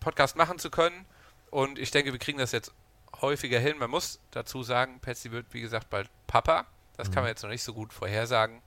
Podcast 0.00 0.34
machen 0.36 0.58
zu 0.58 0.68
können. 0.68 1.06
Und 1.50 1.78
ich 1.78 1.92
denke, 1.92 2.10
wir 2.12 2.18
kriegen 2.18 2.38
das 2.38 2.50
jetzt 2.50 2.72
häufiger 3.20 3.60
hin. 3.60 3.78
Man 3.78 3.88
muss 3.88 4.18
dazu 4.32 4.64
sagen, 4.64 4.98
Patsy 5.00 5.30
wird, 5.30 5.46
wie 5.52 5.60
gesagt, 5.60 5.90
bald 5.90 6.08
Papa. 6.26 6.66
Das 6.96 7.06
kann 7.12 7.18
Mhm. 7.22 7.26
man 7.26 7.28
jetzt 7.28 7.42
noch 7.44 7.50
nicht 7.50 7.62
so 7.62 7.72
gut 7.72 7.92
vorhersagen, 7.92 8.60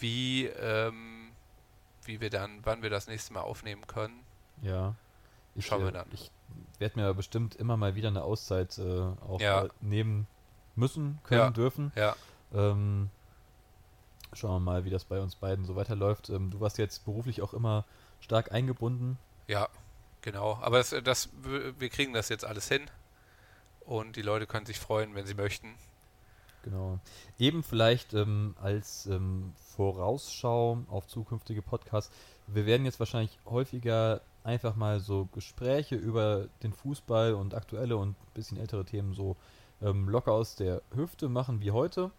wie, 0.00 0.46
ähm, 0.46 1.30
wie 2.04 2.20
wir 2.20 2.30
dann, 2.30 2.58
wann 2.64 2.82
wir 2.82 2.90
das 2.90 3.06
nächste 3.06 3.32
Mal 3.32 3.42
aufnehmen 3.42 3.86
können. 3.86 4.24
Ja. 4.62 4.94
Ich, 5.56 5.66
Schauen 5.66 5.82
wir 5.82 5.88
äh, 5.88 5.92
dann. 5.92 6.06
Ich 6.12 6.30
werde 6.78 6.98
mir 7.00 7.14
bestimmt 7.14 7.54
immer 7.56 7.76
mal 7.76 7.94
wieder 7.94 8.08
eine 8.08 8.22
Auszeit 8.22 8.76
äh, 8.78 9.00
auch 9.26 9.40
Ja. 9.40 9.64
äh, 9.64 9.68
nehmen 9.80 10.26
müssen, 10.74 11.18
können, 11.24 11.40
Ja. 11.40 11.50
dürfen. 11.50 11.92
Ja, 11.96 12.14
Ähm, 12.54 13.10
schauen 14.32 14.52
wir 14.56 14.60
mal, 14.60 14.84
wie 14.84 14.90
das 14.90 15.04
bei 15.04 15.20
uns 15.20 15.34
beiden 15.36 15.64
so 15.64 15.74
weiterläuft. 15.76 16.28
Ähm, 16.30 16.50
du 16.50 16.60
warst 16.60 16.78
jetzt 16.78 17.04
beruflich 17.04 17.42
auch 17.42 17.54
immer 17.54 17.84
stark 18.20 18.52
eingebunden. 18.52 19.18
ja, 19.48 19.68
genau. 20.22 20.58
Aber 20.60 20.78
das, 20.78 20.94
das, 21.04 21.28
wir 21.42 21.88
kriegen 21.88 22.12
das 22.12 22.28
jetzt 22.28 22.44
alles 22.44 22.68
hin. 22.68 22.82
Und 23.80 24.16
die 24.16 24.22
Leute 24.22 24.46
können 24.46 24.66
sich 24.66 24.78
freuen, 24.80 25.14
wenn 25.14 25.26
sie 25.26 25.34
möchten. 25.34 25.74
Genau. 26.64 26.98
Eben 27.38 27.62
vielleicht 27.62 28.12
ähm, 28.14 28.56
als 28.60 29.06
ähm, 29.06 29.52
Vorausschau 29.76 30.78
auf 30.88 31.06
zukünftige 31.06 31.62
Podcasts. 31.62 32.12
Wir 32.48 32.66
werden 32.66 32.84
jetzt 32.84 32.98
wahrscheinlich 32.98 33.38
häufiger 33.46 34.20
einfach 34.46 34.76
mal 34.76 35.00
so 35.00 35.28
Gespräche 35.32 35.96
über 35.96 36.46
den 36.62 36.72
Fußball 36.72 37.34
und 37.34 37.54
aktuelle 37.54 37.96
und 37.96 38.10
ein 38.10 38.16
bisschen 38.34 38.58
ältere 38.58 38.84
Themen 38.84 39.12
so 39.12 39.36
ähm, 39.82 40.08
locker 40.08 40.32
aus 40.32 40.54
der 40.54 40.80
Hüfte 40.94 41.28
machen 41.28 41.60
wie 41.60 41.72
heute. 41.72 42.10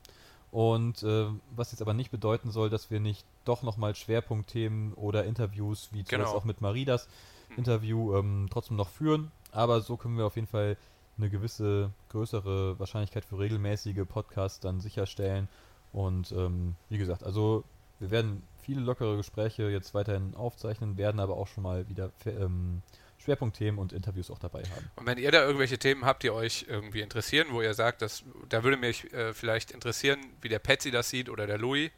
Und 0.51 1.03
äh, 1.03 1.27
was 1.55 1.71
jetzt 1.71 1.81
aber 1.81 1.93
nicht 1.93 2.11
bedeuten 2.11 2.51
soll, 2.51 2.69
dass 2.69 2.89
wir 2.91 2.99
nicht 2.99 3.25
doch 3.45 3.63
nochmal 3.63 3.95
Schwerpunktthemen 3.95 4.93
oder 4.93 5.25
Interviews, 5.25 5.89
wie 5.91 6.03
zuletzt 6.03 6.27
Genau. 6.27 6.37
auch 6.37 6.45
mit 6.45 6.61
Maridas 6.61 7.07
Hm. 7.49 7.57
Interview, 7.59 8.15
ähm, 8.15 8.47
trotzdem 8.51 8.77
noch 8.77 8.89
führen. 8.89 9.31
Aber 9.51 9.81
so 9.81 9.97
können 9.97 10.17
wir 10.17 10.25
auf 10.25 10.35
jeden 10.35 10.47
Fall 10.47 10.77
eine 11.17 11.29
gewisse 11.29 11.91
größere 12.09 12.77
Wahrscheinlichkeit 12.79 13.25
für 13.25 13.39
regelmäßige 13.39 14.05
Podcasts 14.07 14.59
dann 14.59 14.79
sicherstellen. 14.81 15.47
Und 15.93 16.31
ähm, 16.33 16.75
wie 16.89 16.97
gesagt, 16.97 17.23
also 17.23 17.63
wir 17.99 18.11
werden 18.11 18.43
viele 18.67 18.81
lockere 18.81 19.15
Gespräche 19.15 19.69
jetzt 19.69 19.93
weiterhin 19.93 20.35
aufzeichnen, 20.35 20.97
werden 20.97 21.21
aber 21.21 21.37
auch 21.37 21.47
schon 21.47 21.63
mal 21.63 21.87
wieder 21.87 22.11
ähm, 22.25 22.81
Schwerpunktthemen 23.17 23.79
und 23.79 23.93
Interviews 23.93 24.29
auch 24.29 24.39
dabei 24.39 24.61
haben. 24.63 24.91
Und 24.97 25.05
wenn 25.05 25.17
ihr 25.17 25.31
da 25.31 25.45
irgendwelche 25.45 25.79
Themen 25.79 26.03
habt, 26.03 26.21
die 26.23 26.31
euch 26.31 26.65
irgendwie 26.67 26.99
interessieren, 26.99 27.47
wo 27.51 27.61
ihr 27.61 27.73
sagt, 27.73 28.01
dass, 28.01 28.25
da 28.49 28.65
würde 28.65 28.75
mich 28.75 29.11
äh, 29.13 29.33
vielleicht 29.33 29.71
interessieren, 29.71 30.19
wie 30.41 30.49
der 30.49 30.59
Patsy 30.59 30.91
das 30.91 31.09
sieht 31.09 31.29
oder 31.29 31.47
der 31.47 31.57
Louis, 31.57 31.91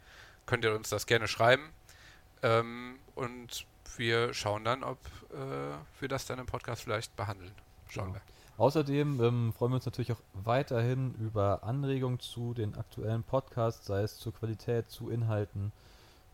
könnt 0.46 0.64
ihr 0.64 0.72
uns 0.72 0.88
das 0.88 1.06
gerne 1.06 1.26
schreiben. 1.26 1.70
Ähm, 2.44 3.00
und 3.16 3.66
wir 3.96 4.32
schauen 4.32 4.64
dann, 4.64 4.84
ob 4.84 4.98
äh, 5.32 5.74
wir 5.98 6.08
das 6.08 6.24
dann 6.26 6.38
im 6.38 6.46
Podcast 6.46 6.82
vielleicht 6.82 7.16
behandeln. 7.16 7.52
Schauen 7.88 8.12
Genau. 8.12 8.20
Außerdem 8.58 9.20
ähm, 9.24 9.52
freuen 9.54 9.72
wir 9.72 9.76
uns 9.76 9.86
natürlich 9.86 10.12
auch 10.12 10.20
weiterhin 10.34 11.14
über 11.14 11.64
Anregungen 11.64 12.20
zu 12.20 12.54
den 12.54 12.76
aktuellen 12.76 13.24
Podcasts, 13.24 13.86
sei 13.86 14.02
es 14.02 14.18
zur 14.18 14.32
Qualität, 14.32 14.88
zu 14.88 15.10
Inhalten. 15.10 15.72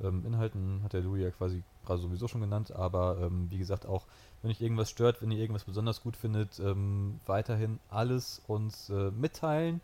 Ähm, 0.02 0.24
Inhalten 0.27 0.82
hat 0.82 0.93
der 0.93 1.01
Louis 1.01 1.23
ja 1.23 1.31
quasi 1.31 1.62
gerade 1.85 2.01
sowieso 2.01 2.28
schon 2.28 2.40
genannt, 2.40 2.73
aber 2.73 3.18
ähm, 3.20 3.47
wie 3.51 3.59
gesagt 3.59 3.86
auch, 3.86 4.06
wenn 4.43 4.51
euch 4.51 4.60
irgendwas 4.60 4.90
stört, 4.90 5.23
wenn 5.23 5.31
ihr 5.31 5.39
irgendwas 5.39 5.64
besonders 5.64 6.02
gut 6.02 6.16
findet, 6.16 6.59
ähm, 6.59 7.20
weiterhin 7.27 7.78
alles 7.89 8.43
uns 8.47 8.90
äh, 8.90 9.10
mitteilen. 9.10 9.81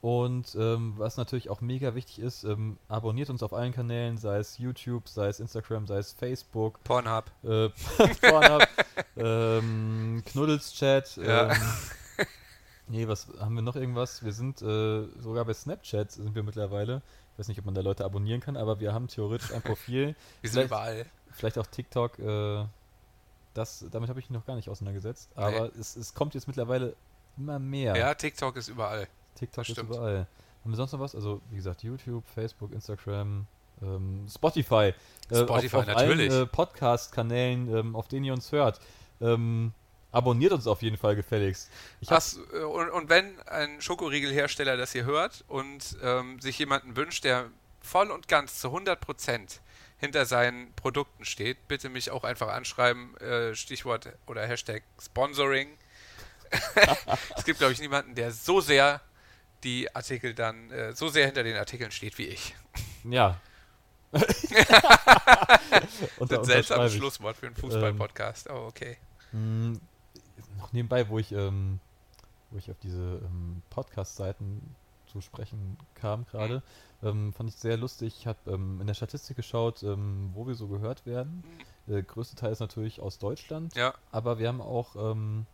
Und 0.00 0.54
ähm, 0.54 0.94
was 0.96 1.16
natürlich 1.16 1.50
auch 1.50 1.60
mega 1.60 1.96
wichtig 1.96 2.20
ist, 2.20 2.44
ähm, 2.44 2.78
abonniert 2.86 3.30
uns 3.30 3.42
auf 3.42 3.52
allen 3.52 3.72
Kanälen, 3.72 4.16
sei 4.16 4.38
es 4.38 4.56
YouTube, 4.56 5.08
sei 5.08 5.26
es 5.26 5.40
Instagram, 5.40 5.88
sei 5.88 5.98
es 5.98 6.12
Facebook. 6.12 6.78
Pornhub. 6.84 7.24
äh, 7.42 7.68
Pornhub, 8.20 8.68
ähm, 9.16 10.22
Knuddels-Chat. 10.24 11.16
Ja. 11.16 11.52
Nee, 12.90 13.06
was 13.06 13.28
haben 13.38 13.54
wir 13.54 13.62
noch 13.62 13.76
irgendwas? 13.76 14.24
Wir 14.24 14.32
sind 14.32 14.62
äh, 14.62 15.04
sogar 15.18 15.44
bei 15.44 15.52
Snapchat 15.52 16.10
sind 16.10 16.34
wir 16.34 16.42
mittlerweile. 16.42 17.02
Ich 17.38 17.40
weiß 17.40 17.48
nicht, 17.50 17.60
ob 17.60 17.66
man 17.66 17.74
da 17.74 17.82
Leute 17.82 18.04
abonnieren 18.04 18.40
kann, 18.40 18.56
aber 18.56 18.80
wir 18.80 18.92
haben 18.92 19.06
theoretisch 19.06 19.52
ein 19.52 19.62
Profil. 19.62 20.16
Wir 20.40 20.50
sind 20.50 20.64
überall. 20.64 21.06
Vielleicht 21.30 21.56
auch 21.56 21.68
TikTok. 21.68 22.18
Äh, 22.18 22.64
das, 23.54 23.84
damit 23.92 24.10
habe 24.10 24.18
ich 24.18 24.28
mich 24.28 24.36
noch 24.36 24.44
gar 24.44 24.56
nicht 24.56 24.68
auseinandergesetzt. 24.68 25.30
Aber 25.36 25.70
es, 25.78 25.94
es 25.94 26.14
kommt 26.14 26.34
jetzt 26.34 26.48
mittlerweile 26.48 26.96
immer 27.36 27.60
mehr. 27.60 27.96
Ja, 27.96 28.12
TikTok 28.12 28.56
ist 28.56 28.66
überall. 28.66 29.06
TikTok 29.36 29.62
das 29.62 29.68
ist 29.68 29.74
stimmt. 29.74 29.90
überall. 29.90 30.26
Haben 30.64 30.72
wir 30.72 30.76
sonst 30.76 30.90
noch 30.90 30.98
was? 30.98 31.14
Also, 31.14 31.40
wie 31.50 31.56
gesagt, 31.56 31.84
YouTube, 31.84 32.24
Facebook, 32.26 32.72
Instagram, 32.72 33.46
ähm, 33.82 34.26
Spotify. 34.28 34.92
Äh, 35.30 35.42
Spotify, 35.42 35.76
auf, 35.76 35.82
auf 35.82 35.86
natürlich. 35.86 36.32
Allen, 36.32 36.42
äh, 36.42 36.46
Podcast-Kanälen, 36.46 37.72
ähm, 37.72 37.94
auf 37.94 38.08
denen 38.08 38.24
ihr 38.24 38.32
uns 38.32 38.50
hört. 38.50 38.80
Ähm, 39.20 39.72
abonniert 40.12 40.52
uns 40.52 40.66
auf 40.66 40.82
jeden 40.82 40.96
Fall 40.96 41.16
gefälligst. 41.16 41.70
Äh, 42.52 42.58
und, 42.58 42.90
und 42.90 43.08
wenn 43.08 43.40
ein 43.42 43.80
Schokoriegelhersteller 43.80 44.76
das 44.76 44.92
hier 44.92 45.04
hört 45.04 45.44
und 45.48 45.96
ähm, 46.02 46.40
sich 46.40 46.58
jemanden 46.58 46.96
wünscht, 46.96 47.24
der 47.24 47.50
voll 47.80 48.10
und 48.10 48.28
ganz 48.28 48.58
zu 48.58 48.68
100% 48.68 49.60
hinter 49.98 50.26
seinen 50.26 50.72
Produkten 50.74 51.24
steht, 51.24 51.66
bitte 51.68 51.88
mich 51.88 52.10
auch 52.10 52.24
einfach 52.24 52.48
anschreiben, 52.48 53.16
äh, 53.18 53.54
Stichwort 53.54 54.08
oder 54.26 54.46
Hashtag 54.46 54.82
Sponsoring. 55.02 55.68
es 57.36 57.44
gibt, 57.44 57.58
glaube 57.58 57.72
ich, 57.72 57.80
niemanden, 57.80 58.14
der 58.14 58.30
so 58.30 58.60
sehr 58.60 59.00
die 59.64 59.94
Artikel 59.94 60.34
dann, 60.34 60.70
äh, 60.70 60.92
so 60.94 61.08
sehr 61.08 61.26
hinter 61.26 61.42
den 61.42 61.56
Artikeln 61.56 61.90
steht 61.90 62.16
wie 62.18 62.26
ich. 62.26 62.54
ja. 63.04 63.40
Das 65.70 65.84
Und 66.18 66.32
ist 66.32 66.38
ein 66.38 66.44
seltsames 66.44 66.94
Schlusswort 66.94 67.36
für 67.36 67.46
einen 67.46 67.56
Ähm, 67.56 67.60
Fußball-Podcast. 67.60 68.48
Oh, 68.50 68.66
okay. 68.68 68.96
Noch 70.58 70.72
nebenbei, 70.72 71.08
wo 71.08 71.18
ich, 71.18 71.32
ähm, 71.32 71.80
wo 72.50 72.58
ich 72.58 72.70
auf 72.70 72.78
diese 72.82 73.20
ähm, 73.24 73.62
Podcast-Seiten 73.70 74.74
zu 75.06 75.20
sprechen 75.20 75.78
kam 75.94 76.26
gerade, 76.26 76.62
ähm, 77.02 77.32
fand 77.32 77.48
ich 77.48 77.56
sehr 77.56 77.76
lustig. 77.76 78.14
Ich 78.18 78.26
habe 78.26 78.38
ähm, 78.50 78.80
in 78.80 78.86
der 78.86 78.94
Statistik 78.94 79.36
geschaut, 79.36 79.82
ähm, 79.82 80.30
wo 80.34 80.46
wir 80.46 80.54
so 80.54 80.68
gehört 80.68 81.06
werden. 81.06 81.42
Der 81.86 82.02
größte 82.02 82.36
Teil 82.36 82.52
ist 82.52 82.60
natürlich 82.60 83.00
aus 83.00 83.18
Deutschland, 83.18 83.74
Ja, 83.74 83.94
aber 84.12 84.38
wir 84.38 84.48
haben 84.48 84.60
auch 84.60 84.94
ähm, 84.96 85.46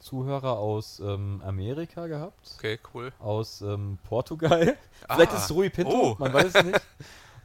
Zuhörer 0.00 0.58
aus 0.58 1.00
Amerika 1.00 2.06
gehabt, 2.06 2.54
okay, 2.56 2.78
cool. 2.94 3.12
aus 3.18 3.64
Portugal, 4.04 4.76
vielleicht 5.08 5.32
Ah, 5.32 5.36
ist 5.36 5.44
es 5.44 5.50
Rui 5.50 5.70
Pinto, 5.70 6.12
oh. 6.12 6.16
man 6.20 6.32
weiß 6.32 6.54
es 6.54 6.64
nicht, 6.64 6.80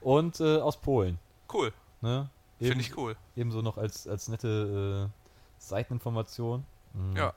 und 0.02 0.40
äh, 0.40 0.58
aus 0.58 0.78
Polen. 0.78 1.18
Cool. 1.52 1.74
Ne? 2.02 2.30
Finde 2.60 2.82
ich 2.82 2.96
cool. 2.98 3.16
Ebenso 3.36 3.62
noch 3.62 3.78
als, 3.78 4.08
als 4.08 4.28
nette 4.28 5.10
äh, 5.10 5.20
Seiteninformation. 5.58 6.66
Mhm. 6.94 7.16
Ja. 7.16 7.34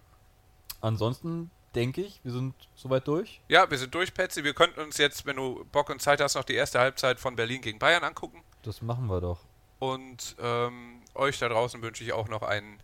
Ansonsten 0.81 1.51
denke 1.77 2.01
ich. 2.01 2.21
Wir 2.25 2.33
sind 2.33 2.55
soweit 2.75 3.07
durch. 3.07 3.41
Ja, 3.49 3.71
wir 3.71 3.79
sind 3.79 3.95
durch, 3.95 4.13
Petzi. 4.15 4.43
Wir 4.43 4.55
könnten 4.55 4.81
uns 4.81 4.99
jetzt, 4.99 5.27
wenn 5.27 5.37
du 5.37 5.65
Bock 5.71 5.91
und 5.91 6.01
Zeit 6.01 6.21
hast, 6.21 6.35
noch 6.35 6.45
die 6.45 6.55
erste 6.55 6.81
Halbzeit 6.81 7.21
von 7.21 7.37
Berlin 7.37 7.61
gegen 7.61 7.79
Bayern 7.79 8.03
angucken. 8.03 8.43
Das 8.63 8.83
machen 8.83 9.07
wir 9.07 9.21
doch. 9.21 9.41
Und 9.79 10.37
ähm, 10.41 11.03
euch 11.15 11.39
da 11.39 11.49
draußen 11.49 11.81
wünsche 11.83 12.03
ich 12.03 12.13
auch 12.13 12.29
noch 12.29 12.43
einen 12.43 12.81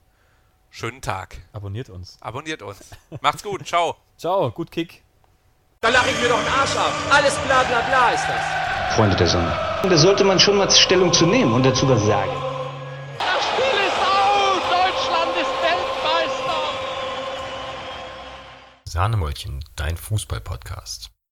schönen 0.71 1.01
Tag. 1.01 1.39
Abonniert 1.53 1.89
uns. 1.89 2.19
Abonniert 2.21 2.63
uns. 2.63 2.79
Macht's 3.23 3.43
gut. 3.43 3.67
Ciao. 3.67 3.97
Ciao, 4.19 4.51
gut 4.51 4.71
Kick. 4.71 5.03
Da 5.81 5.89
lache 5.89 6.11
ich 6.11 6.21
mir 6.21 6.29
doch 6.29 6.39
den 6.39 6.53
Arsch 6.53 6.77
ab. 6.77 6.93
Alles 7.11 7.35
bla 7.39 7.63
bla 7.65 7.81
bla 7.81 8.11
ist 8.11 8.25
das. 8.29 8.95
Freunde 8.95 9.17
der 9.17 9.27
Sonne. 9.27 9.51
Da 9.83 9.97
sollte 9.97 10.23
man 10.23 10.39
schon 10.39 10.57
mal 10.59 10.71
Stellung 10.71 11.13
zu 11.13 11.27
nehmen 11.27 11.53
und 11.55 11.65
dazu 11.65 11.89
was 11.89 12.05
sagen. 12.05 12.33
Das 13.19 13.43
Spiel 13.49 13.87
ist 13.87 13.99
aus! 13.99 14.61
Deutschland 14.71 15.37
ist 15.41 15.63
Sahnemäulchen, 18.93 19.65
dein 19.75 19.97
Fußball-Podcast. 19.97 21.13